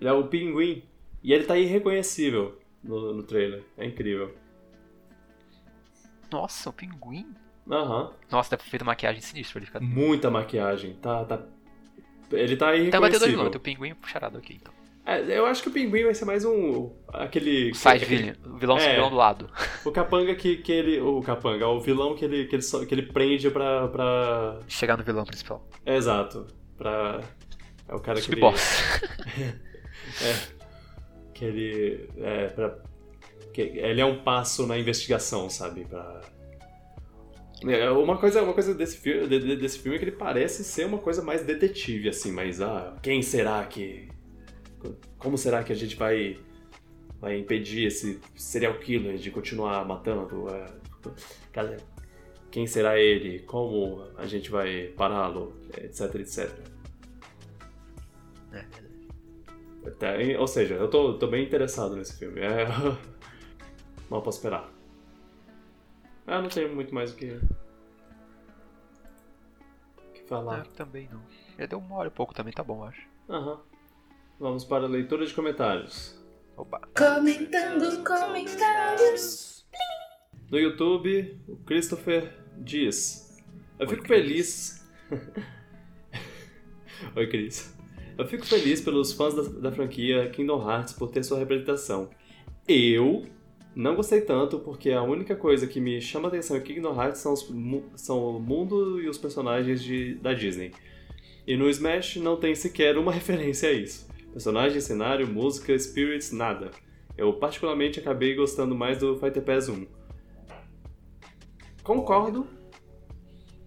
Ele 0.00 0.08
é 0.08 0.12
o 0.12 0.26
Pinguim. 0.28 0.84
E 1.22 1.32
ele 1.32 1.44
tá 1.44 1.56
irreconhecível 1.56 2.58
no, 2.82 3.12
no 3.12 3.22
trailer. 3.22 3.64
É 3.76 3.84
incrível. 3.84 4.34
Nossa, 6.30 6.70
o 6.70 6.72
Pinguim? 6.72 7.34
Aham. 7.70 8.04
Uhum. 8.04 8.10
Nossa, 8.30 8.50
deve 8.50 8.64
ter 8.64 8.70
feito 8.70 8.84
maquiagem 8.84 9.20
sinistra 9.20 9.52
pra 9.52 9.58
ele 9.58 9.66
ficar. 9.66 9.80
Muita 9.80 10.30
maquiagem. 10.30 10.94
Tá, 10.94 11.24
tá. 11.24 11.42
Ele 12.32 12.56
tá 12.56 12.74
irreconhecível. 12.74 12.88
Então 12.88 13.00
vai 13.00 13.10
ter 13.10 13.18
dois 13.18 13.30
vilões, 13.30 13.54
o 13.54 13.60
Pinguim 13.60 13.88
e 13.90 13.92
o 13.92 13.96
Puxarado 13.96 14.38
aqui, 14.38 14.54
então. 14.54 14.72
É, 15.04 15.36
eu 15.36 15.46
acho 15.46 15.62
que 15.62 15.68
o 15.68 15.72
Pinguim 15.72 16.04
vai 16.04 16.14
ser 16.14 16.24
mais 16.24 16.44
um. 16.44 16.92
aquele. 17.12 17.74
Side 17.74 18.04
villain, 18.04 18.34
o 18.46 18.56
vilão, 18.56 18.78
é, 18.78 18.94
vilão 18.94 19.10
do 19.10 19.16
lado. 19.16 19.50
O 19.84 19.90
capanga 19.90 20.32
que, 20.34 20.58
que 20.58 20.70
ele. 20.70 21.00
O 21.00 21.20
capanga, 21.20 21.66
o 21.66 21.80
vilão 21.80 22.14
que 22.14 22.24
ele, 22.24 22.46
que 22.46 22.54
ele, 22.54 22.86
que 22.86 22.94
ele 22.94 23.02
prende 23.02 23.50
pra, 23.50 23.88
pra. 23.88 24.60
Chegar 24.68 24.96
no 24.96 25.02
vilão 25.02 25.24
principal. 25.24 25.68
É, 25.84 25.96
exato. 25.96 26.46
Pra. 26.78 27.20
É 27.88 27.94
o 27.94 27.98
cara 27.98 28.20
que. 28.20 28.30
Ele... 28.30 28.42
é. 30.22 30.34
Que 31.34 31.44
ele. 31.46 32.08
É, 32.18 32.46
pra. 32.46 32.78
Que 33.52 33.60
ele 33.60 34.00
é 34.00 34.04
um 34.04 34.22
passo 34.22 34.68
na 34.68 34.78
investigação, 34.78 35.50
sabe? 35.50 35.84
Pra. 35.84 36.20
É, 37.66 37.90
uma 37.90 38.16
coisa, 38.18 38.40
uma 38.42 38.54
coisa 38.54 38.72
desse 38.72 38.98
filme, 38.98 39.26
desse 39.56 39.80
filme 39.80 39.96
é 39.96 39.98
que 39.98 40.04
ele 40.04 40.12
parece 40.12 40.62
ser 40.62 40.86
uma 40.86 40.98
coisa 40.98 41.22
mais 41.22 41.44
detetive, 41.44 42.08
assim, 42.08 42.32
mas 42.32 42.60
ah, 42.60 42.96
quem 43.00 43.22
será 43.22 43.64
que 43.64 44.11
como 45.22 45.38
será 45.38 45.62
que 45.62 45.72
a 45.72 45.76
gente 45.76 45.94
vai, 45.94 46.36
vai 47.20 47.38
impedir 47.38 47.86
esse 47.86 48.20
serial 48.34 48.74
killer 48.78 49.16
de 49.16 49.30
continuar 49.30 49.86
matando? 49.86 50.48
É, 50.50 51.76
quem 52.50 52.66
será 52.66 52.98
ele? 52.98 53.38
Como 53.40 54.04
a 54.16 54.26
gente 54.26 54.50
vai 54.50 54.88
pará-lo? 54.96 55.56
Etc, 55.78 56.14
etc. 56.16 56.50
É, 60.00 60.38
ou 60.38 60.46
seja, 60.46 60.74
eu 60.74 60.88
tô, 60.88 61.14
tô 61.18 61.26
bem 61.26 61.44
interessado 61.44 61.96
nesse 61.96 62.18
filme. 62.18 62.40
É... 62.40 62.66
Mal 64.10 64.22
posso 64.22 64.38
esperar. 64.38 64.68
Ah, 66.26 66.42
não 66.42 66.48
tenho 66.48 66.74
muito 66.74 66.94
mais 66.94 67.12
o 67.12 67.16
que. 67.16 67.40
que 70.14 70.22
falar. 70.24 70.60
É, 70.60 70.62
também 70.76 71.08
não. 71.10 71.22
Já 71.58 71.66
deu 71.66 71.78
uma 71.78 71.96
hora 71.96 72.08
e 72.08 72.10
pouco 72.10 72.34
também, 72.34 72.52
tá 72.52 72.62
bom, 72.62 72.84
acho. 72.84 73.08
Aham. 73.28 73.60
Vamos 74.42 74.64
para 74.64 74.86
a 74.86 74.88
leitura 74.88 75.24
de 75.24 75.32
comentários. 75.32 76.20
Oba. 76.56 76.80
Comentando 76.98 78.02
comentários. 78.02 79.64
No 80.50 80.58
YouTube, 80.58 81.40
o 81.46 81.58
Christopher 81.58 82.34
diz: 82.58 83.40
Eu 83.78 83.86
Oi, 83.86 83.94
fico 83.94 84.02
Cris. 84.02 84.18
feliz. 84.18 84.88
Oi, 87.14 87.26
Cris. 87.28 87.72
Eu 88.18 88.26
fico 88.26 88.44
feliz 88.44 88.80
pelos 88.80 89.12
fãs 89.12 89.32
da, 89.32 89.42
da 89.60 89.70
franquia 89.70 90.28
Kingdom 90.30 90.68
Hearts 90.68 90.92
por 90.92 91.12
ter 91.12 91.22
sua 91.22 91.38
representação. 91.38 92.10
Eu 92.66 93.24
não 93.76 93.94
gostei 93.94 94.22
tanto 94.22 94.58
porque 94.58 94.90
a 94.90 95.04
única 95.04 95.36
coisa 95.36 95.68
que 95.68 95.80
me 95.80 96.00
chama 96.00 96.26
a 96.26 96.30
atenção 96.30 96.56
em 96.56 96.62
Kingdom 96.62 97.00
Hearts 97.00 97.20
são, 97.20 97.32
os 97.32 97.48
são 97.94 98.38
o 98.38 98.40
mundo 98.40 99.00
e 99.00 99.08
os 99.08 99.18
personagens 99.18 99.80
de, 99.80 100.16
da 100.16 100.34
Disney. 100.34 100.72
E 101.46 101.56
no 101.56 101.70
Smash 101.70 102.16
não 102.16 102.36
tem 102.36 102.56
sequer 102.56 102.98
uma 102.98 103.10
referência 103.14 103.68
a 103.68 103.72
isso. 103.72 104.10
Personagem, 104.32 104.80
cenário, 104.80 105.28
música, 105.28 105.78
spirits, 105.78 106.32
nada. 106.32 106.70
Eu 107.16 107.34
particularmente 107.34 108.00
acabei 108.00 108.34
gostando 108.34 108.74
mais 108.74 108.98
do 108.98 109.16
Fighter 109.18 109.42
Pass 109.42 109.68
1. 109.68 109.86
Concordo. 111.82 112.46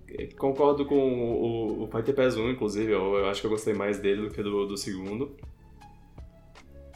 Eh, 0.10 0.30
Concordo 0.38 0.86
com 0.86 0.96
o, 0.96 1.84
o 1.84 1.88
Fighter 1.88 2.16
Pass 2.16 2.36
1, 2.36 2.50
inclusive. 2.50 2.92
Eu, 2.92 3.16
eu 3.16 3.30
acho 3.30 3.42
que 3.42 3.48
eu 3.48 3.52
gostei 3.52 3.74
mais 3.74 4.00
dele 4.00 4.24
do 4.24 4.34
que 4.34 4.42
do, 4.42 4.66
do 4.66 4.76
segundo. 4.76 5.36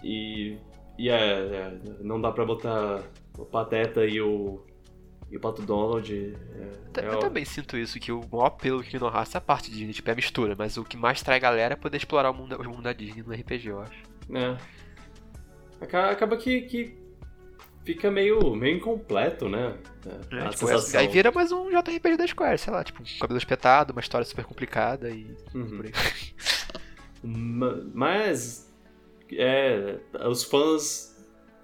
E, 0.03 0.57
e 0.97 1.09
é, 1.09 1.15
é, 1.15 1.79
não 2.01 2.19
dá 2.19 2.31
pra 2.31 2.45
botar 2.45 3.03
o 3.37 3.45
Pateta 3.45 4.05
e 4.05 4.19
o, 4.19 4.61
e 5.31 5.37
o 5.37 5.39
Pato 5.39 5.61
Donald. 5.61 6.11
É, 6.95 7.05
Eu 7.05 7.13
é 7.13 7.15
o- 7.15 7.19
também 7.19 7.45
sinto 7.45 7.77
isso, 7.77 7.99
que 7.99 8.11
o 8.11 8.21
maior 8.31 8.45
apelo 8.47 8.77
do 8.79 8.83
Kingdom 8.83 9.07
Hearts 9.07 9.35
é 9.35 9.37
a 9.37 9.41
parte 9.41 9.69
de 9.69 9.77
Disney, 9.77 9.93
tipo, 9.93 10.09
é 10.09 10.13
a 10.13 10.15
mistura, 10.15 10.55
mas 10.57 10.75
o 10.77 10.83
que 10.83 10.97
mais 10.97 11.21
trai 11.21 11.39
galera 11.39 11.73
é 11.73 11.77
poder 11.77 11.97
explorar 11.97 12.31
o 12.31 12.33
mundo, 12.33 12.55
o 12.55 12.63
mundo 12.63 12.81
da 12.83 12.93
Disney 12.93 13.23
no 13.23 13.33
RPG, 13.33 13.67
eu 13.69 13.79
acho. 13.81 14.03
É. 14.33 14.57
Aca- 15.81 16.09
Acaba 16.11 16.35
que, 16.37 16.61
que 16.61 16.97
fica 17.85 18.11
meio, 18.11 18.55
meio 18.55 18.77
incompleto, 18.77 19.47
né? 19.47 19.77
É, 20.31 20.35
É, 20.37 20.41
a 20.41 20.49
tipo, 20.49 20.67
sensação. 20.67 20.99
aí 20.99 21.07
vira 21.07 21.31
mais 21.31 21.51
um 21.51 21.69
JRPG 21.69 22.17
da 22.17 22.27
Square, 22.27 22.57
sei 22.57 22.73
lá, 22.73 22.83
tipo, 22.83 23.01
um 23.01 23.19
cabelo 23.19 23.37
espetado, 23.37 23.91
uma 23.93 24.01
história 24.01 24.25
super 24.25 24.45
complicada 24.45 25.09
e 25.09 25.35
Uhum. 25.53 25.77
por 25.77 25.85
aí. 25.85 25.91
Ma- 27.23 27.81
Mas 27.93 28.71
é, 29.31 29.99
os 30.27 30.43
fãs 30.43 31.08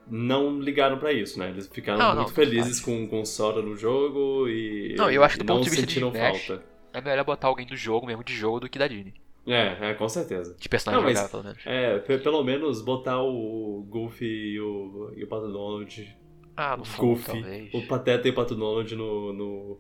não 0.08 0.60
ligaram 0.60 0.98
pra 1.00 1.12
isso, 1.14 1.38
né? 1.40 1.50
Eles 1.50 1.68
ficaram 1.68 1.98
Não, 2.00 2.16
muito 2.16 2.28
não, 2.28 2.34
felizes 2.36 2.80
com, 2.80 3.08
com 3.08 3.22
o 3.22 3.26
Sora 3.26 3.62
no 3.62 3.76
jogo 3.76 4.48
e 4.48 4.96
Não, 4.98 5.10
eu 5.10 5.24
acho 5.24 5.38
que 5.38 5.44
do 5.44 5.48
ponto 5.54 5.64
de 5.64 5.70
vista 5.70 5.86
de 5.86 5.94
sentiram 5.94 6.10
Smash- 6.14 6.46
falta. 6.48 6.64
É 6.94 7.02
melhor 7.02 7.26
botar 7.26 7.48
alguém 7.48 7.66
do 7.66 7.76
jogo 7.76 8.06
mesmo, 8.08 8.24
de 8.24 8.34
jogo, 8.34 8.60
do 8.62 8.70
que 8.70 8.80
da 8.80 8.88
Disney. 8.88 9.14
É, 9.48 9.90
é, 9.92 9.94
com 9.94 10.08
certeza. 10.10 10.56
De 10.60 10.68
personagem 10.70 11.04
Não, 11.04 11.10
mas- 11.12 11.18
jogável, 11.20 11.32
pelo 11.32 11.44
menos. 11.44 11.64
É, 11.68 12.00
pe- 12.00 12.18
pelo 12.20 12.44
menos 12.44 12.82
botar 12.82 13.22
o 13.22 13.86
Goofy 13.90 14.26
e 14.26 14.60
o, 14.62 15.12
e 15.16 15.24
o 15.24 15.28
Pato 15.28 15.52
Donald, 15.52 16.18
Ah, 16.58 16.76
no 16.78 16.84
o 16.84 16.86
fundo, 16.86 17.08
Goofy, 17.10 17.26
talvez. 17.42 17.74
o 17.74 17.88
Pateta 17.88 18.28
e 18.28 18.32
o 18.32 18.34
Pato 18.34 18.56
Donald 18.56 18.96
no, 18.96 19.34
no, 19.34 19.80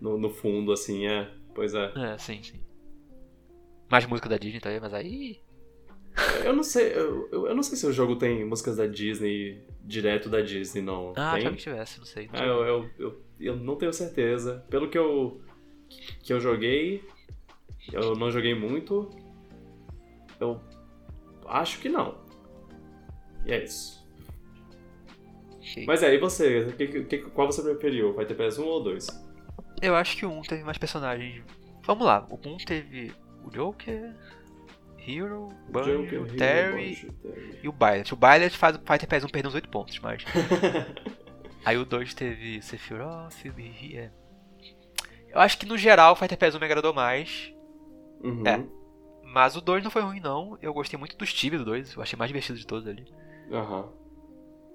no, 0.00 0.18
no 0.18 0.30
fundo, 0.30 0.72
assim, 0.72 1.06
é. 1.06 1.30
Pois 1.54 1.72
é. 1.74 1.92
É, 1.96 2.18
sim, 2.18 2.42
sim. 2.42 2.60
Mais 3.90 4.06
música 4.06 4.28
da 4.28 4.38
Disney 4.38 4.60
também, 4.60 4.80
mas 4.80 4.92
aí... 4.94 5.38
Eu 6.44 6.52
não 6.52 6.62
sei, 6.62 6.92
eu, 6.92 7.28
eu 7.32 7.54
não 7.54 7.62
sei 7.62 7.76
se 7.76 7.86
o 7.86 7.92
jogo 7.92 8.16
tem 8.16 8.44
músicas 8.44 8.76
da 8.76 8.86
Disney, 8.86 9.60
direto 9.82 10.28
da 10.28 10.40
Disney, 10.40 10.80
não. 10.80 11.12
Ah, 11.16 11.32
tem? 11.32 11.40
achava 11.40 11.56
que 11.56 11.62
tivesse, 11.62 11.98
não 11.98 12.06
sei. 12.06 12.28
não 12.32 12.40
Ah, 12.40 12.46
eu, 12.46 12.64
eu, 12.64 12.90
eu, 12.98 13.22
eu 13.40 13.56
não 13.56 13.76
tenho 13.76 13.92
certeza. 13.92 14.64
Pelo 14.70 14.88
que 14.88 14.96
eu, 14.96 15.40
que 16.22 16.32
eu 16.32 16.40
joguei, 16.40 17.02
eu 17.92 18.14
não 18.14 18.30
joguei 18.30 18.54
muito, 18.54 19.10
eu 20.40 20.60
acho 21.46 21.80
que 21.80 21.88
não. 21.88 22.16
E 23.44 23.52
é 23.52 23.64
isso. 23.64 24.04
Mas 25.86 26.02
aí 26.02 26.18
você, 26.18 26.72
que, 26.76 27.04
que, 27.04 27.18
qual 27.30 27.50
você 27.50 27.62
preferiu? 27.62 28.14
Vai 28.14 28.24
ter 28.26 28.36
PS1 28.36 28.62
ou 28.64 28.82
2? 28.82 29.06
Eu 29.82 29.94
acho 29.96 30.16
que 30.16 30.24
o 30.24 30.30
1 30.30 30.42
teve 30.42 30.62
mais 30.62 30.78
personagens. 30.78 31.42
Vamos 31.82 32.06
lá, 32.06 32.26
o 32.30 32.36
1 32.36 32.56
teve 32.58 33.12
o 33.44 33.50
Joker, 33.50 34.14
Hero, 35.06 35.48
Banjo, 35.70 36.26
Terry 36.36 37.08
e 37.62 37.68
o 37.68 37.72
Byleth. 37.72 38.12
O 38.12 38.16
Byleth 38.16 38.50
faz 38.50 38.76
o 38.76 38.80
Fighter 38.80 39.08
Pass 39.08 39.24
1 39.24 39.28
perder 39.28 39.48
uns 39.48 39.54
8 39.54 39.68
pontos, 39.68 39.98
mas. 40.00 40.24
Aí 41.64 41.76
o 41.76 41.84
2 41.84 42.12
teve 42.14 42.60
Sephiroth, 42.62 43.44
Yubi, 43.44 43.96
é. 43.96 44.10
Eu 45.30 45.40
acho 45.40 45.58
que 45.58 45.66
no 45.66 45.76
geral 45.78 46.12
o 46.12 46.16
Fighter 46.16 46.38
Pass 46.38 46.54
1 46.54 46.58
me 46.58 46.64
agradou 46.66 46.92
mais, 46.94 47.52
Uhum. 48.22 48.46
É. 48.46 48.64
mas 49.22 49.56
o 49.56 49.60
2 49.60 49.82
não 49.84 49.90
foi 49.90 50.02
ruim 50.02 50.20
não. 50.20 50.56
Eu 50.62 50.72
gostei 50.72 50.98
muito 50.98 51.16
do 51.16 51.26
Steve 51.26 51.58
do 51.58 51.64
2, 51.64 51.94
eu 51.94 52.02
achei 52.02 52.16
mais 52.18 52.28
divertido 52.28 52.58
de 52.58 52.66
todos 52.66 52.86
ali. 52.88 53.04
Aham. 53.52 53.88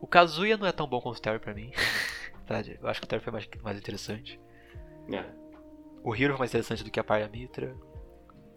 O 0.02 0.08
Kazuya 0.08 0.56
não 0.58 0.66
é 0.68 0.72
tão 0.72 0.88
bom 0.88 1.02
quanto 1.02 1.18
o 1.18 1.22
Terry 1.22 1.40
pra 1.40 1.54
mim. 1.54 1.72
Eu 2.82 2.90
acho 2.90 3.00
que 3.00 3.06
o 3.06 3.08
Terry 3.08 3.22
foi 3.24 3.32
mais, 3.32 3.48
mais 3.62 3.78
interessante. 3.78 4.40
É. 5.14 5.24
O 6.04 6.16
Hero 6.16 6.34
foi 6.34 6.40
mais 6.40 6.50
interessante 6.52 6.84
do 6.84 6.90
que 6.90 7.00
a 7.00 7.04
Parya 7.04 7.28
Mitra. 7.28 7.76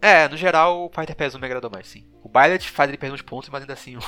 É, 0.03 0.27
no 0.27 0.35
geral, 0.35 0.85
o 0.85 0.89
Fighter 0.89 1.15
Pass 1.15 1.33
1 1.33 1.39
me 1.39 1.45
agradou 1.45 1.71
mais, 1.71 1.87
sim. 1.87 2.05
O 2.21 2.27
Byleth 2.27 2.63
faz 2.63 2.89
ele 2.89 2.97
perder 2.97 3.15
uns 3.15 3.21
pontos, 3.21 3.47
mas 3.49 3.61
ainda 3.61 3.71
assim, 3.71 3.95
o 3.97 4.03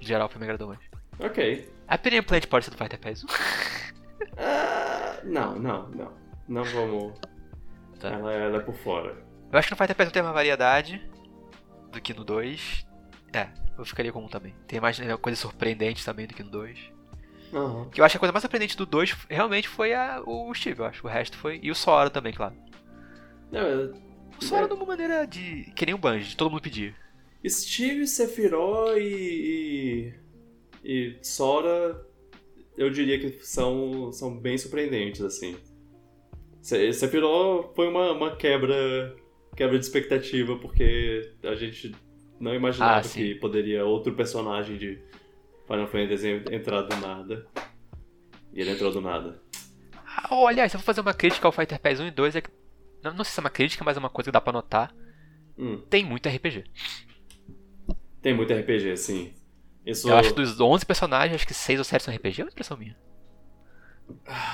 geral, 0.00 0.28
foi 0.28 0.38
me 0.40 0.44
agradou 0.44 0.66
mais. 0.66 0.80
Ok. 1.20 1.72
A 1.86 1.96
Period 1.96 2.26
Plant 2.26 2.46
pode 2.46 2.64
ser 2.64 2.72
do 2.72 2.76
Fighter 2.76 2.98
Pass 2.98 3.22
1. 3.22 3.26
Ah, 4.36 5.20
não, 5.22 5.54
não, 5.56 5.88
não. 5.90 6.12
Não 6.48 6.64
vamos. 6.64 7.18
Tá. 8.00 8.08
Ela, 8.08 8.32
ela 8.32 8.56
é 8.56 8.60
por 8.60 8.74
fora. 8.78 9.16
Eu 9.52 9.58
acho 9.58 9.68
que 9.68 9.74
no 9.74 9.76
Fighter 9.78 9.94
Pass 9.94 10.08
1 10.08 10.10
tem 10.10 10.22
mais 10.22 10.34
variedade 10.34 11.08
do 11.92 12.00
que 12.00 12.12
no 12.12 12.24
2. 12.24 12.84
É, 13.32 13.48
eu 13.78 13.84
ficaria 13.84 14.12
com 14.12 14.24
um 14.24 14.28
também. 14.28 14.56
Tem 14.66 14.80
mais 14.80 14.98
né, 14.98 15.16
coisas 15.16 15.38
surpreendentes 15.38 16.04
também 16.04 16.26
do 16.26 16.34
que 16.34 16.42
no 16.42 16.50
2. 16.50 16.78
Aham. 17.54 17.88
Que 17.90 18.00
eu 18.00 18.04
acho 18.04 18.14
que 18.14 18.16
a 18.16 18.20
coisa 18.20 18.32
mais 18.32 18.42
surpreendente 18.42 18.76
do 18.76 18.84
2 18.84 19.12
realmente 19.30 19.68
foi 19.68 19.94
a, 19.94 20.20
o 20.26 20.52
Steve, 20.52 20.80
eu 20.80 20.86
acho. 20.86 21.06
O 21.06 21.10
resto 21.10 21.36
foi. 21.38 21.60
E 21.62 21.70
o 21.70 21.74
Sora 21.76 22.10
também, 22.10 22.32
claro. 22.32 22.54
Não, 23.52 23.62
O 23.62 24.07
Sora 24.40 24.64
É. 24.64 24.68
de 24.68 24.74
uma 24.74 24.84
maneira 24.86 25.26
de. 25.26 25.72
Que 25.74 25.86
nem 25.86 25.94
o 25.94 25.98
Bungie, 25.98 26.36
todo 26.36 26.50
mundo 26.50 26.62
pedia. 26.62 26.94
Steve, 27.46 28.06
Sephiroth 28.06 28.96
e, 28.98 30.12
e. 30.84 30.84
e 30.84 31.18
Sora, 31.22 32.04
eu 32.76 32.90
diria 32.90 33.18
que 33.18 33.44
são, 33.44 34.12
são 34.12 34.36
bem 34.38 34.56
surpreendentes, 34.58 35.20
assim. 35.22 35.56
Se- 36.60 36.92
Sephiroth 36.92 37.74
foi 37.74 37.88
uma, 37.88 38.12
uma 38.12 38.36
quebra, 38.36 39.16
quebra 39.56 39.78
de 39.78 39.84
expectativa, 39.84 40.56
porque 40.56 41.32
a 41.42 41.54
gente 41.54 41.94
não 42.40 42.54
imaginava 42.54 43.00
Ah, 43.00 43.02
que 43.10 43.34
poderia 43.36 43.84
outro 43.84 44.14
personagem 44.14 44.76
de 44.76 44.98
Final 45.66 45.86
Fantasy 45.88 46.28
entrar 46.50 46.82
do 46.82 46.96
nada. 46.96 47.46
E 48.52 48.60
ele 48.60 48.70
entrou 48.70 48.92
do 48.92 49.00
nada. 49.00 49.40
Ah, 50.06 50.28
aliás, 50.48 50.70
se 50.72 50.76
eu 50.76 50.80
for 50.80 50.86
fazer 50.86 51.00
uma 51.00 51.14
crítica 51.14 51.46
ao 51.46 51.52
Fighter 51.52 51.80
Pass 51.80 52.00
1 52.00 52.06
e 52.06 52.10
2, 52.10 52.36
é 52.36 52.40
que. 52.40 52.50
Não, 53.10 53.18
não 53.18 53.24
sei 53.24 53.32
se 53.32 53.40
é 53.40 53.42
uma 53.42 53.50
crítica, 53.50 53.84
mas 53.84 53.96
é 53.96 54.00
uma 54.00 54.10
coisa 54.10 54.30
que 54.30 54.32
dá 54.32 54.40
pra 54.40 54.52
notar. 54.52 54.94
Hum, 55.56 55.82
Tem 55.90 56.04
muito 56.04 56.28
RPG. 56.28 56.64
tem 58.22 58.34
muito 58.34 58.52
RPG, 58.52 58.96
sim. 58.96 59.34
Isso. 59.84 60.08
Eu 60.08 60.16
acho 60.16 60.30
que 60.30 60.40
dos 60.40 60.60
11 60.60 60.84
personagens, 60.84 61.34
acho 61.34 61.46
que 61.46 61.54
6 61.54 61.78
ou 61.78 61.84
7 61.84 62.02
são 62.02 62.14
RPG, 62.14 62.40
é 62.40 62.44
uma 62.44 62.50
impressão 62.50 62.76
minha. 62.76 62.96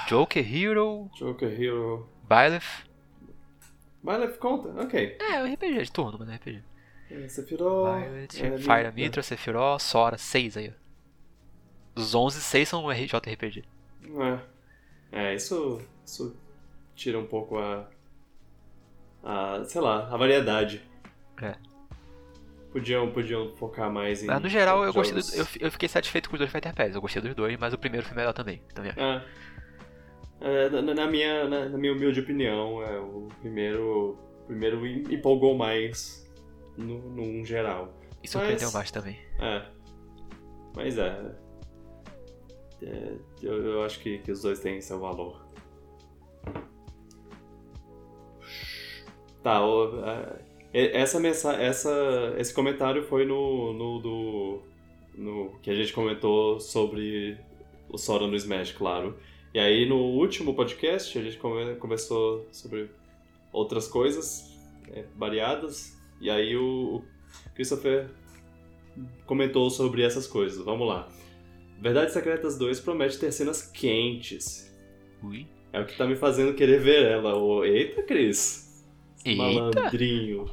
Joker, 0.08 0.44
Hero, 0.44 1.10
Joker 1.16 1.60
Hero. 1.60 2.08
Byleth. 2.28 2.86
Byleth 4.02 4.38
conta, 4.38 4.68
ok. 4.80 5.16
É, 5.20 5.36
é 5.36 5.42
um 5.42 5.52
RPG 5.52 5.82
de 5.84 5.92
turno, 5.92 6.18
mas 6.18 6.28
é 6.28 6.34
RPG. 6.36 6.62
É, 7.10 7.28
Sephiroth. 7.28 8.00
Violet, 8.00 8.36
Fire 8.58 8.86
é. 8.86 8.90
Mitra, 8.90 9.22
Sephiroth, 9.22 9.80
Sora, 9.80 10.18
6 10.18 10.56
aí. 10.56 10.72
Dos 11.94 12.14
11, 12.14 12.40
6 12.40 12.68
são 12.68 12.92
JRPG. 12.92 13.64
É, 15.12 15.30
é 15.30 15.34
isso, 15.34 15.80
isso 16.04 16.36
tira 16.94 17.18
um 17.18 17.26
pouco 17.26 17.58
a, 17.58 17.88
a, 19.24 19.64
sei 19.64 19.80
lá, 19.80 20.08
a 20.12 20.16
variedade. 20.16 20.82
É. 21.42 21.54
Podiam, 22.72 23.10
podiam 23.12 23.54
focar 23.56 23.90
mais 23.90 24.22
em 24.22 24.26
Mas 24.26 24.42
no 24.42 24.48
geral, 24.48 24.84
eu 24.84 24.92
gostei 24.92 25.20
do, 25.20 25.36
eu, 25.36 25.46
eu 25.60 25.70
fiquei 25.70 25.88
satisfeito 25.88 26.28
com 26.28 26.34
os 26.34 26.38
dois 26.40 26.50
Fighter 26.50 26.74
Pass. 26.74 26.94
Eu 26.94 27.00
gostei 27.00 27.22
dos 27.22 27.34
dois, 27.34 27.56
mas 27.58 27.72
o 27.72 27.78
primeiro 27.78 28.04
foi 28.06 28.16
melhor 28.16 28.32
também. 28.32 28.60
também 28.74 28.90
acho. 28.90 29.00
É. 29.00 29.24
É, 30.40 30.68
na, 30.68 30.82
na 30.94 31.06
minha, 31.06 31.48
na, 31.48 31.68
na 31.68 31.78
minha 31.78 31.92
humilde 31.92 32.20
opinião, 32.20 32.82
é, 32.82 32.98
o 32.98 33.28
primeiro, 33.40 34.18
o 34.42 34.46
primeiro 34.46 34.84
em- 34.84 35.04
empolgou 35.14 35.56
mais 35.56 36.28
no, 36.76 36.98
num 36.98 37.44
geral. 37.46 37.94
E 38.22 38.28
surpreendeu 38.28 38.66
Mas- 38.66 38.74
mais 38.74 38.90
também. 38.90 39.18
É. 39.38 39.62
Mas 40.74 40.98
é. 40.98 41.32
é, 42.82 43.12
eu, 43.40 43.64
eu 43.64 43.84
acho 43.84 44.00
que, 44.00 44.18
que 44.18 44.32
os 44.32 44.42
dois 44.42 44.58
têm 44.58 44.80
seu 44.80 44.98
valor. 44.98 45.46
Tá, 49.44 49.64
o- 49.64 50.02
é, 50.72 51.00
essa 51.00 51.20
mensagem, 51.20 51.64
essa, 51.64 52.34
esse 52.38 52.52
comentário 52.52 53.04
foi 53.04 53.24
no, 53.24 53.72
no 53.72 53.98
do 54.00 54.62
no 55.16 55.52
que 55.62 55.70
a 55.70 55.74
gente 55.74 55.92
comentou 55.92 56.58
sobre 56.58 57.38
o 57.88 57.96
Sora 57.96 58.26
no 58.26 58.34
Smash, 58.34 58.72
claro. 58.72 59.16
E 59.54 59.60
aí 59.60 59.88
no 59.88 59.96
último 59.96 60.52
podcast 60.54 61.16
a 61.16 61.22
gente 61.22 61.38
conversou 61.78 62.48
sobre 62.50 62.90
outras 63.52 63.86
coisas 63.86 64.58
é, 64.88 65.04
variadas. 65.16 65.96
E 66.20 66.28
aí 66.28 66.56
o, 66.56 66.96
o 66.96 67.50
Christopher 67.54 68.08
comentou 69.26 69.70
sobre 69.70 70.02
essas 70.02 70.26
coisas. 70.26 70.64
Vamos 70.64 70.88
lá. 70.88 71.08
Verdades 71.80 72.14
Secretas 72.14 72.56
2 72.58 72.80
promete 72.80 73.18
ter 73.18 73.30
cenas 73.30 73.62
quentes. 73.62 74.72
Ui. 75.22 75.46
É 75.72 75.80
o 75.80 75.86
que 75.86 75.96
tá 75.96 76.06
me 76.06 76.16
fazendo 76.16 76.54
querer 76.54 76.80
ver 76.80 77.04
ela. 77.04 77.36
Oh, 77.36 77.64
eita, 77.64 78.02
Cris. 78.02 78.63
Eita. 79.24 79.42
Malandrinho. 79.42 80.50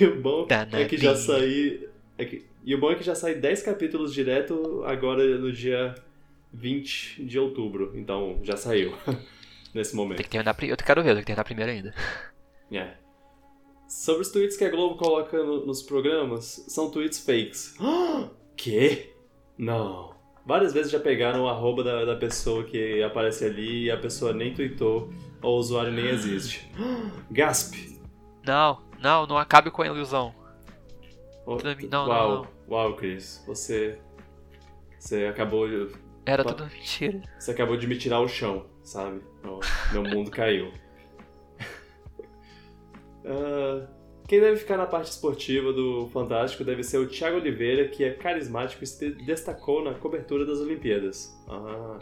E 0.00 0.04
o 0.04 0.20
bom 0.20 0.46
é 0.70 0.84
que 0.84 0.96
já 0.96 1.12
Danadinho. 1.12 1.16
saí. 1.16 1.88
é 2.16 2.24
que- 2.24 2.44
E 2.64 2.74
o 2.74 2.78
bom 2.78 2.90
é 2.90 2.94
que 2.94 3.02
já 3.04 3.14
sai 3.14 3.34
10 3.34 3.62
capítulos 3.62 4.12
direto 4.12 4.82
agora 4.84 5.24
no 5.38 5.52
dia 5.52 5.94
20 6.52 7.22
de 7.24 7.38
outubro. 7.38 7.92
Então 7.94 8.40
já 8.42 8.56
saiu. 8.56 8.92
Nesse 9.74 9.94
momento. 9.94 10.16
Tem 10.16 10.24
que 10.24 10.30
terminar. 10.30 10.56
Eu 10.62 10.76
quero 10.76 11.02
ver, 11.02 11.10
eu 11.10 11.14
tenho 11.14 11.20
que 11.20 11.26
terminar 11.26 11.44
primeiro 11.44 11.70
ainda. 11.70 11.94
É. 12.72 12.94
Sobre 13.86 14.22
os 14.22 14.30
tweets 14.30 14.56
que 14.56 14.64
a 14.64 14.70
Globo 14.70 14.96
coloca 14.96 15.42
no- 15.42 15.64
nos 15.66 15.82
programas, 15.82 16.64
são 16.68 16.90
tweets 16.90 17.18
fakes. 17.24 17.76
que? 18.56 19.10
Não. 19.56 20.14
Várias 20.44 20.72
vezes 20.72 20.90
já 20.90 20.98
pegaram 20.98 21.44
o 21.44 21.48
arroba 21.48 21.84
da, 21.84 22.04
da 22.06 22.16
pessoa 22.16 22.64
que 22.64 23.02
aparece 23.02 23.44
ali 23.44 23.84
e 23.84 23.90
a 23.90 23.96
pessoa 23.98 24.32
nem 24.32 24.54
tweetou 24.54 25.12
ou 25.42 25.56
o 25.56 25.58
usuário 25.58 25.92
nem 25.92 26.06
existe. 26.08 26.70
Gasp! 27.30 27.98
Não, 28.44 28.82
não, 29.00 29.26
não 29.26 29.36
acabe 29.38 29.70
com 29.70 29.82
a 29.82 29.86
ilusão. 29.86 30.34
Oh, 31.46 31.56
Tudo 31.56 31.74
bem. 31.74 31.88
Não, 31.88 32.06
não, 32.06 32.12
uau, 32.12 32.30
não. 32.30 32.48
uau, 32.76 32.96
Chris. 32.96 33.42
Você. 33.46 33.98
Você 34.98 35.26
acabou 35.26 35.68
de. 35.68 35.92
Era 36.26 36.44
Pa- 36.44 36.52
tudo 36.52 36.66
mentira. 36.70 37.22
Você 37.38 37.50
acabou 37.52 37.76
de 37.76 37.86
me 37.86 37.96
tirar 37.96 38.20
o 38.20 38.28
chão, 38.28 38.66
sabe? 38.82 39.20
Oh, 39.44 39.60
meu 39.92 40.02
mundo 40.02 40.30
caiu. 40.30 40.72
Ah, 43.24 43.86
quem 44.26 44.40
deve 44.40 44.56
ficar 44.56 44.76
na 44.76 44.86
parte 44.86 45.10
esportiva 45.10 45.72
do 45.72 46.08
Fantástico 46.12 46.64
deve 46.64 46.82
ser 46.82 46.98
o 46.98 47.06
Thiago 47.06 47.36
Oliveira, 47.36 47.88
que 47.88 48.04
é 48.04 48.12
carismático 48.12 48.82
e 48.84 48.86
se 48.86 49.10
destacou 49.24 49.82
na 49.84 49.94
cobertura 49.94 50.44
das 50.46 50.58
Olimpíadas. 50.60 51.34
Ah. 51.48 51.98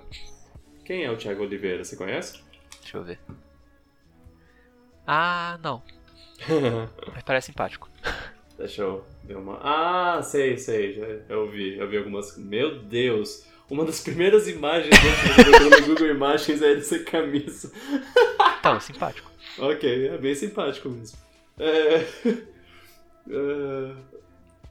Quem 0.85 1.05
é 1.05 1.11
o 1.11 1.17
Thiago 1.17 1.43
Oliveira? 1.43 1.83
Você 1.85 1.97
conhece? 1.97 2.41
Deixa 2.87 2.99
eu 2.99 3.03
ver. 3.05 3.19
Ah, 5.05 5.59
não. 5.61 5.83
Mas 7.13 7.23
parece 7.25 7.47
simpático. 7.47 7.91
Deixa 8.57 8.83
eu 8.83 9.05
ver 9.25 9.37
uma. 9.37 9.59
Ah, 9.61 10.23
sei, 10.23 10.57
sei. 10.57 10.95
já- 10.95 11.07
Eu 11.29 11.51
vi, 11.51 11.77
eu 11.77 11.89
vi 11.89 11.99
algumas. 11.99 12.37
Meu 12.39 12.79
Deus! 12.81 13.45
Uma 13.69 13.85
das 13.85 14.01
primeiras 14.01 14.47
imagens 14.47 14.95
no 15.81 15.87
Google 15.89 16.07
Imagens 16.11 16.63
é 16.63 16.71
ele 16.71 16.83
sem 16.83 17.03
camisa. 17.05 17.73
Então, 18.61 18.81
simpático. 18.81 19.31
Ok, 19.59 20.09
é 20.09 20.19
bem 20.19 20.35
simpático 20.35 20.89
mesmo. 20.89 21.17
É... 21.59 21.99
é, 23.31 23.93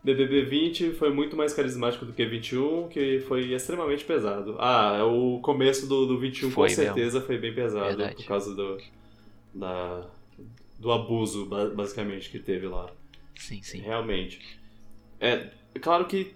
BBB 0.06 0.44
20 0.44 0.92
foi 0.92 1.12
muito 1.12 1.36
mais 1.36 1.54
carismático 1.54 2.06
do 2.06 2.14
que 2.14 2.24
21, 2.26 2.88
que 2.90 3.20
foi 3.28 3.54
extremamente 3.54 4.06
pesado. 4.06 4.56
Ah, 4.60 5.04
o 5.04 5.40
começo 5.42 5.88
do, 5.88 6.06
do 6.06 6.18
21 6.20 6.52
Foi 6.52 6.70
com 6.70 6.76
certeza 6.76 7.20
foi 7.22 7.38
bem 7.40 7.54
pesado, 7.54 7.88
Verdade. 7.98 8.16
por 8.16 8.26
causa 8.26 8.54
do, 8.56 8.78
da, 9.54 10.06
do 10.80 10.92
abuso, 10.92 11.48
ba- 11.48 11.70
basicamente, 11.70 12.30
que 12.30 12.38
teve 12.40 12.68
lá. 12.68 12.90
Sim, 13.36 13.62
sim. 13.64 13.80
Realmente. 13.80 14.40
É, 15.20 15.50
claro 15.82 16.06
que 16.06 16.34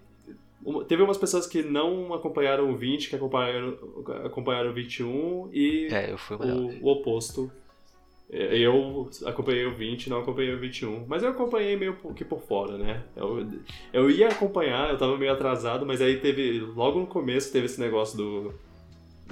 teve 0.87 1.03
umas 1.03 1.17
pessoas 1.17 1.45
que 1.45 1.61
não 1.61 2.13
acompanharam 2.13 2.71
o 2.71 2.75
20, 2.75 3.09
que 3.09 3.15
acompanharam, 3.15 3.77
acompanharam 4.25 4.71
o 4.71 4.73
21, 4.73 5.49
e 5.53 5.87
É, 5.91 6.13
o, 6.13 6.85
o 6.85 6.89
oposto. 6.89 7.51
É, 8.31 8.57
Eu 8.57 9.09
acompanhei 9.25 9.65
o 9.65 9.75
20, 9.75 10.09
não 10.09 10.19
acompanhei 10.19 10.53
o 10.53 10.59
21. 10.59 11.05
Mas 11.07 11.23
eu 11.23 11.29
acompanhei 11.29 11.75
meio 11.75 11.95
que 12.15 12.23
por 12.23 12.41
fora, 12.41 12.77
né? 12.77 13.03
Eu, 13.15 13.45
eu 13.91 14.11
ia 14.11 14.27
acompanhar, 14.29 14.91
eu 14.91 14.97
tava 14.97 15.17
meio 15.17 15.33
atrasado, 15.33 15.85
mas 15.85 16.01
aí 16.01 16.19
teve. 16.19 16.59
Logo 16.59 16.99
no 16.99 17.07
começo 17.07 17.51
teve 17.51 17.65
esse 17.65 17.79
negócio 17.79 18.17
do. 18.17 18.53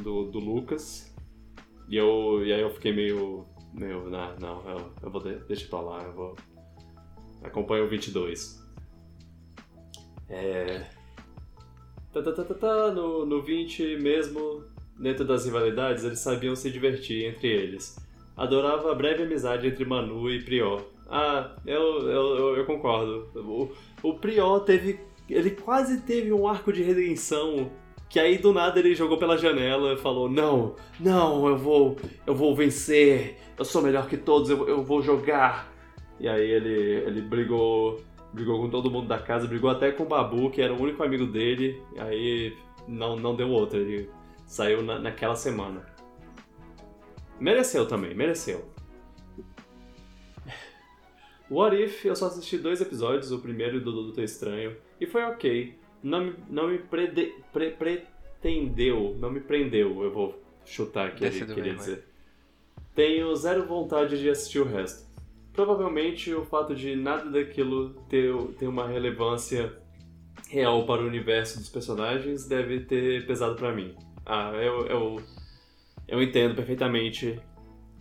do, 0.02 0.32
do 0.32 0.40
Lucas. 0.40 1.16
E, 1.90 1.96
eu, 1.96 2.44
e 2.46 2.52
aí 2.52 2.62
eu 2.62 2.72
fiquei 2.72 2.92
meio. 2.92 3.46
meio. 3.74 4.10
Não, 4.10 4.36
não, 4.40 4.70
eu, 4.70 4.92
eu 5.04 5.12
vou. 5.12 5.22
De, 5.22 5.36
deixa 5.48 5.68
pra 5.68 5.82
lá, 5.82 6.04
eu 6.04 6.14
vou. 6.14 6.36
Acompanho 7.44 7.86
o 7.86 7.90
22. 7.90 8.66
É. 10.30 10.88
Tá, 12.12 12.24
tá, 12.24 12.32
tá, 12.32 12.44
tá, 12.44 12.54
tá, 12.56 12.92
no, 12.92 13.26
no 13.28 13.44
20 13.44 13.98
mesmo, 13.98 14.64
dentro 15.00 15.24
das 15.24 15.46
rivalidades, 15.46 16.04
eles 16.04 16.20
sabiam 16.20 16.56
se 16.56 16.72
divertir 16.72 17.26
entre 17.26 17.48
eles. 17.48 17.96
Adorava 18.38 18.92
a 18.92 18.96
breve 18.96 19.24
amizade 19.24 19.68
entre 19.68 19.84
Manu 19.84 20.30
e 20.30 20.40
Prior. 20.44 20.84
Ah, 21.10 21.56
eu, 21.66 22.08
eu, 22.08 22.58
eu, 22.58 22.66
concordo. 22.66 23.28
O, 23.36 23.70
o 24.04 24.60
teve. 24.60 25.00
Ele 25.28 25.52
quase 25.52 26.02
teve 26.02 26.32
um 26.32 26.48
arco 26.48 26.72
de 26.72 26.84
redenção. 26.84 27.72
Que 28.10 28.20
aí 28.20 28.38
do 28.38 28.54
nada 28.54 28.80
ele 28.80 28.96
jogou 28.96 29.18
pela 29.18 29.38
janela 29.38 29.94
e 29.94 29.98
falou: 29.98 30.30
Não, 30.30 30.76
não, 31.00 31.48
eu 31.48 31.58
vou. 31.58 31.98
Eu 32.26 32.36
vou 32.36 32.56
vencer. 32.56 33.38
Eu 33.58 33.66
sou 33.66 33.82
melhor 33.82 34.08
que 34.08 34.18
todos, 34.18 34.50
eu, 34.50 34.68
eu 34.68 34.84
vou 34.84 35.02
jogar. 35.02 35.74
E 36.20 36.28
aí 36.28 36.50
ele, 36.50 37.04
ele 37.08 37.22
brigou. 37.22 38.00
Brigou 38.34 38.62
com 38.62 38.70
todo 38.70 38.92
mundo 38.92 39.08
da 39.08 39.18
casa, 39.18 39.48
brigou 39.48 39.70
até 39.70 39.92
com 39.92 40.04
o 40.04 40.06
Babu, 40.08 40.52
que 40.52 40.62
era 40.62 40.74
o 40.74 40.80
único 40.80 41.02
amigo 41.02 41.26
dele. 41.26 41.82
E 41.96 42.00
aí 42.00 42.58
não, 42.88 43.16
não 43.16 43.36
deu 43.36 43.50
outra. 43.50 43.80
Ele 43.80 44.10
saiu 44.46 44.84
na, 44.84 45.00
naquela 45.00 45.36
semana. 45.36 45.97
Mereceu 47.40 47.88
também, 47.88 48.14
mereceu. 48.14 48.66
What 51.50 51.76
If, 51.82 52.04
eu 52.06 52.16
só 52.16 52.28
assisti 52.28 52.58
dois 52.58 52.82
episódios, 52.82 53.32
o 53.32 53.40
primeiro 53.40 53.80
do 53.80 53.92
Doutor 53.92 54.24
Estranho, 54.24 54.76
e 55.00 55.06
foi 55.06 55.24
ok. 55.24 55.78
Não 56.04 56.26
me, 56.26 56.36
não 56.50 56.68
me 56.68 56.78
prede- 56.78 57.34
pre- 57.54 57.72
pretendeu, 57.72 59.16
não 59.20 59.32
me 59.32 59.40
prendeu, 59.40 60.04
eu 60.04 60.12
vou 60.12 60.42
chutar 60.66 61.08
aqui, 61.08 61.24
ele 61.24 61.46
queria 61.56 61.74
dizer. 61.80 62.04
Tenho 62.94 63.34
zero 63.36 63.66
vontade 63.66 64.20
de 64.20 64.30
assistir 64.30 64.60
o 64.60 64.66
resto. 64.66 65.08
Provavelmente 65.54 66.34
o 66.34 66.44
fato 66.46 66.76
de 66.76 66.96
nada 66.96 67.30
daquilo 67.30 67.92
ter, 68.10 68.34
ter 68.60 68.68
uma 68.68 68.88
relevância 68.88 69.74
real 70.50 70.86
para 70.86 71.02
o 71.02 71.08
universo 71.08 71.60
dos 71.60 71.70
personagens 71.70 72.46
deve 72.48 72.82
ter 72.82 73.26
pesado 73.26 73.56
pra 73.56 73.74
mim. 73.74 73.96
Ah, 74.26 74.52
eu, 74.54 74.86
eu, 74.88 75.22
eu 76.08 76.22
entendo 76.22 76.56
perfeitamente. 76.56 77.40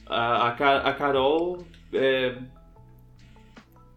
A, 0.07 0.49
a, 0.49 0.89
a 0.89 0.95
Carol, 0.95 1.65
é, 1.93 2.37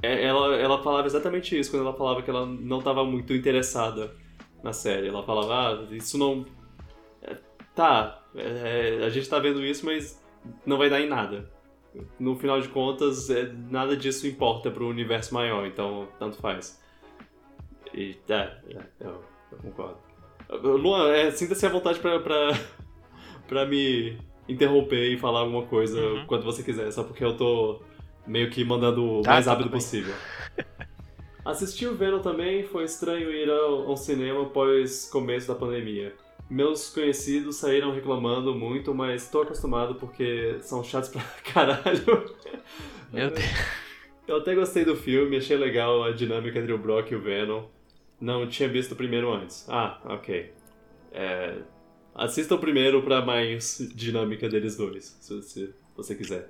é, 0.02 0.26
ela, 0.26 0.56
ela 0.56 0.81
falava 0.81 1.07
exatamente 1.07 1.57
isso 1.57 1.69
quando 1.72 1.86
ela 1.86 1.95
falava 1.95 2.22
que 2.22 2.30
ela 2.30 2.45
não 2.45 2.80
estava 2.80 3.03
muito 3.03 3.34
interessada 3.34 4.15
na 4.64 4.73
série. 4.73 5.07
Ela 5.07 5.23
falava, 5.23 5.53
ah, 5.53 5.95
isso 5.95 6.18
não. 6.18 6.45
é, 7.22 7.36
tá, 7.76 8.23
é, 8.36 9.03
a 9.06 9.10
gente 9.10 9.30
tá 9.30 9.40
vendo 9.40 9.64
isso, 9.64 9.86
mas 9.86 10.23
não 10.65 10.77
vai 10.77 10.90
dar 10.90 11.02
em 11.02 11.07
nada. 11.07 11.52
No 12.19 12.36
final 12.36 12.61
de 12.61 12.69
contas, 12.69 13.30
é, 13.30 13.52
nada 13.69 13.95
disso 13.98 14.27
importa 14.27 14.72
pro 14.72 14.88
universo 14.88 15.34
maior, 15.34 15.65
então 15.65 16.07
tanto 16.18 16.38
faz. 16.38 16.81
E, 17.94 18.18
é, 18.30 18.34
é, 18.34 18.84
eu, 19.02 19.22
eu 19.52 19.57
concordo. 19.57 19.98
Luan, 20.49 21.11
é, 21.11 21.30
sinta-se 21.31 21.65
à 21.65 21.69
vontade 21.69 21.99
pra, 21.99 22.19
pra 23.50 23.66
me 23.66 24.18
interromper 24.48 25.12
e 25.14 25.18
falar 25.18 25.42
alguma 25.42 25.64
coisa 25.64 26.00
Uhum. 26.00 26.26
quando 26.26 26.44
você 26.46 26.64
quiser, 26.64 26.90
só 26.92 27.04
porque 27.04 27.24
eu 27.26 27.36
tô 27.36 27.82
meio 28.26 28.50
que 28.50 28.64
mandando 28.64 29.04
o 29.20 29.22
Tá, 29.22 29.32
mais 29.34 29.46
rápido 29.48 29.66
bem. 29.70 29.74
possível. 29.80 30.14
Assistir 31.44 31.88
o 31.88 31.96
Venom 31.96 32.20
também 32.20 32.64
foi 32.64 32.84
estranho 32.84 33.32
ir 33.32 33.50
ao, 33.50 33.90
ao 33.90 33.98
cinema 33.98 34.44
após 34.44 35.10
começo 35.10 35.48
da 35.48 35.56
pandemia. 35.56 36.14
Meus 36.50 36.90
conhecidos 36.90 37.56
saíram 37.58 37.92
reclamando 37.92 38.54
muito, 38.54 38.94
mas 38.94 39.30
tô 39.30 39.42
acostumado 39.42 39.96
porque 39.96 40.58
são 40.62 40.84
chatos 40.84 41.10
pra 41.10 41.22
caralho. 41.54 42.36
Meu 43.12 43.30
Deus. 43.32 43.46
Eu 44.28 44.38
até 44.38 44.54
gostei 44.54 44.86
do 44.86 44.96
filme, 44.96 45.38
achei 45.38 45.58
legal 45.58 46.04
a 46.04 46.12
dinâmica 46.12 46.60
entre 46.60 46.72
o 46.74 46.78
Brock 46.78 47.12
e 47.12 47.16
o 47.16 47.22
Venom. 47.22 47.64
Não 48.22 48.46
tinha 48.48 48.68
visto 48.70 48.92
o 48.92 48.96
primeiro 48.96 49.32
antes. 49.34 49.66
Ah, 49.70 50.00
ok. 50.06 50.52
É, 51.12 51.56
assista 52.20 52.56
o 52.56 52.60
primeiro 52.60 53.02
pra 53.02 53.26
mais 53.26 53.78
dinâmica 53.96 54.50
deles 54.50 54.76
dois, 54.76 55.18
se, 55.22 55.41
se 55.41 55.74
você 55.96 56.16
quiser. 56.16 56.50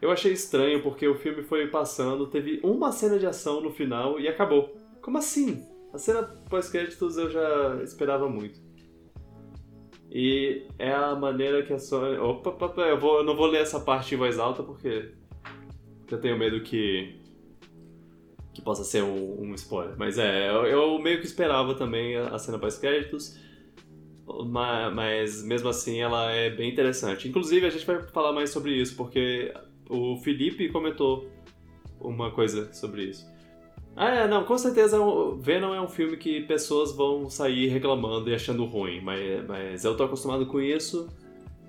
Eu 0.00 0.10
achei 0.10 0.32
estranho 0.32 0.82
porque 0.82 1.06
o 1.06 1.14
filme 1.14 1.42
foi 1.42 1.66
passando, 1.68 2.26
teve 2.26 2.60
uma 2.62 2.92
cena 2.92 3.18
de 3.18 3.26
ação 3.26 3.60
no 3.60 3.70
final 3.70 4.18
e 4.18 4.26
acabou. 4.28 4.76
Como 5.00 5.18
assim? 5.18 5.66
A 5.92 5.98
cena 5.98 6.22
pós-créditos 6.50 7.16
eu 7.16 7.30
já 7.30 7.80
esperava 7.82 8.28
muito. 8.28 8.60
E 10.10 10.66
é 10.78 10.92
a 10.92 11.14
maneira 11.14 11.62
que 11.62 11.72
a 11.72 11.78
Sony. 11.78 12.18
Opa, 12.18 12.50
opa, 12.50 12.82
eu, 12.82 12.98
vou, 12.98 13.18
eu 13.18 13.24
não 13.24 13.36
vou 13.36 13.46
ler 13.46 13.62
essa 13.62 13.80
parte 13.80 14.14
em 14.14 14.18
voz 14.18 14.38
alta 14.38 14.62
porque. 14.62 15.12
porque 16.00 16.14
eu 16.14 16.20
tenho 16.20 16.38
medo 16.38 16.62
que 16.62 17.20
que 18.54 18.62
possa 18.62 18.84
ser 18.84 19.02
um, 19.02 19.40
um 19.40 19.54
spoiler. 19.54 19.94
Mas 19.98 20.16
é, 20.16 20.48
eu, 20.48 20.66
eu, 20.66 20.98
meio 21.00 21.18
que 21.18 21.26
esperava 21.26 21.74
também 21.74 22.16
a, 22.16 22.28
a 22.28 22.38
cena 22.38 22.58
pós-créditos. 22.58 23.36
Mas, 24.26 24.94
mas, 24.94 25.42
mesmo 25.44 25.68
assim 25.68 26.00
ela 26.00 26.30
é 26.30 26.50
bem 26.50 26.70
interessante. 26.70 27.28
Inclusive 27.28 27.66
a 27.66 27.70
gente 27.70 27.84
vai 27.84 28.02
falar 28.08 28.32
mais 28.32 28.50
sobre 28.50 28.72
isso, 28.72 28.96
porque 28.96 29.52
o 29.88 30.16
Felipe 30.18 30.68
comentou 30.70 31.28
uma 32.00 32.30
coisa 32.30 32.72
sobre 32.72 33.04
isso. 33.04 33.26
Ah, 33.96 34.10
é, 34.10 34.28
não, 34.28 34.44
com 34.44 34.58
certeza 34.58 34.98
Venom 35.38 35.72
é 35.72 35.80
um 35.80 35.88
filme 35.88 36.16
que 36.16 36.40
pessoas 36.40 36.92
vão 36.92 37.30
sair 37.30 37.68
reclamando 37.68 38.28
e 38.28 38.34
achando 38.34 38.64
ruim, 38.64 39.00
mas, 39.00 39.46
mas 39.46 39.84
eu 39.84 39.96
tô 39.96 40.04
acostumado 40.04 40.46
com 40.46 40.60
isso 40.60 41.08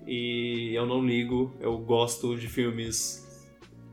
e 0.07 0.73
eu 0.73 0.86
não 0.86 1.06
ligo, 1.06 1.53
eu 1.60 1.77
gosto 1.77 2.36
de 2.36 2.48
filmes. 2.48 3.23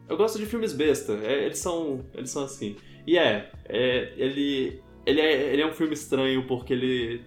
Eu 0.08 0.16
gosto 0.16 0.38
de 0.38 0.46
filmes 0.46 0.72
besta, 0.72 1.12
é, 1.22 1.44
eles, 1.44 1.58
são, 1.58 2.04
eles 2.14 2.30
são 2.30 2.44
assim. 2.44 2.76
E 3.06 3.18
é, 3.18 3.50
é 3.66 4.12
ele, 4.16 4.80
ele, 5.04 5.20
é, 5.20 5.52
ele 5.52 5.62
é 5.62 5.66
um 5.66 5.72
filme 5.72 5.92
estranho 5.92 6.46
porque 6.46 6.72
ele 6.72 7.22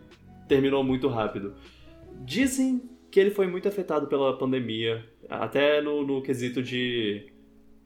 terminou 0.47 0.83
muito 0.83 1.07
rápido. 1.07 1.55
Dizem 2.23 2.89
que 3.11 3.19
ele 3.19 3.31
foi 3.31 3.47
muito 3.47 3.67
afetado 3.67 4.07
pela 4.07 4.37
pandemia, 4.37 5.05
até 5.29 5.81
no, 5.81 6.05
no 6.05 6.21
quesito 6.21 6.61
de, 6.61 7.31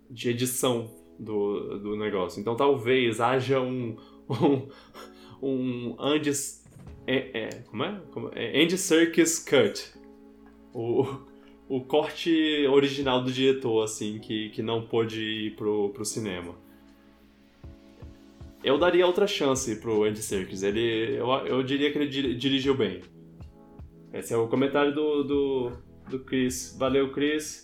de 0.10 0.30
edição 0.30 0.90
do, 1.20 1.80
do 1.80 1.96
negócio. 1.96 2.40
Então 2.40 2.56
talvez 2.56 3.20
haja 3.20 3.60
um. 3.60 3.96
um, 4.30 4.68
um 5.42 5.96
Andy. 6.00 6.32
É, 7.06 7.44
é, 7.44 7.50
como 7.70 7.84
é? 7.84 8.02
Como 8.12 8.32
é? 8.34 8.64
Andy 8.64 8.78
Serkis 8.78 9.40
Cut. 9.40 9.94
O, 10.74 11.06
o 11.68 11.82
corte 11.82 12.66
original 12.68 13.24
do 13.24 13.32
diretor, 13.32 13.84
assim, 13.84 14.20
que, 14.20 14.50
que 14.50 14.62
não 14.62 14.88
pôde 14.88 15.22
ir 15.22 15.56
pro, 15.56 15.90
pro 15.90 16.06
cinema. 16.06 16.56
Eu 18.64 18.78
daria 18.78 19.06
outra 19.06 19.26
chance 19.26 19.80
pro 19.80 20.04
Andy 20.04 20.22
Serkis. 20.22 20.64
Ele, 20.64 21.18
eu, 21.18 21.28
eu 21.46 21.64
diria 21.64 21.92
que 21.92 21.98
ele 21.98 22.36
dirigiu 22.36 22.76
bem. 22.76 23.02
Esse 24.14 24.34
é 24.34 24.38
o 24.38 24.48
comentário 24.48 24.94
do, 24.94 25.24
do, 25.24 25.72
do 26.10 26.20
Chris. 26.20 26.76
Valeu, 26.78 27.12
Chris, 27.12 27.64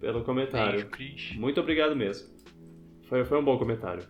pelo 0.00 0.24
comentário. 0.24 0.72
Beijo, 0.72 0.90
Chris. 0.90 1.36
Muito 1.36 1.60
obrigado 1.60 1.94
mesmo. 1.94 2.28
Foi, 3.08 3.24
foi 3.24 3.38
um 3.38 3.44
bom 3.44 3.58
comentário. 3.58 4.02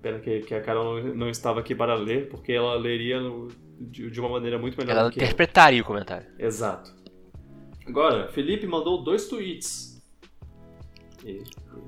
Pena 0.00 0.18
que, 0.18 0.40
que 0.40 0.54
a 0.54 0.60
Carol 0.60 1.00
não, 1.02 1.14
não 1.14 1.28
estava 1.28 1.60
aqui 1.60 1.74
para 1.74 1.94
ler, 1.94 2.28
porque 2.28 2.52
ela 2.52 2.74
leria 2.74 3.20
no, 3.20 3.48
de, 3.78 4.10
de, 4.10 4.20
uma 4.20 4.28
maneira 4.28 4.58
muito 4.58 4.76
melhor 4.76 4.96
ela 4.96 5.08
do 5.08 5.12
que 5.12 5.18
interpretaria 5.22 5.78
eu. 5.78 5.84
o 5.84 5.86
comentário. 5.86 6.26
Exato. 6.38 6.92
Agora, 7.86 8.28
Felipe 8.28 8.66
mandou 8.66 9.04
dois 9.04 9.28
tweets. 9.28 10.02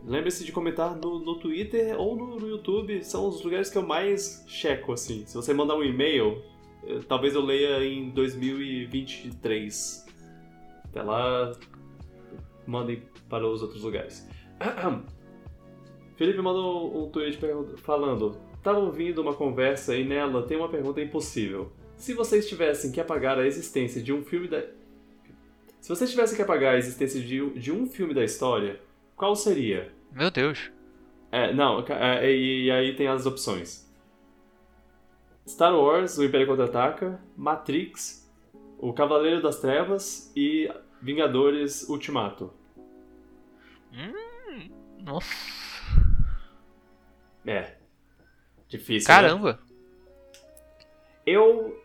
Lembre-se 0.04 0.44
de 0.44 0.52
comentar 0.52 0.94
no, 0.96 1.18
no 1.18 1.38
Twitter 1.38 1.98
ou 1.98 2.16
no, 2.16 2.38
no, 2.38 2.48
YouTube, 2.48 3.02
são 3.02 3.28
os 3.28 3.42
lugares 3.42 3.70
que 3.70 3.78
eu 3.78 3.86
mais 3.86 4.44
checo, 4.46 4.92
assim. 4.92 5.24
Se 5.26 5.34
você 5.34 5.54
mandar 5.54 5.76
um 5.76 5.82
e-mail, 5.82 6.42
eu, 6.86 7.02
talvez 7.02 7.34
eu 7.34 7.42
leia 7.42 7.84
em 7.84 8.10
2023. 8.10 10.06
Até 10.84 11.02
lá, 11.02 11.52
mandem 12.66 13.02
para 13.28 13.46
os 13.46 13.62
outros 13.62 13.82
lugares. 13.82 14.28
Felipe 16.16 16.40
mandou 16.40 17.04
um 17.04 17.10
tweet 17.10 17.38
falando: 17.78 18.36
Tava 18.62 18.78
ouvindo 18.78 19.20
uma 19.20 19.34
conversa 19.34 19.96
e 19.96 20.04
nela 20.04 20.42
tem 20.42 20.56
uma 20.56 20.68
pergunta 20.68 21.00
impossível. 21.00 21.72
Se 21.96 22.14
vocês 22.14 22.48
tivessem 22.48 22.90
que 22.90 23.00
apagar 23.00 23.38
a 23.38 23.46
existência 23.46 24.02
de 24.02 24.12
um 24.12 24.22
filme 24.22 24.48
da. 24.48 24.62
Se 25.80 25.88
vocês 25.88 26.10
tivessem 26.10 26.36
que 26.36 26.42
apagar 26.42 26.74
a 26.74 26.78
existência 26.78 27.20
de, 27.20 27.50
de 27.50 27.70
um 27.70 27.86
filme 27.86 28.14
da 28.14 28.24
história, 28.24 28.80
qual 29.16 29.34
seria? 29.36 29.92
Meu 30.12 30.30
Deus. 30.30 30.70
É, 31.30 31.52
não, 31.52 31.84
é, 31.88 32.30
e, 32.30 32.66
e 32.66 32.70
aí 32.70 32.94
tem 32.94 33.08
as 33.08 33.26
opções: 33.26 33.90
Star 35.46 35.74
Wars, 35.74 36.16
O 36.18 36.24
Império 36.24 36.46
Contra-Ataca, 36.46 37.20
Matrix, 37.36 38.30
O 38.78 38.92
Cavaleiro 38.92 39.42
das 39.42 39.60
Trevas 39.60 40.32
e 40.36 40.70
Vingadores 41.02 41.88
Ultimato. 41.88 42.52
Hum, 43.92 44.70
nossa. 45.00 45.28
É. 47.46 47.74
Difícil. 48.68 49.08
Né? 49.08 49.14
Caramba! 49.14 49.52
Né? 49.52 49.58
Eu 51.26 51.82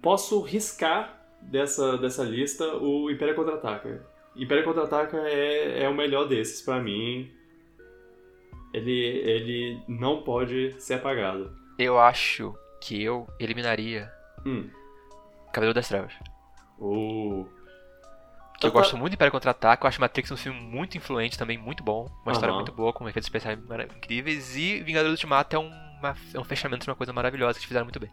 posso 0.00 0.40
riscar 0.40 1.22
dessa, 1.40 1.96
dessa 1.98 2.22
lista 2.24 2.76
o 2.76 3.10
Império 3.10 3.34
Contra-Ataca. 3.34 4.06
Império 4.36 4.64
Contra-Ataca 4.64 5.16
é, 5.28 5.84
é 5.84 5.88
o 5.88 5.94
melhor 5.94 6.26
desses 6.26 6.62
para 6.62 6.80
mim. 6.80 7.30
Ele, 8.72 8.90
ele 8.90 9.82
não 9.86 10.22
pode 10.22 10.80
ser 10.80 10.94
apagado. 10.94 11.54
Eu 11.78 11.98
acho 11.98 12.54
que 12.80 13.02
eu 13.02 13.26
eliminaria 13.38 14.10
hum. 14.46 14.68
Cabelo 15.52 15.74
das 15.74 15.88
Trevas. 15.88 16.12
Uh. 16.78 17.46
Que 18.58 18.66
eu, 18.66 18.68
eu 18.68 18.72
gosto 18.72 18.96
muito 18.96 19.10
de 19.10 19.16
Império 19.16 19.32
Contra-Ataque, 19.32 19.84
eu 19.84 19.88
acho 19.88 20.00
Matrix 20.00 20.30
um 20.30 20.36
filme 20.36 20.60
muito 20.60 20.96
influente 20.96 21.36
também, 21.36 21.58
muito 21.58 21.82
bom. 21.82 22.04
Uma 22.04 22.26
uhum. 22.26 22.32
história 22.32 22.54
muito 22.54 22.72
boa, 22.72 22.92
com 22.92 23.08
efeitos 23.08 23.26
especiais 23.26 23.58
incríveis. 23.96 24.56
E 24.56 24.80
Vingadores 24.82 25.18
Ultimato 25.18 25.56
é, 25.56 25.58
uma, 25.58 26.16
é 26.32 26.38
um 26.38 26.44
fechamento 26.44 26.84
de 26.84 26.90
uma 26.90 26.96
coisa 26.96 27.12
maravilhosa 27.12 27.58
que 27.58 27.66
fizeram 27.66 27.84
muito 27.84 28.00
bem. 28.00 28.10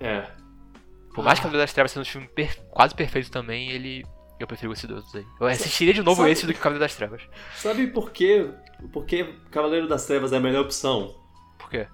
É. 0.00 0.26
Por 1.14 1.22
mais 1.22 1.38
que 1.38 1.42
Cavaleiro 1.42 1.62
das 1.62 1.72
Trevas 1.72 1.92
seja 1.92 2.02
um 2.02 2.04
filme 2.04 2.28
per 2.28 2.58
quase 2.70 2.94
perfeito 2.94 3.30
também, 3.30 3.70
ele. 3.70 4.04
Eu 4.42 4.46
prefiro 4.46 4.72
esse 4.72 4.86
dois 4.86 5.04
aí. 5.14 5.24
Eu 5.40 5.46
assistiria 5.46 5.94
de 5.94 6.02
novo 6.02 6.22
Sabe... 6.22 6.32
esse 6.32 6.46
do 6.46 6.52
que 6.52 6.58
Cavaleiro 6.58 6.84
das 6.84 6.94
Trevas. 6.94 7.22
Sabe 7.56 7.86
por 7.86 8.10
quê? 8.10 8.50
Por 8.92 9.06
que 9.06 9.24
Cavaleiro 9.50 9.88
das 9.88 10.04
Trevas 10.06 10.32
é 10.32 10.36
a 10.36 10.40
melhor 10.40 10.62
opção? 10.62 11.14
Por 11.58 11.70
quê? 11.70 11.86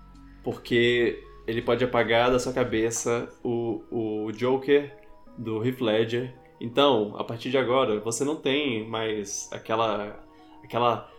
Porque 0.43 1.23
ele 1.47 1.62
pode 1.62 1.85
apagar 1.85 2.31
da 2.31 2.39
sua 2.39 2.53
cabeça 2.53 3.29
o, 3.45 3.83
o 3.91 4.33
Joker 4.33 4.97
do 5.37 5.65
Heath 5.65 5.81
Ledger 5.81 6.35
então, 6.61 7.15
a 7.16 7.25
partir 7.25 7.51
de 7.51 7.59
agora, 7.59 8.01
você 8.01 8.25
não 8.25 8.37
tem 8.37 8.87
mais 8.89 9.49
aquela. 9.53 10.19
aquela. 10.62 11.11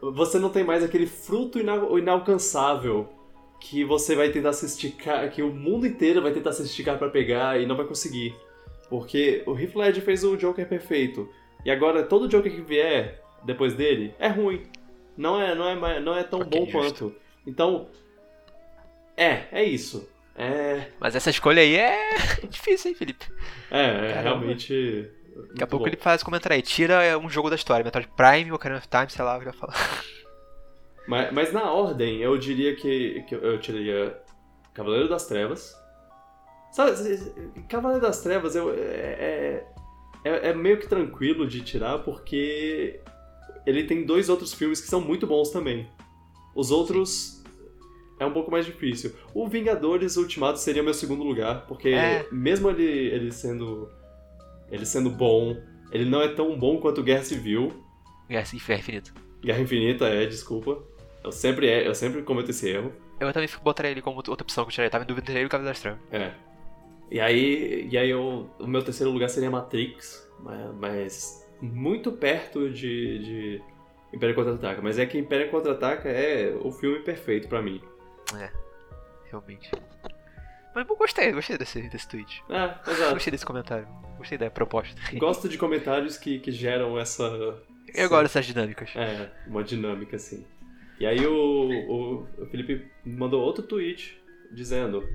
Você 0.00 0.38
não 0.38 0.50
tem 0.50 0.64
mais 0.64 0.82
aquele 0.82 1.06
fruto 1.06 1.58
ina 1.58 1.74
inalcançável 1.98 3.08
que 3.60 3.84
você 3.84 4.14
vai 4.14 4.30
tentar 4.30 4.52
se 4.52 4.66
esticar, 4.66 5.28
que 5.30 5.42
o 5.42 5.52
mundo 5.52 5.86
inteiro 5.86 6.22
vai 6.22 6.32
tentar 6.32 6.52
se 6.52 6.62
esticar 6.62 6.98
para 6.98 7.10
pegar 7.10 7.60
e 7.60 7.66
não 7.66 7.76
vai 7.76 7.86
conseguir. 7.86 8.36
Porque 8.88 9.42
o 9.46 9.58
Heath 9.58 9.74
Ledger 9.74 10.02
fez 10.02 10.24
o 10.24 10.36
Joker 10.36 10.66
perfeito. 10.66 11.28
E 11.64 11.70
agora 11.70 12.02
todo 12.02 12.28
Joker 12.28 12.50
que 12.52 12.62
vier 12.62 13.22
depois 13.44 13.74
dele 13.74 14.14
é 14.18 14.28
ruim. 14.28 14.62
Não 15.16 15.40
é, 15.40 15.54
não 15.54 15.86
é, 15.86 16.00
não 16.00 16.16
é 16.16 16.22
tão 16.22 16.40
okay, 16.40 16.60
bom 16.60 16.70
justo. 16.70 17.06
quanto. 17.06 17.16
Então, 17.46 17.88
é, 19.16 19.44
é 19.50 19.64
isso. 19.64 20.08
É... 20.36 20.92
Mas 21.00 21.16
essa 21.16 21.30
escolha 21.30 21.60
aí 21.60 21.74
é 21.74 22.14
difícil, 22.48 22.90
hein, 22.90 22.96
Felipe? 22.96 23.26
É, 23.70 23.84
é 23.84 24.20
realmente. 24.22 25.10
Daqui 25.48 25.64
a 25.64 25.66
pouco 25.66 25.84
bom. 25.84 25.88
ele 25.88 25.96
faz 25.96 26.22
comentário 26.22 26.54
aí, 26.54 26.62
tira 26.62 27.18
um 27.18 27.28
jogo 27.28 27.50
da 27.50 27.56
história, 27.56 27.84
Metroid 27.84 28.08
Prime, 28.16 28.52
Ocarina 28.52 28.78
of 28.78 28.88
Time, 28.88 29.08
sei 29.08 29.24
lá, 29.24 29.36
eu 29.36 29.44
já 29.44 29.52
falo. 29.52 29.72
Mas, 31.08 31.32
mas 31.32 31.52
na 31.54 31.72
ordem, 31.72 32.20
eu 32.20 32.36
diria 32.36 32.76
que, 32.76 33.22
que 33.22 33.34
eu 33.34 33.58
tiraria 33.58 34.14
Cavaleiro 34.74 35.08
das 35.08 35.26
Trevas. 35.26 35.74
Sabe, 36.70 36.92
Cavaleiro 37.68 38.02
das 38.02 38.20
Trevas 38.20 38.54
eu, 38.54 38.70
é, 38.72 39.64
é, 40.24 40.48
é 40.50 40.54
meio 40.54 40.78
que 40.78 40.86
tranquilo 40.86 41.46
de 41.46 41.60
tirar, 41.62 41.98
porque 41.98 43.00
ele 43.66 43.84
tem 43.84 44.04
dois 44.04 44.28
outros 44.28 44.52
filmes 44.52 44.80
que 44.80 44.88
são 44.88 45.00
muito 45.00 45.26
bons 45.26 45.50
também. 45.50 45.88
Os 46.54 46.70
outros 46.70 47.42
é 48.18 48.26
um 48.26 48.32
pouco 48.32 48.50
mais 48.50 48.66
difícil. 48.66 49.14
O 49.32 49.46
Vingadores 49.48 50.16
Ultimato 50.16 50.58
seria 50.58 50.82
meu 50.82 50.94
segundo 50.94 51.22
lugar, 51.22 51.66
porque 51.66 51.90
é. 51.90 52.26
mesmo 52.32 52.68
ele, 52.70 52.84
ele 52.84 53.32
sendo 53.32 53.88
ele 54.70 54.84
sendo 54.84 55.10
bom, 55.10 55.56
ele 55.90 56.04
não 56.04 56.20
é 56.20 56.28
tão 56.28 56.58
bom 56.58 56.78
quanto 56.78 57.02
Guerra 57.02 57.22
Civil. 57.22 57.72
Guerra 58.28 58.46
Infinita. 58.52 59.12
Guerra 59.40 59.60
Infinita, 59.60 60.06
é, 60.06 60.26
desculpa. 60.26 60.82
Eu 61.24 61.32
sempre, 61.32 61.68
é, 61.68 61.86
eu 61.86 61.94
sempre 61.94 62.22
cometo 62.22 62.50
esse 62.50 62.68
erro. 62.68 62.92
Eu 63.18 63.32
também 63.32 63.48
botaria 63.62 63.90
ele 63.90 64.02
como 64.02 64.16
outra 64.16 64.32
opção 64.32 64.64
que 64.64 64.68
eu 64.68 64.74
tiraria. 64.74 64.90
Tava 64.90 65.04
em 65.04 65.06
dúvida 65.06 65.24
entre 65.24 65.34
ele 65.34 65.44
e 65.44 65.46
o 65.46 65.48
Cavaleiro 65.48 65.74
das 65.74 65.80
Trevas. 65.80 66.00
É. 66.12 66.32
E 67.10 67.20
aí, 67.20 67.88
e 67.90 67.96
aí 67.96 68.10
eu, 68.10 68.50
o 68.58 68.66
meu 68.66 68.82
terceiro 68.82 69.10
lugar 69.10 69.28
seria 69.28 69.50
Matrix, 69.50 70.30
mas 70.78 71.46
muito 71.60 72.12
perto 72.12 72.70
de, 72.70 73.18
de 73.18 73.62
Império 74.12 74.34
Contra-Ataca. 74.34 74.82
Mas 74.82 74.98
é 74.98 75.06
que 75.06 75.18
Império 75.18 75.50
Contra-Ataca 75.50 76.08
é 76.08 76.54
o 76.62 76.70
filme 76.70 77.00
perfeito 77.00 77.48
para 77.48 77.62
mim. 77.62 77.80
É, 78.38 78.50
realmente. 79.30 79.70
Mas 80.74 80.88
eu 80.88 80.96
gostei, 80.96 81.32
gostei 81.32 81.58
desse, 81.58 81.82
desse 81.88 82.08
tweet. 82.08 82.42
É, 82.48 82.90
exato. 82.90 83.14
Gostei 83.14 83.30
desse 83.30 83.46
comentário. 83.46 83.88
Gostei 84.16 84.38
da 84.38 84.50
proposta. 84.50 85.00
Gosto 85.14 85.48
de 85.48 85.56
comentários 85.56 86.16
que, 86.16 86.38
que 86.38 86.52
geram 86.52 86.98
essa. 86.98 87.22
Eu 87.22 87.60
essa... 87.94 88.08
gosto 88.08 88.22
dessas 88.22 88.46
dinâmicas. 88.46 88.90
É, 88.94 89.30
uma 89.46 89.64
dinâmica 89.64 90.16
assim. 90.16 90.44
E 91.00 91.06
aí 91.06 91.24
o, 91.26 92.26
o, 92.40 92.46
Felipe 92.50 92.86
mandou 93.04 93.42
outro 93.42 93.62
tweet 93.62 94.20
dizendo. 94.52 95.08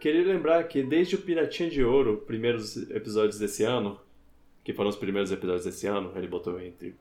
Queria 0.00 0.22
lembrar 0.22 0.62
que 0.64 0.82
desde 0.82 1.16
o 1.16 1.22
Piratinha 1.22 1.68
de 1.68 1.82
Ouro, 1.82 2.18
primeiros 2.18 2.76
episódios 2.90 3.38
desse 3.38 3.64
ano, 3.64 3.98
que 4.62 4.72
foram 4.72 4.90
os 4.90 4.96
primeiros 4.96 5.32
episódios 5.32 5.64
desse 5.64 5.86
ano, 5.86 6.12
ele 6.14 6.28
botou 6.28 6.60
entre 6.60 6.94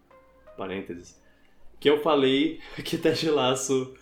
parênteses, 0.57 1.21
que 1.79 1.89
eu 1.89 2.01
falei 2.01 2.59
que 2.83 2.97
Ted 2.97 3.29
Laço 3.29 3.93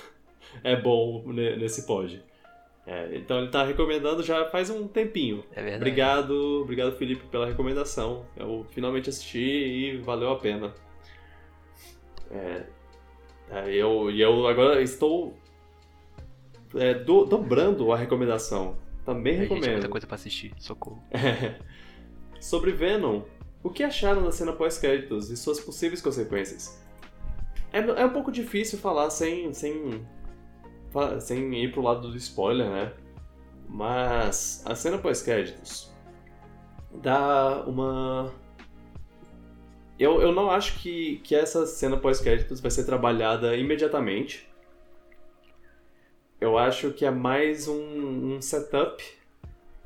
é 0.62 0.76
bom 0.76 1.24
nesse 1.32 1.86
pod. 1.86 2.22
É, 2.86 3.16
então 3.16 3.38
ele 3.38 3.48
tá 3.48 3.64
recomendando 3.64 4.22
já 4.22 4.44
faz 4.50 4.68
um 4.68 4.86
tempinho. 4.86 5.42
É 5.52 5.62
verdade. 5.62 5.76
Obrigado, 5.76 6.60
obrigado 6.62 6.96
Felipe 6.96 7.24
pela 7.28 7.46
recomendação. 7.46 8.26
Eu 8.36 8.66
finalmente 8.70 9.08
assisti 9.08 9.38
e 9.38 9.96
valeu 9.98 10.30
a 10.30 10.36
pena. 10.36 10.74
É, 12.30 12.66
é, 13.50 13.74
eu, 13.74 14.10
eu 14.10 14.46
agora 14.46 14.82
estou 14.82 15.34
é, 16.76 16.94
do, 16.94 17.24
dobrando 17.24 17.92
a 17.92 17.96
recomendação. 17.96 18.76
Também 19.04 19.36
recomendo. 19.36 19.64
Gente, 19.64 19.72
muita 19.74 19.88
coisa 19.88 20.06
pra 20.06 20.14
assistir, 20.14 20.52
socorro. 20.58 21.02
Sobre 22.40 22.72
Venom, 22.72 23.22
o 23.62 23.70
que 23.70 23.82
acharam 23.82 24.22
da 24.22 24.32
cena 24.32 24.52
pós-créditos 24.52 25.30
e 25.30 25.36
suas 25.36 25.60
possíveis 25.60 26.00
consequências? 26.00 26.82
É, 27.72 27.78
é 27.78 28.04
um 28.04 28.10
pouco 28.10 28.30
difícil 28.30 28.78
falar 28.78 29.10
sem, 29.10 29.52
sem, 29.52 30.06
sem 31.20 31.64
ir 31.64 31.72
pro 31.72 31.82
lado 31.82 32.10
do 32.10 32.16
spoiler, 32.16 32.68
né? 32.68 32.92
Mas 33.68 34.62
a 34.66 34.74
cena 34.74 34.98
pós-créditos 34.98 35.92
dá 37.02 37.64
uma. 37.66 38.32
Eu, 39.98 40.20
eu 40.20 40.32
não 40.32 40.50
acho 40.50 40.78
que, 40.80 41.20
que 41.24 41.34
essa 41.34 41.66
cena 41.66 41.96
pós-créditos 41.96 42.60
vai 42.60 42.70
ser 42.70 42.84
trabalhada 42.84 43.56
imediatamente. 43.56 44.48
Eu 46.44 46.58
acho 46.58 46.90
que 46.90 47.06
é 47.06 47.10
mais 47.10 47.68
um, 47.68 48.34
um 48.34 48.42
setup 48.42 49.02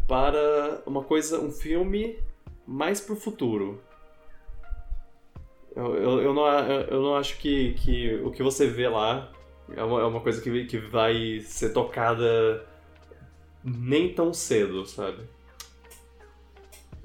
para 0.09 0.83
uma 0.85 1.05
coisa, 1.05 1.41
um 1.41 1.53
filme 1.53 2.19
mais 2.67 3.01
pro 3.01 3.15
futuro. 3.15 3.81
Eu, 5.77 5.95
eu, 5.95 6.21
eu, 6.21 6.35
não, 6.35 6.49
eu 6.49 7.01
não 7.01 7.15
acho 7.15 7.39
que, 7.39 7.75
que 7.75 8.13
o 8.25 8.33
que 8.33 8.43
você 8.43 8.67
vê 8.67 8.89
lá 8.89 9.31
é 9.73 9.85
uma, 9.85 10.01
é 10.01 10.05
uma 10.05 10.21
coisa 10.21 10.43
que, 10.43 10.65
que 10.65 10.79
vai 10.79 11.39
ser 11.45 11.73
tocada 11.73 12.67
nem 13.63 14.13
tão 14.13 14.35
cedo, 14.35 14.85
sabe? 14.85 15.23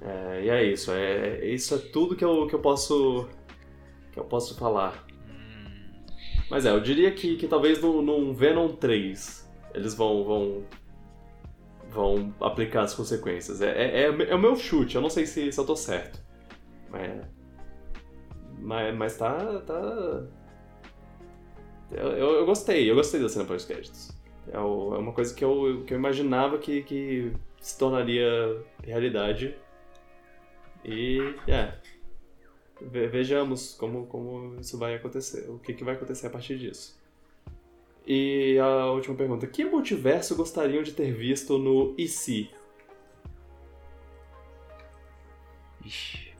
É, 0.01 0.45
e 0.45 0.49
é 0.49 0.63
isso, 0.63 0.91
é, 0.91 1.45
isso 1.45 1.75
é 1.75 1.77
tudo 1.77 2.15
que 2.15 2.25
eu, 2.25 2.47
que 2.47 2.55
eu 2.55 2.59
posso 2.59 3.29
que 4.11 4.19
eu 4.19 4.23
posso 4.23 4.57
falar. 4.57 5.05
Mas 6.49 6.65
é, 6.65 6.71
eu 6.71 6.79
diria 6.79 7.11
que, 7.11 7.35
que 7.35 7.47
talvez 7.47 7.79
no, 7.79 8.01
no 8.01 8.33
Venom 8.33 8.69
3 8.69 9.42
eles 9.73 9.93
vão, 9.93 10.23
vão 10.23 10.63
vão 11.93 12.33
aplicar 12.41 12.81
as 12.81 12.93
consequências. 12.93 13.61
É, 13.61 13.69
é, 13.69 14.01
é, 14.01 14.05
é, 14.05 14.35
o 14.35 14.39
meu 14.39 14.55
chute, 14.55 14.95
eu 14.95 15.01
não 15.01 15.09
sei 15.09 15.25
se, 15.25 15.51
se 15.51 15.59
eu 15.59 15.65
tô 15.65 15.75
certo. 15.75 16.19
Mas, 16.89 17.25
mas, 18.59 18.95
mas 18.95 19.17
tá. 19.17 19.59
tá... 19.61 20.25
Eu, 21.91 22.07
eu, 22.11 22.31
eu 22.37 22.45
gostei, 22.45 22.89
eu 22.89 22.95
gostei 22.95 23.21
da 23.21 23.29
cena 23.29 23.45
pós-créditos. 23.45 24.11
É, 24.47 24.55
é 24.55 24.59
uma 24.59 25.13
coisa 25.13 25.33
que 25.33 25.45
eu, 25.45 25.83
que 25.85 25.93
eu 25.93 25.97
imaginava 25.97 26.57
que, 26.57 26.81
que 26.83 27.31
se 27.61 27.77
tornaria 27.77 28.27
realidade. 28.83 29.55
E, 30.83 31.19
é. 31.47 31.73
Vejamos 32.81 33.75
como, 33.75 34.07
como 34.07 34.59
isso 34.59 34.77
vai 34.77 34.95
acontecer, 34.95 35.49
o 35.49 35.57
que, 35.59 35.73
que 35.73 35.85
vai 35.85 35.93
acontecer 35.93 36.27
a 36.27 36.29
partir 36.29 36.57
disso. 36.57 36.99
E 38.05 38.57
a 38.59 38.87
última 38.87 39.15
pergunta: 39.15 39.47
que 39.47 39.63
multiverso 39.63 40.35
gostariam 40.35 40.83
de 40.83 40.91
ter 40.91 41.11
visto 41.13 41.57
no 41.57 41.95
se? 42.07 42.49
Ixi. 45.85 46.33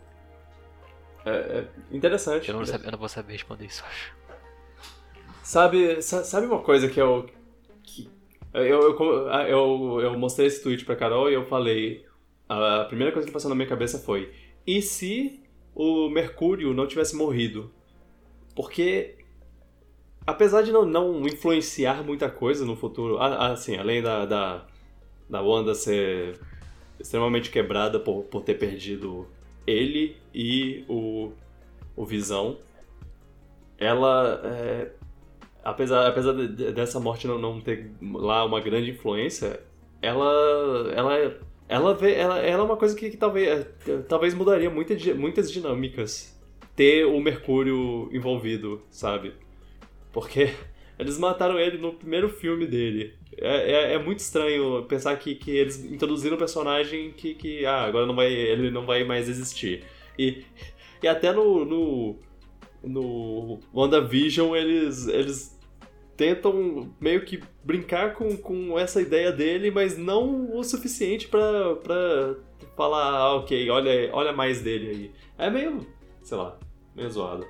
É, 1.25 1.31
é 1.31 1.67
interessante. 1.91 2.49
Eu 2.49 2.57
não, 2.57 2.65
sabe, 2.65 2.85
eu 2.85 2.91
não, 2.91 2.99
vou 2.99 3.09
saber 3.09 3.33
responder 3.33 3.65
isso, 3.65 3.83
acho. 3.85 4.13
Sabe, 5.41 6.01
sabe 6.01 6.47
uma 6.47 6.59
coisa 6.59 6.89
que 6.89 6.99
eu. 6.99 7.29
Que 7.81 8.09
eu, 8.53 8.63
eu, 8.63 9.27
eu, 9.47 10.01
eu 10.01 10.19
mostrei 10.19 10.47
esse 10.47 10.61
tweet 10.61 10.85
pra 10.85 10.95
Carol 10.95 11.29
e 11.29 11.33
eu 11.33 11.45
falei. 11.45 12.05
A 12.47 12.85
primeira 12.85 13.11
coisa 13.11 13.25
que 13.25 13.33
passou 13.33 13.49
na 13.49 13.55
minha 13.55 13.67
cabeça 13.67 13.97
foi: 13.97 14.33
e 14.67 14.81
se 14.81 15.41
o 15.73 16.09
Mercúrio 16.09 16.73
não 16.73 16.87
tivesse 16.87 17.15
morrido? 17.15 17.71
Porque 18.53 19.22
apesar 20.25 20.61
de 20.61 20.71
não, 20.71 20.85
não 20.85 21.25
influenciar 21.27 22.03
muita 22.03 22.29
coisa 22.29 22.65
no 22.65 22.75
futuro, 22.75 23.17
assim, 23.19 23.75
além 23.77 24.01
da, 24.01 24.25
da, 24.25 24.65
da 25.29 25.41
Wanda 25.41 25.75
ser 25.75 26.39
extremamente 26.99 27.49
quebrada 27.49 27.99
por, 27.99 28.23
por 28.23 28.41
ter 28.43 28.55
perdido 28.55 29.27
ele 29.67 30.15
e 30.33 30.83
o, 30.87 31.31
o 31.95 32.05
Visão, 32.05 32.57
ela, 33.77 34.41
é, 34.43 34.91
apesar, 35.63 36.07
apesar 36.07 36.33
de, 36.33 36.71
dessa 36.71 36.99
morte 36.99 37.27
não, 37.27 37.37
não 37.37 37.59
ter 37.59 37.91
lá 38.01 38.45
uma 38.45 38.61
grande 38.61 38.91
influência, 38.91 39.59
ela, 40.01 40.91
ela, 40.95 41.39
ela, 41.67 41.93
vê, 41.93 42.13
ela, 42.13 42.39
ela 42.39 42.63
é 42.63 42.65
uma 42.65 42.77
coisa 42.77 42.95
que, 42.95 43.09
que 43.09 43.17
talvez, 43.17 43.65
talvez 44.07 44.33
mudaria 44.33 44.69
muita, 44.69 44.95
muitas 45.15 45.51
dinâmicas 45.51 46.33
ter 46.75 47.05
o 47.05 47.19
Mercúrio 47.19 48.09
envolvido, 48.11 48.81
sabe? 48.89 49.33
Porque 50.13 50.53
eles 50.97 51.17
mataram 51.17 51.59
ele 51.59 51.77
no 51.77 51.91
primeiro 51.93 52.29
filme 52.29 52.65
dele. 52.65 53.15
É, 53.37 53.71
é, 53.71 53.93
é, 53.95 53.99
muito 53.99 54.19
estranho 54.19 54.83
pensar 54.83 55.17
que, 55.17 55.33
que 55.35 55.51
eles 55.51 55.83
introduziram 55.83 56.35
um 56.35 56.39
personagem 56.39 57.11
que, 57.11 57.33
que 57.33 57.65
ah, 57.65 57.83
agora 57.83 58.05
não 58.05 58.15
vai, 58.15 58.31
ele 58.31 58.69
não 58.69 58.85
vai 58.85 59.03
mais 59.03 59.27
existir. 59.27 59.83
E, 60.17 60.45
e 61.01 61.07
até 61.07 61.33
no, 61.33 61.65
no, 61.65 62.19
no 62.83 63.59
WandaVision 63.73 64.55
eles, 64.55 65.07
eles 65.07 65.59
tentam 66.15 66.93
meio 67.01 67.25
que 67.25 67.41
brincar 67.63 68.13
com, 68.13 68.37
com 68.37 68.77
essa 68.77 69.01
ideia 69.01 69.31
dele, 69.31 69.71
mas 69.71 69.97
não 69.97 70.55
o 70.55 70.63
suficiente 70.63 71.27
pra, 71.27 71.75
pra 71.77 72.35
falar, 72.77 73.09
ah, 73.09 73.35
ok, 73.37 73.67
olha, 73.71 74.11
olha 74.13 74.31
mais 74.31 74.61
dele 74.61 74.89
aí. 74.89 75.11
É 75.39 75.49
meio, 75.49 75.79
sei 76.21 76.37
lá, 76.37 76.59
meio 76.95 77.09
zoado 77.09 77.47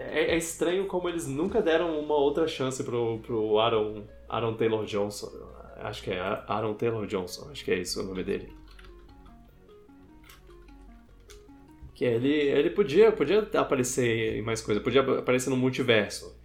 é, 0.00 0.32
é, 0.32 0.36
estranho 0.36 0.86
como 0.86 1.08
eles 1.08 1.26
nunca 1.26 1.60
deram 1.60 2.00
uma 2.00 2.14
outra 2.14 2.48
chance 2.48 2.82
pro, 2.82 3.18
pro 3.18 3.58
Aaron, 3.58 4.04
Aaron 4.28 4.54
Taylor 4.54 4.84
Johnson. 4.86 5.30
Acho 5.76 6.02
que 6.02 6.10
é 6.10 6.18
Aaron 6.18 6.74
Taylor 6.74 7.06
Johnson, 7.06 7.50
acho 7.50 7.64
que 7.64 7.70
é 7.70 7.78
isso 7.78 8.00
o 8.00 8.04
nome 8.04 8.24
dele. 8.24 8.52
Que 11.94 12.04
ele, 12.04 12.32
ele 12.32 12.70
podia, 12.70 13.12
podia 13.12 13.40
aparecer 13.54 14.36
em 14.36 14.42
mais 14.42 14.62
coisa, 14.62 14.80
podia 14.80 15.02
aparecer 15.02 15.50
no 15.50 15.56
multiverso. 15.56 16.38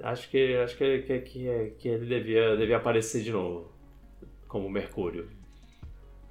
Acho 0.00 0.28
que 0.30 0.56
acho 0.56 0.76
que, 0.76 0.98
que, 1.02 1.18
que, 1.20 1.74
que 1.78 1.88
ele 1.88 2.06
devia, 2.06 2.56
devia 2.56 2.76
aparecer 2.76 3.22
de 3.22 3.30
novo 3.30 3.72
como 4.48 4.68
Mercúrio. 4.68 5.28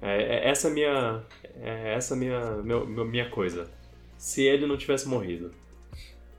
É, 0.00 0.22
é 0.22 0.48
essa 0.50 0.68
minha 0.68 1.24
é 1.56 1.94
essa 1.94 2.14
minha 2.14 2.56
meu, 2.62 2.86
minha 2.86 3.30
coisa 3.30 3.70
se 4.16 4.42
ele 4.42 4.66
não 4.66 4.76
tivesse 4.76 5.08
morrido? 5.08 5.50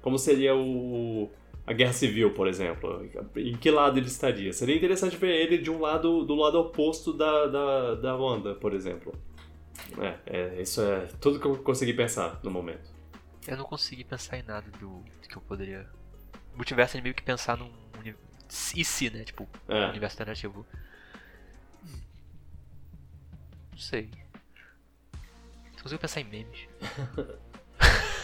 Como 0.01 0.17
seria 0.17 0.55
o 0.55 1.29
a 1.65 1.73
Guerra 1.73 1.93
Civil, 1.93 2.31
por 2.31 2.47
exemplo? 2.47 3.09
Em 3.35 3.57
que 3.57 3.71
lado 3.71 3.97
ele 3.97 4.07
estaria? 4.07 4.53
Seria 4.53 4.75
interessante 4.75 5.17
ver 5.17 5.31
ele 5.31 5.57
de 5.57 5.71
um 5.71 5.79
lado 5.79 6.23
do 6.23 6.35
lado 6.35 6.59
oposto 6.59 7.11
da, 7.11 7.47
da, 7.47 7.95
da 7.95 8.15
Wanda, 8.15 8.53
por 8.53 8.73
exemplo. 8.73 9.13
É, 9.99 10.19
é, 10.25 10.61
isso 10.61 10.81
é 10.81 11.07
tudo 11.19 11.39
que 11.39 11.45
eu 11.45 11.57
consegui 11.57 11.93
pensar 11.93 12.39
no 12.43 12.51
momento. 12.51 12.93
Eu 13.47 13.57
não 13.57 13.65
consegui 13.65 14.03
pensar 14.03 14.37
em 14.37 14.43
nada 14.43 14.69
do 14.79 15.03
que 15.27 15.35
eu 15.35 15.41
poderia. 15.41 15.87
O 16.53 16.57
multiverso 16.57 16.97
é 16.97 17.01
meio 17.01 17.15
que 17.15 17.23
pensar 17.23 17.57
num. 17.57 17.71
E 18.75 18.85
se, 18.85 19.09
né? 19.09 19.23
Tipo, 19.23 19.49
é. 19.67 19.89
universo 19.89 20.15
alternativo. 20.15 20.65
Não 23.71 23.77
sei. 23.77 24.09
Não 25.73 25.81
consigo 25.81 25.99
pensar 25.99 26.21
em 26.21 26.25
memes. 26.25 26.67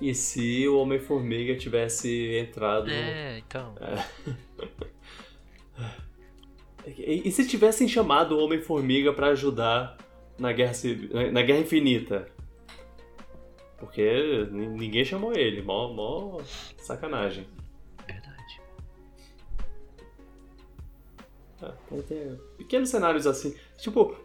E 0.00 0.14
se 0.14 0.66
o 0.66 0.78
Homem-Formiga 0.78 1.54
tivesse 1.56 2.34
entrado. 2.38 2.90
É, 2.90 3.36
então. 3.38 3.74
É. 3.80 4.02
E 6.86 7.30
se 7.30 7.46
tivessem 7.46 7.86
chamado 7.86 8.34
o 8.34 8.42
Homem-Formiga 8.42 9.12
para 9.12 9.28
ajudar 9.28 9.98
na 10.38 10.52
guerra, 10.52 10.72
na 11.30 11.42
guerra 11.42 11.60
Infinita? 11.60 12.26
Porque 13.78 14.48
ninguém 14.50 15.04
chamou 15.04 15.34
ele, 15.34 15.62
mó, 15.62 15.92
mó 15.92 16.40
sacanagem. 16.78 17.46
Verdade. 18.06 18.60
É, 21.62 21.72
tem, 21.90 22.02
tem 22.02 22.38
pequenos 22.58 22.88
cenários 22.88 23.26
assim. 23.26 23.54
Tipo, 23.80 24.16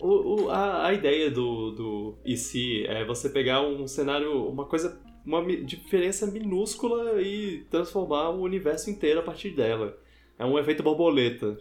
o, 0.00 0.44
o, 0.44 0.50
a, 0.50 0.86
a 0.86 0.92
ideia 0.92 1.30
do, 1.30 1.70
do 1.70 2.18
e 2.24 2.36
se 2.36 2.84
é 2.86 3.04
você 3.04 3.28
pegar 3.28 3.60
um 3.60 3.86
cenário, 3.86 4.48
uma 4.48 4.64
coisa 4.64 5.00
uma 5.26 5.44
diferença 5.44 6.26
minúscula 6.26 7.20
e 7.20 7.66
transformar 7.68 8.30
o 8.30 8.42
universo 8.42 8.88
inteiro 8.88 9.18
a 9.20 9.22
partir 9.22 9.50
dela. 9.50 9.98
É 10.38 10.44
um 10.44 10.58
efeito 10.58 10.82
borboleta. 10.84 11.58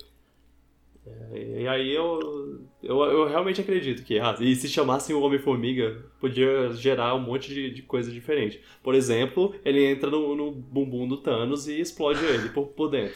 É, 1.06 1.62
e 1.62 1.68
aí 1.68 1.94
eu, 1.94 2.62
eu, 2.82 3.04
eu, 3.04 3.28
realmente 3.28 3.62
acredito 3.62 4.04
que, 4.04 4.20
ah, 4.20 4.36
e 4.40 4.56
se 4.56 4.68
chamassem 4.68 5.16
o 5.16 5.22
Homem-Formiga, 5.22 6.04
podia 6.20 6.72
gerar 6.74 7.16
um 7.16 7.22
monte 7.22 7.54
de, 7.54 7.72
de 7.72 7.82
coisa 7.82 8.12
diferente. 8.12 8.62
Por 8.84 8.94
exemplo, 8.94 9.56
ele 9.64 9.84
entra 9.84 10.10
no, 10.10 10.36
no 10.36 10.52
bumbum 10.52 11.08
do 11.08 11.18
Thanos 11.18 11.68
e 11.68 11.80
explode 11.80 12.24
ele 12.24 12.50
por, 12.50 12.68
por 12.68 12.90
dentro. 12.90 13.16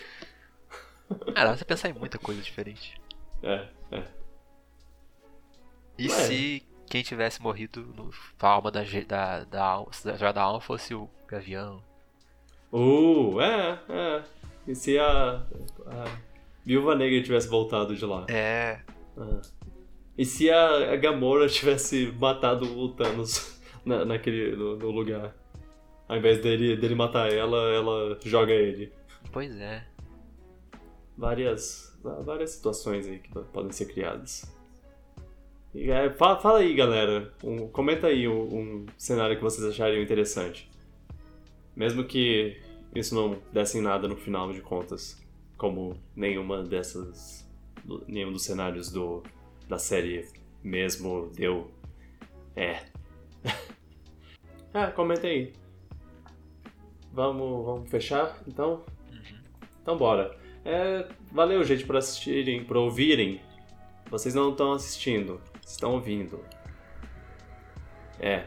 Cara, 1.34 1.56
você 1.56 1.66
pensar 1.66 1.90
em 1.90 1.94
muita 1.94 2.18
coisa 2.18 2.42
diferente. 2.42 3.00
É, 3.42 3.68
é. 3.92 4.19
E 6.00 6.08
Ué. 6.08 6.16
se 6.16 6.64
quem 6.90 7.04
tivesse 7.04 7.42
morrido 7.42 7.82
no 7.82 8.10
alma 8.40 8.72
da, 8.72 8.82
da, 9.06 9.44
da, 9.44 9.86
da, 10.18 10.32
da 10.32 10.42
alma 10.42 10.62
fosse 10.62 10.96
o 10.96 11.10
Gavião? 11.28 11.84
Uh, 12.72 13.42
é, 13.42 13.80
é. 13.90 14.24
E 14.66 14.74
se 14.74 14.98
a, 14.98 15.46
a 15.88 16.06
Viúva 16.66 16.96
Negra 16.96 17.22
tivesse 17.22 17.50
voltado 17.50 17.94
de 17.98 18.06
lá. 18.06 18.26
É. 18.30 18.80
Ah. 19.18 19.42
E 20.18 20.24
se 20.24 20.50
a, 20.50 20.94
a, 20.94 20.96
Gamora 20.96 21.50
tivesse 21.50 22.14
matado 22.18 22.66
o 22.80 22.90
Thanos 22.94 23.60
na, 23.84 24.06
naquele, 24.06 24.56
no, 24.56 24.78
no, 24.78 24.92
lugar? 24.92 25.36
Ao 26.08 26.16
invés 26.16 26.42
dele, 26.42 26.78
dele 26.78 26.96
matar 26.96 27.30
ela, 27.32 27.58
ela 27.74 28.18
joga 28.24 28.54
ele. 28.54 28.94
Pois 29.34 29.54
é. 29.60 29.86
Várias, 31.18 32.00
várias 32.02 32.52
situações 32.52 33.06
aí 33.06 33.20
que 33.20 33.30
podem 33.30 33.72
ser 33.74 33.86
criadas. 33.86 34.59
E, 35.74 35.92
é, 35.92 36.10
fala, 36.12 36.40
fala, 36.40 36.60
aí, 36.60 36.74
galera. 36.74 37.32
Um, 37.44 37.68
comenta 37.68 38.08
aí 38.08 38.28
um, 38.28 38.42
um 38.42 38.86
cenário 38.98 39.36
que 39.36 39.44
vocês 39.44 39.66
achariam 39.68 40.02
interessante. 40.02 40.70
Mesmo 41.76 42.04
que 42.04 42.58
isso 42.96 43.14
não 43.14 43.40
desse 43.54 43.78
em 43.78 43.82
nada 43.82 44.08
no 44.08 44.16
final 44.16 44.52
de 44.52 44.62
contas 44.62 45.22
como 45.58 45.96
nenhuma 46.16 46.64
dessas. 46.64 47.48
nenhum 48.08 48.32
dos 48.32 48.44
cenários 48.44 48.92
do, 48.92 49.24
da 49.68 49.78
série 49.78 50.28
mesmo 50.64 51.30
deu. 51.36 51.70
É. 52.56 52.84
ah, 54.74 54.88
comenta 54.88 55.28
aí. 55.28 55.54
Vamos, 57.14 57.66
vamos 57.66 57.90
fechar 57.90 58.42
então? 58.48 58.84
Uhum. 59.12 59.40
Então 59.82 59.98
bora. 59.98 60.38
É, 60.66 61.08
valeu, 61.32 61.64
gente, 61.64 61.86
por 61.86 61.96
assistirem, 61.96 62.64
por 62.64 62.78
ouvirem. 62.78 63.42
Vocês 64.10 64.34
não 64.34 64.52
estão 64.52 64.74
assistindo, 64.74 65.40
estão 65.72 65.94
ouvindo. 65.94 66.44
É. 68.20 68.44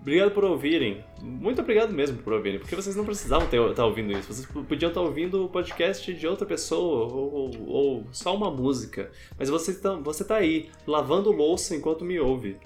Obrigado 0.00 0.32
por 0.32 0.44
ouvirem. 0.44 1.04
Muito 1.22 1.60
obrigado 1.60 1.92
mesmo 1.92 2.18
por 2.18 2.32
ouvirem, 2.32 2.58
porque 2.58 2.74
vocês 2.74 2.96
não 2.96 3.04
precisavam 3.04 3.46
estar 3.46 3.74
tá 3.74 3.86
ouvindo 3.86 4.12
isso. 4.12 4.32
Vocês 4.32 4.46
podiam 4.46 4.88
estar 4.90 5.00
tá 5.00 5.06
ouvindo 5.06 5.44
o 5.44 5.48
podcast 5.48 6.12
de 6.12 6.26
outra 6.26 6.44
pessoa 6.44 7.06
ou, 7.12 7.32
ou, 7.32 7.68
ou 7.68 8.06
só 8.10 8.34
uma 8.34 8.50
música. 8.50 9.10
Mas 9.38 9.48
você 9.48 9.70
está 9.70 9.94
você 9.94 10.24
tá 10.24 10.36
aí, 10.36 10.68
lavando 10.86 11.30
louça 11.30 11.74
enquanto 11.76 12.04
me 12.04 12.18
ouve. 12.18 12.56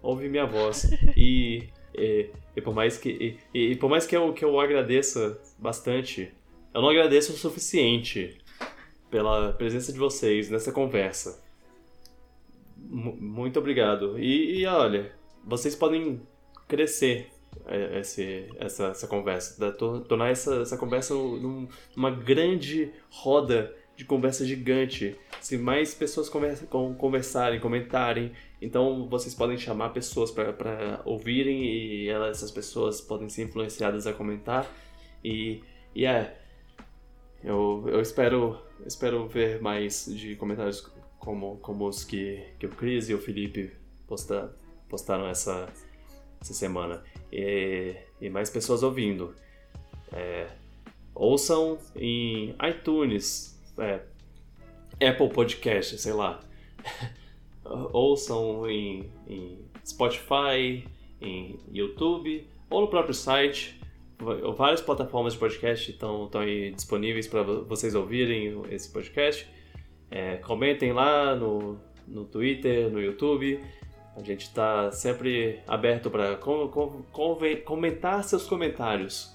Ouve 0.00 0.28
minha 0.28 0.46
voz. 0.46 0.88
E, 1.16 1.68
e, 1.94 2.30
e 2.54 2.60
por 2.60 2.74
mais 2.74 2.98
que, 2.98 3.38
e, 3.52 3.72
e, 3.72 3.76
por 3.76 3.88
mais 3.88 4.06
que 4.06 4.16
eu, 4.16 4.32
que 4.32 4.44
eu 4.44 4.60
agradeça 4.60 5.40
bastante, 5.58 6.30
eu 6.72 6.82
não 6.82 6.90
agradeço 6.90 7.32
o 7.32 7.36
suficiente 7.36 8.36
pela 9.10 9.52
presença 9.54 9.92
de 9.92 9.98
vocês 9.98 10.50
nessa 10.50 10.70
conversa. 10.70 11.45
Muito 12.88 13.58
obrigado. 13.58 14.18
E, 14.18 14.60
e 14.60 14.66
olha, 14.66 15.12
vocês 15.44 15.74
podem 15.74 16.20
crescer 16.68 17.28
é, 17.66 18.00
esse, 18.00 18.48
essa, 18.58 18.86
essa 18.88 19.06
conversa, 19.06 19.72
tornar 19.72 20.30
essa, 20.30 20.56
essa 20.56 20.76
conversa 20.76 21.14
numa 21.14 22.10
grande 22.10 22.92
roda 23.10 23.74
de 23.96 24.04
conversa 24.04 24.44
gigante. 24.44 25.16
Se 25.40 25.56
mais 25.56 25.94
pessoas 25.94 26.28
conversa, 26.28 26.66
conversarem, 26.66 27.60
comentarem, 27.60 28.32
então 28.60 29.08
vocês 29.08 29.34
podem 29.34 29.56
chamar 29.56 29.90
pessoas 29.90 30.30
para 30.30 31.00
ouvirem 31.04 31.64
e 31.64 32.08
elas, 32.08 32.38
essas 32.38 32.50
pessoas 32.50 33.00
podem 33.00 33.28
ser 33.28 33.44
influenciadas 33.44 34.06
a 34.06 34.12
comentar. 34.12 34.70
E, 35.24 35.62
e 35.94 36.04
é, 36.04 36.36
eu, 37.42 37.84
eu 37.86 38.00
espero, 38.00 38.58
espero 38.84 39.26
ver 39.28 39.60
mais 39.60 40.06
de 40.06 40.36
comentários 40.36 40.80
como, 41.26 41.56
como 41.56 41.88
os 41.88 42.04
que, 42.04 42.40
que 42.56 42.66
o 42.66 42.68
Cris 42.68 43.08
e 43.08 43.14
o 43.14 43.18
Felipe 43.18 43.72
postaram 44.06 44.48
postaram 44.88 45.26
essa, 45.26 45.68
essa 46.40 46.54
semana. 46.54 47.02
E, 47.32 47.96
e 48.20 48.30
mais 48.30 48.48
pessoas 48.48 48.84
ouvindo. 48.84 49.34
É, 50.12 50.46
ouçam 51.12 51.80
em 51.96 52.54
iTunes, 52.70 53.60
é, 53.76 54.02
Apple 55.04 55.28
Podcast, 55.30 55.98
sei 55.98 56.12
lá. 56.12 56.40
ouçam 57.92 58.70
em, 58.70 59.10
em 59.26 59.58
Spotify, 59.84 60.86
em 61.20 61.58
YouTube 61.72 62.48
ou 62.70 62.82
no 62.82 62.86
próprio 62.86 63.14
site. 63.14 63.80
Várias 64.56 64.80
plataformas 64.80 65.32
de 65.32 65.40
podcast 65.40 65.90
estão, 65.90 66.26
estão 66.26 66.40
aí 66.40 66.70
disponíveis 66.70 67.26
para 67.26 67.42
vocês 67.42 67.96
ouvirem 67.96 68.62
esse 68.70 68.88
podcast. 68.92 69.55
É, 70.10 70.36
comentem 70.36 70.92
lá 70.92 71.34
no, 71.34 71.78
no 72.06 72.24
Twitter, 72.24 72.90
no 72.90 73.00
YouTube. 73.00 73.62
A 74.16 74.22
gente 74.22 74.42
está 74.42 74.90
sempre 74.92 75.60
aberto 75.66 76.10
para 76.10 76.36
com, 76.36 76.68
com, 76.68 77.04
comentar 77.64 78.24
seus 78.24 78.46
comentários. 78.46 79.34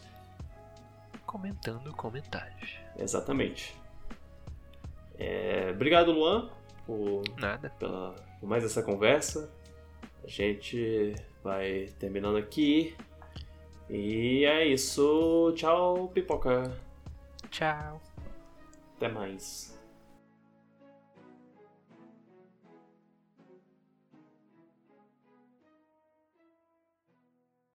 Comentando 1.25 1.93
comentários. 1.95 2.77
Exatamente. 2.97 3.75
É, 5.19 5.69
obrigado, 5.71 6.11
Luan, 6.11 6.49
por, 6.85 7.23
Nada. 7.37 7.69
Pela, 7.77 8.15
por 8.39 8.49
mais 8.49 8.63
essa 8.63 8.81
conversa. 8.81 9.51
A 10.23 10.27
gente 10.27 11.13
vai 11.43 11.89
terminando 11.99 12.37
aqui. 12.37 12.95
E 13.87 14.45
é 14.45 14.65
isso. 14.65 15.53
Tchau, 15.55 16.09
pipoca. 16.13 16.71
Tchau. 17.51 18.01
Até 18.97 19.09
mais. 19.09 19.70